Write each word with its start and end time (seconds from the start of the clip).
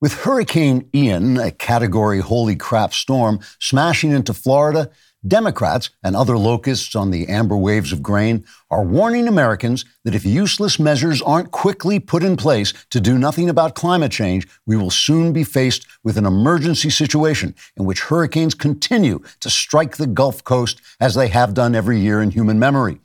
With 0.00 0.14
Hurricane 0.14 0.88
Ian, 0.94 1.36
a 1.36 1.50
category 1.50 2.20
holy 2.20 2.56
crap 2.56 2.94
storm, 2.94 3.40
smashing 3.58 4.12
into 4.12 4.32
Florida, 4.32 4.90
Democrats 5.28 5.90
and 6.02 6.16
other 6.16 6.38
locusts 6.38 6.96
on 6.96 7.10
the 7.10 7.28
amber 7.28 7.54
waves 7.54 7.92
of 7.92 8.02
grain 8.02 8.46
are 8.70 8.82
warning 8.82 9.28
Americans 9.28 9.84
that 10.06 10.14
if 10.14 10.24
useless 10.24 10.78
measures 10.78 11.20
aren't 11.20 11.50
quickly 11.50 12.00
put 12.00 12.22
in 12.22 12.38
place 12.38 12.72
to 12.88 12.98
do 12.98 13.18
nothing 13.18 13.50
about 13.50 13.74
climate 13.74 14.10
change, 14.10 14.48
we 14.64 14.74
will 14.74 14.88
soon 14.88 15.34
be 15.34 15.44
faced 15.44 15.86
with 16.02 16.16
an 16.16 16.24
emergency 16.24 16.88
situation 16.88 17.54
in 17.76 17.84
which 17.84 18.00
hurricanes 18.00 18.54
continue 18.54 19.22
to 19.40 19.50
strike 19.50 19.98
the 19.98 20.06
Gulf 20.06 20.42
Coast 20.44 20.80
as 20.98 21.14
they 21.14 21.28
have 21.28 21.52
done 21.52 21.74
every 21.74 22.00
year 22.00 22.22
in 22.22 22.30
human 22.30 22.58
memory. 22.58 23.00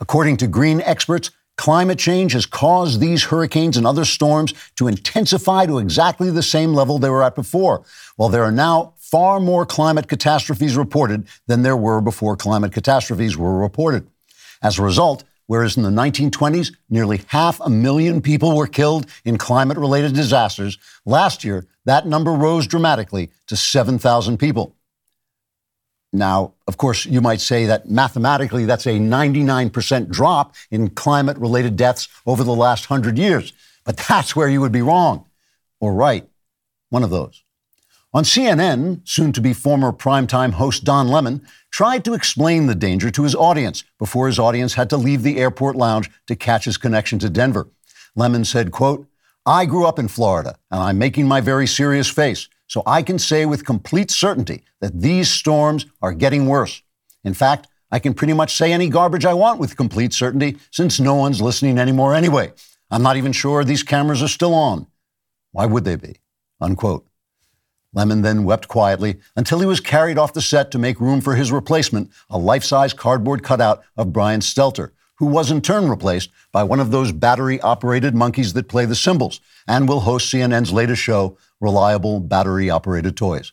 According 0.00 0.38
to 0.38 0.46
green 0.46 0.80
experts, 0.80 1.30
Climate 1.58 1.98
change 1.98 2.32
has 2.32 2.46
caused 2.46 2.98
these 2.98 3.24
hurricanes 3.24 3.76
and 3.76 3.86
other 3.86 4.04
storms 4.04 4.54
to 4.76 4.88
intensify 4.88 5.66
to 5.66 5.78
exactly 5.78 6.30
the 6.30 6.42
same 6.42 6.72
level 6.72 6.98
they 6.98 7.10
were 7.10 7.22
at 7.22 7.34
before, 7.34 7.84
while 8.16 8.28
there 8.28 8.42
are 8.42 8.52
now 8.52 8.94
far 8.96 9.38
more 9.38 9.66
climate 9.66 10.08
catastrophes 10.08 10.76
reported 10.76 11.28
than 11.46 11.62
there 11.62 11.76
were 11.76 12.00
before 12.00 12.36
climate 12.36 12.72
catastrophes 12.72 13.36
were 13.36 13.58
reported. 13.58 14.06
As 14.62 14.78
a 14.78 14.82
result, 14.82 15.24
whereas 15.46 15.76
in 15.76 15.82
the 15.82 15.90
1920s 15.90 16.74
nearly 16.88 17.20
half 17.26 17.60
a 17.60 17.68
million 17.68 18.22
people 18.22 18.56
were 18.56 18.66
killed 18.66 19.06
in 19.24 19.36
climate 19.36 19.76
related 19.76 20.14
disasters, 20.14 20.78
last 21.04 21.44
year 21.44 21.66
that 21.84 22.06
number 22.06 22.32
rose 22.32 22.66
dramatically 22.66 23.30
to 23.48 23.56
7,000 23.56 24.38
people. 24.38 24.74
Now, 26.12 26.54
of 26.66 26.76
course, 26.76 27.06
you 27.06 27.20
might 27.20 27.40
say 27.40 27.66
that 27.66 27.88
mathematically 27.88 28.66
that's 28.66 28.86
a 28.86 28.98
99% 28.98 30.10
drop 30.10 30.54
in 30.70 30.90
climate 30.90 31.38
related 31.38 31.76
deaths 31.76 32.08
over 32.26 32.44
the 32.44 32.54
last 32.54 32.90
100 32.90 33.16
years. 33.16 33.52
But 33.84 33.96
that's 33.96 34.36
where 34.36 34.48
you 34.48 34.60
would 34.60 34.72
be 34.72 34.82
wrong 34.82 35.24
or 35.80 35.94
right. 35.94 36.28
One 36.90 37.02
of 37.02 37.10
those. 37.10 37.42
On 38.14 38.24
CNN, 38.24 39.00
soon 39.08 39.32
to 39.32 39.40
be 39.40 39.54
former 39.54 39.90
primetime 39.90 40.52
host 40.52 40.84
Don 40.84 41.08
Lemon 41.08 41.46
tried 41.70 42.04
to 42.04 42.12
explain 42.12 42.66
the 42.66 42.74
danger 42.74 43.10
to 43.10 43.22
his 43.22 43.34
audience 43.34 43.84
before 43.98 44.26
his 44.26 44.38
audience 44.38 44.74
had 44.74 44.90
to 44.90 44.98
leave 44.98 45.22
the 45.22 45.38
airport 45.38 45.76
lounge 45.76 46.10
to 46.26 46.36
catch 46.36 46.66
his 46.66 46.76
connection 46.76 47.18
to 47.20 47.30
Denver. 47.30 47.68
Lemon 48.14 48.44
said, 48.44 48.70
quote, 48.70 49.06
I 49.46 49.64
grew 49.64 49.86
up 49.86 49.98
in 49.98 50.08
Florida 50.08 50.56
and 50.70 50.82
I'm 50.82 50.98
making 50.98 51.26
my 51.26 51.40
very 51.40 51.66
serious 51.66 52.08
face, 52.08 52.50
so 52.72 52.82
I 52.86 53.02
can 53.02 53.18
say 53.18 53.44
with 53.44 53.66
complete 53.66 54.10
certainty 54.10 54.64
that 54.80 54.98
these 54.98 55.28
storms 55.28 55.84
are 56.00 56.14
getting 56.14 56.46
worse. 56.46 56.80
In 57.22 57.34
fact, 57.34 57.68
I 57.90 57.98
can 57.98 58.14
pretty 58.14 58.32
much 58.32 58.56
say 58.56 58.72
any 58.72 58.88
garbage 58.88 59.26
I 59.26 59.34
want 59.34 59.60
with 59.60 59.76
complete 59.76 60.14
certainty 60.14 60.56
since 60.70 60.98
no 60.98 61.14
one's 61.14 61.42
listening 61.42 61.78
anymore 61.78 62.14
anyway. 62.14 62.50
I'm 62.90 63.02
not 63.02 63.18
even 63.18 63.32
sure 63.32 63.62
these 63.62 63.82
cameras 63.82 64.22
are 64.22 64.28
still 64.28 64.54
on. 64.54 64.86
Why 65.50 65.66
would 65.66 65.84
they 65.84 65.96
be? 65.96 66.16
Unquote. 66.62 67.06
Lemon 67.92 68.22
then 68.22 68.44
wept 68.44 68.68
quietly 68.68 69.20
until 69.36 69.60
he 69.60 69.66
was 69.66 69.80
carried 69.80 70.16
off 70.16 70.32
the 70.32 70.40
set 70.40 70.70
to 70.70 70.78
make 70.78 70.98
room 70.98 71.20
for 71.20 71.34
his 71.34 71.52
replacement, 71.52 72.10
a 72.30 72.38
life 72.38 72.64
size 72.64 72.94
cardboard 72.94 73.42
cutout 73.42 73.82
of 73.98 74.14
Brian 74.14 74.40
Stelter, 74.40 74.92
who 75.16 75.26
was 75.26 75.50
in 75.50 75.60
turn 75.60 75.90
replaced 75.90 76.30
by 76.52 76.62
one 76.62 76.80
of 76.80 76.90
those 76.90 77.12
battery 77.12 77.60
operated 77.60 78.14
monkeys 78.14 78.54
that 78.54 78.68
play 78.68 78.86
the 78.86 78.94
cymbals 78.94 79.42
and 79.68 79.86
will 79.86 80.00
host 80.00 80.32
CNN's 80.32 80.72
latest 80.72 81.02
show, 81.02 81.36
Reliable 81.62 82.20
Battery 82.20 82.68
Operated 82.68 83.16
Toys. 83.16 83.52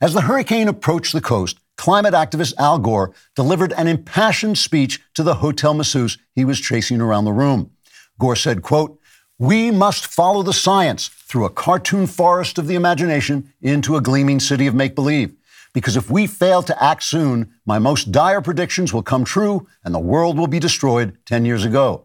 As 0.00 0.12
the 0.12 0.22
hurricane 0.22 0.66
approached 0.66 1.12
the 1.12 1.20
coast, 1.20 1.58
climate 1.76 2.12
activist 2.12 2.54
Al 2.58 2.78
Gore 2.78 3.14
delivered 3.36 3.72
an 3.74 3.86
impassioned 3.86 4.58
speech 4.58 5.00
to 5.14 5.22
the 5.22 5.36
hotel 5.36 5.72
masseuse 5.72 6.18
he 6.34 6.44
was 6.44 6.60
chasing 6.60 7.00
around 7.00 7.24
the 7.24 7.32
room. 7.32 7.70
Gore 8.18 8.36
said, 8.36 8.62
quote, 8.62 8.98
we 9.38 9.70
must 9.70 10.06
follow 10.06 10.42
the 10.42 10.52
science 10.52 11.08
through 11.08 11.44
a 11.44 11.50
cartoon 11.50 12.06
forest 12.06 12.58
of 12.58 12.66
the 12.66 12.74
imagination 12.74 13.52
into 13.60 13.96
a 13.96 14.00
gleaming 14.00 14.40
city 14.40 14.66
of 14.66 14.74
make 14.74 14.94
believe. 14.94 15.34
Because 15.72 15.96
if 15.96 16.10
we 16.10 16.26
fail 16.26 16.62
to 16.64 16.84
act 16.84 17.02
soon, 17.02 17.54
my 17.64 17.78
most 17.78 18.12
dire 18.12 18.42
predictions 18.42 18.92
will 18.92 19.02
come 19.02 19.24
true 19.24 19.66
and 19.84 19.94
the 19.94 19.98
world 19.98 20.36
will 20.36 20.46
be 20.46 20.58
destroyed 20.58 21.16
10 21.26 21.44
years 21.44 21.64
ago. 21.64 22.04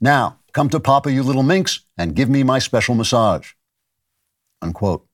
Now, 0.00 0.38
come 0.52 0.68
to 0.70 0.80
Papa, 0.80 1.12
you 1.12 1.22
little 1.22 1.42
minx, 1.42 1.80
and 1.98 2.16
give 2.16 2.30
me 2.30 2.42
my 2.42 2.58
special 2.58 2.94
massage. 2.94 3.52
Unquote. 4.62 5.06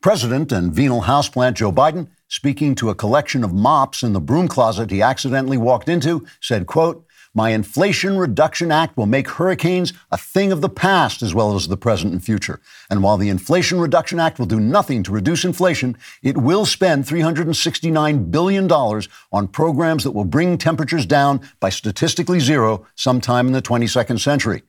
President 0.00 0.50
and 0.50 0.72
venal 0.72 1.02
houseplant 1.02 1.54
Joe 1.54 1.70
Biden, 1.70 2.08
speaking 2.28 2.74
to 2.76 2.90
a 2.90 2.94
collection 2.94 3.44
of 3.44 3.52
mops 3.52 4.02
in 4.02 4.12
the 4.12 4.20
broom 4.20 4.48
closet 4.48 4.90
he 4.90 5.02
accidentally 5.02 5.58
walked 5.58 5.88
into, 5.88 6.26
said, 6.40 6.66
quote, 6.66 7.06
my 7.34 7.50
Inflation 7.50 8.18
Reduction 8.18 8.70
Act 8.70 8.94
will 8.96 9.06
make 9.06 9.26
hurricanes 9.26 9.94
a 10.10 10.18
thing 10.18 10.52
of 10.52 10.60
the 10.60 10.68
past 10.68 11.22
as 11.22 11.34
well 11.34 11.54
as 11.54 11.66
the 11.66 11.78
present 11.78 12.12
and 12.12 12.22
future. 12.22 12.60
And 12.90 13.02
while 13.02 13.16
the 13.16 13.30
Inflation 13.30 13.80
Reduction 13.80 14.20
Act 14.20 14.38
will 14.38 14.46
do 14.46 14.60
nothing 14.60 15.02
to 15.04 15.12
reduce 15.12 15.42
inflation, 15.42 15.96
it 16.22 16.36
will 16.36 16.66
spend 16.66 17.04
$369 17.04 18.30
billion 18.30 18.70
on 18.70 19.48
programs 19.48 20.04
that 20.04 20.10
will 20.10 20.26
bring 20.26 20.58
temperatures 20.58 21.06
down 21.06 21.40
by 21.58 21.70
statistically 21.70 22.38
zero 22.38 22.86
sometime 22.96 23.46
in 23.46 23.54
the 23.54 23.62
22nd 23.62 24.20
century. 24.20 24.62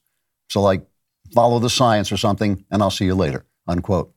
So, 0.48 0.62
like, 0.62 0.86
follow 1.34 1.58
the 1.58 1.70
science 1.70 2.12
or 2.12 2.16
something, 2.16 2.64
and 2.70 2.84
I'll 2.84 2.92
see 2.92 3.06
you 3.06 3.16
later. 3.16 3.44
Unquote. 3.66 4.14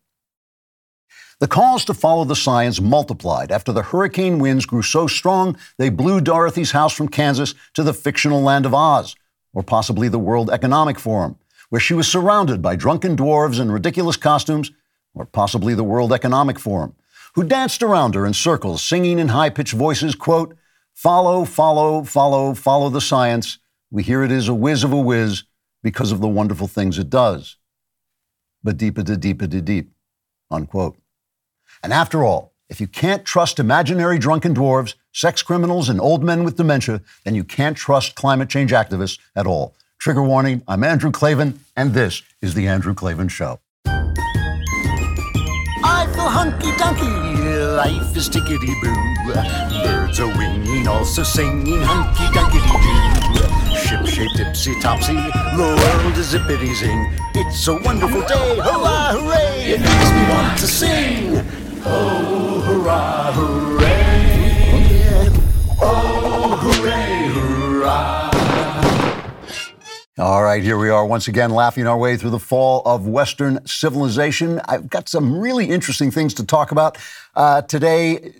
The 1.40 1.48
calls 1.48 1.84
to 1.86 1.94
follow 1.94 2.24
the 2.24 2.36
science 2.36 2.80
multiplied 2.80 3.52
after 3.52 3.74
the 3.74 3.84
hurricane 3.84 4.40
winds 4.40 4.66
grew 4.66 4.82
so 4.82 5.06
strong 5.06 5.58
they 5.78 5.90
blew 5.90 6.22
Dorothy's 6.22 6.72
house 6.72 6.94
from 6.94 7.10
Kansas 7.10 7.54
to 7.74 7.84
the 7.84 7.94
fictional 7.94 8.42
land 8.42 8.66
of 8.66 8.74
Oz, 8.74 9.16
or 9.54 9.62
possibly 9.62 10.08
the 10.08 10.20
World 10.20 10.50
Economic 10.50 10.98
Forum, 10.98 11.38
where 11.70 11.82
she 11.82 11.94
was 11.94 12.08
surrounded 12.08 12.62
by 12.62 12.78
drunken 12.78 13.18
dwarves 13.18 13.60
in 13.60 13.70
ridiculous 13.70 14.16
costumes 14.16 14.72
or 15.14 15.26
possibly 15.26 15.74
the 15.74 15.84
World 15.84 16.14
Economic 16.14 16.58
Forum, 16.58 16.96
who 17.34 17.44
danced 17.44 17.84
around 17.84 18.16
her 18.16 18.26
in 18.26 18.34
circles, 18.34 18.82
singing 18.82 19.20
in 19.20 19.30
high 19.30 19.50
pitched 19.50 19.74
voices, 19.74 20.16
quote, 20.16 20.56
Follow, 20.94 21.44
follow, 21.44 22.04
follow, 22.04 22.54
follow 22.54 22.90
the 22.90 23.02
science. 23.02 23.60
We 23.92 24.04
hear 24.04 24.24
it 24.24 24.32
is 24.32 24.48
a 24.48 24.54
whiz 24.54 24.86
of 24.86 24.94
a 24.94 25.00
whiz 25.00 25.44
because 25.84 26.14
of 26.14 26.22
the 26.22 26.28
wonderful 26.28 26.68
things 26.68 26.98
it 26.98 27.10
does. 27.10 27.58
But 28.64 28.78
deeper 28.78 29.04
to 29.04 29.18
deeper 29.18 29.48
to 29.48 29.62
deep, 29.62 29.92
unquote. 30.50 30.98
And 31.86 31.94
after 31.94 32.24
all, 32.24 32.52
if 32.68 32.82
you 32.82 32.88
can't 32.88 33.24
trust 33.26 33.60
imaginary 33.60 34.18
drunken 34.18 34.56
dwarves, 34.56 34.96
sex 35.14 35.44
criminals, 35.44 35.88
and 35.88 36.02
old 36.02 36.24
men 36.24 36.44
with 36.44 36.58
dementia, 36.58 37.04
then 37.26 37.36
you 37.36 37.44
can't 37.44 37.78
trust 37.78 38.16
climate 38.16 38.50
change 38.50 38.72
activists 38.72 39.20
at 39.36 39.46
all. 39.46 39.76
Trigger 40.00 40.24
warning 40.24 40.64
I'm 40.68 40.84
Andrew 40.84 41.12
Klavan, 41.12 41.60
and 41.78 41.94
this 41.94 42.24
is 42.42 42.56
The 42.56 42.68
Andrew 42.68 42.96
Klavan 42.96 43.28
Show 43.28 43.60
I 45.88 46.08
feel 46.08 46.28
hunky 46.28 46.72
dunky. 46.72 47.78
Life 47.78 48.18
is 48.18 48.30
tickety 48.30 48.74
boo. 48.82 48.96
Birds 49.84 50.20
are 50.20 50.36
winging, 50.36 50.88
also 50.88 51.22
singing 51.22 51.82
hunky 51.84 52.26
dunky 52.34 52.62
doo. 52.66 53.78
Ship 53.78 54.04
shape 54.08 54.32
tipsy 54.36 54.74
topsy. 54.82 55.14
The 55.14 55.78
world 55.78 56.18
is 56.18 56.34
zippity 56.34 56.74
zing. 56.74 57.14
It's 57.36 57.68
a 57.68 57.76
wonderful 57.76 58.22
day. 58.22 58.56
Hurrah, 58.58 59.14
hooray! 59.14 59.74
It 59.74 59.82
makes 59.82 60.12
me 60.12 60.30
want 60.34 60.58
to 60.58 60.68
sing. 60.68 61.46
Oh, 61.88 62.62
hurrah, 62.62 63.32
hooray! 63.34 63.86
Oh, 65.80 66.58
hooray, 66.60 67.28
hurrah! 67.28 68.32
All 70.18 70.44
right, 70.44 70.64
here 70.64 70.80
we 70.80 70.90
are 70.90 71.06
once 71.06 71.28
again 71.28 71.52
laughing 71.52 71.86
our 71.86 71.96
way 71.96 72.18
through 72.18 72.32
the 72.32 72.40
fall 72.40 72.82
of 72.86 73.08
Western 73.08 73.64
civilization. 73.68 74.60
I've 74.66 74.90
got 74.90 75.08
some 75.08 75.38
really 75.38 75.70
interesting 75.70 76.10
things 76.10 76.34
to 76.36 76.44
talk 76.44 76.72
about 76.72 76.98
uh, 77.36 77.62
today. 77.62 78.34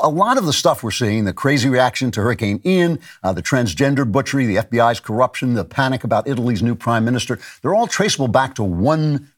a 0.00 0.08
lot 0.08 0.36
of 0.36 0.44
the 0.44 0.52
stuff 0.52 0.82
we're 0.82 0.90
seeing, 0.90 1.24
the 1.24 1.32
crazy 1.32 1.68
reaction 1.68 2.10
to 2.10 2.20
Hurricane 2.20 2.60
Ian, 2.64 2.98
uh, 3.22 3.32
the 3.32 3.42
transgender 3.42 4.10
butchery, 4.10 4.46
the 4.46 4.56
FBI's 4.56 4.98
corruption, 4.98 5.54
the 5.54 5.64
panic 5.64 6.02
about 6.02 6.26
Italy's 6.26 6.64
new 6.64 6.74
prime 6.74 7.04
minister, 7.04 7.38
they're 7.62 7.76
all 7.76 7.86
traceable 7.86 8.28
back 8.28 8.56
to 8.56 8.64
one 8.64 9.30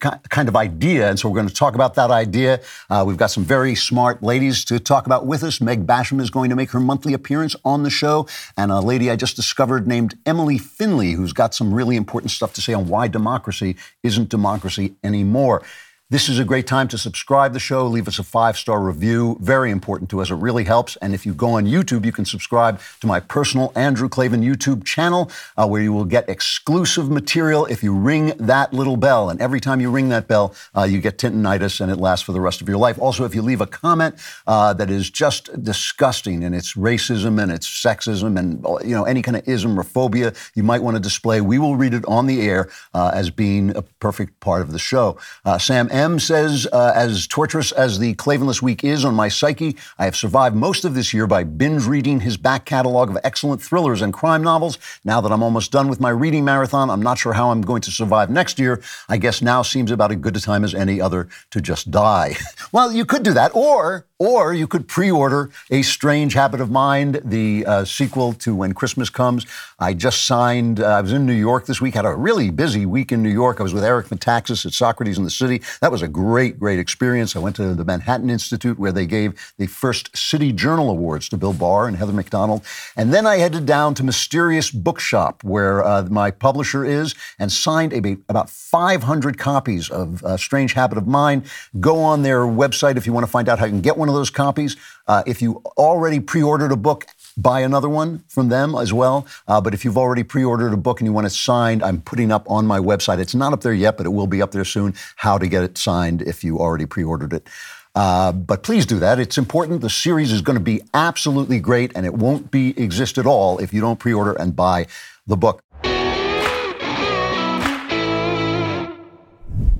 kind 0.00 0.48
of 0.48 0.56
idea. 0.56 1.08
And 1.08 1.18
so 1.18 1.28
we're 1.28 1.36
going 1.36 1.48
to 1.48 1.54
talk 1.54 1.74
about 1.74 1.94
that 1.94 2.10
idea. 2.10 2.60
Uh, 2.90 3.04
we've 3.06 3.16
got 3.16 3.30
some 3.30 3.44
very 3.44 3.74
smart 3.74 4.22
ladies 4.22 4.64
to 4.66 4.78
talk 4.78 5.06
about 5.06 5.26
with 5.26 5.42
us. 5.42 5.60
Meg 5.60 5.86
Basham 5.86 6.20
is 6.20 6.30
going 6.30 6.50
to 6.50 6.56
make 6.56 6.70
her 6.70 6.80
monthly 6.80 7.12
appearance 7.12 7.56
on 7.64 7.82
the 7.82 7.90
show. 7.90 8.26
And 8.56 8.70
a 8.70 8.80
lady 8.80 9.10
I 9.10 9.16
just 9.16 9.36
discovered 9.36 9.86
named 9.86 10.18
Emily 10.26 10.58
Finley, 10.58 11.12
who's 11.12 11.32
got 11.32 11.54
some 11.54 11.72
really 11.72 11.96
important 11.96 12.30
stuff 12.30 12.52
to 12.54 12.62
say 12.62 12.72
on 12.72 12.88
why 12.88 13.08
democracy 13.08 13.76
isn't 14.02 14.28
democracy 14.28 14.96
anymore. 15.02 15.62
This 16.08 16.28
is 16.28 16.38
a 16.38 16.44
great 16.44 16.68
time 16.68 16.86
to 16.88 16.98
subscribe 16.98 17.52
the 17.52 17.58
show, 17.58 17.84
leave 17.84 18.06
us 18.06 18.20
a 18.20 18.22
five 18.22 18.56
star 18.56 18.78
review. 18.78 19.38
Very 19.40 19.72
important 19.72 20.08
to 20.10 20.20
us. 20.20 20.30
It 20.30 20.36
really 20.36 20.62
helps. 20.62 20.94
And 21.02 21.12
if 21.12 21.26
you 21.26 21.34
go 21.34 21.54
on 21.54 21.66
YouTube, 21.66 22.04
you 22.04 22.12
can 22.12 22.24
subscribe 22.24 22.80
to 23.00 23.08
my 23.08 23.18
personal 23.18 23.72
Andrew 23.74 24.08
Klavan 24.08 24.40
YouTube 24.40 24.84
channel, 24.84 25.32
uh, 25.56 25.66
where 25.66 25.82
you 25.82 25.92
will 25.92 26.04
get 26.04 26.28
exclusive 26.28 27.10
material 27.10 27.66
if 27.66 27.82
you 27.82 27.92
ring 27.92 28.34
that 28.38 28.72
little 28.72 28.96
bell. 28.96 29.30
And 29.30 29.40
every 29.40 29.58
time 29.58 29.80
you 29.80 29.90
ring 29.90 30.08
that 30.10 30.28
bell, 30.28 30.54
uh, 30.76 30.84
you 30.84 31.00
get 31.00 31.18
tintinitis 31.18 31.80
and 31.80 31.90
it 31.90 31.96
lasts 31.96 32.24
for 32.24 32.30
the 32.30 32.40
rest 32.40 32.60
of 32.60 32.68
your 32.68 32.78
life. 32.78 33.00
Also, 33.00 33.24
if 33.24 33.34
you 33.34 33.42
leave 33.42 33.60
a 33.60 33.66
comment 33.66 34.14
uh, 34.46 34.72
that 34.74 34.90
is 34.90 35.10
just 35.10 35.60
disgusting 35.64 36.44
and 36.44 36.54
it's 36.54 36.74
racism 36.74 37.42
and 37.42 37.50
it's 37.50 37.66
sexism 37.68 38.38
and 38.38 38.64
you 38.88 38.94
know 38.94 39.02
any 39.02 39.22
kind 39.22 39.36
of 39.36 39.48
ism 39.48 39.76
or 39.76 39.82
phobia 39.82 40.32
you 40.54 40.62
might 40.62 40.84
want 40.84 40.96
to 40.96 41.02
display, 41.02 41.40
we 41.40 41.58
will 41.58 41.74
read 41.74 41.94
it 41.94 42.04
on 42.04 42.28
the 42.28 42.42
air 42.42 42.70
uh, 42.94 43.10
as 43.12 43.28
being 43.28 43.76
a 43.76 43.82
perfect 43.82 44.38
part 44.38 44.62
of 44.62 44.70
the 44.70 44.78
show. 44.78 45.18
Uh, 45.44 45.58
Sam 45.58 45.90
M 45.96 46.18
says, 46.18 46.68
uh, 46.74 46.92
as 46.94 47.26
torturous 47.26 47.72
as 47.72 47.98
the 47.98 48.14
Klavanless 48.16 48.60
week 48.60 48.84
is 48.84 49.02
on 49.02 49.14
my 49.14 49.28
psyche, 49.28 49.78
I 49.98 50.04
have 50.04 50.14
survived 50.14 50.54
most 50.54 50.84
of 50.84 50.94
this 50.94 51.14
year 51.14 51.26
by 51.26 51.42
binge 51.42 51.86
reading 51.86 52.20
his 52.20 52.36
back 52.36 52.66
catalog 52.66 53.08
of 53.08 53.16
excellent 53.24 53.62
thrillers 53.62 54.02
and 54.02 54.12
crime 54.12 54.42
novels. 54.42 54.78
Now 55.06 55.22
that 55.22 55.32
I'm 55.32 55.42
almost 55.42 55.72
done 55.72 55.88
with 55.88 55.98
my 55.98 56.10
reading 56.10 56.44
marathon, 56.44 56.90
I'm 56.90 57.00
not 57.00 57.16
sure 57.16 57.32
how 57.32 57.50
I'm 57.50 57.62
going 57.62 57.80
to 57.80 57.90
survive 57.90 58.28
next 58.28 58.58
year. 58.58 58.82
I 59.08 59.16
guess 59.16 59.40
now 59.40 59.62
seems 59.62 59.90
about 59.90 60.12
as 60.12 60.18
good 60.18 60.36
a 60.36 60.40
time 60.40 60.64
as 60.64 60.74
any 60.74 61.00
other 61.00 61.28
to 61.52 61.62
just 61.62 61.90
die. 61.90 62.36
well, 62.72 62.92
you 62.92 63.06
could 63.06 63.22
do 63.22 63.32
that, 63.32 63.52
or 63.54 64.04
or 64.18 64.54
you 64.54 64.66
could 64.66 64.88
pre 64.88 65.10
order 65.10 65.50
A 65.70 65.82
Strange 65.82 66.32
Habit 66.34 66.60
of 66.60 66.70
Mind, 66.70 67.20
the 67.24 67.66
uh, 67.66 67.84
sequel 67.84 68.32
to 68.34 68.54
When 68.54 68.72
Christmas 68.72 69.10
Comes. 69.10 69.46
I 69.78 69.92
just 69.92 70.26
signed, 70.26 70.80
uh, 70.80 70.86
I 70.86 71.00
was 71.02 71.12
in 71.12 71.26
New 71.26 71.34
York 71.34 71.66
this 71.66 71.80
week, 71.80 71.94
had 71.94 72.06
a 72.06 72.14
really 72.14 72.50
busy 72.50 72.86
week 72.86 73.12
in 73.12 73.22
New 73.22 73.30
York. 73.30 73.60
I 73.60 73.62
was 73.62 73.74
with 73.74 73.84
Eric 73.84 74.06
Metaxas 74.06 74.64
at 74.64 74.72
Socrates 74.72 75.18
in 75.18 75.24
the 75.24 75.30
City. 75.30 75.60
That 75.86 75.92
was 75.92 76.02
a 76.02 76.08
great, 76.08 76.58
great 76.58 76.80
experience. 76.80 77.36
I 77.36 77.38
went 77.38 77.54
to 77.54 77.72
the 77.72 77.84
Manhattan 77.84 78.28
Institute 78.28 78.76
where 78.76 78.90
they 78.90 79.06
gave 79.06 79.54
the 79.56 79.68
first 79.68 80.16
City 80.16 80.52
Journal 80.52 80.90
Awards 80.90 81.28
to 81.28 81.36
Bill 81.36 81.52
Barr 81.52 81.86
and 81.86 81.96
Heather 81.96 82.12
Mac 82.12 82.28
Donald. 82.28 82.64
And 82.96 83.14
then 83.14 83.24
I 83.24 83.36
headed 83.36 83.66
down 83.66 83.94
to 83.94 84.02
Mysterious 84.02 84.72
Bookshop, 84.72 85.44
where 85.44 85.84
uh, 85.84 86.02
my 86.10 86.32
publisher 86.32 86.84
is, 86.84 87.14
and 87.38 87.52
signed 87.52 87.92
a, 87.92 88.16
about 88.28 88.50
500 88.50 89.38
copies 89.38 89.88
of 89.88 90.24
uh, 90.24 90.36
Strange 90.36 90.72
Habit 90.72 90.98
of 90.98 91.06
Mind. 91.06 91.44
Go 91.78 92.00
on 92.00 92.22
their 92.22 92.40
website 92.40 92.96
if 92.96 93.06
you 93.06 93.12
want 93.12 93.24
to 93.24 93.30
find 93.30 93.48
out 93.48 93.60
how 93.60 93.66
you 93.66 93.70
can 93.70 93.80
get 93.80 93.96
one 93.96 94.08
of 94.08 94.16
those 94.16 94.28
copies. 94.28 94.76
Uh, 95.06 95.22
if 95.24 95.40
you 95.40 95.62
already 95.76 96.18
pre 96.18 96.42
ordered 96.42 96.72
a 96.72 96.76
book, 96.76 97.06
buy 97.36 97.60
another 97.60 97.88
one 97.88 98.24
from 98.28 98.48
them 98.48 98.74
as 98.74 98.92
well. 98.92 99.26
Uh, 99.46 99.60
but 99.60 99.74
if 99.74 99.84
you've 99.84 99.98
already 99.98 100.22
pre 100.22 100.44
ordered 100.44 100.72
a 100.72 100.76
book 100.76 101.00
and 101.00 101.06
you 101.06 101.12
want 101.12 101.26
it 101.26 101.30
signed, 101.30 101.82
I'm 101.82 102.00
putting 102.00 102.32
up 102.32 102.48
on 102.50 102.66
my 102.66 102.78
website. 102.78 103.18
It's 103.18 103.34
not 103.34 103.52
up 103.52 103.60
there 103.60 103.74
yet, 103.74 103.96
but 103.96 104.06
it 104.06 104.10
will 104.10 104.26
be 104.26 104.42
up 104.42 104.52
there 104.52 104.64
soon 104.64 104.94
how 105.16 105.38
to 105.38 105.46
get 105.46 105.62
it 105.62 105.78
signed 105.78 106.22
if 106.22 106.42
you 106.42 106.58
already 106.58 106.86
pre 106.86 107.04
ordered 107.04 107.32
it. 107.32 107.48
Uh, 107.94 108.30
but 108.30 108.62
please 108.62 108.84
do 108.84 108.98
that. 108.98 109.18
It's 109.18 109.38
important. 109.38 109.80
The 109.80 109.88
series 109.88 110.30
is 110.30 110.42
going 110.42 110.58
to 110.58 110.64
be 110.64 110.82
absolutely 110.92 111.58
great, 111.60 111.92
and 111.94 112.04
it 112.04 112.12
won't 112.12 112.50
be 112.50 112.78
exist 112.78 113.16
at 113.16 113.26
all 113.26 113.58
if 113.58 113.72
you 113.72 113.80
don't 113.80 113.98
pre 113.98 114.12
order 114.12 114.32
and 114.32 114.54
buy 114.54 114.86
the 115.26 115.36
book. 115.36 115.62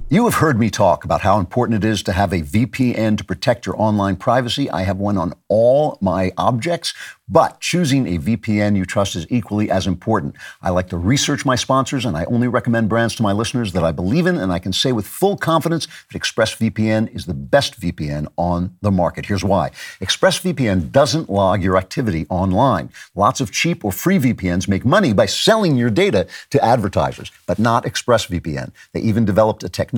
You 0.08 0.24
have 0.26 0.34
heard 0.34 0.56
me 0.56 0.70
talk 0.70 1.04
about 1.04 1.22
how 1.22 1.40
important 1.40 1.84
it 1.84 1.88
is 1.88 2.00
to 2.04 2.12
have 2.12 2.32
a 2.32 2.40
VPN 2.40 3.18
to 3.18 3.24
protect 3.24 3.66
your 3.66 3.74
online 3.76 4.14
privacy. 4.14 4.70
I 4.70 4.82
have 4.82 4.98
one 4.98 5.18
on 5.18 5.34
all 5.48 5.98
my 6.00 6.30
objects, 6.38 6.94
but 7.28 7.58
choosing 7.58 8.06
a 8.06 8.20
VPN 8.20 8.76
you 8.76 8.84
trust 8.84 9.16
is 9.16 9.26
equally 9.30 9.68
as 9.68 9.84
important. 9.84 10.36
I 10.62 10.70
like 10.70 10.90
to 10.90 10.96
research 10.96 11.44
my 11.44 11.56
sponsors, 11.56 12.04
and 12.04 12.16
I 12.16 12.24
only 12.26 12.46
recommend 12.46 12.88
brands 12.88 13.16
to 13.16 13.24
my 13.24 13.32
listeners 13.32 13.72
that 13.72 13.82
I 13.82 13.90
believe 13.90 14.28
in, 14.28 14.36
and 14.36 14.52
I 14.52 14.60
can 14.60 14.72
say 14.72 14.92
with 14.92 15.08
full 15.08 15.36
confidence 15.36 15.88
that 16.12 16.22
ExpressVPN 16.22 17.12
is 17.12 17.26
the 17.26 17.34
best 17.34 17.80
VPN 17.80 18.28
on 18.36 18.76
the 18.82 18.92
market. 18.92 19.26
Here's 19.26 19.42
why 19.42 19.70
ExpressVPN 20.00 20.92
doesn't 20.92 21.28
log 21.28 21.64
your 21.64 21.76
activity 21.76 22.26
online. 22.28 22.90
Lots 23.16 23.40
of 23.40 23.50
cheap 23.50 23.84
or 23.84 23.90
free 23.90 24.20
VPNs 24.20 24.68
make 24.68 24.84
money 24.84 25.12
by 25.12 25.26
selling 25.26 25.74
your 25.76 25.90
data 25.90 26.28
to 26.50 26.64
advertisers, 26.64 27.32
but 27.46 27.58
not 27.58 27.82
ExpressVPN. 27.82 28.70
They 28.92 29.00
even 29.00 29.24
developed 29.24 29.64
a 29.64 29.68
technology 29.68 29.95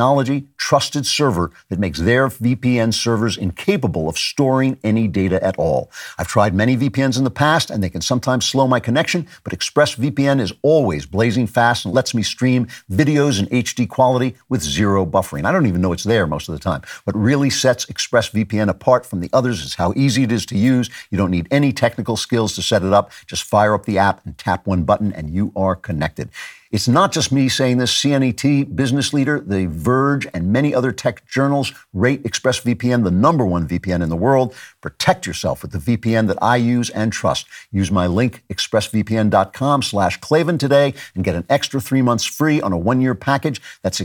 trusted 0.57 1.07
server 1.07 1.51
that 1.69 1.79
makes 1.79 1.99
their 1.99 2.29
VPN 2.29 2.93
servers 2.93 3.37
incapable 3.37 4.09
of 4.09 4.19
storing 4.19 4.79
any 4.85 5.09
data 5.09 5.43
at 5.43 5.59
all. 5.59 5.91
I've 6.19 6.29
tried 6.29 6.55
many 6.55 6.77
VPNs 6.77 7.17
in 7.17 7.25
the 7.25 7.31
past, 7.31 7.71
and 7.71 7.83
they 7.83 7.89
can 7.89 8.01
sometimes 8.01 8.45
slow 8.45 8.67
my 8.67 8.81
connection, 8.81 9.27
but 9.45 9.53
ExpressVPN 9.53 10.41
is 10.41 10.53
always 10.63 11.07
blazing 11.07 11.47
fast 11.47 11.85
and 11.85 11.95
lets 11.95 12.15
me 12.15 12.23
stream 12.23 12.67
videos 12.91 13.39
in 13.39 13.47
HD 13.47 13.89
quality 13.89 14.35
with 14.49 14.63
zero 14.63 15.07
buffering. 15.07 15.45
I 15.45 15.53
don't 15.53 15.67
even 15.67 15.81
know 15.81 15.93
it's 15.93 16.05
there 16.05 16.27
most 16.27 16.49
of 16.49 16.55
the 16.55 16.61
time. 16.61 16.83
What 17.05 17.17
really 17.17 17.51
sets 17.51 17.87
ExpressVPN 17.87 18.69
apart 18.69 19.07
from 19.07 19.21
the 19.21 19.31
others 19.33 19.65
is 19.65 19.75
how 19.75 19.93
easy 19.97 20.23
it 20.23 20.33
is 20.33 20.45
to 20.47 20.59
use. 20.59 20.91
You 21.11 21.19
don't 21.19 21.31
need 21.31 21.49
any 21.51 21.73
technical 21.73 22.17
skills 22.17 22.55
to 22.57 22.63
set 22.63 22.83
it 22.83 22.93
up. 22.93 23.11
Just 23.27 23.45
fire 23.45 23.75
up 23.75 23.87
the 23.87 23.99
app 23.99 24.25
and 24.27 24.37
tap 24.37 24.67
one 24.67 24.85
button, 24.85 25.13
and 25.13 25.31
you 25.31 25.53
are 25.57 25.75
connected. 25.75 26.31
It's 26.71 26.87
not 26.87 27.13
just 27.13 27.33
me 27.33 27.49
saying 27.49 27.79
this. 27.79 27.95
CNET, 27.95 28.77
Business 28.77 29.15
Leader, 29.15 29.41
The 29.41 29.67
Verge, 29.67 30.27
and 30.35 30.53
many 30.53 30.75
other 30.75 30.93
tech 30.93 31.27
journals 31.27 31.73
rate 31.95 32.23
ExpressVPN 32.25 33.05
the 33.05 33.11
number 33.11 33.47
one 33.47 33.67
VPN 33.67 34.03
in 34.03 34.11
the 34.11 34.17
world. 34.17 34.55
Protect 34.83 35.27
yourself 35.27 35.63
with 35.63 35.73
the 35.73 35.79
VPN 35.79 36.27
that 36.29 36.37
I 36.43 36.57
use 36.57 36.91
and 36.91 37.11
trust. 37.13 37.47
Use 37.71 37.91
my 37.91 38.07
link, 38.07 38.45
expressvpn.com 38.51 39.83
slash 39.83 40.19
Klavan 40.21 40.59
today 40.59 40.93
and 41.15 41.25
get 41.25 41.35
an 41.35 41.47
extra 41.49 41.81
three 41.81 42.03
months 42.03 42.25
free 42.25 42.61
on 42.61 42.73
a 42.73 42.79
one-year 42.79 43.15
package. 43.15 43.63
That's 43.83 44.01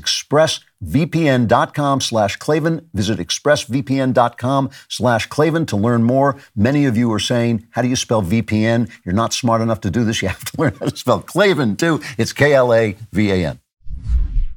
expressvpn.com 0.84 2.02
slash 2.02 2.38
Klavan. 2.38 2.90
Visit 2.94 3.20
expressvpn.com 3.20 4.70
slash 4.90 5.28
Klavan 5.28 5.66
to 5.68 5.78
learn 5.78 6.04
more. 6.04 6.38
Many 6.56 6.86
of 6.86 6.98
you 6.98 7.12
are 7.14 7.20
saying, 7.20 7.68
how 7.72 7.82
do 7.82 7.88
you 7.88 7.96
spell 7.96 8.22
VPN? 8.22 8.92
You're 9.06 9.16
not 9.16 9.34
smart 9.34 9.62
enough 9.62 9.82
to 9.82 9.92
do 9.92 10.04
this. 10.04 10.22
You 10.22 10.30
have 10.30 10.44
to 10.46 10.54
learn 10.62 10.76
how 10.80 10.88
to 10.88 10.98
spell 10.98 11.22
Klavan 11.22 11.76
too. 11.76 12.02
It's 12.18 12.34
K 12.34 12.54
L 12.54 12.74
A 12.74 12.96
V 13.12 13.32
A 13.32 13.48
N. 13.48 13.60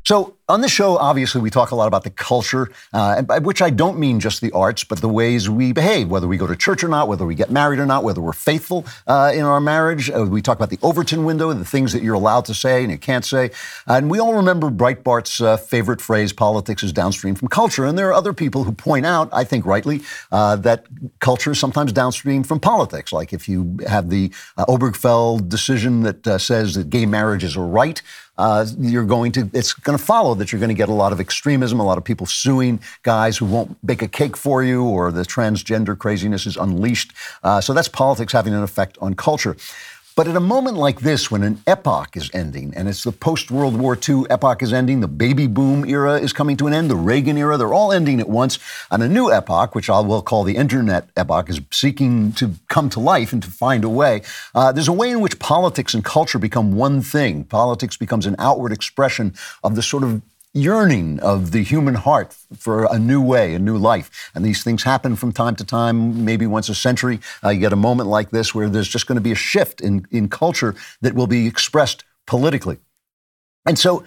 So 0.05 0.37
on 0.49 0.61
the 0.61 0.69
show, 0.69 0.97
obviously, 0.97 1.41
we 1.41 1.51
talk 1.51 1.73
a 1.73 1.75
lot 1.75 1.89
about 1.89 2.05
the 2.05 2.11
culture, 2.11 2.71
uh, 2.93 3.21
by 3.23 3.41
which 3.41 3.61
I 3.61 3.71
don't 3.71 3.99
mean 3.99 4.21
just 4.21 4.41
the 4.41 4.53
arts, 4.53 4.85
but 4.85 5.01
the 5.01 5.09
ways 5.09 5.51
we 5.51 5.73
behave, 5.73 6.09
whether 6.09 6.29
we 6.29 6.37
go 6.37 6.47
to 6.47 6.55
church 6.55 6.85
or 6.85 6.89
not, 6.89 7.09
whether 7.09 7.27
we 7.27 7.35
get 7.35 7.51
married 7.51 7.81
or 7.81 7.87
not, 7.87 8.05
whether 8.05 8.21
we're 8.21 8.33
faithful 8.33 8.87
uh, 9.09 9.33
in 9.35 9.43
our 9.43 9.61
marriage. 9.61 10.09
Uh, 10.09 10.25
we 10.25 10.41
talk 10.41 10.57
about 10.57 10.71
the 10.71 10.79
Overton 10.83 11.25
window, 11.25 11.53
the 11.53 11.65
things 11.65 11.93
that 11.93 12.03
you're 12.03 12.15
allowed 12.15 12.45
to 12.45 12.55
say 12.55 12.85
and 12.85 12.93
you 12.93 12.99
can't 12.99 13.25
say. 13.25 13.51
And 13.89 14.09
we 14.09 14.21
all 14.21 14.35
remember 14.35 14.71
Breitbart's 14.71 15.41
uh, 15.41 15.57
favorite 15.57 16.01
phrase, 16.01 16.33
politics 16.33 16.85
is 16.85 16.93
downstream 16.93 17.35
from 17.35 17.49
culture. 17.49 17.85
And 17.85 17.99
there 17.99 18.09
are 18.09 18.15
other 18.15 18.33
people 18.33 18.63
who 18.63 18.73
point 18.73 19.05
out, 19.05 19.29
I 19.33 19.43
think 19.43 19.67
rightly, 19.67 20.03
uh, 20.31 20.55
that 20.57 20.87
culture 21.19 21.53
is 21.53 21.59
sometimes 21.59 21.93
downstream 21.93 22.45
from 22.45 22.61
politics. 22.61 23.13
Like 23.13 23.33
if 23.33 23.49
you 23.49 23.79
have 23.89 24.11
the 24.11 24.31
uh, 24.57 24.65
Obergefell 24.67 25.49
decision 25.49 26.03
that 26.03 26.41
says 26.41 26.75
that 26.75 26.89
gay 26.89 27.05
marriage 27.05 27.43
is 27.43 27.57
a 27.57 27.61
right, 27.61 28.01
you're 28.79 29.05
going 29.05 29.33
to, 29.33 29.51
it's 29.53 29.73
going 29.73 29.99
to 29.99 30.05
follow 30.05 30.36
that 30.37 30.53
you're 30.53 30.61
going 30.61 30.69
to 30.69 30.75
get 30.75 30.89
a 30.89 30.95
lot 30.95 31.13
of 31.13 31.21
extremism, 31.21 31.81
a 31.81 31.85
lot 31.85 31.99
of 31.99 32.05
people 32.05 32.27
suing 32.27 32.81
guys 33.03 33.37
who 33.37 33.47
won't 33.47 33.85
bake 33.85 34.03
a 34.03 34.09
cake 34.09 34.37
for 34.37 34.63
you, 34.63 34.85
or 34.85 35.11
the 35.11 35.23
transgender 35.23 35.99
craziness 35.99 36.47
is 36.47 36.57
unleashed. 36.57 37.13
Uh, 37.43 37.61
so 37.61 37.73
that's 37.73 37.89
politics 37.89 38.33
having 38.33 38.55
an 38.55 38.63
effect 38.63 38.97
on 39.01 39.15
culture. 39.15 39.57
But 40.17 40.29
at 40.29 40.35
a 40.35 40.41
moment 40.41 40.79
like 40.79 41.01
this, 41.01 41.31
when 41.31 41.43
an 41.43 41.63
epoch 41.67 42.17
is 42.17 42.31
ending, 42.33 42.73
and 42.75 42.89
it's 42.89 43.05
the 43.05 43.13
post 43.13 43.51
World 43.51 43.79
War 43.79 43.99
II 44.09 44.25
epoch 44.31 44.63
is 44.63 44.73
ending, 44.73 45.01
the 45.01 45.09
baby 45.09 45.47
boom 45.47 45.85
era 45.85 46.19
is 46.19 46.33
coming 46.33 46.57
to 46.57 46.67
an 46.67 46.73
end, 46.73 46.91
the 46.91 46.97
Reagan 46.97 47.37
era, 47.37 47.59
they're 47.59 47.75
all 47.75 47.93
ending 47.93 48.19
at 48.19 48.27
once, 48.27 48.59
and 48.91 49.03
a 49.03 49.11
new 49.11 49.31
epoch, 49.31 49.75
which 49.75 49.91
I 49.91 50.01
will 50.01 50.23
call 50.23 50.43
the 50.43 50.57
internet 50.57 51.11
epoch, 51.19 51.51
is 51.51 51.61
seeking 51.71 52.33
to 52.33 52.55
come 52.69 52.89
to 52.91 52.99
life 52.99 53.35
and 53.35 53.43
to 53.43 53.51
find 53.51 53.85
a 53.85 53.91
way. 53.91 54.23
Uh, 54.55 54.73
there's 54.73 54.89
a 54.89 54.93
way 54.93 55.11
in 55.11 55.21
which 55.21 55.39
politics 55.39 55.93
and 55.93 56.03
culture 56.03 56.39
become 56.39 56.75
one 56.75 57.03
thing. 57.03 57.45
Politics 57.45 57.99
becomes 57.99 58.25
an 58.25 58.37
outward 58.39 58.73
expression 58.73 59.35
of 59.63 59.75
the 59.75 59.83
sort 59.83 60.03
of 60.03 60.23
yearning 60.57 61.21
of 61.21 61.51
the 61.51 61.63
human 61.63 61.95
heart 61.95 62.35
for 62.57 62.85
a 62.91 62.99
new 62.99 63.21
way, 63.21 63.55
a 63.55 63.59
new 63.59 63.77
life. 63.77 64.31
And 64.35 64.45
these 64.45 64.65
things 64.65 64.83
happen 64.83 65.15
from 65.15 65.33
time 65.33 65.55
to 65.57 65.65
time, 65.65 66.25
maybe 66.25 66.47
once 66.47 66.71
a 66.71 66.75
century. 66.75 67.21
Uh, 67.45 67.51
you 67.51 67.61
get 67.61 67.75
a 67.75 67.77
moment 67.77 68.09
like 68.09 68.31
this 68.31 68.55
where 68.55 68.71
there's 68.71 68.89
just 68.89 69.07
going 69.07 69.17
to 69.17 69.23
be 69.23 69.33
a 69.33 69.37
shift 69.37 69.83
in, 69.83 70.07
in 70.11 70.29
culture 70.29 70.75
that 71.03 71.15
will 71.15 71.27
be 71.27 71.47
expressed 71.47 72.05
politically. 72.27 72.79
And 73.67 73.79
so 73.79 74.05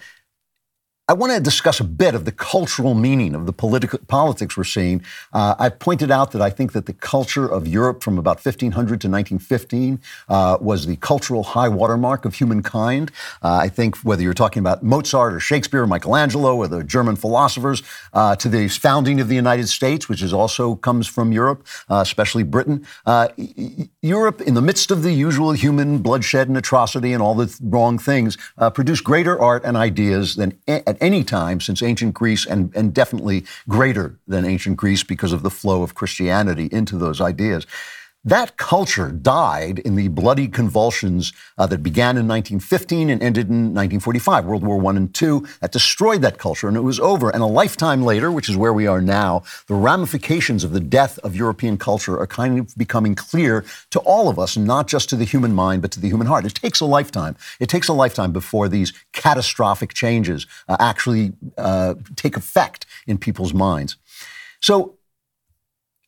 I 1.10 1.14
want 1.14 1.34
to 1.34 1.40
discuss 1.40 1.80
a 1.80 1.84
bit 1.84 2.14
of 2.14 2.26
the 2.26 2.32
cultural 2.32 2.94
meaning 2.94 3.34
of 3.34 3.48
the 3.48 4.00
politics 4.08 4.56
we're 4.56 4.64
seeing. 4.64 5.02
Uh, 5.34 5.56
I 5.58 5.70
pointed 5.70 6.12
out 6.12 6.34
that 6.34 6.42
I 6.44 6.52
think 6.52 6.74
that 6.74 6.86
the 6.86 6.94
culture 6.94 7.48
of 7.48 7.68
Europe 7.68 8.04
from 8.04 8.20
about 8.20 8.36
1500 8.36 9.02
to 9.02 9.10
1915 9.10 10.00
uh, 10.30 10.60
was 10.62 10.86
the 10.86 10.98
cultural 10.98 11.42
high 11.42 11.68
watermark 11.68 12.26
of 12.26 12.36
humankind. 12.36 13.12
Uh, 13.42 13.56
I 13.56 13.70
think 13.70 13.98
whether 14.04 14.22
you're 14.22 14.36
talking 14.36 14.60
about 14.60 14.84
Mozart 14.84 15.34
or 15.34 15.40
Shakespeare 15.40 15.82
or 15.82 15.88
Michelangelo 15.88 16.56
or 16.56 16.68
the 16.68 16.84
German 16.84 17.16
philosophers 17.16 17.82
uh, 18.14 18.36
to 18.36 18.48
the 18.48 18.68
founding 18.68 19.20
of 19.20 19.30
the 19.30 19.36
United 19.36 19.68
States, 19.68 20.10
which 20.10 20.22
is 20.22 20.32
also 20.32 20.76
comes 20.76 21.08
from 21.08 21.32
Europe, 21.32 21.66
uh, 21.90 22.04
especially 22.06 22.44
Britain. 22.44 22.86
Uh, 23.08 23.30
Europe, 24.04 24.42
in 24.42 24.54
the 24.54 24.62
midst 24.62 24.92
of 24.92 25.02
the 25.02 25.12
usual 25.12 25.54
human 25.54 25.98
bloodshed 25.98 26.50
and 26.50 26.56
atrocity 26.56 27.14
and 27.14 27.24
all 27.24 27.34
the 27.34 27.58
wrong 27.64 27.98
things, 27.98 28.38
produced 28.76 29.04
greater 29.04 29.42
art 29.42 29.64
and 29.66 29.76
ideas 29.76 30.36
than 30.36 30.56
at 30.68 30.99
any 31.02 31.24
time 31.24 31.62
since 31.62 31.82
ancient 31.82 32.14
Greece, 32.14 32.46
and, 32.46 32.76
and 32.76 32.94
definitely 32.94 33.46
greater 33.68 34.20
than 34.28 34.46
ancient 34.46 34.78
Greece 34.78 35.04
because 35.04 35.34
of 35.34 35.44
the 35.44 35.50
flow 35.50 35.84
of 35.84 35.96
Christianity 35.96 36.70
into 36.72 36.98
those 36.98 37.22
ideas. 37.22 37.66
That 38.26 38.58
culture 38.58 39.14
died 39.14 39.80
in 39.80 39.96
the 39.96 40.10
bloody 40.10 40.50
convulsions 40.50 41.32
uh, 41.58 41.66
that 41.68 41.82
began 41.82 42.18
in 42.18 42.28
1915 42.28 43.10
and 43.10 43.24
ended 43.24 43.48
in 43.48 43.74
1945, 43.74 44.46
World 44.46 44.64
War 44.66 44.86
I 44.86 44.98
and 44.98 45.22
II, 45.22 45.40
that 45.62 45.72
destroyed 45.72 46.22
that 46.24 46.38
culture, 46.38 46.68
and 46.68 46.76
it 46.76 46.82
was 46.82 47.00
over. 47.00 47.30
And 47.30 47.42
a 47.42 47.46
lifetime 47.46 48.04
later, 48.04 48.30
which 48.30 48.50
is 48.50 48.58
where 48.58 48.74
we 48.74 48.88
are 48.88 49.00
now, 49.00 49.44
the 49.68 49.74
ramifications 49.74 50.66
of 50.66 50.74
the 50.74 50.82
death 50.82 51.18
of 51.20 51.34
European 51.34 51.78
culture 51.78 52.20
are 52.20 52.28
kind 52.28 52.60
of 52.60 52.76
becoming 52.76 53.16
clear 53.16 53.64
to 53.92 54.00
all 54.00 54.28
of 54.28 54.38
us, 54.38 54.58
not 54.58 54.90
just 54.90 55.08
to 55.10 55.16
the 55.16 55.24
human 55.24 55.56
mind, 55.56 55.82
but 55.82 55.92
to 55.92 56.02
the 56.02 56.10
human 56.10 56.28
heart. 56.28 56.46
It 56.46 56.56
takes 56.56 56.82
a 56.82 56.86
lifetime. 56.86 57.38
It 57.62 57.70
takes 57.70 57.88
a 57.88 57.94
lifetime 57.94 58.34
before 58.34 58.68
these 58.68 58.92
catastrophic 59.14 59.94
changes 59.94 60.46
uh, 60.68 60.76
actually 60.78 61.32
uh, 61.58 61.96
take 62.18 62.36
effect 62.36 62.86
in 63.08 63.18
people's 63.18 63.54
minds. 63.54 63.96
So 64.60 64.98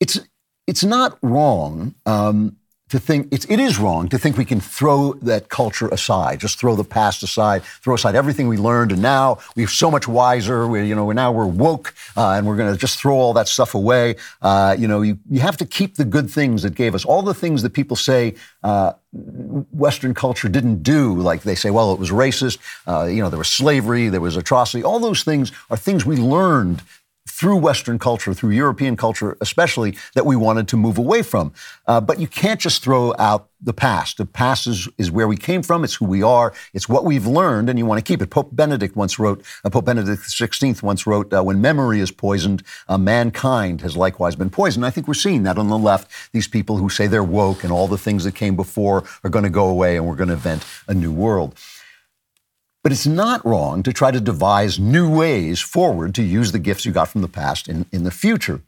it's 0.01 0.19
it's 0.67 0.83
not 0.83 1.17
wrong 1.21 1.95
um, 2.05 2.55
to 2.91 2.99
think 2.99 3.29
it's, 3.31 3.45
it 3.45 3.57
is 3.57 3.79
wrong 3.79 4.09
to 4.09 4.17
think 4.17 4.37
we 4.37 4.43
can 4.43 4.59
throw 4.59 5.13
that 5.21 5.47
culture 5.47 5.87
aside, 5.87 6.41
just 6.41 6.59
throw 6.59 6.75
the 6.75 6.83
past 6.83 7.23
aside, 7.23 7.63
throw 7.63 7.95
aside 7.95 8.15
everything 8.15 8.49
we 8.49 8.57
learned, 8.57 8.91
and 8.91 9.01
now 9.01 9.37
we're 9.55 9.67
so 9.67 9.89
much 9.89 10.09
wiser. 10.09 10.67
We, 10.67 10.85
you 10.85 10.93
know, 10.93 11.05
we're 11.05 11.13
now 11.13 11.31
we're 11.31 11.45
woke, 11.45 11.93
uh, 12.17 12.31
and 12.31 12.45
we're 12.45 12.57
going 12.57 12.71
to 12.71 12.77
just 12.77 12.99
throw 12.99 13.15
all 13.15 13.31
that 13.33 13.47
stuff 13.47 13.75
away. 13.75 14.17
Uh, 14.41 14.75
you 14.77 14.89
know, 14.89 15.01
you, 15.01 15.17
you 15.29 15.39
have 15.39 15.55
to 15.57 15.65
keep 15.65 15.95
the 15.95 16.03
good 16.03 16.29
things 16.29 16.63
that 16.63 16.75
gave 16.75 16.93
us 16.93 17.05
all 17.05 17.21
the 17.21 17.33
things 17.33 17.61
that 17.63 17.71
people 17.71 17.95
say. 17.95 18.35
Uh, 18.61 18.91
Western 19.13 20.13
culture 20.13 20.47
didn't 20.47 20.83
do, 20.83 21.15
like 21.15 21.43
they 21.43 21.55
say, 21.55 21.69
well, 21.69 21.91
it 21.93 21.99
was 21.99 22.11
racist, 22.11 22.59
uh, 22.87 23.05
you 23.05 23.21
know, 23.21 23.29
there 23.29 23.37
was 23.37 23.49
slavery, 23.49 24.07
there 24.07 24.21
was 24.21 24.37
atrocity. 24.37 24.83
All 24.83 24.99
those 24.99 25.23
things 25.23 25.51
are 25.69 25.75
things 25.75 26.05
we 26.05 26.15
learned 26.15 26.81
through 27.27 27.57
Western 27.57 27.99
culture, 27.99 28.33
through 28.33 28.51
European 28.51 28.95
culture 28.95 29.37
especially, 29.41 29.95
that 30.15 30.25
we 30.25 30.35
wanted 30.35 30.67
to 30.67 30.77
move 30.77 30.97
away 30.97 31.21
from. 31.21 31.53
Uh, 31.87 32.01
but 32.01 32.19
you 32.19 32.27
can't 32.27 32.59
just 32.59 32.83
throw 32.83 33.13
out 33.19 33.49
the 33.61 33.73
past. 33.73 34.17
The 34.17 34.25
past 34.25 34.65
is, 34.65 34.89
is 34.97 35.11
where 35.11 35.27
we 35.27 35.37
came 35.37 35.61
from. 35.61 35.83
It's 35.83 35.93
who 35.95 36.05
we 36.05 36.23
are. 36.23 36.51
It's 36.73 36.89
what 36.89 37.05
we've 37.05 37.27
learned, 37.27 37.69
and 37.69 37.77
you 37.77 37.85
want 37.85 37.99
to 37.99 38.03
keep 38.03 38.21
it. 38.21 38.31
Pope 38.31 38.55
Benedict 38.55 38.95
once 38.95 39.19
wrote, 39.19 39.43
uh, 39.63 39.69
Pope 39.69 39.85
Benedict 39.85 40.23
XVI 40.23 40.81
once 40.81 41.05
wrote, 41.05 41.31
uh, 41.31 41.43
when 41.43 41.61
memory 41.61 41.99
is 41.99 42.11
poisoned, 42.11 42.63
uh, 42.87 42.97
mankind 42.97 43.81
has 43.81 43.95
likewise 43.95 44.35
been 44.35 44.49
poisoned. 44.49 44.85
I 44.85 44.89
think 44.89 45.07
we're 45.07 45.13
seeing 45.13 45.43
that 45.43 45.57
on 45.59 45.69
the 45.69 45.77
left. 45.77 46.11
These 46.33 46.47
people 46.47 46.77
who 46.77 46.89
say 46.89 47.05
they're 47.05 47.23
woke 47.23 47.63
and 47.63 47.71
all 47.71 47.87
the 47.87 47.97
things 47.97 48.23
that 48.23 48.33
came 48.33 48.55
before 48.55 49.03
are 49.23 49.29
going 49.29 49.43
to 49.43 49.49
go 49.49 49.67
away 49.67 49.95
and 49.95 50.07
we're 50.07 50.15
going 50.15 50.29
to 50.29 50.33
invent 50.33 50.65
a 50.87 50.93
new 50.93 51.11
world. 51.11 51.55
But 52.83 52.91
it's 52.91 53.07
not 53.07 53.45
wrong 53.45 53.83
to 53.83 53.93
try 53.93 54.11
to 54.11 54.19
devise 54.19 54.79
new 54.79 55.09
ways 55.09 55.59
forward 55.59 56.15
to 56.15 56.23
use 56.23 56.51
the 56.51 56.59
gifts 56.59 56.85
you 56.85 56.91
got 56.91 57.09
from 57.09 57.21
the 57.21 57.27
past 57.27 57.67
in, 57.67 57.85
in 57.91 58.03
the 58.03 58.11
future. 58.11 58.61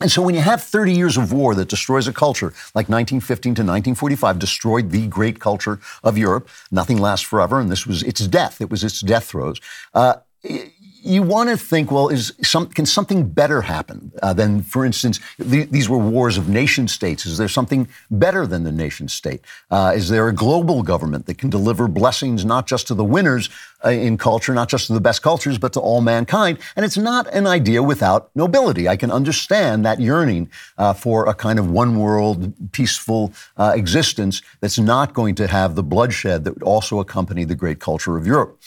And 0.00 0.10
so 0.10 0.20
when 0.20 0.34
you 0.34 0.42
have 0.42 0.62
30 0.62 0.92
years 0.92 1.16
of 1.16 1.32
war 1.32 1.54
that 1.54 1.68
destroys 1.68 2.06
a 2.06 2.12
culture, 2.12 2.48
like 2.74 2.88
1915 2.88 3.54
to 3.54 3.62
1945 3.62 4.38
destroyed 4.38 4.90
the 4.90 5.06
great 5.06 5.40
culture 5.40 5.80
of 6.04 6.18
Europe, 6.18 6.48
nothing 6.70 6.98
lasts 6.98 7.26
forever, 7.26 7.60
and 7.60 7.70
this 7.70 7.86
was 7.86 8.02
its 8.02 8.26
death. 8.26 8.60
It 8.60 8.70
was 8.70 8.84
its 8.84 9.00
death 9.00 9.24
throes. 9.24 9.58
Uh, 9.94 10.16
you 11.06 11.22
want 11.22 11.48
to 11.50 11.56
think, 11.56 11.90
well, 11.90 12.08
is 12.08 12.32
some, 12.42 12.66
can 12.66 12.86
something 12.86 13.28
better 13.28 13.62
happen 13.62 14.12
uh, 14.22 14.32
than, 14.32 14.62
for 14.62 14.84
instance, 14.84 15.20
the, 15.38 15.64
these 15.64 15.88
were 15.88 15.98
wars 15.98 16.36
of 16.36 16.48
nation 16.48 16.88
states? 16.88 17.26
Is 17.26 17.38
there 17.38 17.48
something 17.48 17.88
better 18.10 18.46
than 18.46 18.64
the 18.64 18.72
nation 18.72 19.08
state? 19.08 19.40
Uh, 19.70 19.92
is 19.94 20.08
there 20.08 20.28
a 20.28 20.32
global 20.32 20.82
government 20.82 21.26
that 21.26 21.38
can 21.38 21.50
deliver 21.50 21.88
blessings 21.88 22.44
not 22.44 22.66
just 22.66 22.86
to 22.88 22.94
the 22.94 23.04
winners 23.04 23.48
uh, 23.84 23.90
in 23.90 24.18
culture, 24.18 24.52
not 24.52 24.68
just 24.68 24.88
to 24.88 24.92
the 24.92 25.00
best 25.00 25.22
cultures, 25.22 25.58
but 25.58 25.72
to 25.72 25.80
all 25.80 26.00
mankind? 26.00 26.58
And 26.74 26.84
it's 26.84 26.98
not 26.98 27.32
an 27.32 27.46
idea 27.46 27.82
without 27.82 28.30
nobility. 28.34 28.88
I 28.88 28.96
can 28.96 29.10
understand 29.10 29.84
that 29.84 30.00
yearning 30.00 30.50
uh, 30.78 30.92
for 30.92 31.28
a 31.28 31.34
kind 31.34 31.58
of 31.58 31.70
one 31.70 31.98
world, 31.98 32.52
peaceful 32.72 33.32
uh, 33.56 33.72
existence 33.74 34.42
that's 34.60 34.78
not 34.78 35.14
going 35.14 35.34
to 35.36 35.46
have 35.46 35.74
the 35.74 35.82
bloodshed 35.82 36.44
that 36.44 36.54
would 36.54 36.62
also 36.62 37.00
accompany 37.00 37.44
the 37.44 37.54
great 37.54 37.78
culture 37.78 38.16
of 38.16 38.26
Europe. 38.26 38.58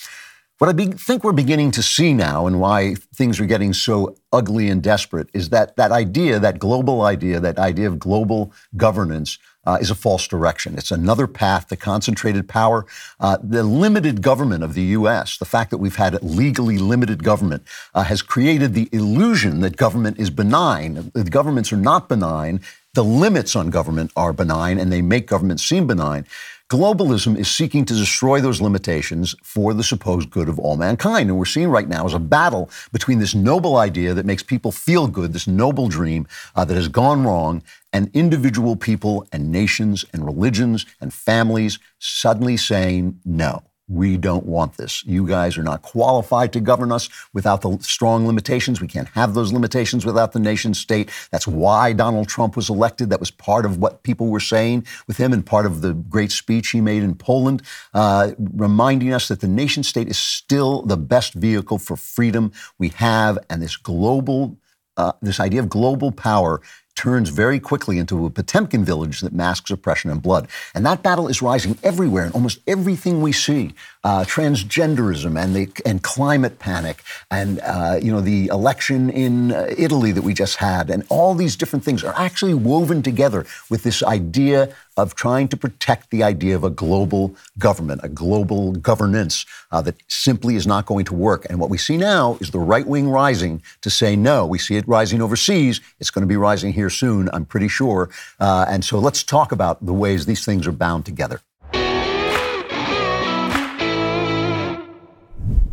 What 0.60 0.68
I 0.70 0.74
be- 0.74 0.88
think 0.88 1.24
we're 1.24 1.32
beginning 1.32 1.72
to 1.72 1.82
see 1.82 2.14
now 2.14 2.46
and 2.46 2.60
why 2.60 2.96
things 3.16 3.40
are 3.40 3.46
getting 3.46 3.72
so 3.72 4.18
ugly 4.34 4.68
and 4.68 4.84
desperate 4.84 5.30
is 5.34 5.50
that 5.52 5.78
that 5.78 5.94
idea, 5.94 6.38
that 6.38 6.60
global 6.60 7.02
idea, 7.02 7.40
that 7.40 7.58
idea 7.58 7.88
of 7.88 7.98
global 7.98 8.52
governance 8.76 9.38
uh, 9.66 9.78
is 9.80 9.90
a 9.90 9.96
false 9.96 10.28
direction. 10.28 10.78
It's 10.78 10.92
another 10.92 11.28
path 11.28 11.68
to 11.68 11.78
concentrated 11.78 12.50
power. 12.50 12.86
Uh, 13.22 13.38
the 13.42 13.64
limited 13.64 14.22
government 14.22 14.66
of 14.66 14.74
the 14.74 14.82
U.S., 15.00 15.38
the 15.38 15.46
fact 15.46 15.72
that 15.72 15.78
we've 15.78 15.96
had 15.96 16.22
legally 16.22 16.78
limited 16.78 17.24
government, 17.24 17.64
uh, 17.94 18.04
has 18.04 18.22
created 18.22 18.74
the 18.74 18.90
illusion 18.92 19.62
that 19.62 19.78
government 19.78 20.20
is 20.20 20.30
benign. 20.30 21.10
The 21.14 21.24
governments 21.24 21.72
are 21.72 21.78
not 21.78 22.10
benign. 22.10 22.60
The 22.96 23.04
limits 23.04 23.56
on 23.56 23.70
government 23.70 24.12
are 24.18 24.34
benign, 24.34 24.78
and 24.78 24.92
they 24.92 25.02
make 25.02 25.26
government 25.26 25.62
seem 25.62 25.88
benign. 25.88 26.26
Globalism 26.70 27.36
is 27.36 27.50
seeking 27.50 27.84
to 27.86 27.96
destroy 27.96 28.40
those 28.42 28.62
limitations 28.62 29.34
for 29.42 29.74
the 29.74 29.84
supposed 29.84 30.30
good 30.30 30.48
of 30.48 30.60
all 30.60 30.78
mankind. 30.78 31.28
And 31.28 31.40
we're 31.40 31.46
seeing 31.46 31.70
right 31.70 31.88
now 31.88 32.06
is 32.06 32.14
a 32.14 32.20
battle 32.20 32.70
between 32.92 33.18
this 33.18 33.34
noble 33.34 33.78
idea 33.78 34.14
that 34.14 34.28
makes 34.28 34.44
people 34.44 34.72
feel 34.72 35.08
good, 35.08 35.34
this 35.34 35.48
noble 35.48 35.88
dream 35.88 36.28
uh, 36.56 36.66
that 36.66 36.76
has 36.76 36.88
gone 36.88 37.24
wrong, 37.24 37.64
and 37.92 38.12
individual 38.14 38.76
people 38.76 39.28
and 39.32 39.52
nations 39.52 40.06
and 40.14 40.24
religions 40.24 40.86
and 41.02 41.12
families 41.12 41.80
suddenly 41.98 42.56
saying 42.56 43.20
no 43.26 43.64
we 43.90 44.18
don't 44.18 44.46
want 44.46 44.78
this. 44.78 45.04
You 45.06 45.28
guys 45.28 45.58
are 45.58 45.64
not 45.64 45.82
qualified 45.82 46.54
to 46.54 46.60
govern 46.60 46.92
us 46.92 47.10
without 47.34 47.62
the 47.62 47.78
strong 47.82 48.28
limitations. 48.28 48.80
We 48.80 48.88
can't 48.88 49.08
have 49.10 49.34
those 49.34 49.52
limitations 49.52 50.06
without 50.06 50.32
the 50.32 50.40
nation 50.40 50.74
state. 50.76 51.10
That's 51.32 51.48
why 51.48 51.94
Donald 51.94 52.28
Trump 52.28 52.56
was 52.56 52.70
elected. 52.70 53.10
That 53.10 53.20
was 53.20 53.32
part 53.32 53.66
of 53.66 53.80
what 53.80 54.04
people 54.04 54.28
were 54.28 54.40
saying 54.40 54.86
with 55.08 55.18
him 55.18 55.34
and 55.34 55.44
part 55.44 55.66
of 55.66 55.82
the 55.82 55.94
great 55.94 56.32
speech 56.32 56.70
he 56.70 56.82
made 56.82 57.02
in 57.02 57.16
Poland, 57.16 57.64
uh, 57.94 58.32
reminding 58.38 59.12
us 59.12 59.28
that 59.28 59.42
the 59.42 59.48
nation 59.48 59.82
state 59.84 60.08
is 60.08 60.18
still 60.18 60.84
the 60.84 60.98
best 60.98 61.34
vehicle 61.34 61.80
for 61.80 61.98
freedom 61.98 62.52
we 62.78 62.90
have. 62.90 63.40
And 63.50 63.62
this 63.62 63.76
global, 63.76 64.58
uh, 64.98 65.14
this 65.22 65.40
idea 65.40 65.62
of 65.62 65.70
global 65.70 66.12
power 66.12 66.62
turns 67.00 67.30
very 67.30 67.62
quickly 67.62 67.98
into 67.98 68.26
a 68.26 68.30
Potemkin 68.30 68.84
village 68.84 69.22
that 69.22 69.32
masks 69.32 69.72
oppression 69.72 70.12
and 70.12 70.22
blood. 70.22 70.50
And 70.76 70.86
that 70.86 71.02
battle 71.02 71.30
is 71.30 71.42
rising 71.42 71.78
everywhere 71.82 72.26
in 72.26 72.34
almost 72.34 72.60
everything 72.68 73.22
we 73.22 73.32
see. 73.32 73.74
Uh, 74.04 74.26
transgenderism 74.26 75.42
and 75.42 75.56
the 75.56 75.70
and 75.86 76.02
climate 76.04 76.58
panic 76.60 77.04
and 77.32 77.60
uh, 77.62 78.00
you 78.02 78.10
know 78.10 78.22
the 78.22 78.48
election 78.48 79.10
in 79.10 79.52
uh, 79.52 79.68
Italy 79.78 80.14
that 80.14 80.22
we 80.22 80.34
just 80.34 80.56
had 80.56 80.90
and 80.90 81.04
all 81.10 81.36
these 81.36 81.58
different 81.58 81.84
things 81.84 82.02
are 82.02 82.14
actually 82.16 82.54
woven 82.54 83.04
together 83.04 83.46
with 83.70 83.84
this 83.84 84.02
idea 84.02 84.74
of 85.02 85.16
trying 85.16 85.48
to 85.50 85.58
protect 85.58 86.10
the 86.10 86.24
idea 86.24 86.56
of 86.56 86.64
a 86.64 86.70
global 86.70 87.36
government, 87.58 88.02
a 88.04 88.10
global 88.10 88.72
governance 88.74 89.46
uh, 89.72 89.82
that 89.82 89.96
simply 90.08 90.56
is 90.56 90.68
not 90.68 90.86
going 90.86 91.06
to 91.06 91.14
work. 91.14 91.46
And 91.50 91.60
what 91.60 91.70
we 91.70 91.78
see 91.78 91.98
now 91.98 92.38
is 92.42 92.52
the 92.52 92.60
right 92.60 92.86
wing 92.86 93.10
rising 93.10 93.62
to 93.82 93.90
say 93.90 94.16
no. 94.16 94.46
We 94.46 94.60
see 94.60 94.76
it 94.76 94.88
rising 94.88 95.22
overseas. 95.22 95.82
It's 96.00 96.12
going 96.12 96.24
to 96.24 96.28
be 96.28 96.38
rising 96.38 96.74
here 96.74 96.90
soon, 96.90 97.30
I'm 97.34 97.46
pretty 97.46 97.68
sure. 97.68 98.10
Uh, 98.40 98.66
and 98.68 98.84
so 98.86 99.00
let's 99.00 99.24
talk 99.24 99.52
about 99.52 99.86
the 99.86 99.94
ways 99.94 100.26
these 100.26 100.46
things 100.46 100.68
are 100.68 100.72
bound 100.72 101.06
together. 101.06 101.42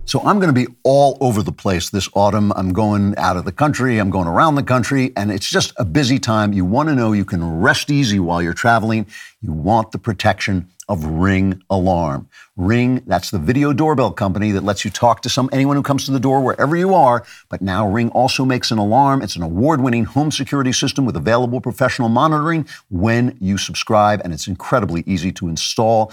So 0.07 0.21
I'm 0.21 0.39
going 0.39 0.55
to 0.55 0.67
be 0.67 0.73
all 0.85 1.19
over 1.21 1.43
the 1.43 1.51
place 1.51 1.91
this 1.91 2.09
autumn. 2.15 2.53
I'm 2.55 2.73
going 2.73 3.17
out 3.17 3.37
of 3.37 3.45
the 3.45 3.51
country, 3.51 3.99
I'm 3.99 4.09
going 4.09 4.29
around 4.29 4.55
the 4.55 4.63
country, 4.63 5.13
and 5.17 5.33
it's 5.33 5.51
just 5.51 5.73
a 5.79 5.85
busy 5.85 6.21
time. 6.21 6.53
You 6.53 6.65
want 6.65 6.89
to 6.89 6.95
know 6.95 7.13
you 7.13 7.25
can 7.25 7.61
rest 7.61 7.91
easy 7.91 8.21
while 8.21 8.41
you're 8.41 8.55
traveling. 8.55 9.07
You 9.43 9.53
want 9.53 9.91
the 9.91 9.99
protection 9.99 10.69
of 10.89 11.05
Ring 11.05 11.61
Alarm. 11.69 12.29
Ring, 12.57 13.03
that's 13.09 13.33
the 13.33 13.41
video 13.41 13.73
doorbell 13.73 14.13
company 14.13 14.53
that 14.53 14.63
lets 14.63 14.85
you 14.85 14.93
talk 14.93 15.23
to 15.23 15.29
some 15.29 15.51
anyone 15.53 15.75
who 15.75 15.83
comes 15.83 16.05
to 16.05 16.13
the 16.13 16.21
door 16.21 16.41
wherever 16.41 16.77
you 16.77 16.95
are. 16.95 17.25
But 17.49 17.61
now 17.61 17.89
Ring 17.89 18.11
also 18.11 18.45
makes 18.45 18.71
an 18.71 18.79
alarm. 18.79 19.23
It's 19.23 19.35
an 19.35 19.43
award-winning 19.43 20.05
home 20.05 20.31
security 20.31 20.73
system 20.73 21.05
with 21.05 21.17
available 21.17 21.61
professional 21.61 22.09
monitoring 22.09 22.69
when 22.91 23.37
you 23.41 23.59
subscribe, 23.59 24.21
and 24.23 24.33
it's 24.33 24.47
incredibly 24.47 25.03
easy 25.05 25.33
to 25.33 25.49
install. 25.49 26.13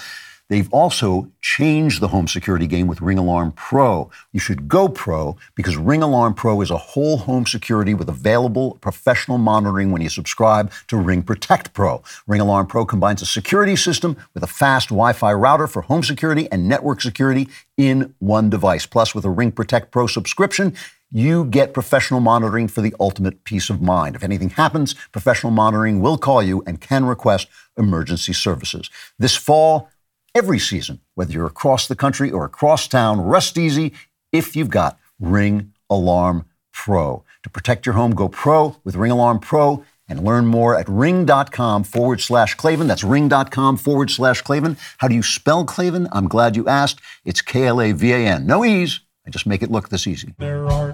They've 0.53 0.71
also 0.71 1.31
changed 1.41 1.99
the 1.99 2.09
home 2.09 2.27
security 2.27 2.67
game 2.67 2.85
with 2.85 3.01
Ring 3.01 3.17
Alarm 3.17 3.53
Pro. 3.53 4.11
You 4.33 4.39
should 4.39 4.67
go 4.67 4.87
pro 4.87 5.35
because 5.55 5.77
Ring 5.77 6.03
Alarm 6.03 6.35
Pro 6.35 6.61
is 6.61 6.69
a 6.69 6.77
whole 6.77 7.17
home 7.17 7.47
security 7.47 7.95
with 7.95 8.07
available 8.07 8.77
professional 8.79 9.39
monitoring 9.39 9.89
when 9.91 10.03
you 10.03 10.09
subscribe 10.09 10.71
to 10.89 10.97
Ring 10.97 11.23
Protect 11.23 11.73
Pro. 11.73 12.03
Ring 12.27 12.39
Alarm 12.39 12.67
Pro 12.67 12.85
combines 12.85 13.23
a 13.23 13.25
security 13.25 13.75
system 13.75 14.15
with 14.35 14.43
a 14.43 14.47
fast 14.47 14.89
Wi 14.89 15.13
Fi 15.13 15.33
router 15.33 15.65
for 15.65 15.81
home 15.81 16.03
security 16.03 16.47
and 16.51 16.69
network 16.69 17.01
security 17.01 17.49
in 17.75 18.13
one 18.19 18.51
device. 18.51 18.85
Plus, 18.85 19.15
with 19.15 19.25
a 19.25 19.31
Ring 19.31 19.51
Protect 19.51 19.89
Pro 19.89 20.05
subscription, 20.05 20.75
you 21.11 21.45
get 21.45 21.73
professional 21.73 22.19
monitoring 22.19 22.67
for 22.67 22.81
the 22.81 22.93
ultimate 22.99 23.43
peace 23.43 23.71
of 23.71 23.81
mind. 23.81 24.15
If 24.15 24.23
anything 24.23 24.51
happens, 24.51 24.93
professional 25.11 25.51
monitoring 25.51 25.99
will 25.99 26.19
call 26.19 26.43
you 26.43 26.63
and 26.67 26.79
can 26.79 27.05
request 27.05 27.47
emergency 27.75 28.33
services. 28.33 28.89
This 29.17 29.35
fall, 29.35 29.89
every 30.35 30.59
season, 30.59 31.01
whether 31.15 31.31
you're 31.31 31.45
across 31.45 31.87
the 31.87 31.95
country 31.95 32.31
or 32.31 32.45
across 32.45 32.87
town. 32.87 33.21
Rest 33.21 33.57
easy 33.57 33.93
if 34.31 34.55
you've 34.55 34.69
got 34.69 34.99
Ring 35.19 35.73
Alarm 35.89 36.45
Pro. 36.73 37.23
To 37.43 37.49
protect 37.49 37.85
your 37.85 37.93
home, 37.93 38.15
go 38.15 38.27
pro 38.29 38.77
with 38.83 38.95
Ring 38.95 39.11
Alarm 39.11 39.39
Pro 39.39 39.83
and 40.07 40.23
learn 40.23 40.45
more 40.45 40.77
at 40.77 40.87
ring.com 40.89 41.83
forward 41.83 42.21
slash 42.21 42.55
Klavan. 42.55 42.87
That's 42.87 43.03
ring.com 43.03 43.77
forward 43.77 44.11
slash 44.11 44.41
Klavan. 44.41 44.77
How 44.97 45.07
do 45.07 45.15
you 45.15 45.23
spell 45.23 45.65
Klavan? 45.65 46.07
I'm 46.11 46.27
glad 46.27 46.55
you 46.55 46.67
asked. 46.67 46.99
It's 47.25 47.41
K 47.41 47.65
L 47.65 47.81
A 47.81 47.91
V 47.91 48.11
A 48.11 48.17
N. 48.17 48.45
No 48.45 48.65
E's. 48.65 49.01
I 49.25 49.29
just 49.29 49.45
make 49.45 49.61
it 49.61 49.71
look 49.71 49.89
this 49.89 50.05
easy. 50.05 50.35
There 50.37 50.67
are 50.67 50.91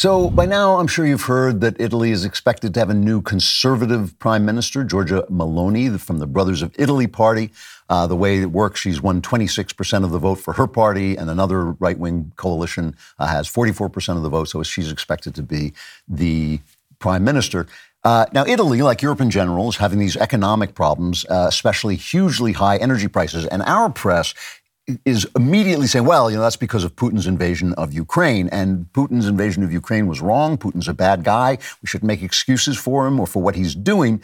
So, 0.00 0.30
by 0.30 0.46
now, 0.46 0.78
I'm 0.78 0.86
sure 0.86 1.04
you've 1.04 1.24
heard 1.24 1.60
that 1.60 1.78
Italy 1.78 2.10
is 2.10 2.24
expected 2.24 2.72
to 2.72 2.80
have 2.80 2.88
a 2.88 2.94
new 2.94 3.20
conservative 3.20 4.18
prime 4.18 4.46
minister, 4.46 4.82
Giorgia 4.82 5.28
Meloni, 5.28 6.00
from 6.00 6.20
the 6.20 6.26
Brothers 6.26 6.62
of 6.62 6.74
Italy 6.78 7.06
party. 7.06 7.50
Uh, 7.90 8.06
the 8.06 8.16
way 8.16 8.38
it 8.38 8.46
works, 8.46 8.80
she's 8.80 9.02
won 9.02 9.20
26% 9.20 10.02
of 10.02 10.10
the 10.10 10.18
vote 10.18 10.36
for 10.36 10.54
her 10.54 10.66
party, 10.66 11.16
and 11.16 11.28
another 11.28 11.72
right 11.72 11.98
wing 11.98 12.32
coalition 12.36 12.96
uh, 13.18 13.26
has 13.26 13.46
44% 13.46 14.16
of 14.16 14.22
the 14.22 14.30
vote. 14.30 14.48
So, 14.48 14.62
she's 14.62 14.90
expected 14.90 15.34
to 15.34 15.42
be 15.42 15.74
the 16.08 16.60
prime 16.98 17.22
minister. 17.22 17.66
Uh, 18.02 18.24
now, 18.32 18.46
Italy, 18.46 18.80
like 18.80 19.02
Europe 19.02 19.20
in 19.20 19.30
general, 19.30 19.68
is 19.68 19.76
having 19.76 19.98
these 19.98 20.16
economic 20.16 20.74
problems, 20.74 21.26
uh, 21.28 21.44
especially 21.46 21.96
hugely 21.96 22.52
high 22.52 22.78
energy 22.78 23.08
prices. 23.08 23.44
And 23.44 23.60
our 23.64 23.90
press 23.90 24.32
is 25.04 25.26
immediately 25.36 25.86
saying, 25.86 26.04
well, 26.04 26.30
you 26.30 26.36
know, 26.36 26.42
that's 26.42 26.56
because 26.56 26.84
of 26.84 26.96
Putin's 26.96 27.26
invasion 27.26 27.72
of 27.74 27.92
Ukraine. 27.92 28.48
And 28.48 28.86
Putin's 28.92 29.26
invasion 29.26 29.62
of 29.62 29.72
Ukraine 29.72 30.06
was 30.06 30.20
wrong. 30.20 30.56
Putin's 30.56 30.88
a 30.88 30.94
bad 30.94 31.24
guy. 31.24 31.58
We 31.82 31.86
shouldn't 31.86 32.08
make 32.08 32.22
excuses 32.22 32.76
for 32.76 33.06
him 33.06 33.20
or 33.20 33.26
for 33.26 33.42
what 33.42 33.54
he's 33.54 33.74
doing. 33.74 34.22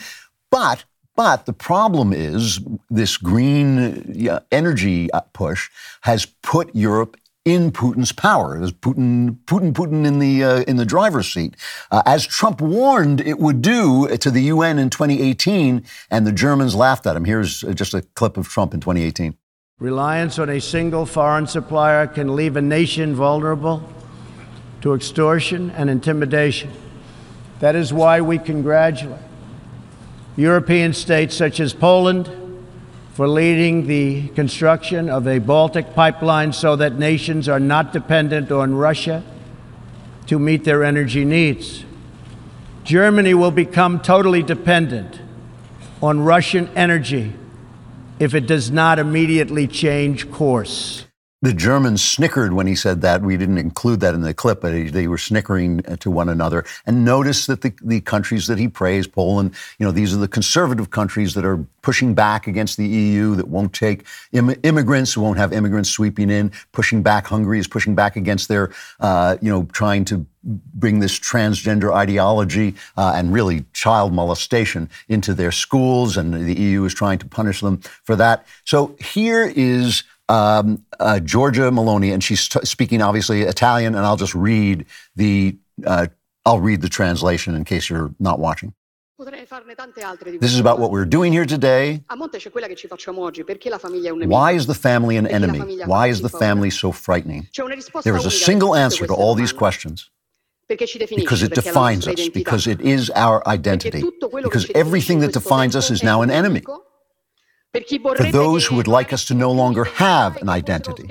But 0.50 0.84
but 1.16 1.46
the 1.46 1.54
problem 1.54 2.12
is 2.12 2.60
this 2.90 3.16
green 3.16 4.38
energy 4.52 5.08
push 5.32 5.70
has 6.02 6.26
put 6.26 6.76
Europe 6.76 7.16
in 7.46 7.70
Putin's 7.70 8.12
power. 8.12 8.58
There's 8.58 8.72
Putin, 8.72 9.38
Putin, 9.46 9.72
Putin 9.72 10.04
in 10.04 10.18
the 10.18 10.44
uh, 10.44 10.60
in 10.62 10.76
the 10.76 10.84
driver's 10.84 11.32
seat, 11.32 11.56
uh, 11.90 12.02
as 12.04 12.26
Trump 12.26 12.60
warned 12.60 13.20
it 13.22 13.38
would 13.38 13.62
do 13.62 14.08
to 14.18 14.30
the 14.30 14.42
UN 14.42 14.78
in 14.78 14.90
2018, 14.90 15.84
and 16.10 16.26
the 16.26 16.32
Germans 16.32 16.74
laughed 16.74 17.06
at 17.06 17.16
him. 17.16 17.24
Here's 17.24 17.60
just 17.60 17.94
a 17.94 18.02
clip 18.02 18.36
of 18.36 18.48
Trump 18.48 18.74
in 18.74 18.80
2018. 18.80 19.38
Reliance 19.78 20.38
on 20.38 20.48
a 20.48 20.58
single 20.58 21.04
foreign 21.04 21.46
supplier 21.46 22.06
can 22.06 22.34
leave 22.34 22.56
a 22.56 22.62
nation 22.62 23.14
vulnerable 23.14 23.86
to 24.80 24.94
extortion 24.94 25.68
and 25.72 25.90
intimidation. 25.90 26.72
That 27.60 27.76
is 27.76 27.92
why 27.92 28.22
we 28.22 28.38
congratulate 28.38 29.20
European 30.34 30.94
states 30.94 31.36
such 31.36 31.60
as 31.60 31.74
Poland 31.74 32.30
for 33.12 33.28
leading 33.28 33.86
the 33.86 34.28
construction 34.28 35.10
of 35.10 35.28
a 35.28 35.40
Baltic 35.40 35.94
pipeline 35.94 36.54
so 36.54 36.74
that 36.76 36.98
nations 36.98 37.46
are 37.46 37.60
not 37.60 37.92
dependent 37.92 38.50
on 38.50 38.74
Russia 38.74 39.22
to 40.26 40.38
meet 40.38 40.64
their 40.64 40.84
energy 40.84 41.26
needs. 41.26 41.84
Germany 42.84 43.34
will 43.34 43.50
become 43.50 44.00
totally 44.00 44.42
dependent 44.42 45.20
on 46.00 46.20
Russian 46.20 46.70
energy 46.74 47.34
if 48.18 48.34
it 48.34 48.46
does 48.46 48.70
not 48.70 48.98
immediately 48.98 49.66
change 49.66 50.30
course. 50.30 51.05
The 51.42 51.52
Germans 51.52 52.02
snickered 52.02 52.54
when 52.54 52.66
he 52.66 52.74
said 52.74 53.02
that. 53.02 53.20
We 53.20 53.36
didn't 53.36 53.58
include 53.58 54.00
that 54.00 54.14
in 54.14 54.22
the 54.22 54.32
clip, 54.32 54.62
but 54.62 54.72
they 54.92 55.06
were 55.06 55.18
snickering 55.18 55.82
to 55.82 56.10
one 56.10 56.30
another. 56.30 56.64
And 56.86 57.04
notice 57.04 57.44
that 57.44 57.60
the, 57.60 57.74
the 57.82 58.00
countries 58.00 58.46
that 58.46 58.58
he 58.58 58.68
praised, 58.68 59.12
Poland, 59.12 59.54
you 59.78 59.84
know, 59.84 59.92
these 59.92 60.14
are 60.14 60.18
the 60.18 60.28
conservative 60.28 60.90
countries 60.90 61.34
that 61.34 61.44
are 61.44 61.58
pushing 61.82 62.14
back 62.14 62.46
against 62.46 62.78
the 62.78 62.86
EU, 62.88 63.34
that 63.34 63.48
won't 63.48 63.74
take 63.74 64.06
Im- 64.32 64.56
immigrants, 64.62 65.14
won't 65.14 65.36
have 65.36 65.52
immigrants 65.52 65.90
sweeping 65.90 66.30
in, 66.30 66.52
pushing 66.72 67.02
back. 67.02 67.26
Hungary 67.26 67.58
is 67.58 67.68
pushing 67.68 67.94
back 67.94 68.16
against 68.16 68.48
their, 68.48 68.72
uh, 69.00 69.36
you 69.42 69.50
know, 69.50 69.64
trying 69.72 70.06
to 70.06 70.24
bring 70.42 71.00
this 71.00 71.18
transgender 71.18 71.92
ideology 71.92 72.74
uh, 72.96 73.12
and 73.14 73.32
really 73.32 73.66
child 73.74 74.12
molestation 74.12 74.88
into 75.08 75.34
their 75.34 75.52
schools, 75.52 76.16
and 76.16 76.32
the 76.32 76.58
EU 76.58 76.84
is 76.84 76.94
trying 76.94 77.18
to 77.18 77.26
punish 77.26 77.60
them 77.60 77.78
for 78.04 78.16
that. 78.16 78.46
So 78.64 78.96
here 78.98 79.44
is 79.44 80.02
um, 80.28 80.84
uh, 80.98 81.20
Giorgia 81.22 81.70
Meloni, 81.70 82.12
and 82.12 82.22
she's 82.22 82.48
t- 82.48 82.64
speaking 82.64 83.02
obviously 83.02 83.42
Italian, 83.42 83.94
and 83.94 84.04
I'll 84.04 84.16
just 84.16 84.34
read 84.34 84.86
the 85.14 85.56
uh, 85.84 86.06
I'll 86.44 86.60
read 86.60 86.80
the 86.80 86.88
translation 86.88 87.54
in 87.54 87.64
case 87.64 87.90
you're 87.90 88.14
not 88.18 88.38
watching. 88.38 88.74
This 89.18 90.52
is 90.52 90.60
about 90.60 90.78
what 90.78 90.90
we're 90.90 91.06
doing 91.06 91.32
here 91.32 91.46
today. 91.46 92.02
Why 94.26 94.52
is 94.52 94.66
the 94.66 94.74
family 94.74 95.16
an 95.16 95.26
enemy? 95.26 95.58
Why 95.86 96.08
is 96.08 96.20
the 96.20 96.28
family 96.28 96.70
so 96.70 96.92
frightening? 96.92 97.48
There 98.04 98.16
is 98.16 98.26
a 98.26 98.30
single 98.30 98.74
answer 98.74 99.06
to 99.06 99.14
all 99.14 99.34
these 99.34 99.52
questions. 99.52 100.10
Because 100.68 101.42
it 101.44 101.54
defines 101.54 102.06
us, 102.08 102.28
because 102.28 102.66
it 102.66 102.80
is 102.80 103.10
our 103.10 103.46
identity, 103.48 104.02
because 104.42 104.70
everything 104.74 105.20
that 105.20 105.32
defines 105.32 105.76
us 105.76 105.90
is 105.90 106.02
now 106.02 106.22
an 106.22 106.30
enemy 106.30 106.62
for 108.16 108.24
those 108.30 108.66
who 108.66 108.76
would 108.76 108.88
like 108.88 109.12
us 109.12 109.24
to 109.26 109.34
no 109.34 109.50
longer 109.52 109.84
have 109.84 110.36
an 110.42 110.48
identity 110.48 111.08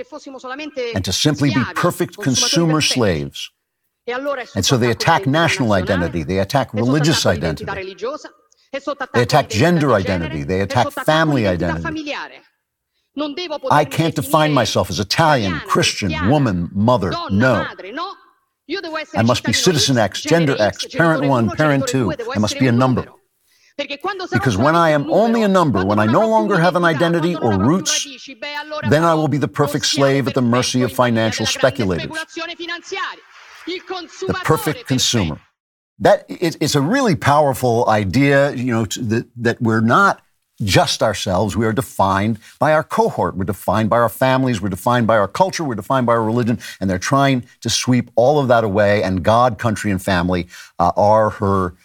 and 0.93 1.05
to 1.05 1.13
simply 1.13 1.49
be 1.49 1.63
perfect 1.75 2.17
consumer 2.17 2.81
slaves. 2.81 3.51
And 4.07 4.65
so 4.65 4.77
they 4.77 4.91
attack 4.91 5.25
national 5.25 5.73
identity, 5.73 6.23
they 6.23 6.39
attack 6.39 6.73
religious 6.73 7.25
identity, 7.25 7.65
they 9.13 9.21
attack 9.21 9.49
gender 9.49 9.93
identity, 9.93 10.43
they 10.43 10.61
attack 10.61 10.91
family 10.91 11.47
identity. 11.47 12.13
I 13.71 13.85
can't 13.85 14.15
define 14.15 14.53
myself 14.53 14.89
as 14.89 14.99
Italian, 14.99 15.59
Christian, 15.61 16.11
woman, 16.29 16.69
mother. 16.73 17.11
No. 17.31 17.65
I 19.15 19.21
must 19.23 19.43
be 19.43 19.53
citizen 19.53 19.97
X, 19.97 20.21
gender 20.21 20.55
X, 20.59 20.85
parent 20.87 21.25
one, 21.25 21.49
parent 21.51 21.87
two. 21.87 22.11
I 22.35 22.39
must 22.39 22.59
be 22.59 22.67
a 22.67 22.71
number. 22.71 23.05
Because 23.77 24.57
when 24.57 24.75
I 24.75 24.91
am 24.91 25.11
only 25.11 25.43
a 25.43 25.47
number, 25.47 25.85
when 25.85 25.99
I 25.99 26.05
no 26.05 26.27
longer 26.27 26.57
have 26.57 26.75
an 26.75 26.85
identity 26.85 27.35
or 27.35 27.59
roots, 27.59 28.07
then 28.89 29.03
I 29.03 29.13
will 29.13 29.27
be 29.27 29.37
the 29.37 29.49
perfect 29.49 29.85
slave 29.85 30.27
at 30.27 30.33
the 30.33 30.41
mercy 30.41 30.81
of 30.81 30.93
financial 30.93 31.45
speculators. 31.45 32.07
The 33.67 34.41
perfect 34.43 34.87
consumer. 34.87 35.41
That 35.99 36.25
it's 36.29 36.75
a 36.75 36.81
really 36.81 37.15
powerful 37.15 37.87
idea, 37.89 38.53
you 38.53 38.73
know, 38.73 38.85
to, 38.85 39.01
that, 39.01 39.27
that 39.37 39.61
we're 39.61 39.81
not 39.81 40.21
just 40.61 41.03
ourselves. 41.03 41.57
We 41.57 41.65
are 41.65 41.73
defined 41.73 42.39
by 42.59 42.73
our 42.73 42.83
cohort. 42.83 43.35
We're 43.35 43.43
defined 43.45 43.89
by 43.89 43.97
our 43.97 44.09
families. 44.09 44.61
We're 44.61 44.69
defined 44.69 45.07
by 45.07 45.17
our 45.17 45.27
culture. 45.27 45.63
We're 45.63 45.75
defined 45.75 46.05
by 46.05 46.13
our 46.13 46.23
religion. 46.23 46.59
And 46.79 46.89
they're 46.89 46.97
trying 46.97 47.45
to 47.61 47.69
sweep 47.69 48.09
all 48.15 48.39
of 48.39 48.47
that 48.47 48.63
away. 48.63 49.03
And 49.03 49.23
God, 49.23 49.57
country, 49.57 49.91
and 49.91 50.01
family 50.01 50.47
uh, 50.79 50.91
are 50.95 51.31
her 51.31 51.75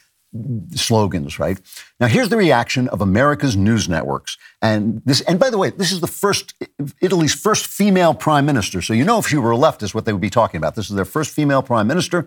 slogans, 0.74 1.38
right? 1.38 1.60
Now, 1.98 2.06
here's 2.06 2.28
the 2.28 2.36
reaction 2.36 2.88
of 2.88 3.00
America's 3.00 3.56
news 3.56 3.88
networks. 3.88 4.38
And 4.62 5.02
this, 5.04 5.20
and 5.22 5.40
by 5.40 5.50
the 5.50 5.58
way, 5.58 5.70
this 5.70 5.90
is 5.90 6.00
the 6.00 6.06
first, 6.06 6.54
Italy's 7.00 7.34
first 7.34 7.66
female 7.66 8.14
prime 8.14 8.46
minister. 8.46 8.80
So 8.80 8.92
you 8.92 9.04
know 9.04 9.18
if 9.18 9.32
you 9.32 9.42
were 9.42 9.52
a 9.52 9.56
leftist 9.56 9.94
what 9.94 10.04
they 10.04 10.12
would 10.12 10.20
be 10.20 10.30
talking 10.30 10.58
about. 10.58 10.76
This 10.76 10.88
is 10.88 10.96
their 10.96 11.04
first 11.04 11.34
female 11.34 11.62
prime 11.62 11.86
minister. 11.86 12.26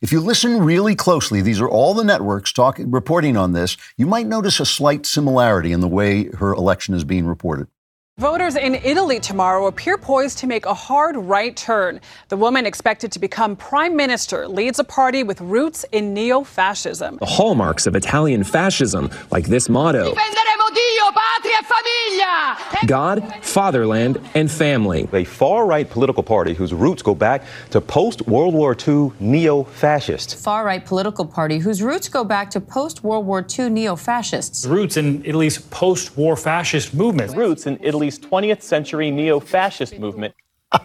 If 0.00 0.12
you 0.12 0.20
listen 0.20 0.64
really 0.64 0.96
closely, 0.96 1.42
these 1.42 1.60
are 1.60 1.68
all 1.68 1.94
the 1.94 2.04
networks 2.04 2.52
talking, 2.52 2.90
reporting 2.90 3.36
on 3.36 3.52
this, 3.52 3.76
you 3.96 4.06
might 4.06 4.26
notice 4.26 4.58
a 4.58 4.66
slight 4.66 5.06
similarity 5.06 5.72
in 5.72 5.80
the 5.80 5.88
way 5.88 6.24
her 6.32 6.52
election 6.52 6.94
is 6.94 7.04
being 7.04 7.26
reported. 7.26 7.68
Voters 8.18 8.56
in 8.56 8.74
Italy 8.74 9.18
tomorrow 9.18 9.68
appear 9.68 9.96
poised 9.96 10.36
to 10.38 10.46
make 10.46 10.66
a 10.66 10.74
hard 10.74 11.16
right 11.16 11.56
turn. 11.56 11.98
The 12.28 12.36
woman 12.36 12.66
expected 12.66 13.10
to 13.12 13.18
become 13.18 13.56
prime 13.56 13.96
minister 13.96 14.46
leads 14.46 14.78
a 14.78 14.84
party 14.84 15.22
with 15.22 15.40
roots 15.40 15.86
in 15.92 16.12
neo 16.12 16.44
fascism. 16.44 17.16
The 17.20 17.24
hallmarks 17.24 17.86
of 17.86 17.96
Italian 17.96 18.44
fascism, 18.44 19.08
like 19.30 19.46
this 19.46 19.70
motto 19.70 20.14
Dio, 20.74 21.12
patria 21.12 21.58
e 21.60 21.64
famiglia. 21.64 22.86
God, 22.86 23.22
fatherland, 23.42 24.18
and 24.34 24.50
family. 24.50 25.06
A 25.12 25.24
far 25.24 25.66
right 25.66 25.88
political 25.88 26.22
party 26.22 26.54
whose 26.54 26.72
roots 26.72 27.02
go 27.02 27.14
back 27.14 27.44
to 27.70 27.80
post 27.80 28.26
World 28.26 28.54
War 28.54 28.74
II 28.74 29.12
neo 29.20 29.64
fascists. 29.64 30.32
Far 30.32 30.64
right 30.64 30.82
political 30.84 31.26
party 31.26 31.58
whose 31.58 31.82
roots 31.82 32.08
go 32.08 32.24
back 32.24 32.48
to 32.50 32.60
post 32.60 33.04
World 33.04 33.26
War 33.26 33.44
II 33.58 33.68
neo 33.68 33.96
fascists. 33.96 34.64
Roots 34.64 34.96
in 34.96 35.22
Italy's 35.26 35.58
post 35.58 36.16
war 36.16 36.36
fascist 36.36 36.94
movement. 36.94 37.36
Roots 37.36 37.66
in 37.66 37.76
Italy's 38.02 38.18
20th 38.18 38.62
century 38.62 39.12
neo 39.12 39.38
fascist 39.38 39.96
movement. 39.96 40.34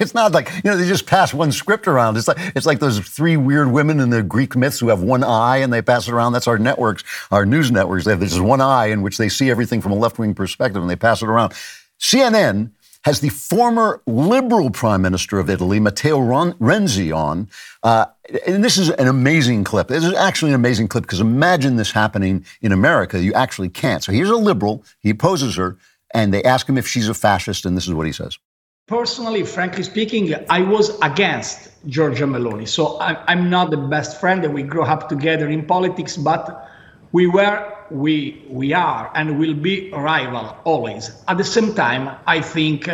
it's 0.00 0.14
not 0.14 0.32
like 0.32 0.48
you 0.64 0.70
know 0.70 0.76
they 0.76 0.88
just 0.88 1.04
pass 1.04 1.34
one 1.34 1.52
script 1.52 1.86
around. 1.86 2.16
It's 2.16 2.28
like 2.28 2.38
it's 2.56 2.64
like 2.64 2.78
those 2.78 2.98
three 3.00 3.36
weird 3.36 3.70
women 3.70 4.00
in 4.00 4.08
the 4.08 4.22
Greek 4.22 4.56
myths 4.56 4.78
who 4.78 4.88
have 4.88 5.02
one 5.02 5.22
eye 5.22 5.58
and 5.58 5.70
they 5.70 5.82
pass 5.82 6.08
it 6.08 6.14
around. 6.14 6.32
That's 6.32 6.48
our 6.48 6.58
networks, 6.58 7.04
our 7.30 7.44
news 7.44 7.70
networks. 7.70 8.06
They 8.06 8.12
have 8.12 8.20
just 8.20 8.40
one 8.40 8.62
eye 8.62 8.86
in 8.86 9.02
which 9.02 9.18
they 9.18 9.28
see 9.28 9.50
everything 9.50 9.82
from 9.82 9.92
a 9.92 9.96
left 9.96 10.18
wing 10.18 10.32
perspective 10.32 10.80
and 10.80 10.88
they 10.88 10.96
pass 10.96 11.20
it 11.20 11.28
around. 11.28 11.52
CNN 11.98 12.70
has 13.04 13.20
the 13.20 13.30
former 13.30 14.02
liberal 14.06 14.70
prime 14.70 15.02
minister 15.02 15.38
of 15.38 15.48
Italy, 15.48 15.80
Matteo 15.80 16.18
Renzi, 16.18 17.14
on. 17.14 17.48
Uh, 17.82 18.06
and 18.46 18.62
this 18.62 18.76
is 18.76 18.90
an 18.90 19.08
amazing 19.08 19.64
clip. 19.64 19.88
This 19.88 20.04
is 20.04 20.12
actually 20.14 20.50
an 20.50 20.56
amazing 20.56 20.88
clip 20.88 21.04
because 21.04 21.20
imagine 21.20 21.76
this 21.76 21.92
happening 21.92 22.44
in 22.60 22.72
America. 22.72 23.20
You 23.22 23.32
actually 23.32 23.70
can't. 23.70 24.04
So 24.04 24.12
here's 24.12 24.30
a 24.30 24.36
liberal. 24.36 24.84
He 25.00 25.10
opposes 25.10 25.56
her, 25.56 25.78
and 26.14 26.32
they 26.34 26.42
ask 26.42 26.68
him 26.68 26.76
if 26.78 26.86
she's 26.86 27.08
a 27.08 27.14
fascist, 27.14 27.64
and 27.66 27.76
this 27.76 27.86
is 27.86 27.94
what 27.94 28.06
he 28.06 28.12
says. 28.12 28.38
Personally, 28.86 29.44
frankly 29.44 29.84
speaking, 29.84 30.34
I 30.48 30.62
was 30.62 30.98
against 31.00 31.70
Giorgia 31.86 32.26
Meloni. 32.26 32.66
So 32.66 32.98
I'm 33.00 33.48
not 33.48 33.70
the 33.70 33.76
best 33.76 34.20
friend, 34.20 34.44
and 34.44 34.52
we 34.52 34.64
grew 34.64 34.82
up 34.82 35.08
together 35.08 35.48
in 35.48 35.64
politics, 35.64 36.16
but 36.16 36.68
we 37.12 37.26
were, 37.26 37.72
we, 37.90 38.44
we 38.48 38.72
are, 38.72 39.10
and 39.14 39.38
will 39.38 39.54
be 39.54 39.90
rival 39.92 40.56
always. 40.64 41.12
At 41.28 41.38
the 41.38 41.44
same 41.44 41.74
time, 41.74 42.16
I 42.26 42.40
think 42.40 42.88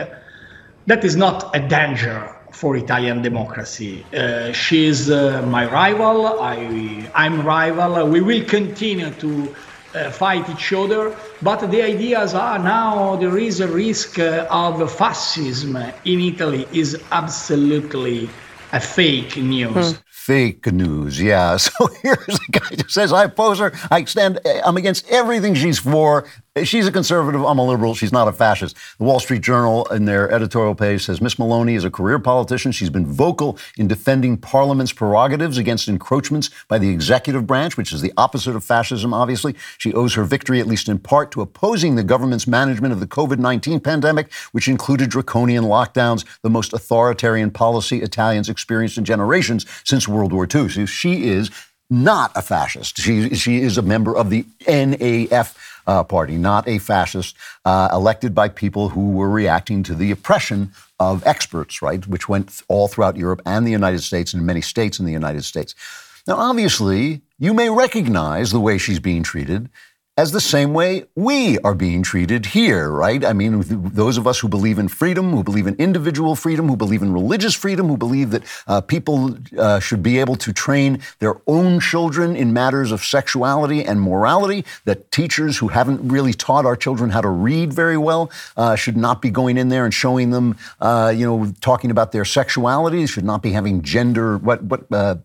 that 0.87 1.05
is 1.05 1.17
not 1.17 1.57
a 1.57 1.61
danger 1.61 2.35
for 2.53 2.77
Italian 2.77 3.23
democracy. 3.23 4.05
Uh, 4.15 4.53
she 4.53 4.87
is 4.87 5.11
uh, 5.11 5.43
my 5.47 5.71
rival. 5.71 6.41
I, 6.41 7.11
I'm 7.15 7.43
rival. 7.43 8.09
We 8.09 8.21
will 8.21 8.45
continue 8.45 9.11
to 9.11 9.55
uh, 9.95 10.11
fight 10.11 10.49
each 10.49 10.73
other. 10.73 11.15
But 11.43 11.71
the 11.71 11.83
ideas 11.83 12.35
are 12.35 12.59
now 12.59 13.17
there 13.17 13.39
is 13.39 13.61
a 13.61 13.69
risk 13.69 14.19
uh, 14.19 14.47
of 14.51 14.93
fascism 14.93 15.77
in 16.05 16.21
Italy 16.21 16.67
is 16.73 17.01
absolutely 17.13 18.29
a 18.73 18.81
fake 18.81 19.37
news. 19.37 19.93
Hmm. 19.93 19.99
Fake 20.11 20.67
news, 20.73 21.23
yeah. 21.23 21.57
So 21.67 21.89
here's 22.03 22.39
a 22.49 22.51
guy 22.51 22.67
who 22.71 22.89
says, 22.89 23.13
I 23.13 23.25
oppose 23.25 23.61
her. 23.61 23.73
I 23.91 24.05
stand, 24.05 24.41
I'm 24.65 24.77
against 24.77 25.09
everything 25.09 25.55
she's 25.55 25.79
for. 25.79 26.27
She's 26.65 26.87
a 26.87 26.93
conservative. 26.93 27.45
I'm 27.45 27.59
a 27.59 27.67
liberal. 27.67 27.95
She's 27.95 28.13
not 28.13 28.29
a 28.29 28.33
fascist. 28.33 28.77
The 28.97 29.05
Wall 29.05 29.21
Street 29.21 29.43
Journal, 29.43 29.85
in 29.93 30.07
their 30.07 30.31
editorial 30.31 30.75
page, 30.75 31.05
says 31.05 31.21
Miss 31.21 31.35
Meloni 31.35 31.77
is 31.77 31.85
a 31.85 31.91
career 31.91 32.19
politician. 32.19 32.73
She's 32.73 32.89
been 32.89 33.05
vocal 33.05 33.59
in 33.77 33.89
defending 33.89 34.39
Parliament's 34.39 34.91
prerogatives 34.91 35.59
against 35.59 35.87
encroachments 35.87 36.49
by 36.67 36.79
the 36.79 36.89
executive 36.89 37.47
branch, 37.47 37.77
which 37.77 37.93
is 37.93 38.01
the 38.01 38.13
opposite 38.17 38.57
of 38.57 38.65
fascism, 38.65 39.13
obviously. 39.13 39.55
She 39.77 39.93
owes 39.93 40.15
her 40.15 40.25
victory, 40.25 40.59
at 40.59 40.67
least 40.67 40.89
in 40.89 40.99
part, 40.99 41.31
to 41.33 41.43
opposing 41.43 41.95
the 41.95 42.03
government's 42.03 42.47
management 42.47 42.95
of 42.95 43.01
the 43.01 43.07
COVID 43.07 43.39
19 43.39 43.81
pandemic, 43.81 44.33
which 44.53 44.67
included 44.67 45.11
draconian 45.11 45.65
lockdowns, 45.65 46.25
the 46.41 46.49
most 46.49 46.73
authoritarian 46.73 47.51
policy 47.51 48.01
Italians 48.01 48.49
experienced 48.49 48.97
in 48.97 49.05
generations 49.05 49.67
since 49.85 50.09
World 50.09 50.33
War 50.33 50.49
II. 50.53 50.71
So 50.71 50.87
she 50.87 51.25
is 51.25 51.51
not 51.89 52.33
a 52.35 52.43
fascist. 52.43 52.99
She, 52.99 53.35
she 53.35 53.61
is 53.61 53.79
a 53.79 53.83
member 53.83 54.17
of 54.17 54.31
the 54.31 54.45
NAF 54.67 55.57
uh, 55.87 56.03
party, 56.03 56.37
not 56.37 56.67
a 56.67 56.79
fascist, 56.79 57.37
uh, 57.65 57.89
elected 57.93 58.35
by 58.35 58.49
people 58.49 58.89
who 58.89 59.13
were 59.13 59.31
reacting 59.31 59.83
to 59.85 59.95
the 59.95 60.11
oppression 60.11 60.73
of 60.99 61.25
experts, 61.27 61.83
right, 61.83 62.07
which 62.07 62.29
went 62.29 62.63
all 62.69 62.89
throughout 62.89 63.17
Europe 63.17 63.41
and 63.47 63.67
the 63.67 63.71
United 63.71 64.01
States 64.01 64.35
and 64.35 64.45
many 64.45 64.61
states 64.61 64.99
in 64.99 65.07
the 65.07 65.13
United 65.13 65.45
States. 65.45 65.75
Now, 66.27 66.37
obviously, 66.37 67.21
you 67.39 67.55
may 67.55 67.71
recognize 67.71 68.51
the 68.51 68.61
way 68.61 68.79
she's 68.79 68.99
being 68.99 69.23
treated 69.23 69.69
as 70.19 70.33
the 70.33 70.41
same 70.41 70.73
way 70.73 71.05
we 71.15 71.59
are 71.59 71.75
being 71.75 72.03
treated 72.03 72.47
here, 72.47 72.91
right? 72.91 73.23
I 73.23 73.35
mean, 73.35 73.63
those 73.67 74.17
of 74.17 74.27
us 74.27 74.39
who 74.39 74.49
believe 74.49 74.79
in 74.79 74.89
freedom, 74.89 75.31
who 75.31 75.45
believe 75.45 75.67
in 75.67 75.75
individual 75.75 76.35
freedom, 76.35 76.69
who 76.69 76.77
believe 76.77 77.03
in 77.03 77.13
religious 77.13 77.55
freedom, 77.55 77.89
who 77.89 77.99
believe 77.99 78.31
that 78.31 78.43
uh, 78.67 78.81
people 78.81 79.37
uh, 79.59 79.79
should 79.79 80.03
be 80.03 80.19
able 80.19 80.37
to 80.37 80.55
train 80.55 81.01
their 81.19 81.35
own 81.47 81.81
children 81.81 82.35
in 82.35 82.55
matters 82.55 82.93
of 82.93 83.05
sexuality 83.05 83.85
and 83.85 84.01
morality, 84.01 84.65
that 84.87 85.11
teachers 85.13 85.59
who 85.59 85.69
haven't 85.69 86.09
really 86.09 86.33
taught 86.33 86.65
our 86.65 86.77
children 86.77 87.11
how 87.11 87.21
to 87.21 87.29
read 87.29 87.71
very 87.75 87.99
well 87.99 88.31
uh, 88.57 88.75
should 88.75 88.97
not 88.97 89.21
be 89.21 89.29
going 89.29 89.59
in 89.59 89.69
there 89.69 89.85
and 89.85 89.93
showing 89.93 90.31
them, 90.31 90.57
uh, 90.81 91.13
you 91.15 91.27
know, 91.27 91.53
talking 91.61 91.91
about 91.91 92.13
their 92.13 92.25
sexuality, 92.25 93.07
should 93.07 93.25
not 93.25 93.43
be 93.43 93.53
having 93.53 93.83
gender, 93.83 94.39
what, 94.39 94.63
what, 94.63 94.91
uh, 94.91 95.17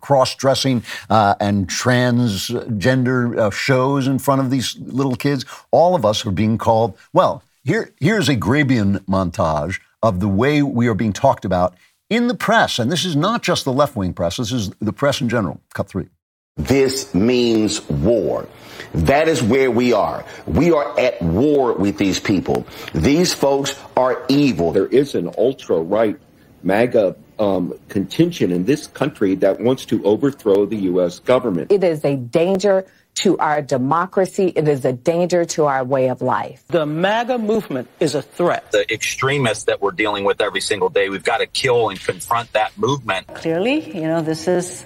cross 0.00 0.34
dressing 0.34 0.82
uh, 1.08 1.34
and 1.40 1.68
transgender 1.68 3.38
uh, 3.38 3.50
shows 3.50 4.06
in 4.06 4.18
front 4.18 4.40
of 4.40 4.50
these 4.50 4.76
little 4.78 5.16
kids. 5.16 5.44
All 5.70 5.94
of 5.94 6.04
us 6.04 6.24
are 6.26 6.30
being 6.30 6.58
called, 6.58 6.96
well, 7.12 7.42
here, 7.64 7.92
here's 8.00 8.28
a 8.28 8.36
Grabien 8.36 9.00
montage 9.06 9.80
of 10.02 10.20
the 10.20 10.28
way 10.28 10.62
we 10.62 10.88
are 10.88 10.94
being 10.94 11.12
talked 11.12 11.44
about 11.44 11.74
in 12.08 12.26
the 12.26 12.34
press. 12.34 12.78
And 12.78 12.90
this 12.90 13.04
is 13.04 13.16
not 13.16 13.42
just 13.42 13.64
the 13.64 13.72
left 13.72 13.96
wing 13.96 14.12
press, 14.12 14.36
this 14.36 14.52
is 14.52 14.70
the 14.80 14.92
press 14.92 15.20
in 15.20 15.28
general. 15.28 15.60
Cut 15.74 15.88
three. 15.88 16.08
This 16.56 17.14
means 17.14 17.88
war. 17.88 18.46
That 18.92 19.28
is 19.28 19.42
where 19.42 19.70
we 19.70 19.92
are. 19.92 20.24
We 20.46 20.72
are 20.72 20.98
at 20.98 21.20
war 21.22 21.72
with 21.74 21.96
these 21.96 22.18
people. 22.18 22.66
These 22.94 23.32
folks 23.32 23.78
are 23.96 24.24
evil. 24.28 24.72
There 24.72 24.86
is 24.86 25.14
an 25.14 25.30
ultra 25.38 25.80
right 25.80 26.18
MAGA 26.62 27.16
um, 27.40 27.74
contention 27.88 28.52
in 28.52 28.66
this 28.66 28.86
country 28.86 29.34
that 29.36 29.60
wants 29.60 29.86
to 29.86 30.04
overthrow 30.04 30.66
the 30.66 30.76
U.S. 30.76 31.18
government. 31.18 31.72
It 31.72 31.82
is 31.82 32.04
a 32.04 32.14
danger 32.14 32.86
to 33.16 33.38
our 33.38 33.62
democracy. 33.62 34.52
It 34.54 34.68
is 34.68 34.84
a 34.84 34.92
danger 34.92 35.44
to 35.44 35.64
our 35.64 35.82
way 35.82 36.08
of 36.08 36.22
life. 36.22 36.62
The 36.68 36.86
MAGA 36.86 37.38
movement 37.38 37.88
is 37.98 38.14
a 38.14 38.22
threat. 38.22 38.70
The 38.70 38.92
extremists 38.92 39.64
that 39.64 39.80
we're 39.80 39.90
dealing 39.90 40.24
with 40.24 40.40
every 40.40 40.60
single 40.60 40.90
day, 40.90 41.08
we've 41.08 41.24
got 41.24 41.38
to 41.38 41.46
kill 41.46 41.88
and 41.88 41.98
confront 41.98 42.52
that 42.52 42.76
movement. 42.78 43.26
Clearly, 43.34 43.96
you 43.96 44.02
know, 44.02 44.22
this 44.22 44.46
is 44.46 44.84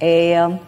a 0.00 0.34
um, 0.34 0.60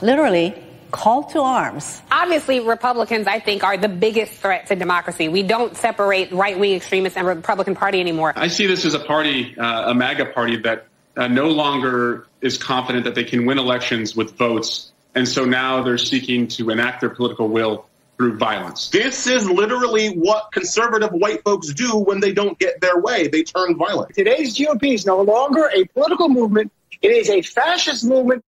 literally 0.00 0.54
call 0.90 1.24
to 1.24 1.40
arms. 1.40 2.02
Obviously, 2.10 2.60
Republicans, 2.60 3.26
I 3.26 3.40
think, 3.40 3.64
are 3.64 3.76
the 3.76 3.88
biggest 3.88 4.32
threat 4.32 4.66
to 4.66 4.76
democracy. 4.76 5.28
We 5.28 5.42
don't 5.42 5.76
separate 5.76 6.32
right 6.32 6.58
wing 6.58 6.74
extremists 6.74 7.16
and 7.16 7.26
Republican 7.26 7.74
Party 7.74 8.00
anymore. 8.00 8.32
I 8.36 8.48
see 8.48 8.66
this 8.66 8.84
as 8.84 8.94
a 8.94 9.00
party, 9.00 9.56
uh, 9.58 9.90
a 9.90 9.94
MAGA 9.94 10.26
party, 10.26 10.56
that 10.58 10.86
uh, 11.16 11.28
no 11.28 11.48
longer 11.48 12.26
is 12.40 12.58
confident 12.58 13.04
that 13.04 13.14
they 13.14 13.24
can 13.24 13.46
win 13.46 13.58
elections 13.58 14.14
with 14.14 14.36
votes. 14.36 14.92
And 15.14 15.26
so 15.26 15.44
now 15.44 15.82
they're 15.82 15.98
seeking 15.98 16.48
to 16.48 16.70
enact 16.70 17.00
their 17.00 17.10
political 17.10 17.48
will 17.48 17.86
through 18.16 18.36
violence. 18.36 18.88
This 18.88 19.26
is 19.26 19.48
literally 19.48 20.08
what 20.08 20.50
conservative 20.52 21.10
white 21.12 21.42
folks 21.44 21.72
do 21.72 21.96
when 21.96 22.20
they 22.20 22.32
don't 22.32 22.58
get 22.58 22.80
their 22.80 22.98
way. 22.98 23.28
They 23.28 23.44
turn 23.44 23.76
violent. 23.76 24.14
Today's 24.14 24.58
GOP 24.58 24.94
is 24.94 25.06
no 25.06 25.22
longer 25.22 25.70
a 25.74 25.84
political 25.86 26.28
movement. 26.28 26.72
It 27.00 27.12
is 27.12 27.30
a 27.30 27.42
fascist 27.42 28.04
movement 28.04 28.44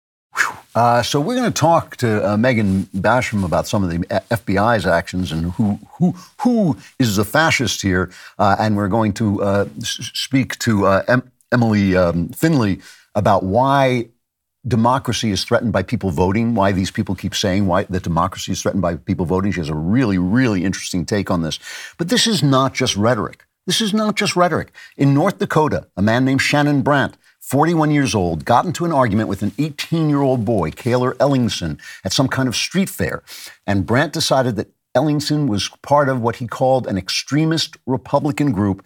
uh, 0.74 1.02
so 1.02 1.20
we're 1.20 1.34
going 1.34 1.52
to 1.52 1.58
talk 1.58 1.96
to 1.96 2.30
uh, 2.30 2.36
Megan 2.36 2.84
Basham 2.96 3.44
about 3.44 3.66
some 3.66 3.82
of 3.82 3.90
the 3.90 3.98
FBI's 4.30 4.86
actions 4.86 5.32
and 5.32 5.52
who 5.52 5.78
who 5.98 6.14
who 6.40 6.76
is 6.98 7.16
the 7.16 7.24
fascist 7.24 7.82
here, 7.82 8.10
uh, 8.38 8.56
and 8.58 8.76
we're 8.76 8.88
going 8.88 9.12
to 9.14 9.42
uh, 9.42 9.68
speak 9.82 10.58
to 10.60 10.86
uh, 10.86 11.02
em- 11.08 11.30
Emily 11.50 11.96
um, 11.96 12.28
Finley 12.28 12.80
about 13.14 13.42
why 13.42 14.08
democracy 14.68 15.30
is 15.30 15.42
threatened 15.42 15.72
by 15.72 15.82
people 15.82 16.10
voting. 16.10 16.54
Why 16.54 16.70
these 16.70 16.90
people 16.90 17.14
keep 17.16 17.34
saying 17.34 17.66
why 17.66 17.84
that 17.84 18.04
democracy 18.04 18.52
is 18.52 18.62
threatened 18.62 18.82
by 18.82 18.96
people 18.96 19.26
voting. 19.26 19.50
She 19.50 19.60
has 19.60 19.68
a 19.68 19.74
really 19.74 20.18
really 20.18 20.64
interesting 20.64 21.04
take 21.04 21.30
on 21.30 21.42
this. 21.42 21.58
But 21.98 22.08
this 22.08 22.26
is 22.28 22.42
not 22.42 22.74
just 22.74 22.96
rhetoric. 22.96 23.44
This 23.66 23.80
is 23.80 23.92
not 23.92 24.16
just 24.16 24.36
rhetoric. 24.36 24.72
In 24.96 25.14
North 25.14 25.38
Dakota, 25.38 25.88
a 25.96 26.02
man 26.02 26.24
named 26.24 26.42
Shannon 26.42 26.82
Brandt 26.82 27.16
41 27.50 27.90
years 27.90 28.14
old, 28.14 28.44
got 28.44 28.64
into 28.64 28.84
an 28.84 28.92
argument 28.92 29.28
with 29.28 29.42
an 29.42 29.50
18 29.58 30.08
year 30.08 30.22
old 30.22 30.44
boy, 30.44 30.70
Cayler 30.70 31.14
Ellingson, 31.14 31.80
at 32.04 32.12
some 32.12 32.28
kind 32.28 32.48
of 32.48 32.54
street 32.54 32.88
fair. 32.88 33.24
And 33.66 33.84
Brandt 33.84 34.12
decided 34.12 34.54
that 34.56 34.70
Ellingson 34.96 35.48
was 35.48 35.68
part 35.82 36.08
of 36.08 36.20
what 36.20 36.36
he 36.36 36.46
called 36.46 36.86
an 36.86 36.96
extremist 36.96 37.76
Republican 37.86 38.52
group, 38.52 38.84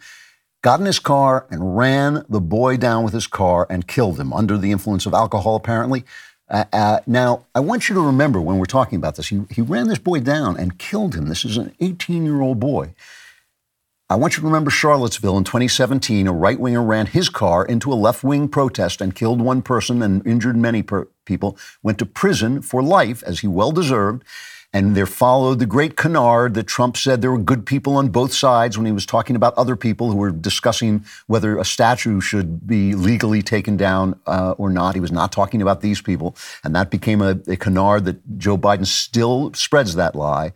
got 0.63 0.81
in 0.81 0.87
his 0.87 0.99
car 0.99 1.47
and 1.51 1.77
ran 1.77 2.25
the 2.31 2.41
boy 2.41 2.79
down 2.79 3.05
with 3.05 3.13
his 3.13 3.27
car 3.27 3.67
and 3.69 3.87
killed 3.87 4.19
him 4.19 4.33
under 4.33 4.57
the 4.57 4.73
influence 4.73 5.05
of 5.05 5.13
alcohol, 5.13 5.57
apparently. 5.57 6.05
Uh, 6.49 6.65
uh, 6.73 7.01
now, 7.07 7.45
I 7.55 7.61
want 7.61 7.91
you 7.91 7.95
to 7.95 8.01
remember 8.01 8.41
when 8.41 8.59
we're 8.59 8.65
talking 8.65 8.97
about 8.97 9.17
this, 9.17 9.29
he, 9.29 9.43
he 9.51 9.61
ran 9.61 9.89
this 9.89 9.99
boy 9.99 10.21
down 10.21 10.59
and 10.59 10.79
killed 10.79 11.15
him. 11.15 11.27
This 11.27 11.45
is 11.45 11.59
an 11.59 11.75
18 11.81 12.25
year 12.25 12.41
old 12.41 12.61
boy. 12.61 12.95
I 14.11 14.17
want 14.17 14.37
you 14.37 14.43
to 14.43 14.47
remember 14.47 14.71
Charlottesville 14.71 15.39
in 15.39 15.45
2017. 15.45 16.27
A 16.27 16.33
right 16.33 16.61
winger 16.61 16.83
ran 16.83 17.07
his 17.07 17.31
car 17.31 17.65
into 17.65 17.91
a 17.91 17.95
left 17.95 18.23
wing 18.23 18.49
protest 18.49 19.01
and 19.01 19.15
killed 19.15 19.41
one 19.41 19.63
person 19.63 20.03
and 20.03 20.25
injured 20.27 20.59
many 20.59 20.83
per- 20.83 21.09
people, 21.25 21.57
went 21.83 21.99
to 22.01 22.07
prison 22.07 22.61
for 22.61 22.83
life, 22.83 23.23
as 23.23 23.41
he 23.41 23.47
well 23.47 23.73
deserved. 23.73 24.23
And 24.75 24.95
there 24.95 25.07
followed 25.07 25.59
the 25.59 25.65
great 25.65 25.97
canard 25.97 26.53
that 26.53 26.67
Trump 26.67 26.99
said 26.99 27.23
there 27.23 27.31
were 27.31 27.39
good 27.39 27.65
people 27.65 27.97
on 27.97 28.09
both 28.09 28.35
sides 28.35 28.77
when 28.77 28.85
he 28.85 28.93
was 28.93 29.07
talking 29.07 29.37
about 29.37 29.55
other 29.55 29.75
people 29.75 30.11
who 30.11 30.19
were 30.19 30.33
discussing 30.33 31.07
whether 31.27 31.57
a 31.57 31.65
statue 31.65 32.21
should 32.21 32.67
be 32.67 32.95
legally 32.95 33.41
taken 33.41 33.79
down 33.79 34.21
uh, 34.27 34.55
or 34.59 34.69
not. 34.69 34.97
He 34.97 35.01
was 35.01 35.13
not 35.13 35.33
talking 35.33 35.63
about 35.63 35.81
these 35.81 36.03
people. 36.03 36.37
And 36.63 36.77
that 36.77 36.91
became 36.91 37.23
a, 37.23 37.39
a 37.47 37.57
canard 37.57 38.05
that 38.05 38.37
Joe 38.37 38.59
Biden 38.59 38.85
still 38.85 39.55
spreads 39.55 39.95
that 39.95 40.15
lie. 40.15 40.53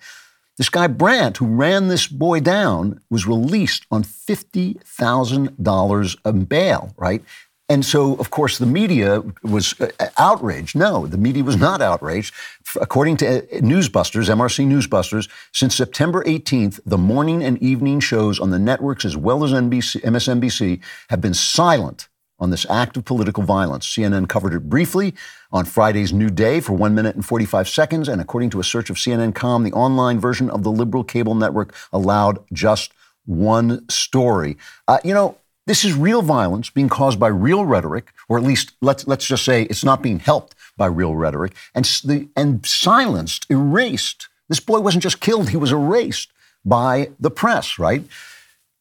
This 0.59 0.68
guy 0.68 0.88
Brandt, 0.88 1.38
who 1.38 1.47
ran 1.47 1.88
this 1.88 2.07
boy 2.09 2.40
down, 2.40 3.01
was 3.09 3.27
released 3.27 3.87
on 3.90 4.03
$50,000 4.03 6.16
in 6.27 6.44
bail, 6.44 6.92
right? 6.97 7.25
And 7.71 7.85
so, 7.85 8.14
of 8.14 8.31
course, 8.31 8.57
the 8.57 8.66
media 8.66 9.23
was 9.42 9.79
uh, 9.81 9.88
outraged. 10.16 10.75
No, 10.75 11.07
the 11.07 11.18
media 11.18 11.44
was 11.44 11.57
not 11.57 11.83
outraged. 11.83 12.35
According 12.81 13.18
to 13.18 13.27
uh, 13.27 13.42
Newsbusters, 13.61 14.31
MRC 14.31 14.66
Newsbusters, 14.66 15.29
since 15.53 15.77
September 15.77 16.25
18th, 16.25 16.81
the 16.87 16.99
morning 16.99 17.44
and 17.44 17.62
evening 17.62 18.01
shows 18.01 18.40
on 18.40 18.51
the 18.51 18.59
networks 18.59 19.05
as 19.05 19.18
well 19.18 19.44
as 19.44 19.53
NBC, 19.53 20.01
MSNBC 20.01 20.81
have 21.11 21.21
been 21.21 21.35
silent 21.35 22.08
on 22.38 22.51
this 22.51 22.66
act 22.70 22.96
of 22.96 23.05
political 23.05 23.42
violence. 23.42 23.87
CNN 23.87 24.29
covered 24.29 24.55
it 24.55 24.68
briefly 24.68 25.14
on 25.51 25.64
Friday's 25.64 26.12
New 26.12 26.31
Day 26.31 26.61
for 26.61 26.74
one 26.74 26.94
minute 26.94 27.14
and 27.14 27.24
45 27.24 27.68
seconds. 27.68 28.09
And 28.09 28.20
according 28.20 28.51
to 28.51 28.61
a 28.61 28.64
search 28.64 28.90
of 28.90 28.96
CNN.com, 28.96 29.64
the 29.64 29.72
online 29.72 30.20
version 30.20 30.48
of 30.51 30.62
the 30.62 30.70
liberal 30.70 31.05
cable 31.05 31.35
network 31.35 31.74
allowed 31.92 32.38
just 32.53 32.92
one 33.27 33.88
story. 33.88 34.57
Uh, 34.87 34.98
you 35.05 35.14
know, 35.14 35.37
this 35.66 35.85
is 35.85 35.94
real 35.94 36.22
violence 36.22 36.70
being 36.70 36.88
caused 36.88 37.20
by 37.20 37.29
real 37.29 37.66
rhetoric, 37.66 38.12
or 38.29 38.38
at 38.38 38.44
least 38.44 38.72
let's 38.81 39.07
let's 39.07 39.27
just 39.27 39.44
say 39.44 39.64
it's 39.64 39.85
not 39.85 40.03
being 40.03 40.18
helped 40.18 40.55
by 40.79 40.87
real 40.87 41.14
rhetoric, 41.14 41.55
and 41.74 41.85
the, 42.05 42.27
and 42.35 42.64
silenced, 42.64 43.46
erased. 43.51 44.29
This 44.48 44.61
boy 44.61 44.81
wasn't 44.81 45.03
just 45.03 45.20
killed; 45.20 45.51
he 45.51 45.59
was 45.59 45.70
erased 45.70 46.33
by 46.64 47.11
the 47.20 47.31
press. 47.31 47.79
Right? 47.79 48.03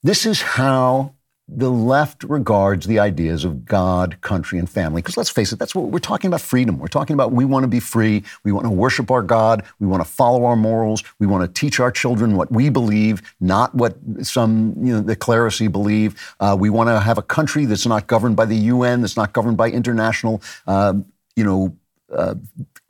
This 0.02 0.26
is 0.26 0.42
how 0.42 1.14
the 1.50 1.72
left 1.72 2.24
regards 2.26 2.88
the 2.88 3.00
ideas 3.00 3.46
of 3.46 3.66
God, 3.66 4.20
country, 4.22 4.60
and 4.60 4.70
family. 4.70 5.02
Because 5.02 5.16
let's 5.16 5.30
face 5.30 5.54
it, 5.54 5.60
that's 5.60 5.74
what 5.74 5.86
we're 5.86 6.00
talking 6.00 6.28
about 6.28 6.42
freedom. 6.42 6.78
We're 6.78 6.88
talking 6.88 7.14
about 7.14 7.32
we 7.32 7.46
want 7.46 7.64
to 7.64 7.70
be 7.70 7.80
free. 7.80 8.24
We 8.44 8.52
want 8.52 8.66
to 8.66 8.70
worship 8.70 9.10
our 9.12 9.22
God. 9.22 9.64
We 9.80 9.88
want 9.88 10.04
to 10.04 10.10
follow 10.10 10.44
our 10.46 10.58
morals. 10.58 11.04
We 11.20 11.28
want 11.28 11.44
to 11.44 11.60
teach 11.60 11.80
our 11.80 11.92
children 11.92 12.36
what 12.36 12.52
we 12.52 12.70
believe, 12.70 13.22
not 13.40 13.74
what 13.74 13.98
some, 14.24 14.76
you 14.82 14.94
know, 14.94 15.02
the 15.02 15.16
clerisy 15.16 15.72
believe. 15.72 16.36
Uh, 16.42 16.58
we 16.60 16.70
want 16.70 16.90
to 16.90 17.00
have 17.00 17.18
a 17.18 17.24
country 17.24 17.64
that's 17.66 17.86
not 17.86 18.08
governed 18.08 18.36
by 18.36 18.46
the 18.46 18.58
UN, 18.58 19.02
that's 19.02 19.18
not 19.18 19.32
governed 19.32 19.56
by 19.56 19.70
international, 19.70 20.42
uh, 20.68 20.94
you 21.38 21.46
know, 21.46 21.78
uh, 22.12 22.36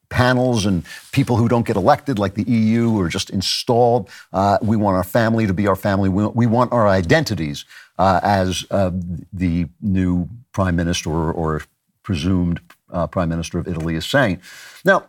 panels 0.09 0.65
and 0.65 0.85
people 1.11 1.35
who 1.35 1.47
don't 1.47 1.65
get 1.65 1.75
elected, 1.75 2.17
like 2.17 2.33
the 2.33 2.43
EU, 2.43 2.97
or 2.97 3.07
just 3.07 3.29
installed. 3.29 4.09
Uh, 4.31 4.57
we 4.61 4.77
want 4.77 4.95
our 4.95 5.03
family 5.03 5.45
to 5.45 5.53
be 5.53 5.67
our 5.67 5.75
family. 5.75 6.09
We, 6.09 6.25
we 6.27 6.47
want 6.47 6.71
our 6.71 6.87
identities 6.87 7.65
uh, 7.97 8.19
as 8.23 8.65
uh, 8.71 8.91
the 9.33 9.67
new 9.81 10.29
prime 10.51 10.75
minister 10.75 11.09
or, 11.09 11.31
or 11.31 11.61
presumed 12.03 12.61
uh, 12.91 13.07
prime 13.07 13.29
minister 13.29 13.59
of 13.59 13.67
Italy 13.67 13.95
is 13.95 14.05
saying. 14.05 14.41
Now, 14.85 15.07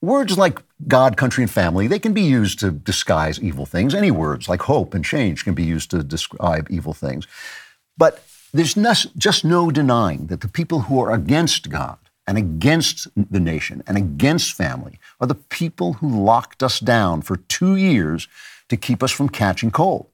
words 0.00 0.36
like 0.36 0.60
God, 0.88 1.16
country, 1.16 1.44
and 1.44 1.50
family, 1.50 1.86
they 1.86 1.98
can 1.98 2.12
be 2.12 2.22
used 2.22 2.58
to 2.60 2.70
disguise 2.70 3.40
evil 3.40 3.66
things. 3.66 3.94
Any 3.94 4.10
words 4.10 4.48
like 4.48 4.62
hope 4.62 4.94
and 4.94 5.04
change 5.04 5.44
can 5.44 5.54
be 5.54 5.62
used 5.64 5.90
to 5.90 6.02
describe 6.02 6.66
evil 6.70 6.92
things. 6.92 7.26
But 7.96 8.24
there's 8.52 8.76
no, 8.76 8.92
just 9.16 9.44
no 9.44 9.70
denying 9.70 10.26
that 10.26 10.40
the 10.40 10.48
people 10.48 10.80
who 10.80 11.00
are 11.00 11.12
against 11.12 11.70
God 11.70 11.98
and 12.26 12.38
against 12.38 13.08
the 13.16 13.40
nation 13.40 13.82
and 13.86 13.96
against 13.96 14.54
family 14.54 14.98
are 15.20 15.26
the 15.26 15.34
people 15.34 15.94
who 15.94 16.08
locked 16.08 16.62
us 16.62 16.80
down 16.80 17.22
for 17.22 17.36
two 17.36 17.76
years 17.76 18.28
to 18.68 18.76
keep 18.76 19.02
us 19.02 19.10
from 19.10 19.28
catching 19.28 19.70
cold 19.70 20.08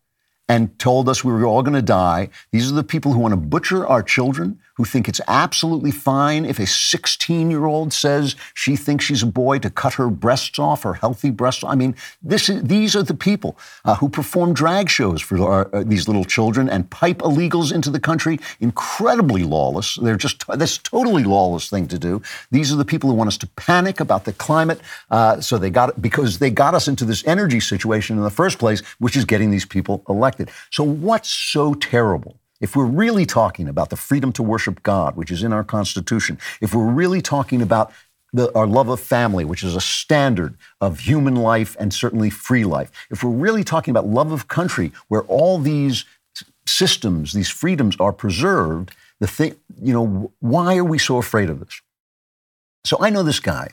and 0.50 0.76
told 0.80 1.08
us 1.08 1.22
we 1.22 1.32
were 1.32 1.46
all 1.46 1.62
going 1.62 1.74
to 1.74 1.80
die. 1.80 2.28
These 2.50 2.72
are 2.72 2.74
the 2.74 2.82
people 2.82 3.12
who 3.12 3.20
want 3.20 3.30
to 3.30 3.36
butcher 3.36 3.86
our 3.86 4.02
children, 4.02 4.58
who 4.74 4.84
think 4.84 5.08
it's 5.08 5.20
absolutely 5.28 5.92
fine 5.92 6.44
if 6.44 6.58
a 6.58 6.66
16 6.66 7.50
year 7.50 7.66
old 7.66 7.92
says 7.92 8.34
she 8.54 8.74
thinks 8.74 9.04
she's 9.04 9.22
a 9.22 9.26
boy 9.26 9.60
to 9.60 9.68
cut 9.68 9.94
her 9.94 10.08
breasts 10.08 10.58
off, 10.58 10.82
her 10.82 10.94
healthy 10.94 11.30
breasts. 11.30 11.62
I 11.62 11.76
mean, 11.76 11.94
this 12.22 12.48
is, 12.48 12.64
these 12.64 12.96
are 12.96 13.02
the 13.02 13.14
people 13.14 13.58
uh, 13.84 13.94
who 13.96 14.08
perform 14.08 14.54
drag 14.54 14.88
shows 14.88 15.20
for 15.20 15.38
our, 15.40 15.70
uh, 15.72 15.84
these 15.84 16.08
little 16.08 16.24
children 16.24 16.68
and 16.68 16.88
pipe 16.88 17.18
illegals 17.18 17.72
into 17.72 17.90
the 17.90 18.00
country. 18.00 18.40
Incredibly 18.58 19.44
lawless. 19.44 19.98
They're 20.02 20.16
just 20.16 20.44
this 20.58 20.78
totally 20.78 21.24
lawless 21.24 21.68
thing 21.68 21.86
to 21.88 21.98
do. 21.98 22.22
These 22.50 22.72
are 22.72 22.76
the 22.76 22.86
people 22.86 23.10
who 23.10 23.16
want 23.16 23.28
us 23.28 23.38
to 23.38 23.46
panic 23.48 24.00
about 24.00 24.24
the 24.24 24.32
climate. 24.32 24.80
Uh, 25.10 25.42
so 25.42 25.58
they 25.58 25.70
got 25.70 26.00
because 26.00 26.38
they 26.38 26.50
got 26.50 26.74
us 26.74 26.88
into 26.88 27.04
this 27.04 27.22
energy 27.26 27.60
situation 27.60 28.16
in 28.16 28.24
the 28.24 28.30
first 28.30 28.58
place, 28.58 28.80
which 28.98 29.14
is 29.14 29.26
getting 29.26 29.50
these 29.50 29.66
people 29.66 30.02
elected. 30.08 30.39
So 30.70 30.84
what's 30.84 31.28
so 31.28 31.74
terrible? 31.74 32.38
If 32.60 32.76
we're 32.76 32.84
really 32.84 33.26
talking 33.26 33.68
about 33.68 33.90
the 33.90 33.96
freedom 33.96 34.32
to 34.32 34.42
worship 34.42 34.82
God, 34.82 35.16
which 35.16 35.30
is 35.30 35.42
in 35.42 35.52
our 35.52 35.64
Constitution, 35.64 36.38
if 36.60 36.74
we're 36.74 36.90
really 36.90 37.22
talking 37.22 37.62
about 37.62 37.92
the, 38.32 38.54
our 38.54 38.66
love 38.66 38.88
of 38.88 39.00
family, 39.00 39.44
which 39.44 39.62
is 39.62 39.74
a 39.74 39.80
standard 39.80 40.56
of 40.80 41.00
human 41.00 41.34
life 41.36 41.76
and 41.80 41.92
certainly 41.92 42.30
free 42.30 42.64
life, 42.64 42.90
if 43.10 43.24
we're 43.24 43.30
really 43.30 43.64
talking 43.64 43.90
about 43.90 44.06
love 44.06 44.30
of 44.30 44.48
country, 44.48 44.92
where 45.08 45.22
all 45.22 45.58
these 45.58 46.04
systems, 46.66 47.32
these 47.32 47.48
freedoms 47.48 47.96
are 47.98 48.12
preserved, 48.12 48.94
the 49.20 49.26
thing, 49.26 49.56
you 49.80 49.92
know, 49.92 50.32
why 50.40 50.76
are 50.76 50.84
we 50.84 50.98
so 50.98 51.16
afraid 51.16 51.50
of 51.50 51.60
this? 51.60 51.80
So 52.84 52.96
I 53.00 53.10
know 53.10 53.22
this 53.22 53.40
guy 53.40 53.68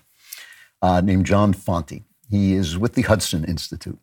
uh, 0.82 1.02
named 1.02 1.26
John 1.26 1.54
Fonte. 1.54 2.04
He 2.30 2.54
is 2.54 2.78
with 2.78 2.94
the 2.94 3.04
Hudson 3.04 3.46
Institute. 3.46 4.00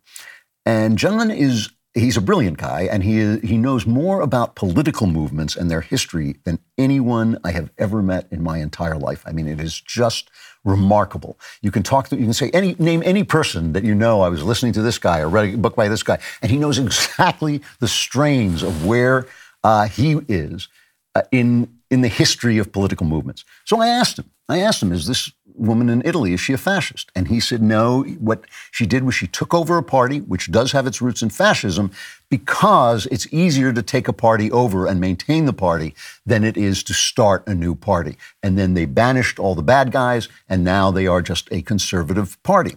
And 0.65 0.97
John 0.97 1.29
is 1.29 1.69
he's 1.95 2.17
a 2.17 2.21
brilliant 2.21 2.57
guy, 2.57 2.87
and 2.91 3.03
he 3.03 3.39
he 3.39 3.57
knows 3.57 3.87
more 3.87 4.21
about 4.21 4.55
political 4.55 5.07
movements 5.07 5.55
and 5.55 5.71
their 5.71 5.81
history 5.81 6.35
than 6.43 6.59
anyone 6.77 7.39
I 7.43 7.51
have 7.51 7.71
ever 7.77 8.03
met 8.03 8.27
in 8.31 8.43
my 8.43 8.59
entire 8.59 8.97
life. 8.97 9.23
I 9.25 9.31
mean, 9.31 9.47
it 9.47 9.59
is 9.59 9.79
just 9.79 10.29
remarkable. 10.63 11.39
You 11.61 11.71
can 11.71 11.83
talk 11.83 12.09
to, 12.09 12.17
you 12.17 12.23
can 12.23 12.33
say 12.33 12.51
any 12.51 12.75
name 12.77 13.01
any 13.05 13.23
person 13.23 13.73
that 13.73 13.83
you 13.83 13.95
know. 13.95 14.21
I 14.21 14.29
was 14.29 14.43
listening 14.43 14.73
to 14.73 14.81
this 14.81 14.99
guy 14.99 15.21
or 15.21 15.29
read 15.29 15.53
a 15.53 15.57
book 15.57 15.75
by 15.75 15.87
this 15.87 16.03
guy, 16.03 16.19
and 16.41 16.51
he 16.51 16.57
knows 16.57 16.77
exactly 16.85 17.61
the 17.79 17.87
strains 17.87 18.61
of 18.61 18.85
where 18.85 19.27
uh, 19.63 19.87
he 19.87 20.19
is 20.27 20.67
uh, 21.15 21.23
in 21.31 21.79
in 21.89 22.01
the 22.01 22.09
history 22.09 22.57
of 22.57 22.71
political 22.71 23.05
movements. 23.05 23.45
So 23.63 23.79
I 23.79 23.87
asked 23.87 24.19
him. 24.19 24.29
I 24.49 24.59
asked 24.59 24.83
him, 24.83 24.91
"Is 24.91 25.07
this 25.07 25.31
woman 25.57 25.89
in 25.89 26.01
Italy, 26.05 26.33
is 26.33 26.39
she 26.39 26.53
a 26.53 26.57
fascist? 26.57 27.11
And 27.15 27.27
he 27.27 27.39
said, 27.39 27.61
no. 27.61 28.03
What 28.03 28.45
she 28.71 28.85
did 28.85 29.03
was 29.03 29.15
she 29.15 29.27
took 29.27 29.53
over 29.53 29.77
a 29.77 29.83
party, 29.83 30.19
which 30.19 30.51
does 30.51 30.71
have 30.71 30.87
its 30.87 31.01
roots 31.01 31.21
in 31.21 31.29
fascism, 31.29 31.91
because 32.29 33.05
it's 33.07 33.31
easier 33.31 33.71
to 33.73 33.81
take 33.81 34.07
a 34.07 34.13
party 34.13 34.51
over 34.51 34.85
and 34.85 34.99
maintain 34.99 35.45
the 35.45 35.53
party 35.53 35.93
than 36.25 36.43
it 36.43 36.57
is 36.57 36.83
to 36.83 36.93
start 36.93 37.47
a 37.47 37.53
new 37.53 37.75
party. 37.75 38.17
And 38.43 38.57
then 38.57 38.73
they 38.73 38.85
banished 38.85 39.39
all 39.39 39.55
the 39.55 39.63
bad 39.63 39.91
guys, 39.91 40.27
and 40.49 40.63
now 40.63 40.91
they 40.91 41.07
are 41.07 41.21
just 41.21 41.47
a 41.51 41.61
conservative 41.61 42.41
party. 42.43 42.75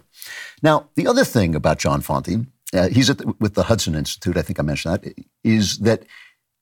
Now, 0.61 0.89
the 0.95 1.07
other 1.07 1.25
thing 1.25 1.55
about 1.55 1.79
John 1.79 2.01
Fonte, 2.01 2.45
uh, 2.73 2.89
he's 2.89 3.07
the, 3.07 3.33
with 3.39 3.55
the 3.55 3.63
Hudson 3.63 3.95
Institute, 3.95 4.37
I 4.37 4.41
think 4.41 4.59
I 4.59 4.63
mentioned 4.63 4.93
that, 4.93 5.13
is 5.43 5.79
that 5.79 6.03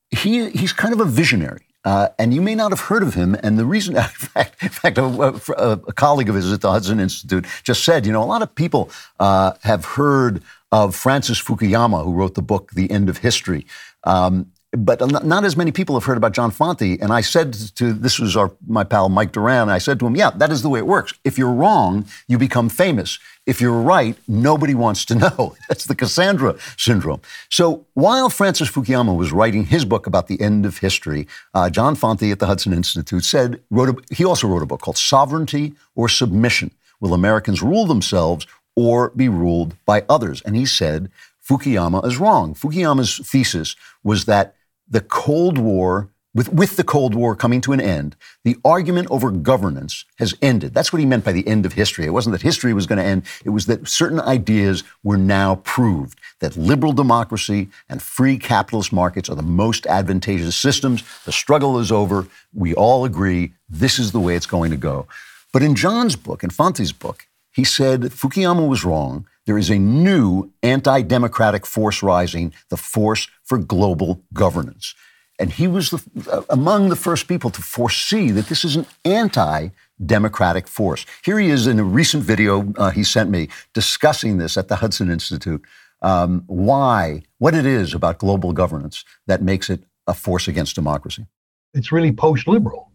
he, 0.09 0.49
he's 0.49 0.73
kind 0.73 0.93
of 0.93 0.99
a 0.99 1.05
visionary. 1.05 1.66
Uh, 1.83 2.09
and 2.19 2.33
you 2.33 2.41
may 2.41 2.55
not 2.55 2.71
have 2.71 2.81
heard 2.81 3.03
of 3.03 3.13
him. 3.13 3.35
And 3.43 3.57
the 3.57 3.65
reason, 3.65 3.95
in 3.97 4.03
fact, 4.03 4.61
in 4.61 4.69
fact 4.69 4.97
a, 4.97 5.03
a, 5.05 5.71
a, 5.71 5.93
colleague 5.93 6.29
of 6.29 6.35
his 6.35 6.51
at 6.51 6.61
the 6.61 6.71
Hudson 6.71 6.99
Institute 6.99 7.45
just 7.63 7.83
said, 7.83 8.05
you 8.05 8.11
know, 8.11 8.23
a 8.23 8.25
lot 8.25 8.41
of 8.41 8.53
people 8.55 8.89
uh, 9.19 9.53
have 9.63 9.85
heard 9.85 10.43
of 10.71 10.95
Francis 10.95 11.41
Fukuyama, 11.41 12.03
who 12.03 12.13
wrote 12.13 12.35
the 12.35 12.41
book 12.41 12.71
The 12.71 12.91
End 12.91 13.09
of 13.09 13.19
History. 13.19 13.65
Um, 14.03 14.51
but 14.73 14.99
not 15.23 15.45
as 15.45 15.55
many 15.55 15.71
people 15.71 15.95
have 15.95 16.03
heard 16.03 16.17
about 16.17 16.33
John 16.33 16.51
Fonte. 16.51 16.99
And 16.99 17.13
I 17.13 17.21
said 17.21 17.53
to 17.75 17.93
this 17.93 18.19
was 18.19 18.35
our 18.35 18.51
my 18.67 18.83
pal 18.83 19.07
Mike 19.07 19.31
Doran. 19.31 19.69
I 19.69 19.77
said 19.77 19.97
to 19.99 20.07
him, 20.07 20.15
"Yeah, 20.15 20.31
that 20.31 20.51
is 20.51 20.61
the 20.61 20.69
way 20.69 20.79
it 20.79 20.87
works. 20.87 21.13
If 21.23 21.37
you're 21.37 21.53
wrong, 21.53 22.05
you 22.27 22.37
become 22.37 22.67
famous. 22.67 23.17
If 23.47 23.59
you're 23.61 23.81
right, 23.81 24.15
nobody 24.27 24.75
wants 24.75 25.05
to 25.05 25.15
know. 25.23 25.55
That's 25.67 25.85
the 25.85 25.95
Cassandra 25.95 26.55
syndrome." 26.77 27.21
So 27.49 27.85
while 27.95 28.29
Francis 28.29 28.69
Fukuyama 28.69 29.15
was 29.15 29.31
writing 29.31 29.65
his 29.65 29.85
book 29.85 30.05
about 30.05 30.27
the 30.27 30.39
end 30.39 30.65
of 30.65 30.77
history, 30.77 31.27
uh, 31.55 31.69
John 31.69 31.95
Fonte 31.95 32.31
at 32.31 32.39
the 32.39 32.45
Hudson 32.45 32.73
Institute 32.73 33.23
said 33.23 33.61
wrote 33.71 33.89
a, 33.89 34.15
he 34.15 34.23
also 34.25 34.47
wrote 34.47 34.63
a 34.63 34.67
book 34.67 34.81
called 34.81 34.97
"Sovereignty 34.97 35.73
or 35.95 36.07
Submission: 36.09 36.71
Will 36.99 37.13
Americans 37.13 37.63
Rule 37.63 37.87
Themselves 37.87 38.45
or 38.75 39.09
Be 39.15 39.29
Ruled 39.29 39.75
by 39.85 40.03
Others?" 40.07 40.41
And 40.41 40.55
he 40.55 40.65
said. 40.65 41.09
Fukuyama 41.47 42.05
is 42.05 42.17
wrong. 42.17 42.53
Fukuyama's 42.53 43.19
thesis 43.19 43.77
was 44.03 44.25
that 44.25 44.55
the 44.89 44.99
Cold 45.01 45.57
War, 45.57 46.09
with, 46.37 46.53
with 46.53 46.75
the 46.75 46.83
Cold 46.83 47.15
War 47.15 47.35
coming 47.35 47.61
to 47.61 47.73
an 47.73 47.81
end, 47.81 48.15
the 48.43 48.57
argument 48.63 49.07
over 49.09 49.31
governance 49.31 50.05
has 50.19 50.35
ended. 50.39 50.71
That's 50.71 50.93
what 50.93 50.99
he 50.99 51.05
meant 51.07 51.25
by 51.25 51.31
the 51.31 51.47
end 51.47 51.65
of 51.65 51.73
history. 51.73 52.05
It 52.05 52.11
wasn't 52.11 52.33
that 52.33 52.43
history 52.43 52.73
was 52.73 52.85
going 52.85 52.99
to 52.99 53.03
end, 53.03 53.23
it 53.43 53.49
was 53.49 53.65
that 53.65 53.87
certain 53.87 54.21
ideas 54.21 54.83
were 55.03 55.17
now 55.17 55.55
proved 55.63 56.19
that 56.39 56.55
liberal 56.55 56.93
democracy 56.93 57.69
and 57.89 58.03
free 58.03 58.37
capitalist 58.37 58.93
markets 58.93 59.31
are 59.31 59.35
the 59.35 59.41
most 59.41 59.87
advantageous 59.87 60.55
systems. 60.55 61.03
The 61.25 61.31
struggle 61.31 61.79
is 61.79 61.91
over. 61.91 62.27
We 62.53 62.75
all 62.75 63.03
agree 63.03 63.53
this 63.67 63.97
is 63.97 64.11
the 64.11 64.19
way 64.19 64.35
it's 64.35 64.45
going 64.45 64.69
to 64.69 64.77
go. 64.77 65.07
But 65.51 65.63
in 65.63 65.73
John's 65.73 66.15
book, 66.15 66.43
in 66.43 66.51
Fonte's 66.51 66.91
book, 66.91 67.25
he 67.51 67.63
said 67.63 68.01
Fukuyama 68.01 68.67
was 68.67 68.85
wrong 68.85 69.25
there 69.47 69.57
is 69.57 69.69
a 69.69 69.79
new 69.79 70.51
anti 70.61 71.01
democratic 71.01 71.65
force 71.65 72.03
rising, 72.03 72.53
the 72.69 72.77
force 72.77 73.29
for 73.43 73.57
global 73.57 74.21
governance. 74.33 74.93
And 75.39 75.51
he 75.51 75.67
was 75.67 75.91
the, 75.91 76.31
uh, 76.31 76.41
among 76.49 76.89
the 76.89 76.95
first 76.95 77.27
people 77.27 77.49
to 77.51 77.61
foresee 77.61 78.31
that 78.31 78.47
this 78.47 78.65
is 78.65 78.75
an 78.75 78.85
anti 79.05 79.69
democratic 80.05 80.67
force. 80.67 81.05
Here 81.23 81.39
he 81.39 81.49
is 81.49 81.67
in 81.67 81.79
a 81.79 81.83
recent 81.83 82.23
video 82.23 82.73
uh, 82.77 82.91
he 82.91 83.03
sent 83.03 83.29
me 83.29 83.49
discussing 83.73 84.37
this 84.37 84.57
at 84.57 84.67
the 84.67 84.77
Hudson 84.77 85.09
Institute. 85.09 85.63
Um, 86.01 86.43
why, 86.45 87.23
what 87.39 87.55
it 87.55 87.65
is 87.65 87.93
about 87.93 88.19
global 88.19 88.53
governance 88.53 89.03
that 89.25 89.41
makes 89.41 89.69
it 89.69 89.83
a 90.05 90.13
force 90.13 90.47
against 90.47 90.75
democracy. 90.75 91.25
It's 91.73 91.91
really 91.91 92.11
post 92.11 92.47
liberal, 92.47 92.91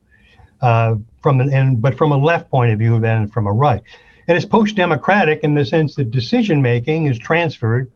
uh, 0.61 0.97
from 1.21 1.41
an, 1.41 1.53
and, 1.53 1.83
but 1.83 1.97
from 1.97 2.13
a 2.13 2.17
left 2.17 2.51
point 2.51 2.73
of 2.73 2.79
view 2.79 3.01
than 3.01 3.29
from 3.29 3.47
a 3.47 3.53
right. 3.53 3.83
And 4.29 4.37
it's 4.37 4.47
post 4.47 4.77
democratic 4.77 5.41
in 5.41 5.55
the 5.55 5.65
sense 5.65 5.97
that 5.97 6.11
decision 6.11 6.63
making 6.63 7.07
is 7.07 7.19
transferred 7.19 7.91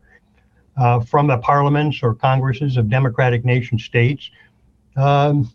uh, 0.77 0.99
from 0.99 1.27
the 1.27 1.37
parliaments 1.37 1.99
or 2.03 2.13
congresses 2.13 2.77
of 2.77 2.89
democratic 2.89 3.43
nation 3.43 3.79
states 3.79 4.29
um, 4.95 5.51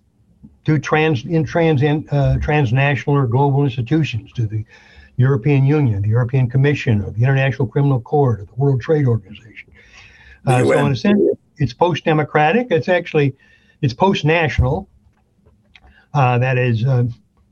to 0.65 0.79
trans 0.79 1.25
in 1.25 1.45
trans 1.45 1.83
uh, 1.83 2.39
transnational 2.41 3.17
or 3.17 3.27
global 3.27 3.65
institutions, 3.65 4.33
to 4.33 4.47
the 4.47 4.65
European 5.17 5.65
Union, 5.65 6.03
the 6.03 6.09
European 6.09 6.49
Commission, 6.49 7.03
or 7.03 7.11
the 7.11 7.23
International 7.23 7.67
Criminal 7.67 8.01
Court, 8.01 8.41
or 8.41 8.45
the 8.45 8.55
World 8.55 8.81
Trade 8.81 9.07
Organization. 9.07 9.73
Uh, 10.47 10.65
so 10.65 10.87
in 10.87 10.93
a 10.93 10.97
sense, 10.97 11.21
it's 11.59 11.73
post-democratic. 11.73 12.69
It's 12.71 12.89
actually 12.89 13.35
it's 13.81 13.95
post-national. 13.95 14.89
Uh, 16.15 16.39
that 16.39 16.59
is, 16.59 16.85
uh, 16.85 17.05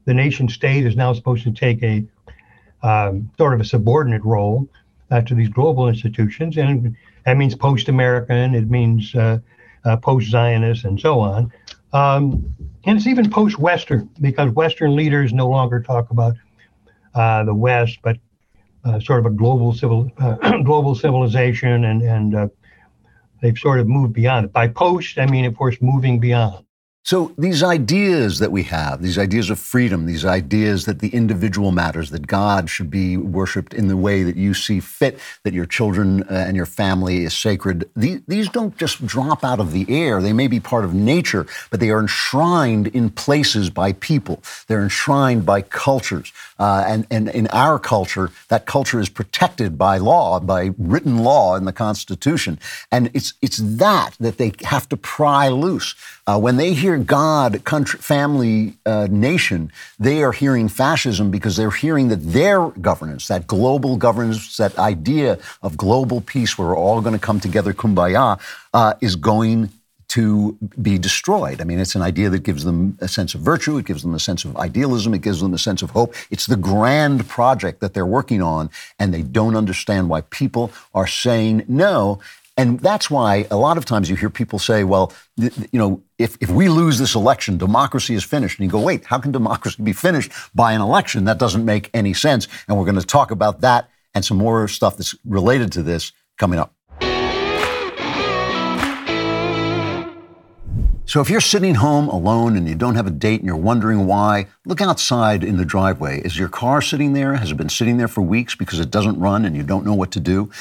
the 0.04 0.14
nation 0.14 0.48
state 0.48 0.85
is 0.87 0.96
now 0.96 1.12
supposed 1.12 1.44
to 1.44 1.52
take 1.52 1.83
a 1.83 2.04
um, 2.83 3.30
sort 3.37 3.54
of 3.54 3.61
a 3.61 3.64
subordinate 3.64 4.24
role 4.24 4.68
uh, 5.11 5.20
to 5.22 5.35
these 5.35 5.48
global 5.48 5.88
institutions, 5.88 6.56
and 6.56 6.96
that 7.31 7.37
means 7.37 7.55
post-American. 7.55 8.57
It 8.57 8.69
means 8.69 9.14
uh, 9.14 9.38
uh, 9.85 9.97
post-Zionist, 9.99 10.85
and 10.85 11.01
so 11.01 11.21
on. 11.21 11.53
Um, 11.93 12.53
and 12.85 12.99
it's 12.99 13.07
even 13.07 13.31
post-Western 13.31 14.11
because 14.21 14.51
Western 14.51 14.97
leaders 14.97 15.33
no 15.33 15.49
longer 15.49 15.81
talk 15.81 16.11
about 16.11 16.35
uh, 17.14 17.45
the 17.45 17.55
West, 17.55 18.01
but 18.03 18.16
uh, 18.85 18.99
sort 18.99 19.21
of 19.21 19.27
a 19.27 19.31
global 19.31 19.73
civil 19.73 20.11
uh, 20.19 20.62
global 20.64 20.97
civilization, 20.97 21.85
and 21.85 22.03
and 22.03 22.35
uh, 22.35 22.49
they've 23.40 23.59
sort 23.59 23.79
of 23.79 23.87
moved 23.87 24.12
beyond 24.12 24.47
it. 24.47 24.53
By 24.53 24.66
post, 24.66 25.16
I 25.16 25.27
mean, 25.27 25.45
of 25.45 25.57
course, 25.57 25.77
moving 25.81 26.19
beyond. 26.19 26.64
So 27.03 27.33
these 27.39 27.63
ideas 27.63 28.41
that 28.41 28.53
we 28.53 28.63
have, 28.65 29.01
these 29.01 29.17
ideas 29.17 29.49
of 29.49 29.59
freedom, 29.59 30.05
these 30.05 30.27
ideas 30.27 30.85
that 30.85 30.99
the 30.99 31.09
individual 31.09 31.73
matters, 31.73 32.11
that 32.11 32.27
God 32.27 32.69
should 32.69 32.91
be 32.91 33.17
worshipped 33.17 33.73
in 33.73 33.89
the 33.89 33.97
way 33.97 34.23
that 34.23 34.37
you 34.37 34.53
see 34.53 34.81
fit, 34.81 35.19
that 35.43 35.55
your 35.55 35.65
children 35.65 36.23
uh, 36.25 36.45
and 36.47 36.57
your 36.57 36.67
family 36.67 37.25
is 37.25 37.33
sacred, 37.33 37.89
these 37.97 38.51
don't 38.51 38.77
just 38.77 39.07
drop 39.07 39.43
out 39.45 39.61
of 39.61 39.73
the 39.73 39.87
air. 39.89 40.21
They 40.21 40.35
may 40.35 40.47
be 40.47 40.61
part 40.61 40.85
of 40.85 40.93
nature, 40.93 41.47
but 41.71 41.81
they 41.81 41.89
are 41.89 42.01
enshrined 42.01 42.89
in 42.89 43.09
places 43.09 43.71
by 43.71 43.95
people. 43.95 44.43
They're 44.67 44.83
enshrined 44.83 45.47
by 45.47 45.63
cultures. 45.63 46.35
Uh, 46.61 46.85
and, 46.87 47.07
and 47.11 47.29
in 47.31 47.46
our 47.49 47.79
culture, 47.79 48.31
that 48.49 48.66
culture 48.66 49.01
is 49.01 49.09
protected 49.09 49.79
by 49.79 49.96
law, 49.96 50.38
by 50.38 50.70
written 50.77 51.25
law 51.25 51.57
in 51.57 51.64
the 51.64 51.73
Constitution. 51.73 52.59
And 52.92 53.11
it's, 53.14 53.33
it's 53.40 53.57
that 53.57 54.14
that 54.20 54.37
they 54.37 54.53
have 54.64 54.87
to 54.90 54.96
pry 54.96 55.49
loose. 55.49 55.94
Uh, 56.27 56.38
when 56.38 56.59
they 56.59 56.75
hear 56.75 56.99
God, 56.99 57.64
country, 57.64 57.99
family, 57.99 58.75
uh, 58.85 59.09
nation, 59.11 59.73
they 59.99 60.23
are 60.23 60.33
hearing 60.33 60.68
fascism 60.68 61.31
because 61.31 61.57
they're 61.57 61.70
hearing 61.70 62.09
that 62.09 62.23
their 62.33 62.68
governance, 62.68 63.27
that 63.29 63.46
global 63.46 63.96
governance, 63.96 64.59
that 64.59 64.79
idea 64.79 65.38
of 65.62 65.79
global 65.79 66.20
peace 66.20 66.59
where 66.59 66.68
we're 66.68 66.77
all 66.77 67.01
going 67.01 67.14
to 67.14 67.27
come 67.27 67.40
together, 67.40 67.73
kumbaya, 67.73 68.38
uh, 68.75 68.94
is 69.01 69.16
going 69.16 69.70
to 70.11 70.59
be 70.83 70.99
destroyed. 70.99 71.61
I 71.61 71.64
mean, 71.64 71.79
it's 71.79 71.94
an 71.94 72.03
idea 72.03 72.31
that 72.31 72.42
gives 72.42 72.64
them 72.64 72.99
a 73.01 73.07
sense 73.07 73.35
of 73.35 73.42
virtue, 73.42 73.79
it 73.79 73.87
gives 73.87 74.03
them 74.03 74.12
a 74.12 74.18
sense 74.18 74.44
of 74.44 74.57
idealism, 74.57 75.14
it 75.14 75.23
gives 75.23 75.40
them 75.40 75.55
a 75.55 75.59
sense 75.59 75.83
of 75.83 75.90
hope. 75.90 76.14
It's 76.31 76.46
the 76.46 76.57
grand 76.57 77.29
project 77.29 77.81
that 77.81 77.94
they're 77.94 78.05
working 78.05 78.42
on, 78.42 78.70
and 78.99 79.14
they 79.14 79.23
don't 79.23 79.55
understand 79.55 80.09
why 80.09 80.23
people 80.23 80.73
are 80.94 81.07
saying 81.07 81.64
no. 81.68 82.18
And 82.57 82.81
that's 82.81 83.09
why 83.09 83.46
a 83.53 83.57
lot 83.57 83.79
of 83.79 83.85
times 83.85 84.11
you 84.11 84.16
hear 84.16 84.31
people 84.31 84.59
say, 84.59 84.83
well, 84.83 85.12
you 85.37 85.51
know, 85.73 86.03
if, 86.18 86.37
if 86.40 86.51
we 86.51 86.68
lose 86.68 86.99
this 86.99 87.14
election, 87.14 87.57
democracy 87.57 88.14
is 88.14 88.25
finished. 88.25 88.59
And 88.59 88.66
you 88.66 88.70
go, 88.70 88.81
wait, 88.81 89.05
how 89.05 89.18
can 89.18 89.31
democracy 89.31 89.81
be 89.83 89.92
finished 89.92 90.33
by 90.55 90.73
an 90.73 90.81
election? 90.81 91.25
That 91.25 91.38
doesn't 91.38 91.64
make 91.64 91.88
any 91.94 92.12
sense. 92.12 92.49
And 92.66 92.77
we're 92.77 92.85
going 92.85 93.01
to 93.01 93.07
talk 93.07 93.31
about 93.31 93.61
that 93.61 93.88
and 94.12 94.25
some 94.25 94.37
more 94.37 94.66
stuff 94.66 94.96
that's 94.96 95.14
related 95.25 95.73
to 95.73 95.83
this 95.83 96.12
coming 96.37 96.59
up. 96.59 96.75
So 101.11 101.20
if 101.20 101.29
you're 101.29 101.40
sitting 101.40 101.75
home 101.75 102.07
alone 102.07 102.57
and 102.57 102.68
you 102.68 102.77
don't 102.77 102.94
have 102.94 103.09
a 103.09 103.11
date 103.11 103.40
and 103.40 103.44
you're 103.44 103.57
wondering 103.57 104.07
why, 104.07 104.46
look 104.64 104.81
outside 104.81 105.42
in 105.42 105.57
the 105.57 105.64
driveway. 105.64 106.20
Is 106.20 106.38
your 106.38 106.49
car 106.49 106.81
sitting 106.81 107.14
there? 107.14 107.35
Has 107.35 107.51
it 107.51 107.57
been 107.57 107.68
sitting 107.68 107.96
there 107.96 108.07
for 108.07 108.23
weeks 108.23 108.55
because 108.55 108.79
it 108.79 108.92
doesn't 108.92 109.18
run 109.18 109.44
and 109.44 109.57
you 109.57 109.64
don't 109.64 109.85
know 109.85 109.92
what 109.92 110.12
to 110.12 110.20
do? 110.20 110.53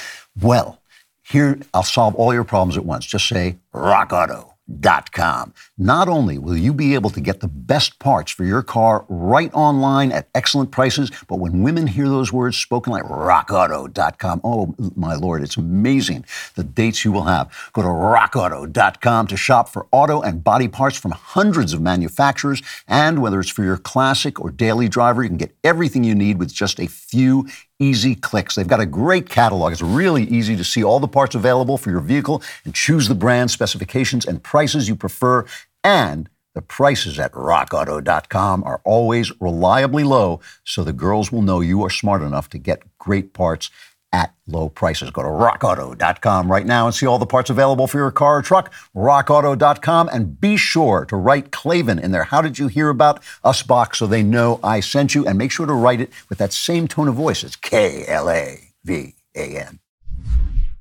Well, 0.41 0.81
here 1.21 1.59
I'll 1.71 1.83
solve 1.83 2.15
all 2.15 2.33
your 2.33 2.43
problems 2.43 2.77
at 2.77 2.83
once. 2.83 3.05
Just 3.05 3.27
say 3.27 3.57
Rock 3.73 4.11
Auto. 4.11 4.55
rockauto.com. 4.69 5.53
Not 5.77 6.07
only 6.07 6.37
will 6.37 6.57
you 6.57 6.73
be 6.73 6.93
able 6.93 7.09
to 7.11 7.21
get 7.21 7.39
the 7.39 7.47
best 7.47 7.99
parts 7.99 8.31
for 8.31 8.43
your 8.43 8.61
car 8.61 9.05
right 9.09 9.51
online 9.53 10.11
at 10.11 10.29
excellent 10.35 10.71
prices, 10.71 11.11
but 11.27 11.39
when 11.39 11.63
women 11.63 11.87
hear 11.87 12.07
those 12.07 12.33
words 12.33 12.57
spoken 12.57 12.91
like 12.91 13.03
rockauto.com, 13.03 14.41
oh 14.43 14.75
my 14.95 15.15
lord, 15.15 15.41
it's 15.41 15.57
amazing 15.57 16.25
the 16.55 16.63
dates 16.63 17.05
you 17.05 17.11
will 17.11 17.23
have. 17.23 17.51
Go 17.73 17.81
to 17.81 17.87
rockauto.com 17.87 19.27
to 19.27 19.37
shop 19.37 19.69
for 19.69 19.87
auto 19.91 20.21
and 20.21 20.43
body 20.43 20.67
parts 20.67 20.97
from 20.97 21.11
hundreds 21.11 21.73
of 21.73 21.81
manufacturers. 21.81 22.61
And 22.87 23.21
whether 23.21 23.39
it's 23.39 23.49
for 23.49 23.63
your 23.63 23.77
classic 23.77 24.39
or 24.39 24.51
daily 24.51 24.89
driver, 24.89 25.23
you 25.23 25.29
can 25.29 25.37
get 25.37 25.55
everything 25.63 26.03
you 26.03 26.15
need 26.15 26.39
with 26.39 26.53
just 26.53 26.79
a 26.79 26.87
few 26.87 27.47
easy 27.79 28.15
clicks. 28.15 28.55
They've 28.55 28.67
got 28.67 28.81
a 28.81 28.85
great 28.85 29.29
catalog. 29.29 29.71
It's 29.71 29.81
really 29.81 30.23
easy 30.23 30.55
to 30.55 30.63
see 30.63 30.83
all 30.83 30.99
the 30.99 31.07
parts 31.07 31.35
available 31.35 31.77
for 31.77 31.89
your 31.89 32.01
vehicle 32.01 32.43
and 32.65 32.75
choose 32.75 33.07
the 33.07 33.15
brand, 33.15 33.51
specifications, 33.51 34.25
and 34.25 34.43
prices 34.43 34.87
you 34.87 34.95
prefer. 34.95 35.45
And 35.83 36.29
the 36.55 36.61
prices 36.61 37.19
at 37.19 37.31
rockauto.com 37.33 38.63
are 38.63 38.81
always 38.83 39.31
reliably 39.39 40.03
low, 40.03 40.41
so 40.63 40.83
the 40.83 40.93
girls 40.93 41.31
will 41.31 41.41
know 41.41 41.61
you 41.61 41.83
are 41.83 41.89
smart 41.89 42.21
enough 42.21 42.49
to 42.49 42.57
get 42.57 42.83
great 42.97 43.33
parts 43.33 43.69
at 44.11 44.33
low 44.47 44.69
prices. 44.69 45.11
Go 45.11 45.21
to 45.21 45.29
rockauto.com 45.29 46.51
right 46.51 46.65
now 46.65 46.85
and 46.85 46.95
see 46.95 47.05
all 47.05 47.19
the 47.19 47.25
parts 47.25 47.49
available 47.49 47.87
for 47.87 47.97
your 47.97 48.11
car 48.11 48.37
or 48.37 48.41
truck. 48.41 48.73
Rockauto.com 48.95 50.09
and 50.11 50.39
be 50.39 50.57
sure 50.57 51.05
to 51.05 51.15
write 51.15 51.51
Klavan 51.51 51.99
in 51.99 52.11
there. 52.11 52.23
How 52.23 52.41
did 52.41 52.57
you 52.57 52.67
hear 52.67 52.89
about 52.89 53.21
us 53.43 53.63
box 53.63 53.99
so 53.99 54.07
they 54.07 54.23
know 54.23 54.59
I 54.63 54.79
sent 54.79 55.15
you? 55.15 55.25
And 55.27 55.37
make 55.37 55.51
sure 55.51 55.65
to 55.65 55.73
write 55.73 56.01
it 56.01 56.11
with 56.29 56.37
that 56.39 56.53
same 56.53 56.87
tone 56.87 57.07
of 57.07 57.15
voice. 57.15 57.43
It's 57.43 57.55
K 57.55 58.05
L 58.07 58.29
A 58.29 58.59
V 58.83 59.15
A 59.35 59.57
N. 59.57 59.79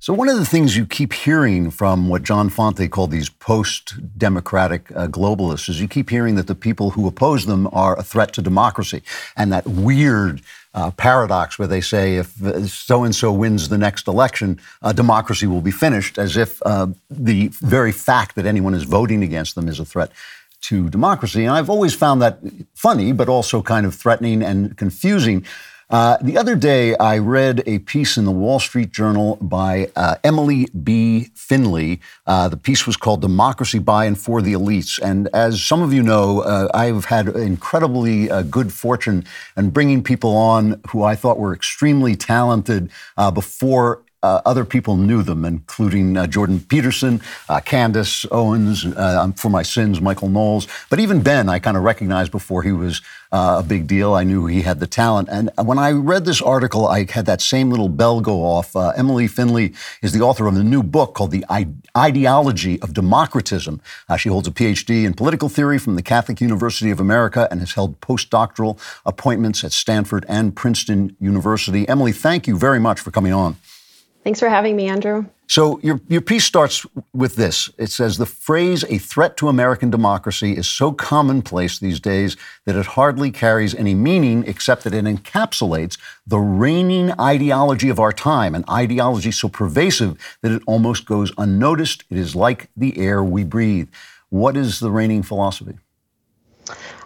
So, 0.09 0.15
one 0.15 0.31
of 0.31 0.39
the 0.39 0.47
things 0.47 0.75
you 0.75 0.87
keep 0.87 1.13
hearing 1.13 1.71
from 1.71 2.09
what 2.09 2.23
John 2.23 2.49
Fonte 2.49 2.91
called 2.91 3.11
these 3.11 3.29
post 3.29 3.93
democratic 4.17 4.91
uh, 4.93 5.07
globalists 5.07 5.69
is 5.69 5.83
you 5.83 5.87
keep 5.87 6.09
hearing 6.09 6.35
that 6.37 6.47
the 6.47 6.55
people 6.55 6.89
who 6.89 7.07
oppose 7.07 7.45
them 7.45 7.69
are 7.73 7.95
a 7.99 8.03
threat 8.03 8.33
to 8.33 8.41
democracy. 8.41 9.03
And 9.37 9.53
that 9.53 9.67
weird 9.67 10.41
uh, 10.73 10.93
paradox 10.93 11.59
where 11.59 11.69
they 11.69 11.83
say 11.83 12.17
if 12.17 12.33
so 12.71 13.05
and 13.05 13.15
so 13.15 13.31
wins 13.31 13.69
the 13.69 13.77
next 13.77 14.09
election, 14.09 14.59
uh, 14.81 14.95
democracy 14.95 15.47
will 15.47 15.61
be 15.61 15.71
finished, 15.71 16.17
as 16.17 16.39
if 16.39 16.63
uh, 16.65 16.87
the 17.11 17.49
very 17.61 17.93
fact 17.93 18.35
that 18.37 18.47
anyone 18.47 18.73
is 18.73 18.85
voting 18.85 19.23
against 19.23 19.57
them 19.57 19.69
is 19.69 19.79
a 19.79 19.85
threat 19.85 20.11
to 20.63 20.89
democracy. 20.89 21.45
And 21.45 21.53
I've 21.53 21.69
always 21.69 21.95
found 21.95 22.23
that 22.23 22.39
funny, 22.73 23.13
but 23.13 23.29
also 23.29 23.61
kind 23.61 23.85
of 23.85 23.95
threatening 23.95 24.43
and 24.43 24.75
confusing. 24.75 25.45
Uh, 25.91 26.19
the 26.21 26.37
other 26.37 26.55
day, 26.55 26.95
I 26.97 27.17
read 27.17 27.63
a 27.65 27.79
piece 27.79 28.19
in 28.19 28.27
the 28.27 28.31
Wall 28.31 28.61
Street 28.61 28.93
Journal 28.93 29.37
by 29.37 29.91
uh, 29.97 30.17
Emily 30.23 30.67
B. 30.83 31.31
Finley. 31.35 32.01
Uh, 32.27 32.49
the 32.49 32.59
piece 32.59 32.87
was 32.87 32.97
called 32.97 33.23
Democracy 33.23 33.79
by 33.79 34.05
and 34.05 34.19
for 34.19 34.43
the 34.43 34.53
Elites. 34.53 35.01
And 35.03 35.29
as 35.33 35.63
some 35.63 35.81
of 35.81 35.95
you 35.95 36.03
know, 36.03 36.41
uh, 36.41 36.69
I've 36.75 37.07
had 37.07 37.29
incredibly 37.29 38.31
uh, 38.31 38.43
good 38.43 38.71
fortune 38.71 39.25
in 39.57 39.71
bringing 39.71 40.03
people 40.03 40.37
on 40.37 40.79
who 40.89 41.05
I 41.05 41.15
thought 41.15 41.39
were 41.39 41.55
extremely 41.55 42.17
talented 42.17 42.91
uh, 43.17 43.31
before 43.31 44.03
uh, 44.23 44.41
other 44.45 44.65
people 44.65 44.97
knew 44.97 45.23
them, 45.23 45.45
including 45.45 46.17
uh, 46.17 46.27
Jordan 46.27 46.61
Peterson, 46.61 47.21
uh, 47.49 47.61
Candace 47.61 48.27
Owens, 48.33 48.85
uh, 48.85 49.31
for 49.37 49.49
my 49.49 49.63
sins, 49.63 50.01
Michael 50.01 50.29
Knowles. 50.29 50.67
But 50.91 50.99
even 50.99 51.23
Ben, 51.23 51.49
I 51.49 51.61
kind 51.61 51.77
of 51.77 51.85
recognized 51.85 52.33
before 52.33 52.63
he 52.65 52.73
was 52.73 53.01
uh, 53.31 53.61
a 53.61 53.63
big 53.63 53.87
deal. 53.87 54.15
I 54.15 54.25
knew 54.25 54.47
he 54.47 54.63
had 54.63 54.81
the 54.81 54.87
talent. 54.89 55.29
And 55.31 55.51
when 55.63 55.79
I 55.79 55.93
read 55.93 56.25
this 56.25 56.43
article, 56.43 56.89
I 56.89 57.07
had 57.09 57.27
that 57.27 57.41
same 57.41 57.71
little 57.71 57.89
bell 57.89 58.21
go 58.21 58.41
off. 58.41 58.75
Uh, 58.75 58.89
Emily 58.97 59.29
Finley 59.29 59.73
is 60.03 60.13
the 60.13 60.21
author 60.21 60.49
of 60.49 60.57
a 60.57 60.65
new 60.65 60.83
book 60.83 61.15
called 61.15 61.31
The 61.31 61.45
Ideology 61.97 62.81
of 62.81 62.95
Democratism. 62.95 63.81
she 64.19 64.29
holds 64.29 64.49
a 64.49 64.51
PhD 64.51 65.05
in 65.05 65.15
political 65.15 65.49
theory 65.49 65.79
from 65.79 65.95
the 65.95 66.03
Catholic 66.03 66.41
University 66.41 66.91
of 66.91 66.99
America 66.99 67.47
and 67.51 67.61
has 67.61 67.75
held 67.75 68.01
postdoctoral 68.01 68.81
appointments 69.07 69.63
at 69.63 69.71
Stanford 69.73 70.25
and 70.29 70.57
Princeton 70.57 71.15
University. 71.21 71.89
Emily, 71.89 72.13
thank 72.13 72.49
you 72.49 72.59
very 72.59 72.81
much 72.81 72.99
for 72.99 73.13
coming 73.13 73.33
on. 73.33 73.57
Thanks 74.29 74.41
for 74.41 74.51
having 74.51 74.77
me, 74.77 74.89
Andrew. 74.89 75.25
So 75.47 75.81
your, 75.83 76.03
your 76.07 76.21
piece 76.21 76.45
starts 76.45 76.85
with 77.15 77.37
this. 77.37 77.71
It 77.79 77.91
says 77.91 78.19
the 78.19 78.27
phrase 78.27 78.85
a 78.85 78.99
threat 78.99 79.39
to 79.39 79.49
American 79.49 79.89
democracy 79.89 80.55
is 80.55 80.69
so 80.69 80.93
commonplace 80.93 81.79
these 81.79 81.99
days 81.99 82.37
that 82.67 82.77
it 82.77 82.85
hardly 82.85 83.31
carries 83.31 83.75
any 83.75 83.95
meaning 83.95 84.45
except 84.47 84.85
that 84.85 84.93
it 84.93 85.07
encapsulates 85.07 85.97
the 86.27 86.37
reigning 86.37 87.19
ideology 87.19 87.89
of 87.89 87.99
our 87.99 88.13
time, 88.13 88.55
an 88.55 88.67
ideology 88.69 89.31
so 89.31 89.49
pervasive 89.49 90.19
that 90.43 90.53
it 90.53 90.61
almost 90.67 91.07
goes 91.07 91.33
unnoticed. 91.39 92.05
It 92.11 92.19
is 92.19 92.37
like 92.37 92.69
the 92.77 92.99
air 92.99 93.25
we 93.25 93.45
breathe. 93.45 93.89
What 94.29 94.59
is 94.59 94.79
the 94.79 94.91
reigning 94.91 95.23
philosophy? 95.23 95.79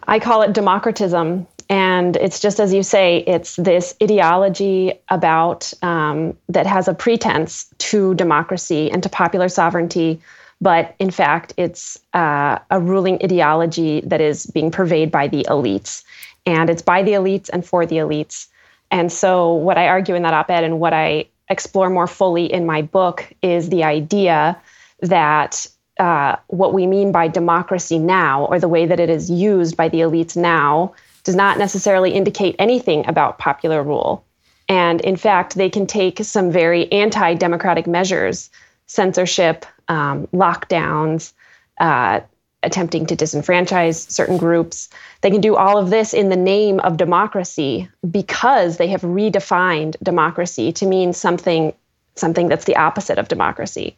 I 0.09 0.19
call 0.19 0.43
it 0.43 0.53
democratism. 0.53 1.47
And 1.73 2.17
it's 2.19 2.39
just 2.39 2.61
as 2.61 2.75
you 2.75 2.83
say, 2.83 3.25
it's 3.27 3.57
this 3.57 3.95
ideology 4.03 4.93
about 5.09 5.73
um, 5.81 6.37
that 6.51 6.67
has 6.67 6.87
a 6.87 6.93
pretense 6.93 7.65
to 7.79 8.15
democracy 8.15 8.91
and 8.91 9.03
to 9.03 9.09
popular 9.09 9.49
sovereignty. 9.49 10.21
But 10.61 10.95
in 10.99 11.11
fact, 11.11 11.55
it's 11.57 11.99
uh, 12.13 12.59
a 12.71 12.79
ruling 12.79 13.15
ideology 13.25 14.03
that 14.03 14.21
is 14.21 14.45
being 14.45 14.71
purveyed 14.71 15.11
by 15.11 15.29
the 15.29 15.47
elites. 15.49 16.05
And 16.45 16.69
it's 16.69 16.83
by 16.83 17.03
the 17.03 17.13
elites 17.13 17.49
and 17.51 17.65
for 17.65 17.87
the 17.87 17.97
elites. 17.97 18.49
And 18.91 19.11
so, 19.11 19.55
what 19.55 19.79
I 19.79 19.89
argue 19.89 20.15
in 20.15 20.25
that 20.25 20.35
op 20.35 20.51
ed 20.51 20.65
and 20.65 20.79
what 20.79 20.93
I 20.93 21.25
explore 21.49 21.89
more 21.89 22.07
fully 22.07 22.53
in 22.53 22.67
my 22.67 22.83
book 22.83 23.33
is 23.41 23.71
the 23.71 23.85
idea 23.85 24.61
that 25.01 25.67
uh, 25.99 26.37
what 26.49 26.75
we 26.75 26.87
mean 26.87 27.13
by 27.13 27.29
democracy 27.29 27.99
now, 27.99 28.45
or 28.45 28.61
the 28.61 28.69
way 28.69 28.85
that 28.85 29.01
it 29.01 29.09
is 29.09 29.31
used 29.31 29.75
by 29.75 29.89
the 29.89 30.01
elites 30.01 30.37
now, 30.37 30.93
does 31.25 31.35
not 31.35 31.59
necessarily 31.59 32.13
indicate 32.13 32.57
anything 32.59 33.07
about 33.07 33.39
popular 33.39 33.83
rule. 33.83 34.25
And 34.69 35.01
in 35.03 35.17
fact, 35.17 35.55
they 35.55 35.69
can 35.69 35.87
take 35.87 36.25
some 36.25 36.51
very 36.51 36.91
anti 36.93 37.35
democratic 37.35 37.87
measures, 37.87 38.51
censorship, 38.87 39.67
um, 39.89 40.27
lockdowns, 40.29 41.33
uh, 41.81 42.21
attempting 42.63 43.07
to 43.07 43.17
disenfranchise 43.17 44.11
certain 44.11 44.37
groups. 44.37 44.89
They 45.21 45.31
can 45.31 45.41
do 45.41 45.57
all 45.57 45.79
of 45.79 45.91
this 45.91 46.15
in 46.15 46.29
the 46.29 46.37
name 46.37 46.79
of 46.81 46.97
democracy 46.97 47.89
because 48.09 48.77
they 48.77 48.87
have 48.89 49.03
redefined 49.03 49.97
democracy 50.03 50.73
to 50.73 50.87
mean 50.87 51.13
something 51.13 51.73
something 52.15 52.49
that's 52.49 52.67
the 52.67 52.77
opposite 52.77 53.19
of 53.19 53.29
democracy. 53.29 53.97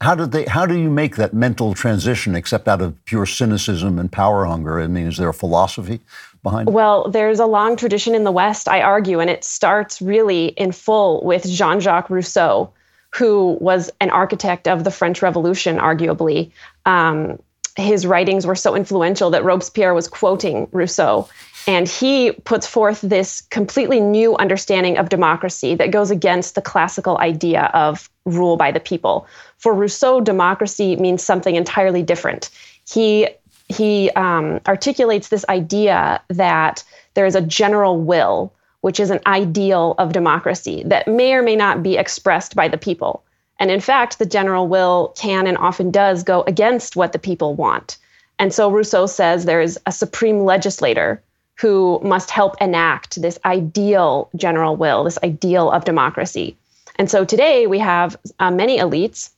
How 0.00 0.14
do 0.14 0.26
they? 0.26 0.44
How 0.44 0.66
do 0.66 0.78
you 0.78 0.90
make 0.90 1.16
that 1.16 1.32
mental 1.32 1.74
transition, 1.74 2.34
except 2.34 2.68
out 2.68 2.80
of 2.80 3.02
pure 3.06 3.26
cynicism 3.26 3.98
and 3.98 4.12
power 4.12 4.44
hunger? 4.44 4.78
I 4.78 4.86
mean, 4.86 5.06
is 5.06 5.16
there 5.16 5.28
a 5.28 5.34
philosophy 5.34 6.00
behind? 6.42 6.72
Well, 6.72 7.10
there's 7.10 7.40
a 7.40 7.46
long 7.46 7.76
tradition 7.76 8.14
in 8.14 8.24
the 8.24 8.32
West, 8.32 8.68
I 8.68 8.82
argue, 8.82 9.20
and 9.20 9.30
it 9.30 9.44
starts 9.44 10.00
really 10.00 10.46
in 10.46 10.72
full 10.72 11.22
with 11.24 11.48
Jean 11.48 11.80
Jacques 11.80 12.10
Rousseau, 12.10 12.72
who 13.14 13.58
was 13.60 13.90
an 14.00 14.10
architect 14.10 14.68
of 14.68 14.84
the 14.84 14.90
French 14.90 15.22
Revolution, 15.22 15.78
arguably. 15.78 16.50
Um, 16.86 17.38
his 17.76 18.06
writings 18.06 18.46
were 18.46 18.54
so 18.54 18.74
influential 18.74 19.30
that 19.30 19.44
Robespierre 19.44 19.94
was 19.94 20.08
quoting 20.08 20.68
Rousseau. 20.72 21.28
And 21.66 21.86
he 21.88 22.32
puts 22.32 22.66
forth 22.66 23.00
this 23.02 23.42
completely 23.42 24.00
new 24.00 24.36
understanding 24.36 24.96
of 24.96 25.08
democracy 25.08 25.74
that 25.74 25.90
goes 25.90 26.10
against 26.10 26.54
the 26.54 26.62
classical 26.62 27.18
idea 27.18 27.70
of 27.74 28.08
rule 28.24 28.56
by 28.56 28.72
the 28.72 28.80
people. 28.80 29.26
For 29.58 29.74
Rousseau, 29.74 30.20
democracy 30.20 30.96
means 30.96 31.22
something 31.22 31.56
entirely 31.56 32.02
different. 32.02 32.50
He 32.88 33.28
he 33.70 34.10
um, 34.10 34.60
articulates 34.66 35.28
this 35.28 35.44
idea 35.48 36.20
that 36.28 36.82
there 37.14 37.26
is 37.26 37.34
a 37.34 37.40
general 37.40 38.00
will, 38.00 38.52
which 38.80 38.98
is 38.98 39.10
an 39.10 39.20
ideal 39.26 39.94
of 39.98 40.12
democracy 40.12 40.82
that 40.86 41.06
may 41.06 41.34
or 41.34 41.42
may 41.42 41.56
not 41.56 41.82
be 41.82 41.96
expressed 41.96 42.56
by 42.56 42.68
the 42.68 42.78
people. 42.78 43.22
And 43.58 43.70
in 43.70 43.80
fact, 43.80 44.18
the 44.18 44.26
general 44.26 44.66
will 44.66 45.14
can 45.16 45.46
and 45.46 45.58
often 45.58 45.90
does 45.90 46.22
go 46.22 46.42
against 46.42 46.96
what 46.96 47.12
the 47.12 47.18
people 47.18 47.54
want. 47.54 47.98
And 48.38 48.52
so 48.52 48.70
Rousseau 48.70 49.06
says 49.06 49.44
there 49.44 49.60
is 49.60 49.78
a 49.86 49.92
supreme 49.92 50.40
legislator 50.40 51.22
who 51.56 52.00
must 52.02 52.30
help 52.30 52.56
enact 52.60 53.20
this 53.20 53.38
ideal 53.44 54.30
general 54.34 54.76
will, 54.76 55.04
this 55.04 55.18
ideal 55.22 55.70
of 55.70 55.84
democracy. 55.84 56.56
And 56.96 57.10
so 57.10 57.24
today 57.24 57.66
we 57.66 57.78
have 57.78 58.16
uh, 58.38 58.50
many 58.50 58.78
elites 58.78 59.30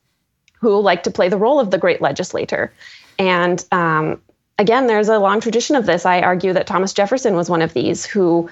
who 0.61 0.81
like 0.81 1.03
to 1.03 1.11
play 1.11 1.29
the 1.29 1.37
role 1.37 1.59
of 1.59 1.73
the 1.73 1.79
great 1.79 2.01
legislator. 2.01 2.73
And 3.23 3.65
um, 3.71 4.21
again, 4.59 4.89
there's 4.89 5.09
a 5.09 5.19
long 5.19 5.41
tradition 5.41 5.77
of 5.77 5.87
this. 5.87 6.05
I 6.05 6.21
argue 6.21 6.53
that 6.53 6.67
Thomas 6.67 6.93
Jefferson 6.93 7.37
was 7.37 7.49
one 7.49 7.63
of 7.63 7.73
these 7.73 8.05
who 8.05 8.51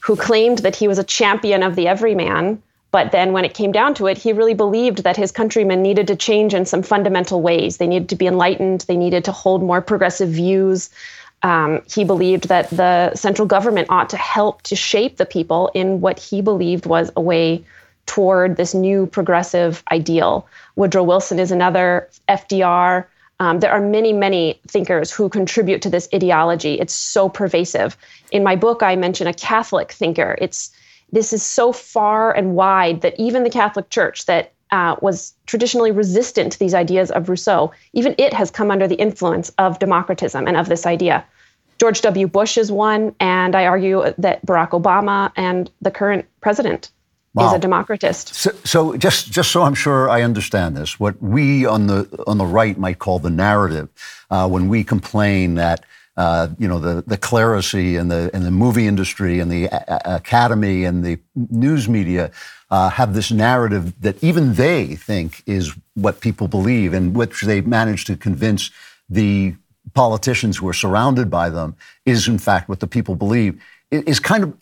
who 0.00 0.16
claimed 0.16 0.58
that 0.58 0.76
he 0.76 0.88
was 0.88 0.98
a 0.98 1.04
champion 1.04 1.62
of 1.62 1.74
the 1.76 1.86
everyman. 1.86 2.62
But 2.90 3.12
then 3.12 3.32
when 3.32 3.44
it 3.44 3.54
came 3.54 3.70
down 3.70 3.94
to 3.94 4.06
it, 4.08 4.18
he 4.18 4.32
really 4.32 4.54
believed 4.54 5.04
that 5.04 5.16
his 5.16 5.30
countrymen 5.30 5.82
needed 5.82 6.06
to 6.08 6.16
change 6.16 6.54
in 6.54 6.64
some 6.66 6.82
fundamental 6.82 7.40
ways. 7.40 7.76
They 7.76 7.86
needed 7.86 8.08
to 8.08 8.16
be 8.16 8.26
enlightened, 8.26 8.82
they 8.82 8.96
needed 8.96 9.24
to 9.24 9.32
hold 9.32 9.62
more 9.62 9.80
progressive 9.80 10.28
views. 10.28 10.90
Um, 11.42 11.82
he 11.90 12.04
believed 12.04 12.48
that 12.48 12.68
the 12.70 13.14
central 13.14 13.46
government 13.46 13.88
ought 13.90 14.10
to 14.10 14.16
help 14.18 14.62
to 14.62 14.76
shape 14.76 15.16
the 15.16 15.24
people 15.24 15.70
in 15.74 16.00
what 16.02 16.18
he 16.18 16.42
believed 16.42 16.84
was 16.84 17.10
a 17.16 17.20
way 17.20 17.64
toward 18.04 18.56
this 18.56 18.74
new 18.74 19.06
progressive 19.06 19.82
ideal. 19.92 20.46
Woodrow 20.76 21.04
Wilson 21.04 21.38
is 21.38 21.50
another, 21.50 22.08
FDR. 22.28 23.06
Um, 23.40 23.60
there 23.60 23.72
are 23.72 23.80
many, 23.80 24.12
many 24.12 24.60
thinkers 24.68 25.10
who 25.10 25.28
contribute 25.28 25.80
to 25.82 25.90
this 25.90 26.08
ideology. 26.14 26.74
It's 26.74 26.94
so 26.94 27.28
pervasive. 27.28 27.96
In 28.30 28.44
my 28.44 28.54
book, 28.54 28.82
I 28.82 28.94
mention 28.96 29.26
a 29.26 29.32
Catholic 29.32 29.90
thinker. 29.90 30.36
It's 30.40 30.70
this 31.10 31.32
is 31.32 31.42
so 31.42 31.72
far 31.72 32.32
and 32.36 32.54
wide 32.54 33.00
that 33.00 33.18
even 33.18 33.42
the 33.42 33.50
Catholic 33.50 33.90
Church, 33.90 34.26
that 34.26 34.52
uh, 34.70 34.94
was 35.00 35.34
traditionally 35.46 35.90
resistant 35.90 36.52
to 36.52 36.58
these 36.58 36.74
ideas 36.74 37.10
of 37.10 37.28
Rousseau, 37.28 37.72
even 37.94 38.14
it 38.16 38.32
has 38.32 38.50
come 38.50 38.70
under 38.70 38.86
the 38.86 38.94
influence 38.94 39.50
of 39.58 39.80
democratism 39.80 40.46
and 40.46 40.56
of 40.56 40.68
this 40.68 40.86
idea. 40.86 41.24
George 41.78 42.02
W. 42.02 42.28
Bush 42.28 42.58
is 42.58 42.70
one, 42.70 43.14
and 43.18 43.56
I 43.56 43.64
argue 43.64 44.04
that 44.18 44.44
Barack 44.46 44.70
Obama 44.70 45.32
and 45.34 45.70
the 45.80 45.90
current 45.90 46.26
president 46.40 46.90
wow. 47.34 47.48
is 47.48 47.54
a 47.54 47.58
democratist. 47.58 48.34
So, 48.34 48.50
so, 48.64 48.96
just 48.96 49.30
just 49.30 49.50
so 49.50 49.62
I'm 49.62 49.74
sure 49.74 50.08
I 50.08 50.22
understand 50.22 50.76
this, 50.76 50.98
what 50.98 51.20
we 51.22 51.66
on 51.66 51.86
the 51.86 52.08
on 52.26 52.38
the 52.38 52.46
right 52.46 52.76
might 52.78 52.98
call 52.98 53.18
the 53.18 53.30
narrative, 53.30 53.88
uh, 54.30 54.48
when 54.48 54.68
we 54.68 54.84
complain 54.84 55.54
that. 55.56 55.84
Uh, 56.16 56.48
you 56.58 56.68
know 56.68 56.78
the 56.78 57.02
the 57.06 57.16
clerisy 57.16 57.98
and 57.98 58.10
the 58.10 58.28
and 58.34 58.44
the 58.44 58.50
movie 58.50 58.86
industry 58.86 59.38
and 59.38 59.50
the 59.50 59.66
a- 59.66 60.02
academy 60.16 60.84
and 60.84 61.02
the 61.02 61.18
news 61.34 61.88
media 61.88 62.30
uh, 62.70 62.90
have 62.90 63.14
this 63.14 63.30
narrative 63.30 63.98
that 64.00 64.22
even 64.22 64.54
they 64.54 64.96
think 64.96 65.42
is 65.46 65.74
what 65.94 66.20
people 66.20 66.48
believe, 66.48 66.92
and 66.92 67.16
which 67.16 67.42
they 67.42 67.60
manage 67.60 68.04
to 68.04 68.16
convince 68.16 68.70
the 69.08 69.54
politicians 69.94 70.58
who 70.58 70.68
are 70.68 70.74
surrounded 70.74 71.30
by 71.30 71.48
them 71.48 71.74
is 72.04 72.28
in 72.28 72.38
fact 72.38 72.68
what 72.68 72.80
the 72.80 72.86
people 72.86 73.14
believe. 73.14 73.60
Is 73.90 74.20
kind 74.20 74.44
of 74.44 74.56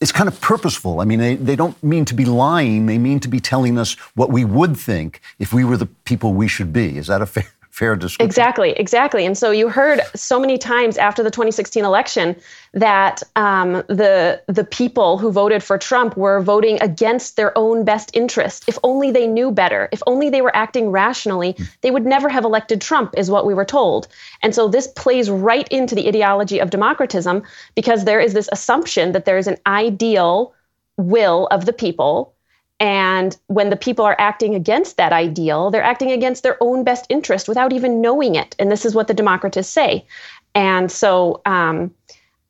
it's 0.00 0.12
kind 0.12 0.28
of 0.28 0.40
purposeful. 0.40 1.00
I 1.00 1.04
mean, 1.04 1.18
they, 1.18 1.34
they 1.34 1.56
don't 1.56 1.80
mean 1.82 2.04
to 2.06 2.14
be 2.14 2.24
lying. 2.24 2.86
They 2.86 2.98
mean 2.98 3.20
to 3.20 3.28
be 3.28 3.40
telling 3.40 3.78
us 3.78 3.94
what 4.14 4.30
we 4.30 4.44
would 4.44 4.76
think 4.76 5.20
if 5.38 5.52
we 5.52 5.64
were 5.64 5.76
the 5.76 5.86
people 5.86 6.32
we 6.34 6.46
should 6.48 6.72
be. 6.72 6.96
Is 6.96 7.08
that 7.08 7.20
a 7.20 7.26
fair, 7.26 7.46
fair 7.78 7.94
description? 7.94 8.26
Exactly, 8.26 8.70
exactly. 8.72 9.24
And 9.24 9.38
so 9.38 9.50
you 9.52 9.68
heard 9.68 10.00
so 10.14 10.40
many 10.40 10.58
times 10.58 10.98
after 10.98 11.22
the 11.22 11.30
2016 11.30 11.84
election 11.84 12.34
that 12.74 13.22
um, 13.36 13.84
the 13.88 14.42
the 14.48 14.64
people 14.64 15.16
who 15.16 15.30
voted 15.30 15.62
for 15.62 15.78
Trump 15.78 16.16
were 16.16 16.40
voting 16.40 16.78
against 16.82 17.36
their 17.36 17.56
own 17.56 17.84
best 17.84 18.10
interest. 18.12 18.64
If 18.66 18.78
only 18.82 19.10
they 19.12 19.26
knew 19.26 19.52
better. 19.52 19.88
If 19.92 20.02
only 20.06 20.28
they 20.28 20.42
were 20.42 20.54
acting 20.54 20.90
rationally, 20.90 21.54
mm. 21.54 21.68
they 21.82 21.90
would 21.90 22.04
never 22.04 22.28
have 22.28 22.44
elected 22.44 22.80
Trump, 22.80 23.14
is 23.16 23.30
what 23.30 23.46
we 23.46 23.54
were 23.54 23.64
told. 23.64 24.08
And 24.42 24.54
so 24.54 24.68
this 24.68 24.88
plays 24.88 25.30
right 25.30 25.68
into 25.68 25.94
the 25.94 26.08
ideology 26.08 26.58
of 26.58 26.70
democratism 26.70 27.44
because 27.74 28.04
there 28.04 28.20
is 28.20 28.34
this 28.34 28.48
assumption 28.50 29.12
that 29.12 29.24
there 29.24 29.38
is 29.38 29.46
an 29.46 29.56
ideal 29.66 30.52
will 30.96 31.46
of 31.52 31.64
the 31.64 31.72
people 31.72 32.34
and 32.80 33.36
when 33.48 33.70
the 33.70 33.76
people 33.76 34.04
are 34.04 34.16
acting 34.18 34.54
against 34.54 34.96
that 34.96 35.12
ideal, 35.12 35.70
they're 35.70 35.82
acting 35.82 36.12
against 36.12 36.42
their 36.42 36.56
own 36.62 36.84
best 36.84 37.06
interest 37.08 37.48
without 37.48 37.72
even 37.72 38.00
knowing 38.00 38.36
it. 38.36 38.54
And 38.58 38.70
this 38.70 38.84
is 38.84 38.94
what 38.94 39.08
the 39.08 39.14
democratists 39.14 39.72
say. 39.72 40.06
And 40.54 40.90
so 40.90 41.40
um, 41.44 41.92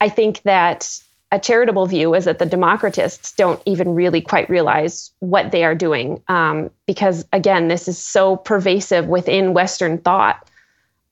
I 0.00 0.08
think 0.08 0.42
that 0.42 1.00
a 1.30 1.38
charitable 1.38 1.86
view 1.86 2.14
is 2.14 2.24
that 2.24 2.38
the 2.38 2.46
democratists 2.46 3.32
don't 3.32 3.60
even 3.66 3.94
really 3.94 4.20
quite 4.20 4.48
realize 4.48 5.10
what 5.20 5.50
they 5.50 5.64
are 5.64 5.74
doing. 5.74 6.22
Um, 6.28 6.70
because 6.86 7.26
again, 7.32 7.68
this 7.68 7.88
is 7.88 7.98
so 7.98 8.36
pervasive 8.36 9.06
within 9.06 9.54
Western 9.54 9.98
thought. 9.98 10.48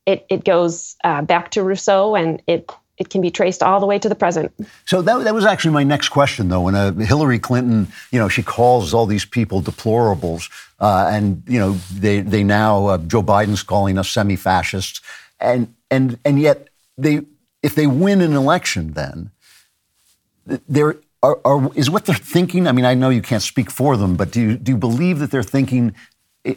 It, 0.07 0.25
it 0.31 0.45
goes 0.45 0.97
uh, 1.05 1.23
back 1.23 1.51
to 1.53 1.63
Rousseau 1.63 2.15
and 2.15 2.43
it 2.47 2.71
it 2.99 3.11
can 3.11 3.21
be 3.21 3.31
traced 3.31 3.63
all 3.63 3.81
the 3.81 3.87
way 3.87 3.99
to 3.99 4.09
the 4.09 4.15
present. 4.15 4.53
So 4.85 5.03
that, 5.03 5.25
that 5.25 5.35
was 5.35 5.45
actually 5.45 5.75
my 5.75 5.85
next 5.85 6.09
question, 6.09 6.49
though. 6.49 6.63
When 6.63 6.75
uh, 6.75 6.93
Hillary 6.93 7.39
Clinton, 7.39 7.89
you 8.11 8.19
know, 8.19 8.29
she 8.29 8.43
calls 8.43 8.95
all 8.95 9.07
these 9.07 9.25
people 9.25 9.63
deplorables, 9.63 10.51
uh, 10.81 11.09
and 11.13 11.43
you 11.47 11.59
know, 11.59 11.73
they 11.93 12.21
they 12.21 12.45
now 12.45 12.87
uh, 12.87 12.99
Joe 12.99 13.23
Biden's 13.23 13.63
calling 13.63 13.99
us 13.99 14.09
semi-fascists, 14.09 15.01
and 15.41 15.75
and 15.91 16.19
and 16.25 16.41
yet 16.41 16.69
they 16.97 17.23
if 17.63 17.75
they 17.75 17.87
win 17.87 18.21
an 18.21 18.35
election, 18.35 18.93
then 18.93 19.31
there 20.69 20.97
are, 21.23 21.41
are, 21.45 21.71
is 21.75 21.91
what 21.91 22.05
they're 22.05 22.15
thinking? 22.15 22.67
I 22.67 22.73
mean, 22.73 22.85
I 22.85 22.95
know 22.95 23.11
you 23.11 23.23
can't 23.23 23.43
speak 23.43 23.71
for 23.71 23.97
them, 23.97 24.17
but 24.17 24.31
do 24.31 24.41
you, 24.41 24.57
do 24.57 24.73
you 24.73 24.79
believe 24.79 25.19
that 25.19 25.31
they're 25.31 25.43
thinking 25.43 25.95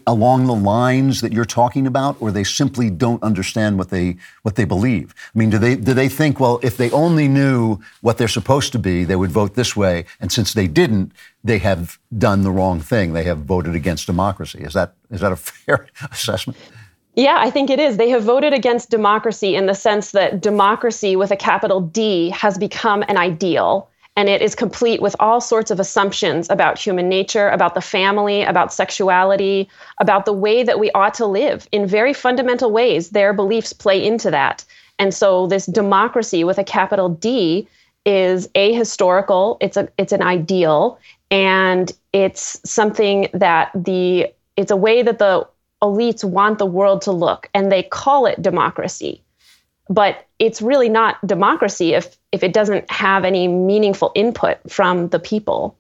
along 0.06 0.48
the 0.48 0.56
lines 0.56 1.22
that 1.22 1.34
you're 1.34 1.46
talking 1.46 1.88
about, 1.88 2.18
or 2.20 2.32
they 2.32 2.44
simply 2.44 2.90
don't 2.90 3.22
understand 3.24 3.78
what 3.78 3.90
they 3.90 4.18
what 4.44 4.56
they 4.56 4.66
believe? 4.66 5.14
I 5.34 5.40
mean, 5.40 5.50
do 5.50 5.58
they 5.58 5.76
do 5.76 5.94
they 5.94 6.10
think, 6.10 6.40
well, 6.40 6.60
if 6.62 6.78
they 6.78 6.92
only 6.92 7.28
knew 7.28 7.80
what 8.02 8.18
they're 8.18 8.28
supposed 8.28 8.72
to 8.74 8.80
be, 8.80 9.04
they 9.04 9.16
would 9.16 9.32
vote 9.32 9.56
this 9.56 9.76
way, 9.76 10.06
and 10.20 10.32
since 10.32 10.54
they 10.54 10.68
didn't, 10.68 11.12
they 11.44 11.60
have 11.60 12.00
done 12.18 12.44
the 12.44 12.52
wrong 12.52 12.80
thing. 12.80 13.14
They 13.14 13.24
have 13.24 13.40
voted 13.40 13.76
against 13.76 14.08
democracy. 14.08 14.60
Is 14.60 14.74
that 14.74 14.94
is 15.10 15.22
that 15.22 15.32
a 15.32 15.36
fair 15.52 15.88
assessment? 16.12 16.58
Yeah, 17.16 17.38
I 17.38 17.50
think 17.50 17.70
it 17.70 17.80
is. 17.80 17.98
They 17.98 18.10
have 18.10 18.24
voted 18.24 18.54
against 18.54 18.90
democracy 18.90 19.56
in 19.56 19.66
the 19.66 19.74
sense 19.74 20.12
that 20.12 20.42
democracy 20.42 21.16
with 21.16 21.32
a 21.32 21.36
capital 21.36 21.82
D 21.82 22.30
has 22.30 22.58
become 22.58 23.04
an 23.08 23.18
ideal 23.18 23.90
and 24.20 24.28
it 24.28 24.42
is 24.42 24.54
complete 24.54 25.02
with 25.02 25.16
all 25.22 25.40
sorts 25.40 25.72
of 25.72 25.80
assumptions 25.80 26.50
about 26.50 26.78
human 26.78 27.08
nature, 27.08 27.48
about 27.48 27.74
the 27.74 27.80
family, 27.80 28.42
about 28.44 28.74
sexuality, 28.74 29.70
about 30.00 30.26
the 30.26 30.34
way 30.34 30.62
that 30.62 30.78
we 30.78 30.92
ought 30.92 31.14
to 31.14 31.26
live 31.26 31.70
in 31.72 31.88
very 31.88 32.12
fundamental 32.12 32.70
ways. 32.70 33.12
Their 33.12 33.32
beliefs 33.32 33.72
play 33.72 34.06
into 34.06 34.30
that. 34.30 34.66
And 35.00 35.14
so 35.14 35.48
this 35.48 35.68
democracy 35.68 36.44
with 36.44 36.58
a 36.58 36.66
capital 36.66 37.08
D 37.08 37.66
is 38.06 38.50
ahistorical, 38.50 39.56
it's 39.62 39.78
a 39.78 39.88
it's 39.98 40.12
an 40.12 40.22
ideal 40.22 41.00
and 41.32 41.90
it's 42.12 42.60
something 42.70 43.30
that 43.32 43.72
the 43.74 44.28
it's 44.58 44.72
a 44.72 44.76
way 44.76 45.02
that 45.02 45.20
the 45.20 45.48
elites 45.82 46.26
want 46.26 46.58
the 46.58 46.66
world 46.66 47.02
to 47.04 47.14
look 47.14 47.50
and 47.54 47.72
they 47.72 47.84
call 47.84 48.26
it 48.26 48.42
democracy 48.42 49.24
but 49.90 50.28
it's 50.38 50.62
really 50.62 50.90
not 50.90 51.26
democracy 51.26 51.94
if 51.94 52.18
if 52.32 52.44
it 52.44 52.54
doesn't 52.54 52.90
have 52.92 53.26
any 53.26 53.48
meaningful 53.48 54.12
input 54.16 54.58
from 54.72 55.10
the 55.10 55.20
people. 55.20 55.76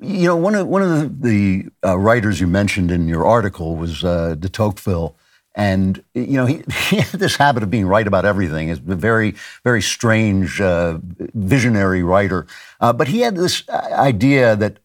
You 0.00 0.26
know, 0.26 0.36
one 0.36 0.54
of 0.56 0.66
one 0.66 0.82
of 0.82 1.22
the, 1.22 1.28
the 1.28 1.88
uh, 1.88 1.98
writers 1.98 2.40
you 2.40 2.48
mentioned 2.48 2.90
in 2.90 3.06
your 3.06 3.24
article 3.24 3.76
was 3.76 4.02
uh, 4.02 4.34
de 4.34 4.48
Tocqueville, 4.48 5.14
and 5.54 6.02
you 6.14 6.32
know 6.32 6.46
he, 6.46 6.62
he, 6.88 6.96
had 6.96 7.20
this 7.20 7.36
habit 7.36 7.62
of 7.62 7.70
being 7.70 7.86
right 7.86 8.06
about 8.06 8.24
everything. 8.24 8.68
He's 8.68 8.78
a 8.78 8.96
very 8.96 9.36
very 9.62 9.80
strange 9.80 10.60
uh, 10.60 10.98
visionary 11.34 12.02
writer, 12.02 12.46
uh, 12.80 12.92
but 12.92 13.08
he 13.08 13.20
had 13.20 13.36
this 13.36 13.62
uh, 13.68 13.88
idea 13.92 14.56
that 14.56 14.80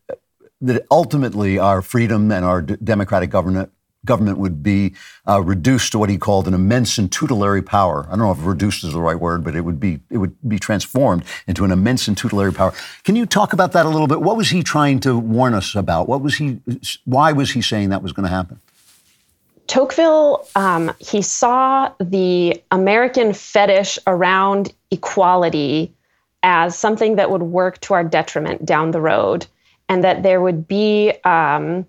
that 0.62 0.86
ultimately 0.92 1.58
our 1.58 1.82
freedom 1.82 2.32
and 2.32 2.46
our 2.46 2.62
democratic 2.62 3.30
government 3.32 3.72
government 4.08 4.39
would 4.39 4.64
be 4.64 4.95
uh, 5.28 5.41
reduced 5.41 5.91
to 5.91 5.99
what 5.99 6.10
he 6.10 6.18
called 6.18 6.47
an 6.47 6.53
immense 6.53 6.97
and 6.97 7.12
tutelary 7.12 7.62
power. 7.62 8.05
I 8.08 8.12
don't 8.12 8.20
know 8.20 8.32
if 8.32 8.43
reduced 8.43 8.84
is 8.84 8.93
the 8.93 9.01
right 9.01 9.20
word, 9.20 9.43
but 9.43 9.55
it 9.55 9.62
would 9.62 9.80
be 9.80 9.99
it 10.10 10.18
would 10.18 10.36
be 10.47 10.58
transformed 10.58 11.24
into 11.45 11.64
an 11.64 11.72
immense 11.72 12.08
and 12.08 12.18
tutelary 12.18 12.51
power. 12.51 12.74
Can 13.03 13.16
you 13.16 13.26
talk 13.26 13.53
about 13.53 13.74
that 13.74 13.86
a 13.86 13.89
little 13.89 14.08
bit? 14.08 14.22
What 14.22 14.38
was 14.38 14.49
he 14.49 14.64
trying 14.64 14.99
to 15.01 15.18
warn 15.18 15.53
us 15.53 15.76
about? 15.76 16.10
What 16.10 16.22
was 16.22 16.36
he? 16.36 16.60
Why 17.05 17.32
was 17.34 17.51
he 17.51 17.62
saying 17.62 17.89
that 17.89 18.01
was 18.01 18.14
going 18.14 18.24
to 18.24 18.36
happen? 18.36 18.60
Tocqueville, 19.68 20.47
um, 20.55 20.93
he 20.99 21.22
saw 21.22 21.91
the 21.99 22.64
American 22.72 23.34
fetish 23.34 23.99
around 24.08 24.74
equality 24.91 25.93
as 26.41 26.78
something 26.78 27.18
that 27.18 27.30
would 27.30 27.43
work 27.43 27.80
to 27.82 27.93
our 27.93 28.03
detriment 28.03 28.66
down 28.66 28.91
the 28.91 29.01
road, 29.01 29.45
and 29.89 30.03
that 30.03 30.24
there 30.24 30.39
would 30.39 30.68
be 30.68 31.12
um, 31.26 31.86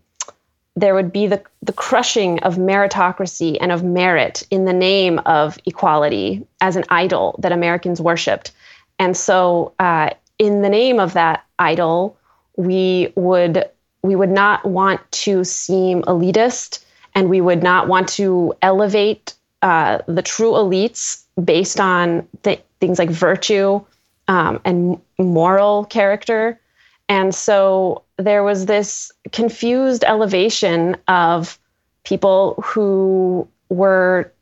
there 0.81 0.95
would 0.95 1.13
be 1.13 1.27
the, 1.27 1.43
the 1.63 1.73
crushing 1.73 2.39
of 2.41 2.57
meritocracy 2.57 3.57
and 3.61 3.73
of 3.73 3.83
merit 3.83 4.47
in 4.51 4.65
the 4.65 4.73
name 4.73 5.19
of 5.27 5.59
equality 5.67 6.47
as 6.61 6.77
an 6.77 6.85
idol 6.89 7.35
that 7.41 7.53
Americans 7.53 8.01
worshiped. 8.01 8.53
And 8.99 9.17
so, 9.17 9.73
uh, 9.79 10.11
in 10.39 10.63
the 10.63 10.69
name 10.69 11.01
of 11.01 11.15
that 11.15 11.45
idol, 11.59 12.17
we 12.57 13.13
would 13.17 13.69
we 14.03 14.15
would 14.15 14.31
not 14.31 14.65
want 14.65 15.01
to 15.11 15.43
seem 15.43 16.03
elitist, 16.03 16.85
and 17.15 17.29
we 17.29 17.41
would 17.41 17.63
not 17.63 17.89
want 17.89 18.09
to 18.11 18.55
elevate 18.63 19.35
uh, 19.63 19.99
the 20.07 20.23
true 20.23 20.53
elites 20.53 21.25
based 21.43 21.81
on 21.81 22.27
th- 22.45 22.63
things 22.79 22.99
like 23.01 23.11
virtue 23.11 23.81
um, 24.29 24.61
and 24.65 25.01
moral 25.19 25.85
character. 25.87 26.61
And 27.09 27.35
so 27.35 28.03
there 28.19 28.43
was 28.43 28.67
this 28.67 29.13
confused 29.33 30.05
elevation 30.05 30.97
of 31.07 31.59
people 32.05 32.63
who 32.65 33.49
were, 33.69 34.33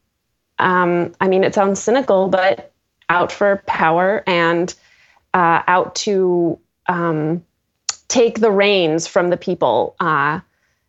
um, 0.59 1.15
I 1.21 1.29
mean, 1.29 1.45
it 1.45 1.55
sounds 1.55 1.81
cynical, 1.81 2.29
but 2.29 2.73
out 3.09 3.31
for 3.31 3.63
power 3.67 4.25
and 4.27 4.75
uh, 5.35 5.63
out 5.67 5.95
to 5.95 6.59
um, 6.89 7.45
take 8.09 8.41
the 8.41 8.51
reins 8.51 9.07
from 9.07 9.29
the 9.29 9.37
people 9.37 9.95
uh, 10.01 10.41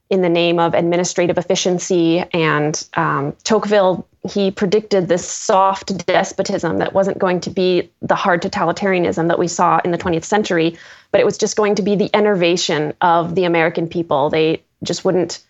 in 0.09 0.21
the 0.21 0.29
name 0.29 0.59
of 0.59 0.73
administrative 0.73 1.37
efficiency. 1.37 2.19
And 2.33 2.87
um, 2.95 3.35
Tocqueville 3.43 4.07
he 4.27 4.51
predicted 4.51 5.07
this 5.07 5.27
soft 5.27 6.05
despotism 6.05 6.77
that 6.79 6.93
wasn't 6.93 7.17
going 7.17 7.39
to 7.41 7.49
be 7.49 7.89
the 8.01 8.15
hard 8.15 8.41
totalitarianism 8.41 9.27
that 9.27 9.39
we 9.39 9.47
saw 9.47 9.79
in 9.83 9.91
the 9.91 9.97
20th 9.97 10.23
century, 10.23 10.77
but 11.11 11.21
it 11.21 11.25
was 11.25 11.37
just 11.37 11.55
going 11.55 11.75
to 11.75 11.81
be 11.81 11.95
the 11.95 12.09
enervation 12.13 12.93
of 13.01 13.35
the 13.35 13.45
American 13.45 13.87
people. 13.87 14.29
They 14.29 14.63
just 14.83 15.05
wouldn't 15.05 15.43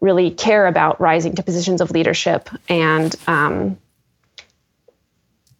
really 0.00 0.30
care 0.30 0.66
about 0.66 1.00
rising 1.00 1.34
to 1.34 1.42
positions 1.42 1.80
of 1.80 1.90
leadership. 1.90 2.48
And 2.68 3.14
um, 3.26 3.78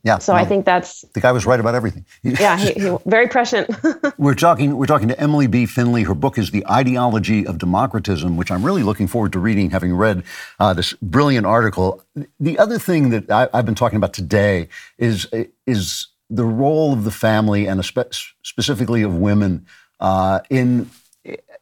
yeah. 0.03 0.19
So 0.19 0.33
no, 0.33 0.39
I 0.39 0.45
think 0.45 0.65
that's 0.65 1.03
the 1.13 1.21
guy 1.21 1.33
was 1.33 1.45
right 1.45 1.61
about 1.61 1.75
everything. 1.75 2.07
yeah, 2.23 2.57
he, 2.57 2.73
he, 2.73 2.97
very 3.07 3.29
prescient. 3.29 3.69
we're 4.19 4.35
talking. 4.35 4.77
We're 4.77 4.87
talking 4.87 5.09
to 5.09 5.21
Emily 5.21 5.47
B. 5.47 5.67
Finley. 5.67 6.05
Her 6.05 6.15
book 6.15 6.39
is 6.39 6.51
"The 6.51 6.67
Ideology 6.67 7.47
of 7.47 7.59
Democratism," 7.59 8.37
which 8.37 8.51
I'm 8.51 8.65
really 8.65 8.83
looking 8.83 9.07
forward 9.07 9.33
to 9.33 9.39
reading, 9.39 9.71
having 9.71 9.95
read 9.95 10.25
uh, 10.59 10.73
this 10.73 10.95
brilliant 10.95 11.47
article. 11.47 12.03
The 12.39 12.59
other 12.59 12.79
thing 12.79 13.11
that 13.11 13.31
I, 13.31 13.49
have 13.53 13.67
been 13.67 13.75
talking 13.75 13.99
about 13.99 14.15
today 14.15 14.69
is 14.99 15.27
is 15.67 16.07
the 16.31 16.45
role 16.45 16.93
of 16.93 17.05
the 17.05 17.11
family 17.11 17.67
and 17.67 17.85
specifically 17.85 19.03
of 19.03 19.15
women 19.15 19.67
uh, 19.99 20.41
in 20.49 20.89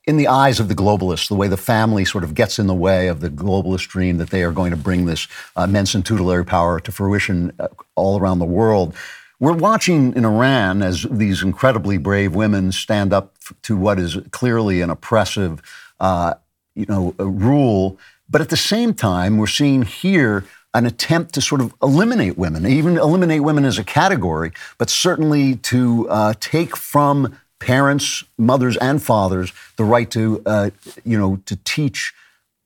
in 0.09 0.16
the 0.16 0.26
eyes 0.26 0.59
of 0.59 0.68
the 0.68 0.74
globalists, 0.74 1.28
the 1.28 1.34
way 1.34 1.48
the 1.48 1.56
family 1.59 2.02
sort 2.02 2.24
of 2.24 2.32
gets 2.32 2.59
in 2.59 2.66
the 2.66 2.74
way 2.74 3.09
of 3.09 3.20
the 3.20 3.28
globalist 3.28 3.88
dream 3.88 4.16
that 4.16 4.30
they 4.30 4.42
are 4.42 4.52
going 4.52 4.70
to 4.70 4.76
bring 4.76 5.04
this 5.04 5.28
uh, 5.54 5.64
immense 5.64 5.94
and 5.94 6.04
tutelary 6.04 6.46
power 6.46 6.80
to 6.80 6.90
fruition 6.90 7.52
uh, 7.61 7.68
all 7.94 8.18
around 8.18 8.38
the 8.38 8.46
world. 8.46 8.94
We're 9.38 9.52
watching 9.52 10.14
in 10.16 10.24
Iran 10.24 10.82
as 10.82 11.06
these 11.11 11.42
incredibly 11.42 11.98
brave 11.98 12.34
women 12.34 12.72
stand 12.72 13.12
up 13.12 13.36
to 13.62 13.76
what 13.76 13.98
is 13.98 14.16
clearly 14.30 14.80
an 14.80 14.88
oppressive, 14.88 15.61
uh, 16.00 16.34
you 16.74 16.86
know, 16.88 17.14
rule. 17.18 17.98
But 18.30 18.40
at 18.40 18.48
the 18.48 18.56
same 18.56 18.94
time, 18.94 19.36
we're 19.36 19.46
seeing 19.46 19.82
here 19.82 20.46
an 20.72 20.86
attempt 20.86 21.34
to 21.34 21.42
sort 21.42 21.61
of 21.61 21.74
eliminate 21.82 22.38
women, 22.38 22.66
even 22.66 22.96
eliminate 22.96 23.42
women 23.42 23.66
as 23.66 23.78
a 23.78 23.84
category, 23.84 24.52
but 24.78 24.88
certainly 24.88 25.56
to 25.56 26.09
uh, 26.09 26.32
take 26.40 26.76
from 26.76 27.38
parents, 27.59 28.24
mothers, 28.36 28.76
and 28.76 29.02
fathers 29.02 29.52
the 29.76 29.84
right 29.84 30.11
to, 30.11 30.42
uh, 30.46 30.70
you 31.04 31.18
know, 31.18 31.40
to 31.46 31.56
teach 31.64 32.14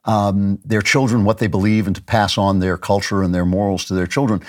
um, 0.04 0.58
their 0.64 0.82
children 0.82 1.24
what 1.24 1.38
they 1.38 1.46
believe 1.46 1.86
and 1.86 1.96
to 1.96 2.02
pass 2.02 2.36
on 2.36 2.60
their 2.60 2.76
culture 2.76 3.22
and 3.22 3.34
their 3.34 3.46
morals 3.46 3.84
to 3.86 3.94
their 3.94 4.06
children. 4.06 4.42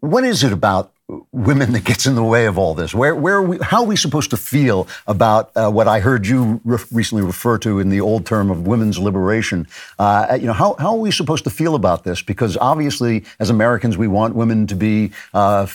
What 0.00 0.24
is 0.24 0.44
it 0.44 0.52
about 0.52 0.92
women 1.32 1.72
that 1.72 1.84
gets 1.84 2.06
in 2.06 2.14
the 2.14 2.24
way 2.24 2.46
of 2.46 2.56
all 2.56 2.74
this? 2.74 2.94
Where, 2.94 3.14
where 3.14 3.36
are 3.36 3.42
we, 3.42 3.58
how 3.58 3.82
are 3.82 3.86
we 3.86 3.96
supposed 3.96 4.30
to 4.30 4.36
feel 4.36 4.88
about 5.06 5.50
uh, 5.54 5.70
what 5.70 5.86
I 5.86 6.00
heard 6.00 6.26
you 6.26 6.60
re- 6.64 6.78
recently 6.90 7.22
refer 7.22 7.58
to 7.58 7.78
in 7.78 7.90
the 7.90 8.00
old 8.00 8.24
term 8.24 8.50
of 8.50 8.66
women's 8.66 8.98
liberation? 8.98 9.66
Uh, 9.98 10.38
you 10.40 10.46
know, 10.46 10.54
how, 10.54 10.76
how 10.78 10.94
are 10.94 11.00
we 11.00 11.10
supposed 11.10 11.44
to 11.44 11.50
feel 11.50 11.74
about 11.74 12.04
this? 12.04 12.22
Because 12.22 12.56
obviously, 12.56 13.24
as 13.38 13.50
Americans, 13.50 13.98
we 13.98 14.08
want 14.08 14.34
women 14.34 14.66
to 14.66 14.74
be 14.74 15.12
uh, 15.34 15.66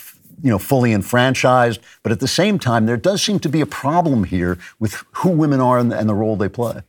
you 0.41 0.49
know, 0.49 0.59
fully 0.59 0.93
enfranchised. 0.93 1.81
But 2.03 2.11
at 2.11 2.19
the 2.19 2.27
same 2.27 2.59
time, 2.59 2.85
there 2.85 2.97
does 2.97 3.21
seem 3.21 3.39
to 3.39 3.49
be 3.49 3.61
a 3.61 3.65
problem 3.65 4.23
here 4.23 4.57
with 4.79 5.03
who 5.11 5.29
women 5.29 5.59
are 5.59 5.77
and 5.77 5.91
the, 5.91 5.97
and 5.97 6.07
the 6.07 6.15
role 6.15 6.35
they 6.35 6.49
play. 6.49 6.81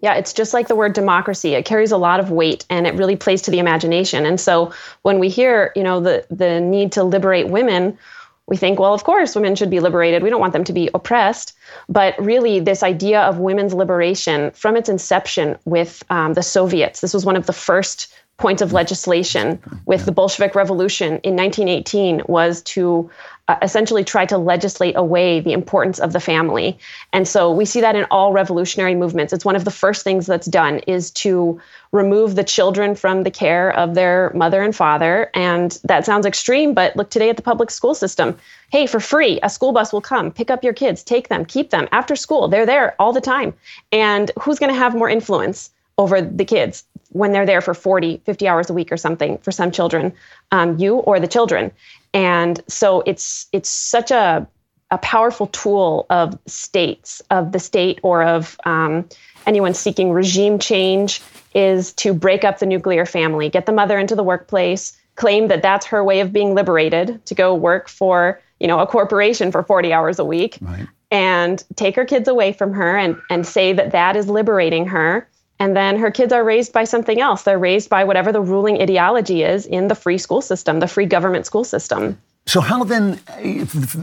Yeah, 0.00 0.14
it's 0.14 0.32
just 0.32 0.54
like 0.54 0.68
the 0.68 0.76
word 0.76 0.92
democracy. 0.92 1.54
It 1.54 1.64
carries 1.64 1.90
a 1.90 1.96
lot 1.96 2.20
of 2.20 2.30
weight 2.30 2.64
and 2.70 2.86
it 2.86 2.94
really 2.94 3.16
plays 3.16 3.42
to 3.42 3.50
the 3.50 3.58
imagination. 3.58 4.26
And 4.26 4.40
so 4.40 4.72
when 5.02 5.18
we 5.18 5.28
hear, 5.28 5.72
you 5.74 5.82
know, 5.82 6.00
the 6.00 6.24
the 6.30 6.60
need 6.60 6.92
to 6.92 7.02
liberate 7.02 7.48
women, 7.48 7.98
we 8.46 8.56
think, 8.56 8.78
well, 8.78 8.94
of 8.94 9.04
course, 9.04 9.34
women 9.34 9.54
should 9.56 9.70
be 9.70 9.80
liberated. 9.80 10.22
We 10.22 10.30
don't 10.30 10.40
want 10.40 10.52
them 10.52 10.64
to 10.64 10.72
be 10.72 10.88
oppressed. 10.94 11.54
But 11.88 12.14
really, 12.18 12.60
this 12.60 12.82
idea 12.82 13.22
of 13.22 13.38
women's 13.38 13.74
liberation 13.74 14.52
from 14.52 14.76
its 14.76 14.88
inception 14.88 15.58
with 15.64 16.02
um, 16.10 16.34
the 16.34 16.42
Soviets, 16.42 17.00
this 17.00 17.12
was 17.12 17.26
one 17.26 17.36
of 17.36 17.46
the 17.46 17.52
first 17.52 18.14
points 18.38 18.62
of 18.62 18.72
legislation 18.72 19.60
with 19.84 20.06
the 20.06 20.12
Bolshevik 20.12 20.54
Revolution 20.54 21.18
in 21.24 21.34
1918 21.34 22.22
was 22.28 22.62
to 22.62 23.10
uh, 23.48 23.56
essentially 23.62 24.04
try 24.04 24.24
to 24.26 24.38
legislate 24.38 24.94
away 24.94 25.40
the 25.40 25.52
importance 25.52 25.98
of 25.98 26.12
the 26.12 26.20
family. 26.20 26.78
And 27.12 27.26
so 27.26 27.50
we 27.50 27.64
see 27.64 27.80
that 27.80 27.96
in 27.96 28.06
all 28.12 28.32
revolutionary 28.32 28.94
movements. 28.94 29.32
It's 29.32 29.44
one 29.44 29.56
of 29.56 29.64
the 29.64 29.72
first 29.72 30.04
things 30.04 30.26
that's 30.26 30.46
done 30.46 30.78
is 30.86 31.10
to 31.12 31.60
remove 31.90 32.36
the 32.36 32.44
children 32.44 32.94
from 32.94 33.24
the 33.24 33.30
care 33.30 33.74
of 33.76 33.96
their 33.96 34.30
mother 34.34 34.62
and 34.62 34.76
father. 34.76 35.32
And 35.34 35.76
that 35.84 36.04
sounds 36.04 36.24
extreme, 36.24 36.74
but 36.74 36.94
look 36.94 37.10
today 37.10 37.30
at 37.30 37.36
the 37.36 37.42
public 37.42 37.72
school 37.72 37.94
system. 37.94 38.38
Hey, 38.70 38.86
for 38.86 39.00
free, 39.00 39.40
a 39.42 39.50
school 39.50 39.72
bus 39.72 39.92
will 39.92 40.00
come, 40.00 40.30
pick 40.30 40.48
up 40.48 40.62
your 40.62 40.74
kids, 40.74 41.02
take 41.02 41.28
them, 41.28 41.44
keep 41.44 41.70
them 41.70 41.88
after 41.90 42.14
school. 42.14 42.46
They're 42.46 42.66
there 42.66 42.94
all 43.00 43.12
the 43.12 43.20
time. 43.20 43.52
And 43.90 44.30
who's 44.38 44.60
going 44.60 44.72
to 44.72 44.78
have 44.78 44.94
more 44.94 45.10
influence 45.10 45.70
over 45.96 46.20
the 46.20 46.44
kids 46.44 46.84
when 47.10 47.32
they're 47.32 47.46
there 47.46 47.60
for 47.60 47.74
40, 47.74 48.22
50 48.24 48.48
hours 48.48 48.70
a 48.70 48.74
week 48.74 48.92
or 48.92 48.96
something 48.96 49.38
for 49.38 49.52
some 49.52 49.70
children, 49.70 50.12
um, 50.52 50.78
you 50.78 50.96
or 50.96 51.18
the 51.20 51.28
children? 51.28 51.72
And 52.14 52.62
so 52.68 53.02
it's 53.06 53.46
it's 53.52 53.68
such 53.68 54.10
a 54.10 54.46
a 54.90 54.98
powerful 54.98 55.48
tool 55.48 56.06
of 56.08 56.38
states, 56.46 57.20
of 57.30 57.52
the 57.52 57.58
state, 57.58 58.00
or 58.02 58.22
of 58.22 58.58
um, 58.64 59.06
anyone 59.46 59.74
seeking 59.74 60.12
regime 60.12 60.58
change, 60.58 61.20
is 61.54 61.92
to 61.94 62.14
break 62.14 62.44
up 62.44 62.58
the 62.58 62.66
nuclear 62.66 63.04
family, 63.04 63.48
get 63.48 63.66
the 63.66 63.72
mother 63.72 63.98
into 63.98 64.14
the 64.14 64.22
workplace, 64.22 64.96
claim 65.16 65.48
that 65.48 65.62
that's 65.62 65.84
her 65.86 66.02
way 66.02 66.20
of 66.20 66.32
being 66.32 66.54
liberated 66.54 67.24
to 67.26 67.34
go 67.34 67.54
work 67.54 67.88
for 67.88 68.40
you 68.60 68.66
know 68.66 68.78
a 68.80 68.86
corporation 68.86 69.52
for 69.52 69.62
40 69.62 69.92
hours 69.92 70.18
a 70.18 70.24
week, 70.24 70.58
right. 70.60 70.86
and 71.10 71.62
take 71.76 71.94
her 71.96 72.04
kids 72.04 72.28
away 72.28 72.52
from 72.52 72.72
her, 72.72 72.96
and 72.96 73.20
and 73.30 73.46
say 73.46 73.72
that 73.72 73.92
that 73.92 74.16
is 74.16 74.28
liberating 74.28 74.86
her. 74.86 75.28
And 75.60 75.76
then 75.76 75.98
her 75.98 76.10
kids 76.10 76.32
are 76.32 76.44
raised 76.44 76.72
by 76.72 76.84
something 76.84 77.20
else. 77.20 77.42
They're 77.42 77.58
raised 77.58 77.90
by 77.90 78.04
whatever 78.04 78.30
the 78.30 78.40
ruling 78.40 78.80
ideology 78.80 79.42
is 79.42 79.66
in 79.66 79.88
the 79.88 79.94
free 79.94 80.18
school 80.18 80.40
system, 80.40 80.80
the 80.80 80.86
free 80.86 81.06
government 81.06 81.46
school 81.46 81.64
system. 81.64 82.18
So 82.48 82.62
how 82.62 82.82
then 82.82 83.20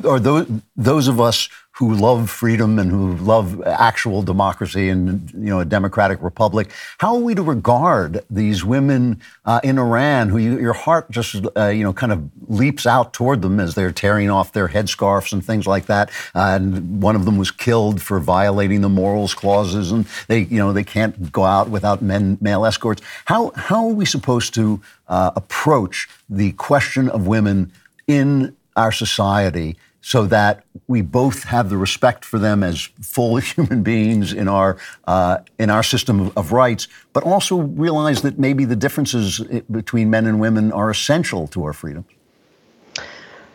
are 0.07 0.19
those 0.19 0.47
those 0.75 1.07
of 1.07 1.19
us 1.19 1.49
who 1.71 1.95
love 1.95 2.29
freedom 2.29 2.77
and 2.77 2.91
who 2.91 3.15
love 3.15 3.61
actual 3.65 4.21
democracy 4.21 4.87
and 4.87 5.31
you 5.31 5.49
know 5.49 5.61
a 5.61 5.65
democratic 5.65 6.21
republic, 6.21 6.69
how 6.99 7.15
are 7.15 7.21
we 7.21 7.33
to 7.33 7.41
regard 7.41 8.23
these 8.29 8.63
women 8.63 9.19
uh, 9.45 9.61
in 9.63 9.79
Iran 9.79 10.29
who 10.29 10.37
you, 10.37 10.59
your 10.59 10.73
heart 10.73 11.09
just 11.09 11.43
uh, 11.57 11.69
you 11.69 11.83
know 11.83 11.91
kind 11.91 12.11
of 12.11 12.29
leaps 12.47 12.85
out 12.85 13.13
toward 13.13 13.41
them 13.41 13.59
as 13.59 13.73
they're 13.73 13.91
tearing 13.91 14.29
off 14.29 14.53
their 14.53 14.67
headscarves 14.67 15.33
and 15.33 15.43
things 15.43 15.65
like 15.65 15.87
that, 15.87 16.11
uh, 16.35 16.55
and 16.55 17.01
one 17.01 17.15
of 17.15 17.25
them 17.25 17.37
was 17.37 17.49
killed 17.49 17.99
for 17.99 18.19
violating 18.19 18.81
the 18.81 18.89
morals 18.89 19.33
clauses, 19.33 19.91
and 19.91 20.05
they 20.27 20.41
you 20.41 20.59
know 20.59 20.71
they 20.71 20.83
can't 20.83 21.31
go 21.31 21.45
out 21.45 21.69
without 21.69 22.03
men 22.03 22.37
male 22.41 22.63
escorts. 22.63 23.01
How 23.25 23.51
how 23.55 23.87
are 23.87 23.93
we 23.93 24.05
supposed 24.05 24.53
to 24.53 24.79
uh, 25.07 25.31
approach 25.35 26.07
the 26.29 26.51
question 26.51 27.09
of 27.09 27.25
women? 27.25 27.71
In 28.07 28.55
our 28.75 28.91
society 28.91 29.77
so 30.05 30.27
that 30.27 30.63
we 30.87 31.01
both 31.01 31.45
have 31.45 31.71
the 31.71 31.77
respect 31.77 32.23
for 32.23 32.37
them 32.37 32.61
as 32.63 32.81
full 33.01 33.37
human 33.55 33.81
beings 33.81 34.33
in 34.33 34.47
our 34.47 34.77
uh, 35.07 35.39
in 35.57 35.71
our 35.71 35.81
system 35.81 36.19
of, 36.19 36.37
of, 36.37 36.51
rights, 36.51 36.87
but 37.11 37.23
also 37.23 37.57
realize 37.57 38.21
that 38.21 38.37
maybe 38.37 38.65
the 38.65 38.75
differences 38.75 39.39
between 39.71 40.11
men 40.11 40.27
and 40.27 40.39
women 40.39 40.71
are 40.71 40.91
essential 40.91 41.47
to 41.47 41.63
our 41.65 41.73
freedom. 41.73 42.05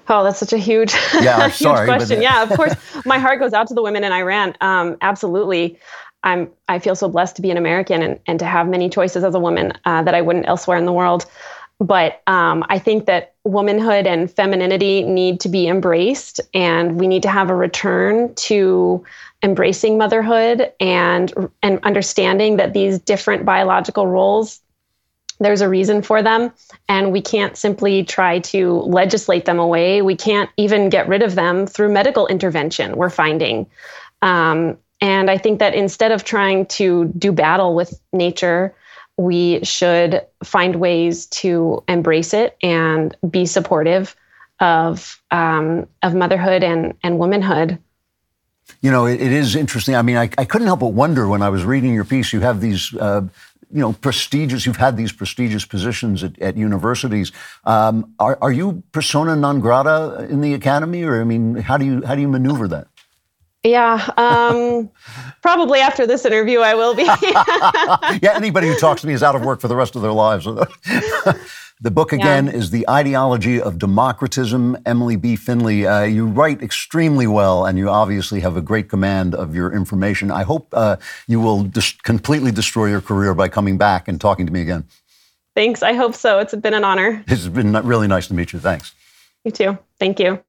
Oh, 0.08 0.24
that's 0.24 0.40
such 0.40 0.52
a 0.52 0.58
huge, 0.58 0.92
yeah, 1.20 1.44
huge 1.44 1.54
sorry, 1.54 1.86
question. 1.86 2.20
yeah, 2.20 2.42
of 2.42 2.50
course, 2.50 2.74
my 3.06 3.18
heart 3.18 3.38
goes 3.38 3.52
out 3.52 3.68
to 3.68 3.74
the 3.74 3.82
women 3.82 4.02
in 4.02 4.10
Iran. 4.10 4.56
Um, 4.60 4.96
absolutely. 5.02 5.78
I'm 6.24 6.50
I 6.68 6.80
feel 6.80 6.96
so 6.96 7.08
blessed 7.08 7.36
to 7.36 7.42
be 7.42 7.52
an 7.52 7.56
American 7.56 8.02
and, 8.02 8.18
and 8.26 8.38
to 8.40 8.44
have 8.44 8.68
many 8.68 8.90
choices 8.90 9.22
as 9.22 9.36
a 9.36 9.38
woman 9.38 9.72
uh, 9.84 10.02
that 10.02 10.16
I 10.16 10.20
wouldn't 10.20 10.48
elsewhere 10.48 10.76
in 10.76 10.84
the 10.84 10.92
world. 10.92 11.26
But 11.80 12.20
um, 12.26 12.64
I 12.68 12.78
think 12.78 13.06
that 13.06 13.34
womanhood 13.44 14.06
and 14.06 14.30
femininity 14.30 15.02
need 15.02 15.40
to 15.40 15.48
be 15.48 15.66
embraced, 15.66 16.40
and 16.52 17.00
we 17.00 17.06
need 17.06 17.22
to 17.22 17.30
have 17.30 17.48
a 17.48 17.54
return 17.54 18.34
to 18.34 19.04
embracing 19.42 19.96
motherhood 19.96 20.70
and 20.78 21.50
and 21.62 21.80
understanding 21.82 22.58
that 22.58 22.74
these 22.74 22.98
different 22.98 23.46
biological 23.46 24.06
roles 24.06 24.60
there's 25.38 25.62
a 25.62 25.68
reason 25.70 26.02
for 26.02 26.22
them 26.22 26.52
and 26.86 27.12
we 27.12 27.22
can't 27.22 27.56
simply 27.56 28.04
try 28.04 28.40
to 28.40 28.80
legislate 28.80 29.46
them 29.46 29.58
away. 29.58 30.02
We 30.02 30.14
can't 30.14 30.50
even 30.58 30.90
get 30.90 31.08
rid 31.08 31.22
of 31.22 31.34
them 31.34 31.66
through 31.66 31.90
medical 31.90 32.26
intervention 32.26 32.94
we're 32.96 33.08
finding. 33.08 33.66
Um, 34.20 34.76
and 35.00 35.30
i 35.30 35.38
think 35.38 35.58
that 35.58 35.74
instead 35.74 36.12
of 36.12 36.24
trying 36.24 36.66
to 36.66 37.06
do 37.18 37.32
battle 37.32 37.74
with 37.74 38.00
nature 38.12 38.74
we 39.20 39.62
should 39.62 40.22
find 40.42 40.76
ways 40.76 41.26
to 41.26 41.84
embrace 41.88 42.32
it 42.32 42.56
and 42.62 43.14
be 43.28 43.44
supportive 43.44 44.16
of 44.60 45.20
um, 45.30 45.86
of 46.02 46.14
motherhood 46.14 46.64
and 46.64 46.94
and 47.02 47.18
womanhood. 47.18 47.78
You 48.80 48.90
know, 48.90 49.04
it, 49.04 49.20
it 49.20 49.32
is 49.32 49.56
interesting. 49.56 49.94
I 49.94 50.02
mean, 50.02 50.16
I, 50.16 50.30
I, 50.38 50.44
couldn't 50.44 50.68
help 50.68 50.80
but 50.80 50.94
wonder 50.94 51.28
when 51.28 51.42
I 51.42 51.50
was 51.50 51.64
reading 51.64 51.92
your 51.92 52.04
piece. 52.04 52.32
You 52.32 52.40
have 52.40 52.60
these. 52.60 52.94
Uh, 52.94 53.28
you 53.72 53.78
know, 53.78 53.92
prestigious. 53.92 54.66
You've 54.66 54.78
had 54.78 54.96
these 54.96 55.12
prestigious 55.12 55.64
positions 55.64 56.24
at, 56.24 56.36
at 56.40 56.56
universities. 56.56 57.30
Um, 57.62 58.12
are, 58.18 58.36
are 58.42 58.50
you 58.50 58.82
persona 58.90 59.36
non 59.36 59.60
grata 59.60 60.26
in 60.28 60.40
the 60.40 60.54
academy, 60.54 61.04
or 61.04 61.20
I 61.20 61.24
mean, 61.24 61.54
how 61.54 61.76
do 61.76 61.84
you 61.84 62.04
how 62.04 62.16
do 62.16 62.20
you 62.20 62.26
maneuver 62.26 62.66
that? 62.66 62.88
Yeah, 63.62 64.08
um, 64.16 64.90
probably 65.42 65.80
after 65.80 66.06
this 66.06 66.24
interview, 66.24 66.60
I 66.60 66.74
will 66.74 66.94
be. 66.94 67.04
yeah, 68.22 68.34
anybody 68.34 68.68
who 68.68 68.76
talks 68.76 69.02
to 69.02 69.06
me 69.06 69.12
is 69.12 69.22
out 69.22 69.34
of 69.36 69.42
work 69.42 69.60
for 69.60 69.68
the 69.68 69.76
rest 69.76 69.96
of 69.96 70.02
their 70.02 70.12
lives. 70.12 70.44
the 71.80 71.90
book 71.90 72.12
again 72.12 72.46
yeah. 72.46 72.52
is 72.52 72.70
The 72.70 72.88
Ideology 72.88 73.60
of 73.60 73.74
Democratism. 73.74 74.80
Emily 74.86 75.16
B. 75.16 75.36
Finley, 75.36 75.86
uh, 75.86 76.04
you 76.04 76.26
write 76.26 76.62
extremely 76.62 77.26
well, 77.26 77.66
and 77.66 77.76
you 77.76 77.90
obviously 77.90 78.40
have 78.40 78.56
a 78.56 78.62
great 78.62 78.88
command 78.88 79.34
of 79.34 79.54
your 79.54 79.70
information. 79.72 80.30
I 80.30 80.42
hope 80.42 80.68
uh, 80.72 80.96
you 81.26 81.38
will 81.38 81.64
dis- 81.64 81.92
completely 82.02 82.52
destroy 82.52 82.86
your 82.86 83.02
career 83.02 83.34
by 83.34 83.48
coming 83.48 83.76
back 83.76 84.08
and 84.08 84.18
talking 84.18 84.46
to 84.46 84.52
me 84.52 84.62
again. 84.62 84.84
Thanks. 85.54 85.82
I 85.82 85.92
hope 85.92 86.14
so. 86.14 86.38
It's 86.38 86.54
been 86.54 86.74
an 86.74 86.84
honor. 86.84 87.22
It's 87.26 87.46
been 87.48 87.72
really 87.72 88.08
nice 88.08 88.28
to 88.28 88.34
meet 88.34 88.54
you. 88.54 88.58
Thanks. 88.58 88.94
You 89.44 89.50
too. 89.50 89.78
Thank 89.98 90.18
you. 90.18 90.42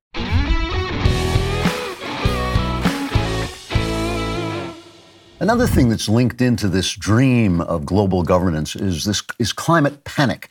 Another 5.42 5.66
thing 5.66 5.90
that's 5.90 6.08
linked 6.08 6.40
into 6.40 6.68
this 6.68 6.94
dream 6.94 7.62
of 7.62 7.84
global 7.84 8.22
governance 8.22 8.76
is 8.76 9.06
this 9.06 9.24
is 9.40 9.52
climate 9.52 10.04
panic. 10.04 10.50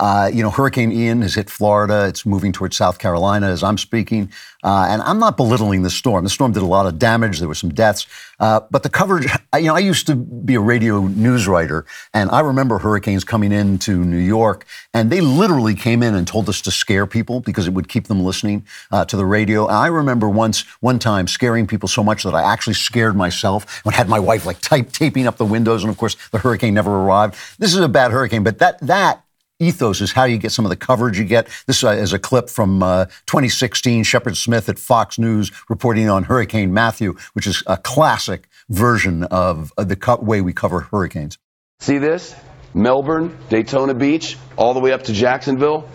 Uh, 0.00 0.30
you 0.32 0.42
know, 0.42 0.48
Hurricane 0.48 0.90
Ian 0.92 1.20
has 1.20 1.34
hit 1.34 1.50
Florida. 1.50 2.06
It's 2.08 2.24
moving 2.24 2.52
towards 2.52 2.74
South 2.74 2.98
Carolina 2.98 3.48
as 3.48 3.62
I'm 3.62 3.76
speaking. 3.76 4.32
Uh, 4.62 4.86
and 4.88 5.02
I'm 5.02 5.18
not 5.18 5.36
belittling 5.36 5.82
the 5.82 5.90
storm. 5.90 6.24
The 6.24 6.30
storm 6.30 6.52
did 6.52 6.62
a 6.62 6.66
lot 6.66 6.86
of 6.86 6.98
damage. 6.98 7.38
There 7.38 7.48
were 7.48 7.54
some 7.54 7.68
deaths. 7.68 8.06
Uh, 8.38 8.60
but 8.70 8.82
the 8.82 8.88
coverage, 8.88 9.26
you 9.54 9.66
know, 9.66 9.74
I 9.74 9.80
used 9.80 10.06
to 10.06 10.16
be 10.16 10.54
a 10.54 10.60
radio 10.60 11.02
news 11.02 11.46
writer, 11.46 11.84
and 12.14 12.30
I 12.30 12.40
remember 12.40 12.78
hurricanes 12.78 13.24
coming 13.24 13.52
into 13.52 14.02
New 14.02 14.18
York, 14.18 14.66
and 14.94 15.10
they 15.10 15.20
literally 15.20 15.74
came 15.74 16.02
in 16.02 16.14
and 16.14 16.26
told 16.26 16.48
us 16.48 16.62
to 16.62 16.70
scare 16.70 17.06
people 17.06 17.40
because 17.40 17.66
it 17.66 17.74
would 17.74 17.88
keep 17.88 18.06
them 18.06 18.24
listening 18.24 18.64
uh, 18.90 19.04
to 19.04 19.16
the 19.16 19.26
radio. 19.26 19.66
And 19.66 19.76
I 19.76 19.88
remember 19.88 20.28
once, 20.30 20.62
one 20.80 20.98
time, 20.98 21.28
scaring 21.28 21.66
people 21.66 21.88
so 21.88 22.02
much 22.02 22.22
that 22.22 22.34
I 22.34 22.42
actually 22.42 22.74
scared 22.74 23.16
myself 23.16 23.82
and 23.84 23.94
had 23.94 24.08
my 24.08 24.18
wife 24.18 24.46
like 24.46 24.60
type, 24.60 24.92
taping 24.92 25.26
up 25.26 25.36
the 25.36 25.44
windows. 25.44 25.82
And 25.84 25.90
of 25.90 25.98
course, 25.98 26.16
the 26.30 26.38
hurricane 26.38 26.72
never 26.72 26.90
arrived. 26.90 27.36
This 27.58 27.74
is 27.74 27.80
a 27.80 27.88
bad 27.88 28.10
hurricane, 28.10 28.42
but 28.42 28.58
that 28.60 28.80
that 28.80 29.24
ethos 29.60 30.00
is 30.00 30.12
how 30.12 30.24
you 30.24 30.38
get 30.38 30.50
some 30.50 30.64
of 30.64 30.70
the 30.70 30.76
coverage 30.76 31.18
you 31.18 31.24
get. 31.24 31.48
This 31.66 31.84
uh, 31.84 31.90
is 31.90 32.12
a 32.12 32.18
clip 32.18 32.48
from 32.50 32.82
uh, 32.82 33.04
2016, 33.26 34.02
Shepard 34.04 34.36
Smith 34.36 34.68
at 34.68 34.78
Fox 34.78 35.18
News 35.18 35.52
reporting 35.68 36.08
on 36.08 36.24
Hurricane 36.24 36.72
Matthew, 36.72 37.16
which 37.34 37.46
is 37.46 37.62
a 37.66 37.76
classic 37.76 38.48
version 38.68 39.24
of 39.24 39.72
uh, 39.76 39.84
the 39.84 39.96
co- 39.96 40.16
way 40.16 40.40
we 40.40 40.52
cover 40.52 40.80
hurricanes. 40.80 41.38
See 41.80 41.98
this? 41.98 42.34
Melbourne, 42.72 43.36
Daytona 43.48 43.94
Beach, 43.94 44.36
all 44.56 44.74
the 44.74 44.80
way 44.80 44.92
up 44.92 45.04
to 45.04 45.12
Jacksonville. 45.12 45.88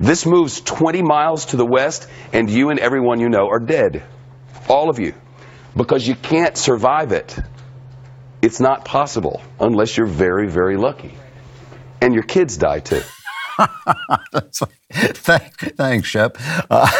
This 0.00 0.26
moves 0.26 0.60
20 0.60 1.02
miles 1.02 1.46
to 1.46 1.56
the 1.56 1.66
west, 1.66 2.08
and 2.32 2.50
you 2.50 2.70
and 2.70 2.80
everyone 2.80 3.20
you 3.20 3.28
know 3.28 3.48
are 3.48 3.60
dead. 3.60 4.02
All 4.68 4.90
of 4.90 4.98
you. 4.98 5.14
Because 5.76 6.06
you 6.06 6.14
can't 6.14 6.56
survive 6.56 7.12
it. 7.12 7.36
It's 8.40 8.60
not 8.60 8.84
possible 8.84 9.42
unless 9.60 9.96
you're 9.96 10.06
very, 10.06 10.48
very 10.48 10.76
lucky 10.76 11.14
and 12.02 12.14
your 12.14 12.24
kids 12.24 12.56
die 12.56 12.80
too. 12.80 13.00
Thanks, 14.94 16.06
Shep. 16.06 16.36
Uh, 16.68 16.90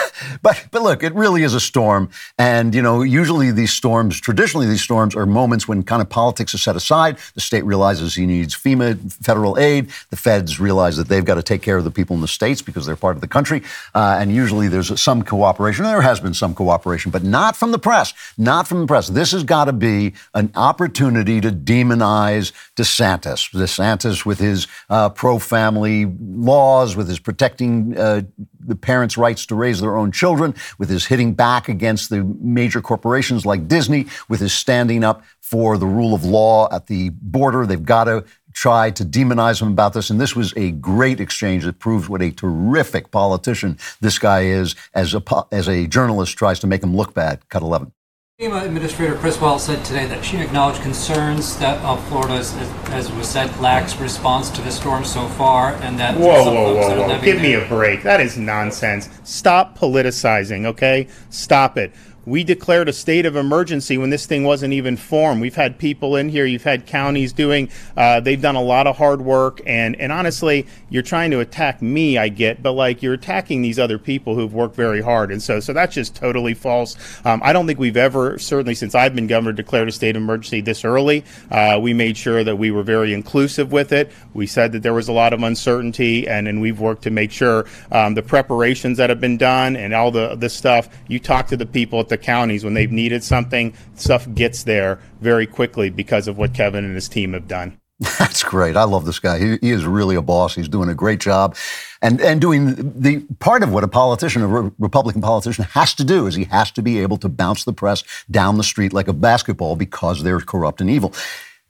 but 0.41 0.67
but 0.71 0.83
look, 0.83 1.03
it 1.03 1.15
really 1.15 1.43
is 1.43 1.53
a 1.53 1.61
storm, 1.61 2.09
and 2.39 2.75
you 2.75 2.81
know, 2.81 3.03
usually 3.03 3.51
these 3.51 3.73
storms, 3.73 4.19
traditionally 4.19 4.67
these 4.67 4.81
storms 4.81 5.15
are 5.15 5.27
moments 5.27 5.69
when 5.69 5.83
kind 5.83 6.01
of 6.01 6.09
politics 6.09 6.55
is 6.55 6.63
set 6.63 6.75
aside. 6.75 7.19
The 7.35 7.43
state 7.43 7.65
realizes 7.67 8.15
he 8.15 8.25
needs 8.25 8.55
FEMA 8.55 9.13
federal 9.13 9.59
aid. 9.59 9.91
The 10.09 10.17
feds 10.17 10.59
realize 10.59 10.97
that 10.97 11.09
they've 11.09 11.25
got 11.25 11.35
to 11.35 11.43
take 11.43 11.61
care 11.61 11.77
of 11.77 11.85
the 11.85 11.91
people 11.91 12.17
in 12.17 12.23
the 12.23 12.29
states 12.29 12.63
because 12.63 12.87
they're 12.87 12.97
part 12.97 13.17
of 13.17 13.21
the 13.21 13.29
country, 13.29 13.63
uh, 13.95 14.17
and 14.19 14.33
usually 14.33 14.69
there's 14.69 14.99
some 15.01 15.23
cooperation. 15.23 15.85
There 15.85 16.01
has 16.01 16.19
been 16.19 16.35
some 16.35 16.55
cooperation, 16.55 17.11
but 17.11 17.23
not 17.23 17.57
from 17.57 17.73
the 17.73 17.79
press. 17.79 18.15
Not 18.39 18.67
from 18.67 18.81
the 18.81 18.87
press. 18.87 19.09
This 19.09 19.33
has 19.33 19.45
got 19.45 19.67
to 19.67 19.73
be 19.75 20.15
an 20.33 20.51
opportunity 20.55 21.43
to 21.43 21.51
demonize 21.51 22.53
DeSantis. 22.77 23.51
DeSantis 23.53 24.25
with 24.25 24.39
his 24.39 24.67
uh, 24.89 25.11
pro-family 25.11 26.07
laws, 26.07 26.97
with 26.97 27.09
his 27.09 27.19
protecting 27.19 27.82
uh, 27.97 28.23
the 28.61 28.77
parents' 28.77 29.17
rights 29.17 29.47
to 29.47 29.55
raise 29.55 29.81
their 29.81 29.97
own 29.97 30.13
children, 30.13 30.55
with 30.79 30.89
his 30.89 31.07
hitting 31.07 31.35
back 31.35 31.69
against 31.69 32.11
the 32.11 32.23
major 32.41 32.81
corporations 32.81 33.45
like 33.45 33.69
Disney, 33.69 34.07
with 34.29 34.41
his 34.41 34.53
standing 34.53 35.05
up 35.05 35.23
for 35.41 35.77
the 35.77 35.87
rule 35.87 36.15
of 36.15 36.25
law 36.25 36.69
at 36.73 36.87
the 36.87 37.11
border. 37.11 37.67
They've 37.67 37.85
got 37.85 38.05
to 38.05 38.25
try 38.53 38.91
to 38.91 39.05
demonize 39.05 39.61
him 39.61 39.69
about 39.69 39.95
this. 39.95 40.11
And 40.11 40.21
this 40.21 40.37
was 40.37 40.53
a 40.57 40.71
great 40.73 41.21
exchange 41.21 41.65
that 41.65 41.79
proves 41.79 42.09
what 42.09 42.23
a 42.23 42.31
terrific 42.31 43.11
politician 43.11 43.79
this 44.01 44.19
guy 44.19 44.43
is 44.43 44.75
as 44.95 45.15
a, 45.15 45.23
as 45.51 45.69
a 45.69 45.87
journalist 45.87 46.37
tries 46.37 46.59
to 46.61 46.67
make 46.67 46.83
him 46.83 46.97
look 46.97 47.15
bad. 47.15 47.49
Cut 47.49 47.63
11. 47.63 47.93
FEMA 48.41 48.65
Administrator 48.65 49.15
Criswell 49.17 49.59
said 49.59 49.85
today 49.85 50.07
that 50.07 50.25
she 50.25 50.39
acknowledged 50.39 50.81
concerns 50.81 51.59
that 51.59 51.77
uh, 51.85 51.97
Florida, 52.09 52.33
as, 52.33 52.55
as 52.89 53.13
was 53.13 53.29
said, 53.29 53.55
lacks 53.61 53.95
response 53.99 54.49
to 54.51 54.63
the 54.63 54.71
storm 54.71 55.05
so 55.05 55.29
far, 55.29 55.75
and 55.83 55.99
that 56.01 56.17
whoa, 56.17 56.43
some 56.43 56.55
whoa, 56.55 56.75
folks 56.75 56.87
whoa, 56.87 56.93
are 56.95 56.99
whoa! 57.01 57.07
living 57.09 57.25
Give 57.27 57.43
me 57.43 57.53
there- 57.53 57.65
a 57.67 57.69
break. 57.69 58.03
That 58.03 58.21
is 58.23 58.39
nonsense. 58.39 59.11
Stop 59.23 59.79
politicizing, 59.79 60.65
okay? 60.65 61.09
Stop 61.29 61.77
it. 61.77 61.93
We 62.25 62.45
declared 62.45 62.89
a 62.89 62.93
state 62.93 63.27
of 63.27 63.35
emergency 63.35 63.99
when 63.99 64.11
this 64.11 64.27
thing 64.27 64.45
wasn't 64.45 64.73
even 64.75 64.97
formed. 64.97 65.41
We've 65.41 65.57
had 65.57 65.79
people 65.79 66.15
in 66.15 66.29
here. 66.29 66.47
You've 66.47 66.63
had 66.63 66.87
counties 66.87 67.33
doing. 67.33 67.69
Uh, 67.97 68.21
they've 68.21 68.41
done 68.41 68.55
a 68.55 68.63
lot 68.63 68.87
of 68.87 68.97
hard 68.97 69.21
work, 69.23 69.61
and 69.67 69.97
and 69.97 70.13
honestly, 70.13 70.67
you're 70.89 71.03
trying 71.03 71.33
to 71.33 71.41
attack 71.41 71.83
me. 71.83 72.19
I 72.19 72.29
get, 72.29 72.63
but 72.63 72.73
like 72.73 73.03
you're 73.03 73.15
attacking 73.15 73.63
these 73.63 73.79
other 73.79 73.99
people 73.99 74.37
who've 74.37 74.55
worked 74.55 74.77
very 74.77 75.01
hard, 75.01 75.33
and 75.33 75.43
so 75.43 75.59
so 75.59 75.73
that's 75.73 75.95
just 75.95 76.15
totally 76.15 76.55
false. 76.55 76.97
Um, 77.25 77.41
I 77.45 77.53
don't 77.53 77.67
think 77.67 77.81
we've 77.81 77.97
ever, 77.97 78.39
certainly 78.39 78.77
since 78.77 78.95
I've 78.95 79.17
been 79.17 79.27
governor, 79.27 79.53
declared 79.53 79.89
a 79.89 79.93
state 79.93 80.15
of 80.15 80.23
emergency 80.23 80.61
this 80.61 80.85
early. 80.85 81.25
Uh, 81.51 81.81
we 81.83 81.93
made 81.93 82.17
sure 82.17 82.45
that 82.45 82.57
we 82.57 82.71
were 82.71 82.85
very 82.85 83.13
inclusive 83.15 83.73
with 83.73 83.93
it. 83.93 84.13
We 84.33 84.47
said 84.47 84.71
that 84.73 84.83
there 84.85 84.95
was 84.95 85.09
a 85.09 85.13
lot 85.13 85.33
of 85.33 85.43
uncertainty, 85.43 86.29
and 86.29 86.47
and 86.47 86.61
we've 86.61 86.79
worked 86.79 87.03
to 87.03 87.11
make 87.11 87.33
sure 87.33 87.67
um, 87.91 88.15
the 88.15 88.23
preparations 88.23 88.99
that 88.99 89.11
have 89.11 89.21
been 89.21 89.39
done 89.39 89.75
and 89.75 89.93
all 89.93 90.13
the 90.13 90.37
the 90.37 90.49
stuff. 90.49 90.89
You 91.09 91.19
talk 91.19 91.49
to 91.49 91.57
the 91.57 91.67
people 91.67 91.99
at 91.99 92.12
the 92.13 92.19
counties 92.19 92.65
when 92.65 92.75
they've 92.75 92.93
needed 92.93 93.25
something, 93.25 93.75
stuff 93.97 94.33
gets 94.35 94.63
there 94.63 95.01
very 95.21 95.47
quickly 95.47 95.91
because 95.91 96.29
of 96.29 96.39
what 96.39 96.55
Kevin 96.55 96.85
and 96.85 96.95
his 96.95 97.09
team 97.09 97.33
have 97.33 97.49
done. 97.49 97.79
That's 98.19 98.43
great. 98.43 98.77
I 98.77 98.85
love 98.85 99.05
this 99.05 99.19
guy. 99.19 99.39
He, 99.39 99.59
he 99.61 99.71
is 99.71 99.85
really 99.87 100.17
a 100.17 100.23
boss. 100.23 100.55
He's 100.55 100.69
doing 100.69 100.89
a 100.89 100.95
great 100.95 101.21
job, 101.21 101.57
and 102.01 102.21
and 102.21 102.41
doing 102.41 102.75
the 103.01 103.21
part 103.39 103.63
of 103.63 103.73
what 103.73 103.85
a 103.85 103.89
politician, 103.89 104.43
a 104.43 104.47
re- 104.49 104.71
Republican 104.79 105.23
politician, 105.23 105.65
has 105.65 105.95
to 105.95 106.05
do 106.05 106.27
is 106.27 106.35
he 106.35 106.45
has 106.45 106.71
to 106.73 106.83
be 106.83 106.99
able 106.99 107.17
to 107.19 107.29
bounce 107.29 107.65
the 107.65 107.73
press 107.73 108.03
down 108.29 108.57
the 108.57 108.65
street 108.65 108.93
like 108.93 109.07
a 109.07 109.13
basketball 109.13 109.77
because 109.77 110.23
they're 110.23 110.41
corrupt 110.41 110.81
and 110.81 110.91
evil. 110.91 111.13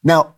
Now. 0.03 0.37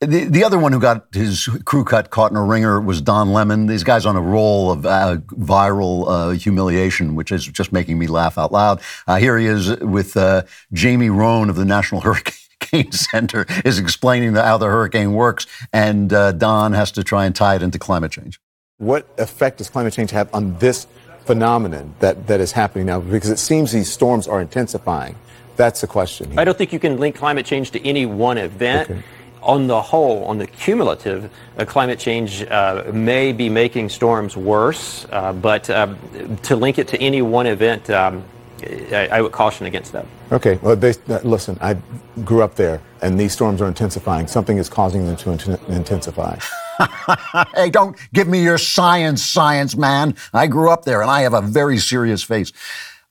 The, 0.00 0.24
the 0.24 0.44
other 0.44 0.58
one 0.58 0.72
who 0.72 0.80
got 0.80 1.06
his 1.14 1.48
crew 1.64 1.82
cut 1.82 2.10
caught 2.10 2.30
in 2.30 2.36
a 2.36 2.44
ringer 2.44 2.80
was 2.82 3.00
Don 3.00 3.32
Lemon. 3.32 3.64
These 3.66 3.82
guys 3.82 4.04
on 4.04 4.14
a 4.14 4.20
roll 4.20 4.70
of 4.70 4.84
uh, 4.84 5.16
viral 5.30 6.04
uh, 6.06 6.30
humiliation, 6.32 7.14
which 7.14 7.32
is 7.32 7.46
just 7.46 7.72
making 7.72 7.98
me 7.98 8.06
laugh 8.06 8.36
out 8.36 8.52
loud. 8.52 8.82
Uh, 9.06 9.16
here 9.16 9.38
he 9.38 9.46
is 9.46 9.74
with 9.78 10.14
uh, 10.18 10.42
Jamie 10.74 11.08
Rhome 11.08 11.48
of 11.48 11.56
the 11.56 11.64
National 11.64 12.00
Hurricane. 12.02 12.34
Hurricane 12.72 12.92
Center 12.92 13.46
is 13.64 13.78
explaining 13.78 14.32
the, 14.32 14.42
how 14.42 14.56
the 14.56 14.66
hurricane 14.66 15.12
works, 15.12 15.46
and 15.72 16.10
uh, 16.12 16.32
Don 16.32 16.72
has 16.72 16.90
to 16.92 17.04
try 17.04 17.26
and 17.26 17.34
tie 17.34 17.54
it 17.54 17.62
into 17.62 17.78
climate 17.78 18.12
change. 18.12 18.40
What 18.78 19.06
effect 19.18 19.58
does 19.58 19.68
climate 19.68 19.92
change 19.92 20.10
have 20.12 20.34
on 20.34 20.56
this 20.58 20.86
phenomenon 21.26 21.94
that, 22.00 22.26
that 22.26 22.40
is 22.40 22.52
happening 22.52 22.86
now? 22.86 23.00
Because 23.00 23.30
it 23.30 23.38
seems 23.38 23.72
these 23.72 23.92
storms 23.92 24.26
are 24.26 24.40
intensifying. 24.40 25.16
That's 25.56 25.80
the 25.80 25.86
question. 25.86 26.38
I 26.38 26.44
don't 26.44 26.56
think 26.56 26.72
you 26.72 26.78
can 26.78 26.98
link 26.98 27.16
climate 27.16 27.46
change 27.46 27.70
to 27.72 27.86
any 27.86 28.06
one 28.06 28.38
event. 28.38 28.90
Okay. 28.90 29.02
On 29.46 29.68
the 29.68 29.80
whole, 29.80 30.24
on 30.24 30.38
the 30.38 30.46
cumulative, 30.46 31.30
uh, 31.56 31.64
climate 31.64 32.00
change 32.00 32.42
uh, 32.42 32.82
may 32.92 33.32
be 33.32 33.48
making 33.48 33.88
storms 33.88 34.36
worse, 34.36 35.06
uh, 35.12 35.32
but 35.32 35.70
uh, 35.70 35.94
to 36.42 36.56
link 36.56 36.78
it 36.78 36.88
to 36.88 37.00
any 37.00 37.22
one 37.22 37.46
event, 37.46 37.88
um, 37.90 38.24
I, 38.62 39.08
I 39.12 39.20
would 39.20 39.30
caution 39.30 39.66
against 39.66 39.92
that. 39.92 40.04
Okay, 40.32 40.58
well, 40.62 40.74
they, 40.74 40.94
uh, 41.08 41.20
listen, 41.22 41.56
I 41.60 41.76
grew 42.24 42.42
up 42.42 42.56
there, 42.56 42.80
and 43.02 43.20
these 43.20 43.32
storms 43.32 43.62
are 43.62 43.68
intensifying. 43.68 44.26
Something 44.26 44.58
is 44.58 44.68
causing 44.68 45.06
them 45.06 45.16
to 45.16 45.30
int- 45.30 45.68
intensify. 45.68 46.38
hey, 47.54 47.70
don't 47.70 47.96
give 48.12 48.26
me 48.26 48.42
your 48.42 48.58
science, 48.58 49.22
science 49.22 49.76
man. 49.76 50.16
I 50.34 50.48
grew 50.48 50.70
up 50.70 50.84
there, 50.84 51.02
and 51.02 51.10
I 51.10 51.20
have 51.20 51.34
a 51.34 51.42
very 51.42 51.78
serious 51.78 52.22
face. 52.22 52.52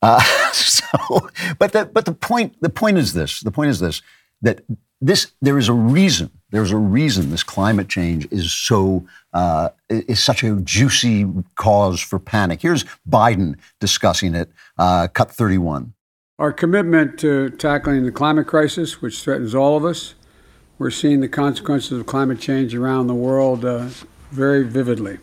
Uh, 0.01 0.19
so, 0.51 1.29
but 1.59 1.71
the, 1.71 1.85
but 1.85 2.05
the 2.05 2.13
point 2.13 2.59
the 2.61 2.69
point 2.69 2.97
is 2.97 3.13
this. 3.13 3.39
The 3.39 3.51
point 3.51 3.69
is 3.69 3.79
this 3.79 4.01
that 4.41 4.61
this 5.01 5.31
there 5.41 5.57
is 5.57 5.69
a 5.69 5.73
reason. 5.73 6.31
There's 6.51 6.71
a 6.71 6.77
reason 6.77 7.31
this 7.31 7.43
climate 7.43 7.89
change 7.89 8.27
is 8.31 8.51
so 8.51 9.05
uh, 9.33 9.69
is 9.89 10.23
such 10.23 10.43
a 10.43 10.55
juicy 10.61 11.27
cause 11.55 11.99
for 11.99 12.19
panic. 12.19 12.61
Here's 12.61 12.85
Biden 13.07 13.57
discussing 13.79 14.35
it. 14.35 14.49
Uh, 14.77 15.07
cut 15.07 15.31
31. 15.31 15.93
Our 16.37 16.51
commitment 16.51 17.17
to 17.19 17.49
tackling 17.51 18.03
the 18.03 18.11
climate 18.11 18.47
crisis, 18.47 19.01
which 19.01 19.21
threatens 19.21 19.55
all 19.55 19.77
of 19.77 19.85
us, 19.85 20.15
we're 20.77 20.91
seeing 20.91 21.21
the 21.21 21.29
consequences 21.29 21.97
of 21.97 22.05
climate 22.05 22.39
change 22.39 22.75
around 22.75 23.07
the 23.07 23.13
world 23.13 23.63
uh, 23.63 23.87
very 24.31 24.63
vividly, 24.63 25.19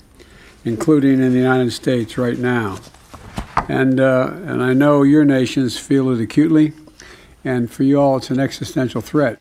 including 0.64 1.20
in 1.20 1.33
the 1.33 1.39
United 1.39 1.73
States 1.73 2.16
right 2.16 2.39
now. 2.39 2.79
And, 3.68 4.01
uh, 4.01 4.31
and 4.47 4.62
I 4.62 4.73
know 4.73 5.03
your 5.03 5.27
nations 5.27 5.79
feel 5.79 6.09
it 6.11 6.20
acutely, 6.20 6.73
and 7.45 7.70
for 7.70 7.83
you 7.83 8.01
all, 8.01 8.16
it's 8.16 8.31
an 8.31 8.41
existential 8.41 9.03
threat. 9.03 9.39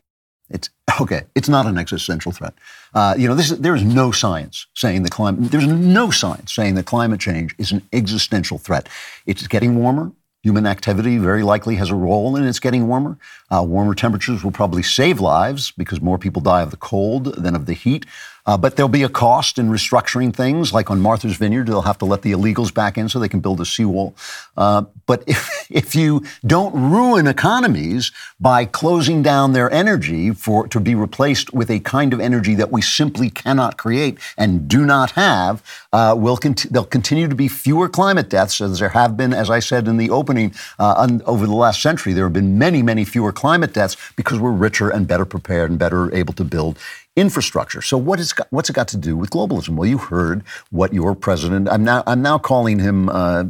Okay. 0.99 1.23
It's 1.35 1.49
not 1.49 1.65
an 1.65 1.77
existential 1.77 2.31
threat. 2.31 2.53
Uh, 2.93 3.15
you 3.17 3.27
know, 3.27 3.35
this 3.35 3.51
is, 3.51 3.59
there 3.59 3.75
is 3.75 3.83
no 3.83 4.11
science 4.11 4.67
saying 4.73 5.03
the 5.03 5.09
climate. 5.09 5.51
There's 5.51 5.67
no 5.67 6.11
science 6.11 6.53
saying 6.53 6.75
that 6.75 6.85
climate 6.85 7.19
change 7.19 7.55
is 7.57 7.71
an 7.71 7.87
existential 7.93 8.57
threat. 8.57 8.89
It's 9.25 9.47
getting 9.47 9.77
warmer. 9.77 10.11
Human 10.43 10.65
activity 10.65 11.19
very 11.19 11.43
likely 11.43 11.75
has 11.75 11.91
a 11.91 11.95
role 11.95 12.35
in 12.35 12.43
it's 12.45 12.59
getting 12.59 12.87
warmer. 12.87 13.17
Uh, 13.51 13.63
warmer 13.63 13.93
temperatures 13.93 14.43
will 14.43 14.51
probably 14.51 14.81
save 14.81 15.19
lives 15.19 15.69
because 15.69 16.01
more 16.01 16.17
people 16.17 16.41
die 16.41 16.63
of 16.63 16.71
the 16.71 16.77
cold 16.77 17.35
than 17.35 17.55
of 17.55 17.67
the 17.67 17.73
heat. 17.73 18.07
Uh, 18.45 18.57
but 18.57 18.75
there'll 18.75 18.89
be 18.89 19.03
a 19.03 19.09
cost 19.09 19.57
in 19.57 19.69
restructuring 19.69 20.35
things, 20.35 20.73
like 20.73 20.89
on 20.89 20.99
Martha's 20.99 21.37
Vineyard, 21.37 21.67
they'll 21.67 21.81
have 21.83 21.97
to 21.99 22.05
let 22.05 22.21
the 22.21 22.31
illegals 22.31 22.73
back 22.73 22.97
in 22.97 23.09
so 23.09 23.19
they 23.19 23.29
can 23.29 23.39
build 23.39 23.61
a 23.61 23.65
seawall. 23.65 24.15
Uh, 24.57 24.83
but 25.05 25.23
if, 25.27 25.67
if 25.69 25.95
you 25.95 26.23
don't 26.45 26.73
ruin 26.73 27.27
economies 27.27 28.11
by 28.39 28.65
closing 28.65 29.21
down 29.21 29.53
their 29.53 29.71
energy 29.71 30.31
for 30.31 30.67
to 30.67 30.79
be 30.79 30.95
replaced 30.95 31.53
with 31.53 31.69
a 31.69 31.79
kind 31.79 32.13
of 32.13 32.19
energy 32.19 32.55
that 32.55 32.71
we 32.71 32.81
simply 32.81 33.29
cannot 33.29 33.77
create 33.77 34.17
and 34.37 34.67
do 34.67 34.85
not 34.85 35.11
have, 35.11 35.63
uh, 35.93 36.15
will 36.17 36.37
cont- 36.37 36.71
there'll 36.71 36.85
continue 36.85 37.27
to 37.27 37.35
be 37.35 37.47
fewer 37.47 37.87
climate 37.87 38.29
deaths 38.29 38.61
as 38.61 38.79
there 38.79 38.89
have 38.89 39.15
been, 39.15 39.33
as 39.33 39.49
I 39.49 39.59
said 39.59 39.87
in 39.87 39.97
the 39.97 40.09
opening, 40.09 40.53
uh, 40.79 40.95
un- 40.97 41.21
over 41.25 41.45
the 41.45 41.53
last 41.53 41.81
century. 41.81 42.13
There 42.13 42.25
have 42.25 42.33
been 42.33 42.57
many, 42.57 42.81
many 42.81 43.05
fewer 43.05 43.31
climate 43.31 43.73
deaths 43.73 43.97
because 44.15 44.39
we're 44.39 44.51
richer 44.51 44.89
and 44.89 45.07
better 45.07 45.25
prepared 45.25 45.69
and 45.69 45.79
better 45.79 46.13
able 46.13 46.33
to 46.33 46.43
build 46.43 46.77
infrastructure. 47.15 47.81
So 47.81 47.97
what 47.97 48.19
is 48.19 48.33
what's 48.51 48.69
it 48.69 48.73
got 48.73 48.87
to 48.89 48.97
do 48.97 49.17
with 49.17 49.31
globalism? 49.31 49.75
Well, 49.75 49.89
you 49.89 49.97
heard 49.97 50.43
what 50.69 50.93
your 50.93 51.15
president. 51.15 51.67
I'm 51.69 51.83
now 51.83 52.03
I'm 52.07 52.21
now 52.21 52.37
calling 52.37 52.79
him 52.79 53.09
uh, 53.09 53.43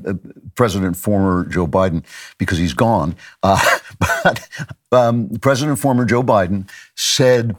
President 0.55 0.97
former 0.97 1.45
Joe 1.45 1.67
Biden 1.67 2.03
because 2.37 2.57
he's 2.57 2.73
gone. 2.73 3.15
Uh, 3.43 3.63
but 3.99 4.47
um, 4.91 5.29
President 5.41 5.79
former 5.79 6.05
Joe 6.05 6.23
Biden 6.23 6.69
said 6.95 7.55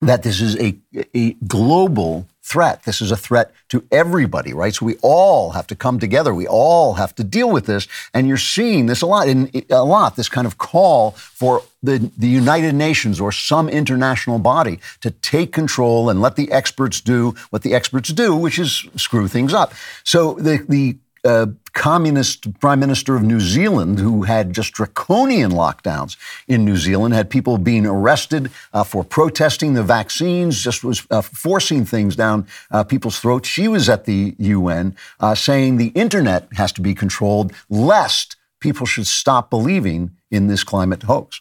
that 0.00 0.22
this 0.22 0.40
is 0.40 0.56
a 0.58 0.78
a 1.14 1.32
global 1.46 2.26
threat. 2.48 2.84
This 2.84 3.02
is 3.02 3.10
a 3.10 3.16
threat 3.16 3.52
to 3.68 3.84
everybody, 3.92 4.54
right? 4.54 4.74
So 4.74 4.86
we 4.86 4.96
all 5.02 5.50
have 5.50 5.66
to 5.66 5.76
come 5.76 5.98
together. 6.00 6.32
We 6.32 6.46
all 6.46 6.94
have 6.94 7.14
to 7.16 7.24
deal 7.24 7.50
with 7.50 7.66
this. 7.66 7.86
And 8.14 8.26
you're 8.26 8.38
seeing 8.38 8.86
this 8.86 9.02
a 9.02 9.06
lot, 9.06 9.28
in, 9.28 9.50
a 9.68 9.84
lot, 9.84 10.16
this 10.16 10.30
kind 10.30 10.46
of 10.46 10.56
call 10.56 11.10
for 11.10 11.62
the, 11.82 12.10
the 12.16 12.26
United 12.26 12.74
Nations 12.74 13.20
or 13.20 13.32
some 13.32 13.68
international 13.68 14.38
body 14.38 14.80
to 15.02 15.10
take 15.10 15.52
control 15.52 16.08
and 16.08 16.22
let 16.22 16.36
the 16.36 16.50
experts 16.50 17.02
do 17.02 17.34
what 17.50 17.62
the 17.62 17.74
experts 17.74 18.08
do, 18.14 18.34
which 18.34 18.58
is 18.58 18.88
screw 18.96 19.28
things 19.28 19.52
up. 19.52 19.74
So 20.02 20.32
the, 20.34 20.64
the 20.66 20.96
uh, 21.24 21.46
communist 21.72 22.58
prime 22.60 22.80
minister 22.80 23.14
of 23.14 23.22
New 23.22 23.40
Zealand, 23.40 23.98
who 23.98 24.22
had 24.22 24.52
just 24.52 24.72
draconian 24.72 25.52
lockdowns 25.52 26.16
in 26.46 26.64
New 26.64 26.76
Zealand, 26.76 27.14
had 27.14 27.30
people 27.30 27.58
being 27.58 27.86
arrested 27.86 28.50
uh, 28.72 28.84
for 28.84 29.04
protesting 29.04 29.74
the 29.74 29.82
vaccines, 29.82 30.62
just 30.62 30.82
was 30.82 31.06
uh, 31.10 31.22
forcing 31.22 31.84
things 31.84 32.16
down 32.16 32.46
uh, 32.70 32.84
people's 32.84 33.18
throats. 33.18 33.48
She 33.48 33.68
was 33.68 33.88
at 33.88 34.04
the 34.04 34.34
UN 34.38 34.96
uh, 35.20 35.34
saying 35.34 35.76
the 35.76 35.88
internet 35.88 36.48
has 36.52 36.72
to 36.72 36.80
be 36.80 36.94
controlled, 36.94 37.52
lest 37.68 38.36
people 38.60 38.86
should 38.86 39.06
stop 39.06 39.50
believing 39.50 40.10
in 40.30 40.48
this 40.48 40.64
climate 40.64 41.04
hoax. 41.04 41.40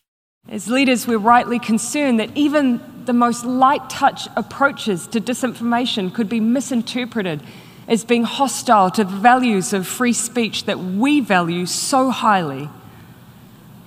As 0.50 0.70
leaders, 0.70 1.06
we're 1.06 1.18
rightly 1.18 1.60
concerned 1.60 2.20
that 2.22 2.30
even 2.36 2.80
the 3.04 3.12
most 3.12 3.44
light 3.44 3.90
touch 3.90 4.28
approaches 4.38 5.06
to 5.08 5.20
disinformation 5.20 6.14
could 6.14 6.30
be 6.30 6.40
misinterpreted 6.40 7.42
as 7.88 8.04
being 8.04 8.24
hostile 8.24 8.92
to 8.92 9.04
the 9.04 9.16
values 9.16 9.74
of 9.74 9.88
free 9.88 10.14
speech 10.14 10.66
that 10.66 10.80
we 10.80 11.20
value 11.20 11.66
so 11.66 12.10
highly. 12.10 12.70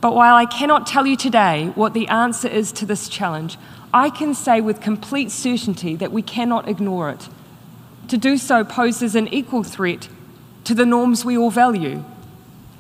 But 0.01 0.15
while 0.15 0.35
I 0.35 0.47
cannot 0.47 0.87
tell 0.87 1.07
you 1.07 1.17
today 1.17 1.73
what 1.75 1.93
the 1.93 2.09
answer 2.09 2.49
is 2.49 2.73
to 2.73 2.87
this 2.87 3.09
challenge, 3.09 3.59
I 3.93 4.09
can 4.09 4.35
say 4.35 4.61
with 4.61 4.81
complete 4.81 5.31
certainty 5.31 5.97
that 5.97 6.13
we 6.13 6.23
cannot 6.23 6.69
ignore 6.69 7.11
it. 7.11 7.29
To 8.09 8.17
do 8.17 8.39
so 8.39 8.65
poses 8.65 9.15
an 9.15 9.29
equal 9.29 9.63
threat 9.63 10.09
to 10.65 10.75
the 10.75 10.87
norms 10.87 11.25
we 11.25 11.37
all 11.37 11.51
value. 11.51 12.05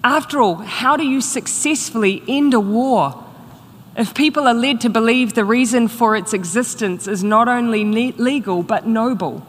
After 0.02 0.40
all, 0.40 0.56
how 0.56 0.96
do 0.96 1.06
you 1.06 1.20
successfully 1.20 2.22
end 2.26 2.54
a 2.54 2.60
war 2.60 3.26
if 3.96 4.14
people 4.14 4.46
are 4.48 4.54
led 4.54 4.80
to 4.80 4.88
believe 4.88 5.34
the 5.34 5.44
reason 5.44 5.88
for 5.88 6.16
its 6.16 6.32
existence 6.32 7.06
is 7.06 7.22
not 7.22 7.48
only 7.48 7.84
legal 7.84 8.62
but 8.62 8.86
noble? 8.86 9.46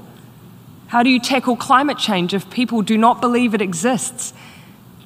How 0.92 1.04
do 1.04 1.10
you 1.10 1.22
tackle 1.22 1.56
climate 1.56 1.98
change 1.98 2.34
if 2.34 2.50
people 2.50 2.82
do 2.82 2.98
not 2.98 3.22
believe 3.22 3.54
it 3.54 3.62
exists? 3.62 4.34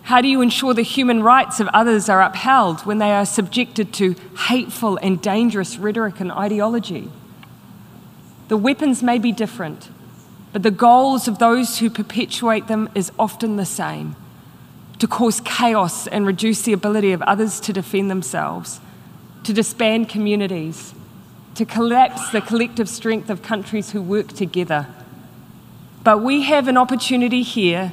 How 0.01 0.19
do 0.19 0.27
you 0.27 0.41
ensure 0.41 0.73
the 0.73 0.81
human 0.81 1.21
rights 1.21 1.59
of 1.59 1.67
others 1.67 2.09
are 2.09 2.23
upheld 2.23 2.87
when 2.87 2.97
they 2.97 3.11
are 3.11 3.23
subjected 3.23 3.93
to 3.93 4.15
hateful 4.47 4.97
and 4.97 5.21
dangerous 5.21 5.77
rhetoric 5.77 6.19
and 6.19 6.31
ideology? 6.31 7.11
The 8.47 8.57
weapons 8.57 9.03
may 9.03 9.19
be 9.19 9.31
different, 9.31 9.89
but 10.53 10.63
the 10.63 10.71
goals 10.71 11.27
of 11.27 11.37
those 11.37 11.77
who 11.77 11.91
perpetuate 11.91 12.65
them 12.65 12.89
is 12.95 13.11
often 13.19 13.57
the 13.57 13.63
same 13.63 14.15
to 14.97 15.05
cause 15.07 15.39
chaos 15.41 16.07
and 16.07 16.25
reduce 16.25 16.63
the 16.63 16.73
ability 16.73 17.11
of 17.11 17.21
others 17.21 17.59
to 17.59 17.71
defend 17.71 18.09
themselves, 18.09 18.79
to 19.43 19.53
disband 19.53 20.09
communities, 20.09 20.95
to 21.53 21.63
collapse 21.63 22.31
the 22.31 22.41
collective 22.41 22.89
strength 22.89 23.29
of 23.29 23.43
countries 23.43 23.91
who 23.91 24.01
work 24.01 24.29
together. 24.29 24.87
But 26.05 26.21
we 26.21 26.43
have 26.43 26.67
an 26.67 26.77
opportunity 26.77 27.41
here 27.41 27.91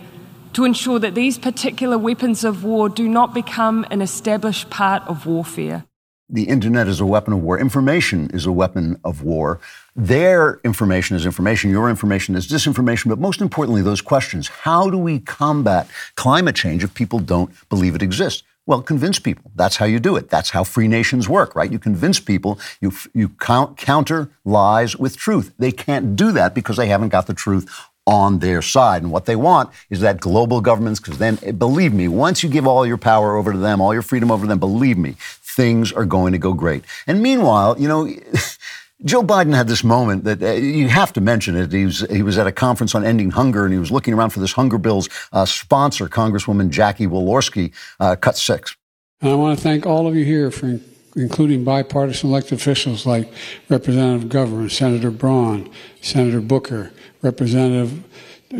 to 0.52 0.66
ensure 0.66 0.98
that 0.98 1.14
these 1.14 1.38
particular 1.38 1.96
weapons 1.96 2.44
of 2.44 2.62
war 2.62 2.90
do 2.90 3.08
not 3.08 3.32
become 3.32 3.86
an 3.90 4.02
established 4.02 4.68
part 4.68 5.02
of 5.08 5.24
warfare. 5.24 5.86
The 6.28 6.42
internet 6.44 6.88
is 6.88 7.00
a 7.00 7.06
weapon 7.06 7.32
of 7.32 7.42
war. 7.42 7.58
Information 7.58 8.28
is 8.34 8.44
a 8.44 8.52
weapon 8.52 9.00
of 9.02 9.22
war. 9.22 9.60
Their 9.96 10.60
information 10.62 11.16
is 11.16 11.24
information, 11.24 11.70
your 11.70 11.88
information 11.88 12.34
is 12.34 12.46
disinformation, 12.46 13.08
but 13.08 13.18
most 13.18 13.40
importantly, 13.40 13.80
those 13.80 14.02
questions. 14.02 14.48
How 14.48 14.90
do 14.90 14.98
we 14.98 15.18
combat 15.18 15.88
climate 16.14 16.54
change 16.54 16.84
if 16.84 16.92
people 16.92 17.18
don't 17.18 17.50
believe 17.70 17.94
it 17.94 18.02
exists? 18.02 18.42
Well, 18.64 18.80
convince 18.80 19.18
people. 19.18 19.50
That's 19.56 19.76
how 19.76 19.86
you 19.86 19.98
do 19.98 20.16
it. 20.16 20.28
That's 20.28 20.50
how 20.50 20.62
free 20.62 20.86
nations 20.86 21.28
work, 21.28 21.56
right? 21.56 21.72
You 21.72 21.80
convince 21.80 22.20
people, 22.20 22.60
you, 22.80 22.92
you 23.12 23.30
count, 23.30 23.76
counter 23.76 24.30
lies 24.44 24.96
with 24.96 25.16
truth. 25.16 25.52
They 25.58 25.72
can't 25.72 26.14
do 26.14 26.30
that 26.32 26.54
because 26.54 26.76
they 26.76 26.86
haven't 26.86 27.08
got 27.08 27.26
the 27.26 27.34
truth 27.34 27.68
on 28.06 28.40
their 28.40 28.62
side. 28.62 29.02
And 29.02 29.12
what 29.12 29.26
they 29.26 29.36
want 29.36 29.70
is 29.90 30.00
that 30.00 30.20
global 30.20 30.60
governments, 30.60 31.00
because 31.00 31.18
then, 31.18 31.36
believe 31.56 31.92
me, 31.92 32.08
once 32.08 32.42
you 32.42 32.48
give 32.48 32.66
all 32.66 32.86
your 32.86 32.98
power 32.98 33.36
over 33.36 33.52
to 33.52 33.58
them, 33.58 33.80
all 33.80 33.92
your 33.92 34.02
freedom 34.02 34.30
over 34.30 34.44
to 34.44 34.48
them, 34.48 34.58
believe 34.58 34.98
me, 34.98 35.16
things 35.18 35.92
are 35.92 36.04
going 36.04 36.32
to 36.32 36.38
go 36.38 36.52
great. 36.52 36.84
And 37.06 37.22
meanwhile, 37.22 37.78
you 37.78 37.88
know, 37.88 38.06
Joe 39.04 39.22
Biden 39.22 39.54
had 39.54 39.66
this 39.66 39.82
moment 39.82 40.24
that 40.24 40.42
uh, 40.42 40.52
you 40.52 40.88
have 40.88 41.12
to 41.14 41.20
mention 41.20 41.56
it. 41.56 41.72
He 41.72 41.84
was, 41.84 42.00
he 42.10 42.22
was 42.22 42.38
at 42.38 42.46
a 42.46 42.52
conference 42.52 42.94
on 42.94 43.04
ending 43.04 43.30
hunger 43.30 43.64
and 43.64 43.72
he 43.72 43.78
was 43.78 43.90
looking 43.90 44.14
around 44.14 44.30
for 44.30 44.40
this 44.40 44.52
hunger 44.52 44.78
bill's 44.78 45.08
uh, 45.32 45.44
sponsor, 45.44 46.08
Congresswoman 46.08 46.70
Jackie 46.70 47.06
Walorski, 47.06 47.72
uh, 47.98 48.14
cut 48.16 48.36
six. 48.36 48.76
I 49.20 49.34
want 49.34 49.58
to 49.58 49.62
thank 49.62 49.86
all 49.86 50.06
of 50.06 50.14
you 50.16 50.24
here 50.24 50.50
for 50.50 50.80
including 51.16 51.64
bipartisan 51.64 52.30
elected 52.30 52.54
officials 52.54 53.06
like 53.06 53.32
Representative 53.68 54.28
McGovern, 54.28 54.70
Senator 54.70 55.10
Braun, 55.10 55.70
Senator 56.00 56.40
Booker, 56.40 56.92
Representative 57.22 58.04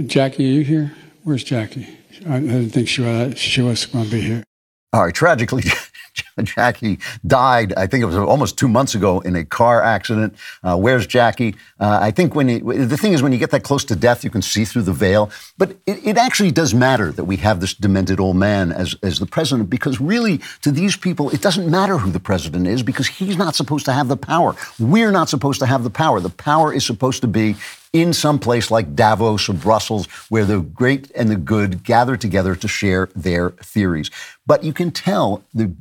Jackie. 0.07 0.49
Are 0.49 0.53
you 0.53 0.63
here? 0.63 0.93
Where's 1.25 1.45
Jackie? 1.45 1.87
I 2.29 2.41
didn't 2.41 2.71
think 2.71 2.89
she 2.89 3.03
was, 3.03 3.39
she 3.39 3.61
was 3.61 3.87
going 3.87 4.05
to 4.05 4.11
be 4.11 4.21
here. 4.21 4.45
All 4.93 5.05
right, 5.05 5.15
tragically, 5.15 5.65
Jackie 6.43 6.99
died, 7.27 7.73
I 7.77 7.87
think 7.87 8.03
it 8.03 8.05
was 8.05 8.17
almost 8.17 8.59
two 8.59 8.69
months 8.69 8.95
ago 8.95 9.21
in 9.21 9.35
a 9.37 9.45
car 9.45 9.83
accident. 9.83 10.35
Uh, 10.63 10.77
where's 10.77 11.07
Jackie? 11.07 11.55
Uh, 11.81 11.99
I 12.03 12.11
think 12.11 12.35
when 12.35 12.47
the 12.47 12.99
thing 12.99 13.15
is, 13.15 13.23
when 13.23 13.33
you 13.33 13.39
get 13.39 13.51
that 13.53 13.63
close 13.63 13.85
to 13.87 13.97
death, 13.97 14.23
you 14.23 14.29
can 14.29 14.43
see 14.43 14.67
through 14.67 14.83
the 14.83 14.93
veil. 14.93 15.31
But 15.57 15.79
it, 15.87 16.07
it, 16.07 16.19
actually 16.19 16.51
does 16.51 16.75
matter 16.75 17.11
that 17.13 17.25
we 17.25 17.37
have 17.39 17.61
this 17.61 17.73
demented 17.73 18.21
old 18.21 18.37
man 18.37 18.71
as, 18.71 18.95
as 19.03 19.19
the 19.19 19.27
president, 19.27 19.71
because 19.71 20.01
really, 20.01 20.41
to 20.61 20.71
these 20.71 20.97
people, 20.97 21.31
it 21.31 21.41
doesn't 21.41 21.71
matter 21.71 21.97
who 21.97 22.11
the 22.11 22.21
president 22.21 22.67
is 22.67 22.83
because 22.83 23.09
he's 23.09 23.39
not 23.39 23.55
supposed 23.55 23.87
to 23.87 23.93
have 23.93 24.09
the 24.09 24.17
power. 24.17 24.55
We're 24.79 25.11
not 25.11 25.31
supposed 25.31 25.61
to 25.61 25.67
have 25.67 25.85
the 25.85 25.91
power. 25.91 26.21
The 26.21 26.29
power 26.29 26.73
is 26.73 26.85
supposed 26.85 27.23
to 27.23 27.29
be 27.29 27.57
in 27.93 28.13
some 28.13 28.39
place 28.39 28.71
like 28.71 28.95
Davos 28.95 29.49
or 29.49 29.53
Brussels, 29.53 30.07
where 30.31 30.45
the 30.45 30.61
great 30.61 31.11
and 31.15 31.29
the 31.29 31.37
good 31.37 31.85
gather 31.85 32.17
together 32.17 32.55
to 32.57 32.69
share 32.69 33.09
their 33.15 33.51
theories. 33.51 34.11
But 34.45 34.65
you 34.65 34.73
can 34.73 34.91
tell 34.91 35.45
the, 35.55 35.73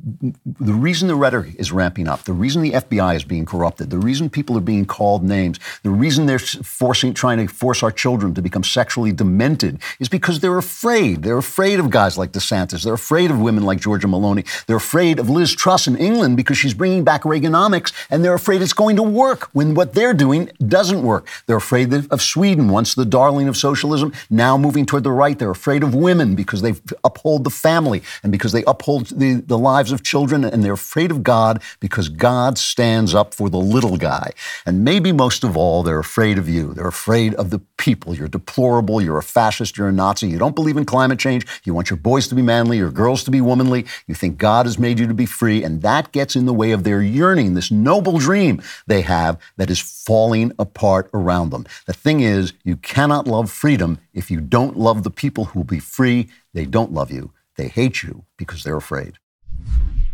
the 0.44 0.72
reason 0.72 1.08
the 1.08 1.16
rhetoric 1.16 1.56
is 1.56 1.72
ramping 1.72 2.06
up, 2.06 2.22
the 2.22 2.32
reason 2.32 2.62
the 2.62 2.72
FBI 2.72 3.16
is 3.16 3.24
being 3.24 3.44
corrupted, 3.44 3.90
the 3.90 3.98
reason 3.98 4.30
people 4.30 4.56
are 4.56 4.60
being 4.60 4.86
called 4.86 5.24
names, 5.24 5.58
the 5.82 5.90
reason 5.90 6.26
they're 6.26 6.38
forcing, 6.38 7.12
trying 7.12 7.44
to 7.44 7.52
force 7.52 7.82
our 7.82 7.90
children 7.90 8.34
to 8.34 8.42
become 8.42 8.62
sexually 8.62 9.10
demented 9.10 9.80
is 9.98 10.08
because 10.08 10.38
they're 10.38 10.58
afraid. 10.58 11.24
They're 11.24 11.38
afraid 11.38 11.80
of 11.80 11.90
guys 11.90 12.16
like 12.16 12.30
DeSantis. 12.30 12.84
They're 12.84 12.94
afraid 12.94 13.32
of 13.32 13.40
women 13.40 13.64
like 13.64 13.80
Giorgia 13.80 14.08
Meloni. 14.08 14.46
They're 14.66 14.76
afraid 14.76 15.18
of 15.18 15.28
Liz 15.28 15.52
Truss 15.52 15.88
in 15.88 15.96
England 15.96 16.36
because 16.36 16.56
she's 16.56 16.74
bringing 16.74 17.02
back 17.02 17.22
Reaganomics, 17.22 17.92
and 18.10 18.24
they're 18.24 18.34
afraid 18.34 18.62
it's 18.62 18.72
going 18.72 18.94
to 18.94 19.02
work 19.02 19.48
when 19.52 19.74
what 19.74 19.94
they're 19.94 20.14
doing 20.14 20.50
doesn't 20.64 21.02
work. 21.02 21.26
They're 21.46 21.56
afraid 21.56 21.90
of 22.10 22.22
Sweden, 22.22 22.68
once 22.68 22.94
the 22.94 23.04
darling 23.04 23.48
of 23.48 23.56
socialism, 23.56 24.12
now 24.30 24.56
moving 24.56 24.86
toward 24.86 25.04
the 25.04 25.12
right. 25.12 25.38
They're 25.38 25.50
afraid 25.50 25.82
of 25.82 25.94
women 25.94 26.34
because 26.34 26.62
they 26.62 26.74
uphold 27.04 27.44
the 27.44 27.50
family 27.50 28.02
and 28.22 28.32
because 28.32 28.52
they 28.52 28.64
uphold 28.66 29.06
the, 29.06 29.34
the 29.34 29.58
lives 29.58 29.92
of 29.92 30.02
children, 30.02 30.44
and 30.44 30.64
they're 30.64 30.72
afraid 30.72 31.10
of 31.10 31.22
God 31.22 31.62
because 31.80 32.08
God 32.08 32.58
stands 32.58 33.14
up 33.14 33.34
for 33.34 33.48
the 33.48 33.58
little 33.58 33.96
guy. 33.96 34.32
And 34.66 34.84
maybe 34.84 35.12
most 35.12 35.44
of 35.44 35.56
all, 35.56 35.82
they're 35.82 35.98
afraid 35.98 36.38
of 36.38 36.48
you. 36.48 36.74
They're 36.74 36.86
afraid 36.86 37.34
of 37.34 37.50
the 37.50 37.60
people. 37.76 38.14
You're 38.14 38.28
deplorable. 38.28 39.00
You're 39.00 39.18
a 39.18 39.22
fascist. 39.22 39.76
You're 39.76 39.88
a 39.88 39.92
Nazi. 39.92 40.28
You 40.28 40.38
don't 40.38 40.54
believe 40.54 40.76
in 40.76 40.84
climate 40.84 41.18
change. 41.18 41.46
You 41.64 41.74
want 41.74 41.90
your 41.90 41.96
boys 41.96 42.28
to 42.28 42.34
be 42.34 42.42
manly, 42.42 42.78
your 42.78 42.90
girls 42.90 43.24
to 43.24 43.30
be 43.30 43.40
womanly. 43.40 43.86
You 44.06 44.14
think 44.14 44.38
God 44.38 44.66
has 44.66 44.78
made 44.78 44.98
you 44.98 45.06
to 45.06 45.14
be 45.14 45.26
free, 45.26 45.62
and 45.62 45.82
that 45.82 46.12
gets 46.12 46.36
in 46.36 46.46
the 46.46 46.54
way 46.54 46.72
of 46.72 46.84
their 46.84 47.02
yearning, 47.02 47.54
this 47.54 47.70
noble 47.70 48.18
dream 48.18 48.62
they 48.86 49.02
have 49.02 49.40
that 49.56 49.70
is 49.70 49.80
falling 49.80 50.52
apart 50.58 51.10
around 51.14 51.50
them. 51.50 51.66
The 51.92 51.98
thing 51.98 52.20
is, 52.20 52.54
you 52.64 52.76
cannot 52.76 53.26
love 53.26 53.50
freedom 53.50 53.98
if 54.14 54.30
you 54.30 54.40
don't 54.40 54.78
love 54.78 55.02
the 55.02 55.10
people 55.10 55.44
who 55.44 55.58
will 55.58 55.64
be 55.64 55.78
free. 55.78 56.30
They 56.54 56.64
don't 56.64 56.90
love 56.90 57.12
you. 57.12 57.32
They 57.58 57.68
hate 57.68 58.02
you 58.02 58.24
because 58.38 58.64
they're 58.64 58.78
afraid. 58.78 59.18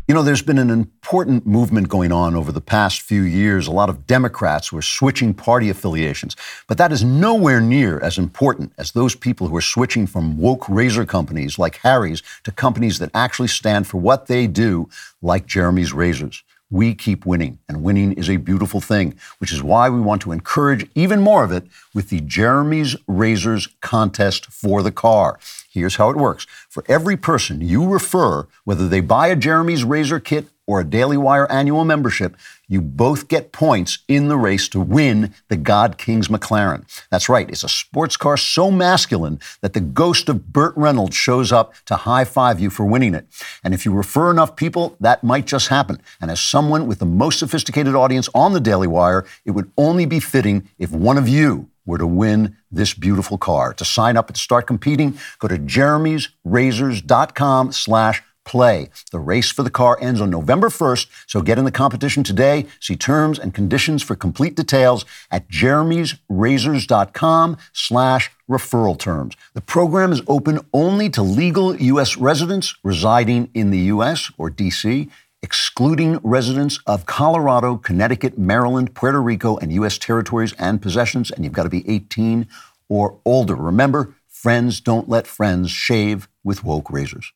You 0.08 0.14
know, 0.16 0.24
there's 0.24 0.42
been 0.42 0.58
an 0.58 0.70
important 0.70 1.46
movement 1.46 1.88
going 1.88 2.10
on 2.10 2.34
over 2.34 2.50
the 2.50 2.60
past 2.60 3.02
few 3.02 3.22
years. 3.22 3.68
A 3.68 3.70
lot 3.70 3.90
of 3.90 4.08
Democrats 4.08 4.72
were 4.72 4.82
switching 4.82 5.32
party 5.32 5.70
affiliations. 5.70 6.34
But 6.66 6.78
that 6.78 6.90
is 6.90 7.04
nowhere 7.04 7.60
near 7.60 8.00
as 8.00 8.18
important 8.18 8.72
as 8.76 8.90
those 8.90 9.14
people 9.14 9.46
who 9.46 9.56
are 9.56 9.60
switching 9.60 10.08
from 10.08 10.36
woke 10.36 10.68
razor 10.68 11.06
companies 11.06 11.60
like 11.60 11.76
Harry's 11.84 12.24
to 12.42 12.50
companies 12.50 12.98
that 12.98 13.12
actually 13.14 13.46
stand 13.46 13.86
for 13.86 13.98
what 13.98 14.26
they 14.26 14.48
do, 14.48 14.88
like 15.22 15.46
Jeremy's 15.46 15.92
Razors 15.92 16.42
we 16.70 16.94
keep 16.94 17.24
winning. 17.24 17.58
And 17.68 17.82
winning 17.82 18.12
is 18.12 18.28
a 18.28 18.36
beautiful 18.36 18.80
thing, 18.80 19.14
which 19.38 19.52
is 19.52 19.62
why 19.62 19.88
we 19.88 20.00
want 20.00 20.22
to 20.22 20.32
encourage 20.32 20.88
even 20.94 21.20
more 21.20 21.44
of 21.44 21.52
it 21.52 21.66
with 21.94 22.10
the 22.10 22.20
Jeremy's 22.20 22.96
Razors 23.06 23.68
contest 23.80 24.46
for 24.46 24.82
the 24.82 24.92
car. 24.92 25.38
Here's 25.70 25.96
how 25.96 26.10
it 26.10 26.16
works. 26.16 26.46
For 26.68 26.84
every 26.88 27.16
person 27.16 27.60
you 27.60 27.88
refer, 27.88 28.46
whether 28.64 28.88
they 28.88 29.00
buy 29.00 29.28
a 29.28 29.36
Jeremy's 29.36 29.84
Razor 29.84 30.20
kit 30.20 30.48
or 30.68 30.80
a 30.80 30.84
Daily 30.84 31.16
Wire 31.16 31.50
annual 31.50 31.86
membership, 31.86 32.36
you 32.68 32.82
both 32.82 33.28
get 33.28 33.52
points 33.52 34.00
in 34.06 34.28
the 34.28 34.36
race 34.36 34.68
to 34.68 34.78
win 34.78 35.32
the 35.48 35.56
God 35.56 35.96
King's 35.96 36.28
McLaren. 36.28 36.84
That's 37.10 37.30
right, 37.30 37.48
it's 37.48 37.64
a 37.64 37.70
sports 37.70 38.18
car 38.18 38.36
so 38.36 38.70
masculine 38.70 39.40
that 39.62 39.72
the 39.72 39.80
ghost 39.80 40.28
of 40.28 40.52
Burt 40.52 40.76
Reynolds 40.76 41.16
shows 41.16 41.50
up 41.50 41.72
to 41.86 41.96
high 41.96 42.24
five 42.24 42.60
you 42.60 42.68
for 42.68 42.84
winning 42.84 43.14
it. 43.14 43.26
And 43.64 43.72
if 43.72 43.86
you 43.86 43.92
refer 43.92 44.30
enough 44.30 44.56
people, 44.56 44.94
that 45.00 45.24
might 45.24 45.46
just 45.46 45.68
happen. 45.68 46.02
And 46.20 46.30
as 46.30 46.38
someone 46.38 46.86
with 46.86 46.98
the 46.98 47.06
most 47.06 47.38
sophisticated 47.38 47.94
audience 47.94 48.28
on 48.34 48.52
the 48.52 48.60
Daily 48.60 48.86
Wire, 48.86 49.24
it 49.46 49.52
would 49.52 49.72
only 49.78 50.04
be 50.04 50.20
fitting 50.20 50.68
if 50.78 50.92
one 50.92 51.16
of 51.16 51.26
you 51.26 51.70
were 51.86 51.98
to 51.98 52.06
win 52.06 52.54
this 52.70 52.92
beautiful 52.92 53.38
car. 53.38 53.72
To 53.72 53.84
sign 53.84 54.18
up 54.18 54.28
and 54.28 54.36
start 54.36 54.66
competing, 54.66 55.18
go 55.38 55.48
to 55.48 55.56
jeremy'srazors.com 55.56 57.72
slash 57.72 58.22
play. 58.48 58.90
The 59.12 59.20
race 59.20 59.52
for 59.52 59.62
the 59.62 59.70
car 59.70 59.96
ends 60.00 60.20
on 60.20 60.30
November 60.30 60.70
1st, 60.70 61.06
so 61.26 61.40
get 61.42 61.58
in 61.58 61.66
the 61.66 61.70
competition 61.70 62.24
today. 62.24 62.66
See 62.80 62.96
terms 62.96 63.38
and 63.38 63.54
conditions 63.54 64.02
for 64.02 64.16
complete 64.16 64.56
details 64.56 65.04
at 65.30 65.48
jeremy'srazors.com 65.48 67.56
slash 67.72 68.32
referral 68.48 68.98
terms. 68.98 69.36
The 69.52 69.60
program 69.60 70.10
is 70.12 70.22
open 70.26 70.60
only 70.72 71.10
to 71.10 71.22
legal 71.22 71.76
U.S. 71.76 72.16
residents 72.16 72.74
residing 72.82 73.50
in 73.52 73.70
the 73.70 73.80
U.S. 73.94 74.32
or 74.38 74.48
D.C., 74.48 75.10
excluding 75.42 76.16
residents 76.24 76.80
of 76.86 77.04
Colorado, 77.06 77.76
Connecticut, 77.76 78.38
Maryland, 78.38 78.94
Puerto 78.94 79.20
Rico, 79.20 79.58
and 79.58 79.72
U.S. 79.74 79.98
territories 79.98 80.54
and 80.58 80.82
possessions, 80.82 81.30
and 81.30 81.44
you've 81.44 81.52
got 81.52 81.64
to 81.64 81.68
be 81.68 81.86
18 81.88 82.48
or 82.88 83.20
older. 83.24 83.54
Remember, 83.54 84.14
friends 84.26 84.80
don't 84.80 85.08
let 85.08 85.26
friends 85.26 85.70
shave 85.70 86.28
with 86.42 86.64
woke 86.64 86.90
razors. 86.90 87.32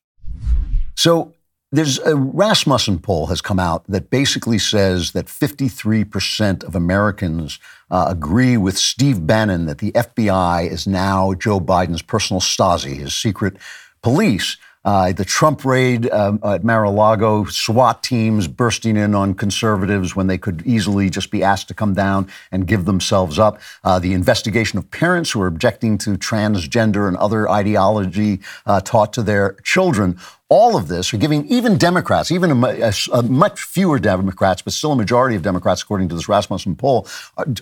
So 0.95 1.35
there's 1.73 1.99
a 2.01 2.15
Rasmussen 2.15 2.99
poll 2.99 3.27
has 3.29 3.41
come 3.41 3.59
out 3.59 3.85
that 3.89 4.11
basically 4.11 4.59
says 4.59 5.13
that 5.13 5.27
53% 5.27 6.65
of 6.65 6.75
Americans 6.75 7.59
uh, 7.91 8.07
agree 8.09 8.59
with 8.59 8.77
Steve 8.77 9.27
Bannon 9.27 9.65
that 9.65 9.79
the 9.79 9.93
FBI 9.93 10.71
is 10.71 10.87
now 10.87 11.33
Joe 11.33 11.61
Biden's 11.61 12.03
personal 12.03 12.41
Stasi, 12.41 12.97
his 12.97 13.15
secret 13.15 13.57
police. 14.03 14.59
Uh, 14.85 15.13
the 15.13 15.25
Trump 15.25 15.65
raid 15.65 16.11
um, 16.11 16.41
at 16.45 16.65
Mar-a-Lago, 16.65 17.45
SWAT 17.45 18.03
teams 18.03 18.49
bursting 18.49 18.97
in 18.97 19.15
on 19.15 19.33
conservatives 19.33 20.17
when 20.17 20.27
they 20.27 20.39
could 20.39 20.63
easily 20.67 21.09
just 21.09 21.31
be 21.31 21.43
asked 21.43 21.69
to 21.69 21.75
come 21.75 21.95
down 21.95 22.29
and 22.51 22.67
give 22.67 22.85
themselves 22.85 23.39
up. 23.39 23.61
Uh, 23.85 24.01
the 24.01 24.13
investigation 24.13 24.79
of 24.79 24.91
parents 24.91 25.31
who 25.31 25.41
are 25.41 25.47
objecting 25.47 25.99
to 25.99 26.11
transgender 26.19 27.07
and 27.07 27.17
other 27.17 27.49
ideology 27.49 28.41
uh, 28.67 28.81
taught 28.81 29.13
to 29.13 29.23
their 29.23 29.53
children 29.63 30.19
all 30.53 30.77
of 30.77 30.87
this 30.87 31.15
are 31.15 31.17
giving 31.17 31.47
even 31.47 31.79
Democrats, 31.79 32.31
even 32.31 32.51
a, 32.51 32.67
a, 32.67 32.93
a, 33.15 33.23
much 33.23 33.63
fewer 33.63 33.99
Democrats, 33.99 34.61
but 34.61 34.75
still 34.75 34.93
a 34.93 34.97
majority 34.97 35.35
of 35.35 35.41
Democrats, 35.41 35.81
according 35.81 36.11
to 36.11 36.15
this 36.15 36.29
Rasmussen 36.29 36.77
poll, 36.77 37.09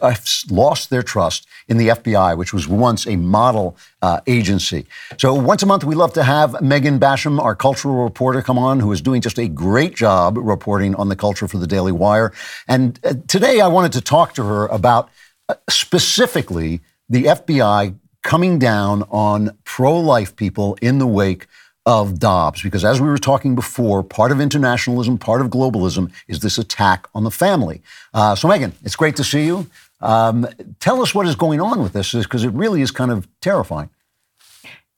have 0.02 0.26
lost 0.50 0.90
their 0.90 1.04
trust 1.04 1.46
in 1.68 1.76
the 1.76 1.86
FBI, 1.86 2.36
which 2.36 2.52
was 2.52 2.66
once 2.66 3.06
a 3.06 3.14
model 3.14 3.76
uh, 4.02 4.18
agency. 4.26 4.86
So 5.18 5.32
once 5.34 5.62
a 5.62 5.66
month, 5.66 5.84
we 5.84 5.94
love 5.94 6.12
to 6.14 6.24
have 6.24 6.60
Megan 6.60 6.98
Basham, 6.98 7.40
our 7.40 7.54
cultural 7.54 8.02
reporter, 8.02 8.42
come 8.42 8.58
on, 8.58 8.80
who 8.80 8.90
is 8.90 9.00
doing 9.00 9.20
just 9.20 9.38
a 9.38 9.46
great 9.46 9.94
job 9.94 10.36
reporting 10.36 10.96
on 10.96 11.08
the 11.08 11.16
culture 11.16 11.46
for 11.46 11.58
the 11.58 11.68
Daily 11.68 11.92
Wire. 11.92 12.32
And 12.66 12.98
uh, 13.04 13.14
today, 13.28 13.60
I 13.60 13.68
wanted 13.68 13.92
to 13.92 14.00
talk 14.00 14.34
to 14.34 14.42
her 14.42 14.66
about 14.66 15.10
uh, 15.48 15.54
specifically 15.68 16.80
the 17.08 17.26
FBI 17.26 17.96
coming 18.24 18.58
down 18.58 19.04
on 19.10 19.56
pro-life 19.62 20.34
people 20.34 20.76
in 20.82 20.98
the 20.98 21.06
wake 21.06 21.46
of 21.90 22.20
Dobbs, 22.20 22.62
because 22.62 22.84
as 22.84 23.00
we 23.00 23.08
were 23.08 23.18
talking 23.18 23.56
before, 23.56 24.04
part 24.04 24.30
of 24.30 24.40
internationalism, 24.40 25.18
part 25.18 25.40
of 25.40 25.48
globalism 25.48 26.12
is 26.28 26.38
this 26.38 26.56
attack 26.56 27.08
on 27.16 27.24
the 27.24 27.32
family. 27.32 27.82
Uh, 28.14 28.36
so, 28.36 28.46
Megan, 28.46 28.72
it's 28.84 28.94
great 28.94 29.16
to 29.16 29.24
see 29.24 29.44
you. 29.44 29.66
Um, 30.00 30.46
tell 30.78 31.02
us 31.02 31.16
what 31.16 31.26
is 31.26 31.34
going 31.34 31.60
on 31.60 31.82
with 31.82 31.92
this, 31.92 32.12
because 32.12 32.44
it 32.44 32.50
really 32.50 32.80
is 32.80 32.92
kind 32.92 33.10
of 33.10 33.26
terrifying. 33.40 33.90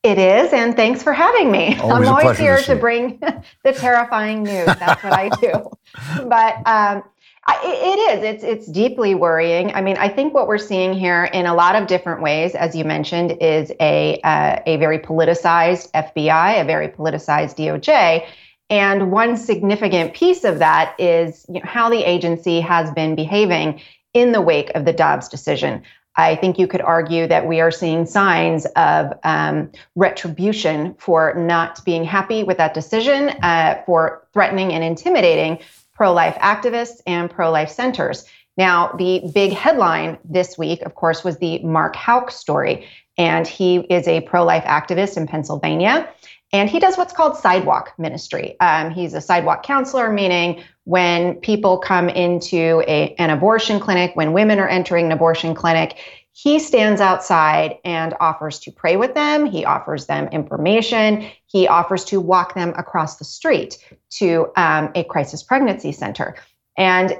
It 0.02 0.18
is, 0.18 0.52
and 0.52 0.76
thanks 0.76 1.02
for 1.02 1.14
having 1.14 1.50
me. 1.50 1.78
Always 1.78 2.08
I'm 2.08 2.14
always 2.14 2.38
here 2.38 2.58
to, 2.58 2.62
to 2.64 2.76
bring 2.76 3.18
the 3.64 3.72
terrifying 3.72 4.42
news. 4.42 4.66
That's 4.66 5.02
what 5.02 5.14
I 5.14 5.30
do. 5.40 5.70
But 6.28 6.66
um, 6.66 7.04
it 7.48 8.18
is. 8.18 8.24
It's 8.24 8.44
it's 8.44 8.66
deeply 8.66 9.14
worrying. 9.14 9.74
I 9.74 9.80
mean, 9.80 9.96
I 9.96 10.08
think 10.08 10.32
what 10.32 10.46
we're 10.46 10.58
seeing 10.58 10.92
here 10.92 11.24
in 11.24 11.46
a 11.46 11.54
lot 11.54 11.74
of 11.74 11.88
different 11.88 12.22
ways, 12.22 12.54
as 12.54 12.74
you 12.74 12.84
mentioned, 12.84 13.32
is 13.40 13.72
a 13.80 14.20
uh, 14.22 14.60
a 14.66 14.76
very 14.76 14.98
politicized 14.98 15.90
FBI, 15.92 16.60
a 16.60 16.64
very 16.64 16.88
politicized 16.88 17.56
DOJ, 17.56 18.26
and 18.70 19.10
one 19.10 19.36
significant 19.36 20.14
piece 20.14 20.44
of 20.44 20.60
that 20.60 20.94
is 20.98 21.44
you 21.48 21.54
know, 21.54 21.60
how 21.64 21.90
the 21.90 22.04
agency 22.08 22.60
has 22.60 22.90
been 22.92 23.14
behaving 23.14 23.80
in 24.14 24.32
the 24.32 24.40
wake 24.40 24.70
of 24.74 24.84
the 24.84 24.92
Dobbs 24.92 25.28
decision. 25.28 25.82
I 26.14 26.36
think 26.36 26.58
you 26.58 26.66
could 26.66 26.82
argue 26.82 27.26
that 27.26 27.46
we 27.46 27.60
are 27.60 27.70
seeing 27.70 28.04
signs 28.04 28.66
of 28.76 29.14
um, 29.24 29.72
retribution 29.96 30.94
for 30.98 31.32
not 31.34 31.82
being 31.86 32.04
happy 32.04 32.44
with 32.44 32.58
that 32.58 32.74
decision, 32.74 33.30
uh, 33.42 33.82
for 33.86 34.26
threatening 34.34 34.74
and 34.74 34.84
intimidating 34.84 35.58
pro 35.94 36.12
life 36.12 36.36
activists 36.36 37.00
and 37.06 37.30
pro 37.30 37.50
life 37.50 37.70
centers. 37.70 38.24
Now, 38.56 38.92
the 38.98 39.22
big 39.34 39.52
headline 39.52 40.18
this 40.24 40.58
week, 40.58 40.82
of 40.82 40.94
course, 40.94 41.24
was 41.24 41.38
the 41.38 41.58
Mark 41.60 41.96
Houck 41.96 42.30
story. 42.30 42.86
And 43.18 43.46
he 43.46 43.76
is 43.76 44.08
a 44.08 44.20
pro 44.22 44.44
life 44.44 44.64
activist 44.64 45.16
in 45.16 45.26
Pennsylvania. 45.26 46.08
And 46.52 46.68
he 46.68 46.78
does 46.78 46.98
what's 46.98 47.14
called 47.14 47.36
sidewalk 47.36 47.94
ministry. 47.98 48.60
Um, 48.60 48.90
he's 48.90 49.14
a 49.14 49.22
sidewalk 49.22 49.62
counselor, 49.62 50.10
meaning 50.10 50.62
when 50.84 51.36
people 51.36 51.78
come 51.78 52.10
into 52.10 52.82
a, 52.86 53.14
an 53.14 53.30
abortion 53.30 53.80
clinic, 53.80 54.12
when 54.14 54.34
women 54.34 54.58
are 54.58 54.68
entering 54.68 55.06
an 55.06 55.12
abortion 55.12 55.54
clinic, 55.54 55.98
he 56.32 56.58
stands 56.58 57.00
outside 57.00 57.78
and 57.84 58.14
offers 58.18 58.58
to 58.60 58.72
pray 58.72 58.96
with 58.96 59.14
them. 59.14 59.44
He 59.44 59.64
offers 59.64 60.06
them 60.06 60.28
information. 60.28 61.30
He 61.46 61.68
offers 61.68 62.04
to 62.06 62.20
walk 62.20 62.54
them 62.54 62.72
across 62.76 63.16
the 63.16 63.24
street 63.24 63.78
to 64.12 64.50
um, 64.56 64.90
a 64.94 65.04
crisis 65.04 65.42
pregnancy 65.42 65.92
center. 65.92 66.36
And 66.76 67.18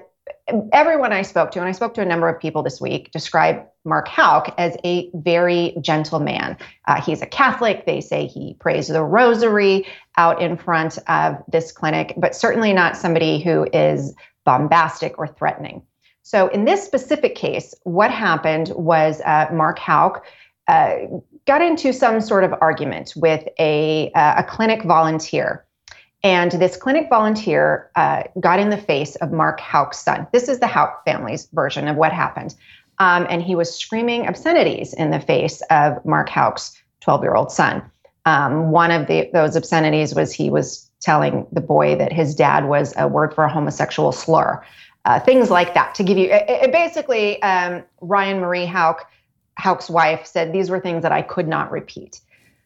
everyone 0.72 1.12
I 1.12 1.22
spoke 1.22 1.50
to, 1.52 1.58
and 1.58 1.68
I 1.68 1.72
spoke 1.72 1.94
to 1.94 2.00
a 2.00 2.06
number 2.06 2.28
of 2.28 2.40
people 2.40 2.62
this 2.62 2.80
week, 2.80 3.10
describe 3.12 3.66
Mark 3.84 4.08
Houck 4.08 4.54
as 4.58 4.76
a 4.84 5.10
very 5.14 5.76
gentle 5.80 6.20
man. 6.20 6.56
Uh, 6.86 7.00
he's 7.00 7.20
a 7.20 7.26
Catholic. 7.26 7.84
They 7.84 8.00
say 8.00 8.26
he 8.26 8.54
prays 8.54 8.88
the 8.88 9.02
rosary 9.02 9.86
out 10.16 10.40
in 10.40 10.56
front 10.56 10.98
of 11.06 11.36
this 11.48 11.70
clinic, 11.70 12.14
but 12.16 12.34
certainly 12.34 12.72
not 12.72 12.96
somebody 12.96 13.42
who 13.42 13.66
is 13.72 14.14
bombastic 14.44 15.18
or 15.18 15.26
threatening. 15.26 15.82
So, 16.22 16.48
in 16.48 16.64
this 16.64 16.84
specific 16.84 17.34
case, 17.34 17.74
what 17.82 18.10
happened 18.10 18.72
was 18.76 19.20
uh, 19.22 19.46
Mark 19.52 19.78
Houck 19.78 20.24
uh, 20.68 20.96
got 21.46 21.62
into 21.62 21.92
some 21.92 22.20
sort 22.20 22.44
of 22.44 22.54
argument 22.60 23.14
with 23.16 23.46
a, 23.58 24.12
uh, 24.14 24.34
a 24.38 24.44
clinic 24.44 24.84
volunteer. 24.84 25.64
And 26.22 26.52
this 26.52 26.76
clinic 26.76 27.08
volunteer 27.10 27.90
uh, 27.96 28.22
got 28.38 28.60
in 28.60 28.70
the 28.70 28.76
face 28.76 29.16
of 29.16 29.32
Mark 29.32 29.58
Houck's 29.58 29.98
son. 29.98 30.28
This 30.32 30.48
is 30.48 30.60
the 30.60 30.68
Houck 30.68 31.04
family's 31.04 31.48
version 31.52 31.88
of 31.88 31.96
what 31.96 32.12
happened. 32.12 32.54
Um, 32.98 33.26
and 33.28 33.42
he 33.42 33.56
was 33.56 33.76
screaming 33.76 34.28
obscenities 34.28 34.94
in 34.94 35.10
the 35.10 35.18
face 35.18 35.62
of 35.70 36.04
Mark 36.04 36.28
Houck's 36.28 36.80
12 37.00 37.22
year 37.22 37.34
old 37.34 37.50
son. 37.50 37.82
Um, 38.24 38.70
one 38.70 38.92
of 38.92 39.08
the, 39.08 39.28
those 39.32 39.56
obscenities 39.56 40.14
was 40.14 40.32
he 40.32 40.48
was 40.48 40.88
telling 41.00 41.44
the 41.50 41.60
boy 41.60 41.96
that 41.96 42.12
his 42.12 42.36
dad 42.36 42.68
was 42.68 42.94
a 42.96 43.08
word 43.08 43.34
for 43.34 43.42
a 43.42 43.52
homosexual 43.52 44.12
slur 44.12 44.62
uh, 45.05 45.18
things 45.20 45.50
like 45.50 45.74
that 45.74 45.94
to 45.94 46.05
give 46.05 46.18
you 46.18 46.26
it, 46.26 46.44
it 46.48 46.72
basically 46.72 47.40
um, 47.42 47.82
ryan 48.00 48.40
marie 48.40 48.66
houck 48.66 49.11
houck's 49.55 49.90
wife 49.90 50.26
said 50.26 50.53
these 50.53 50.70
were 50.70 50.80
things 50.80 51.03
that 51.03 51.12
i 51.12 51.22
could 51.22 51.48
not 51.48 51.70
repeat 51.70 52.20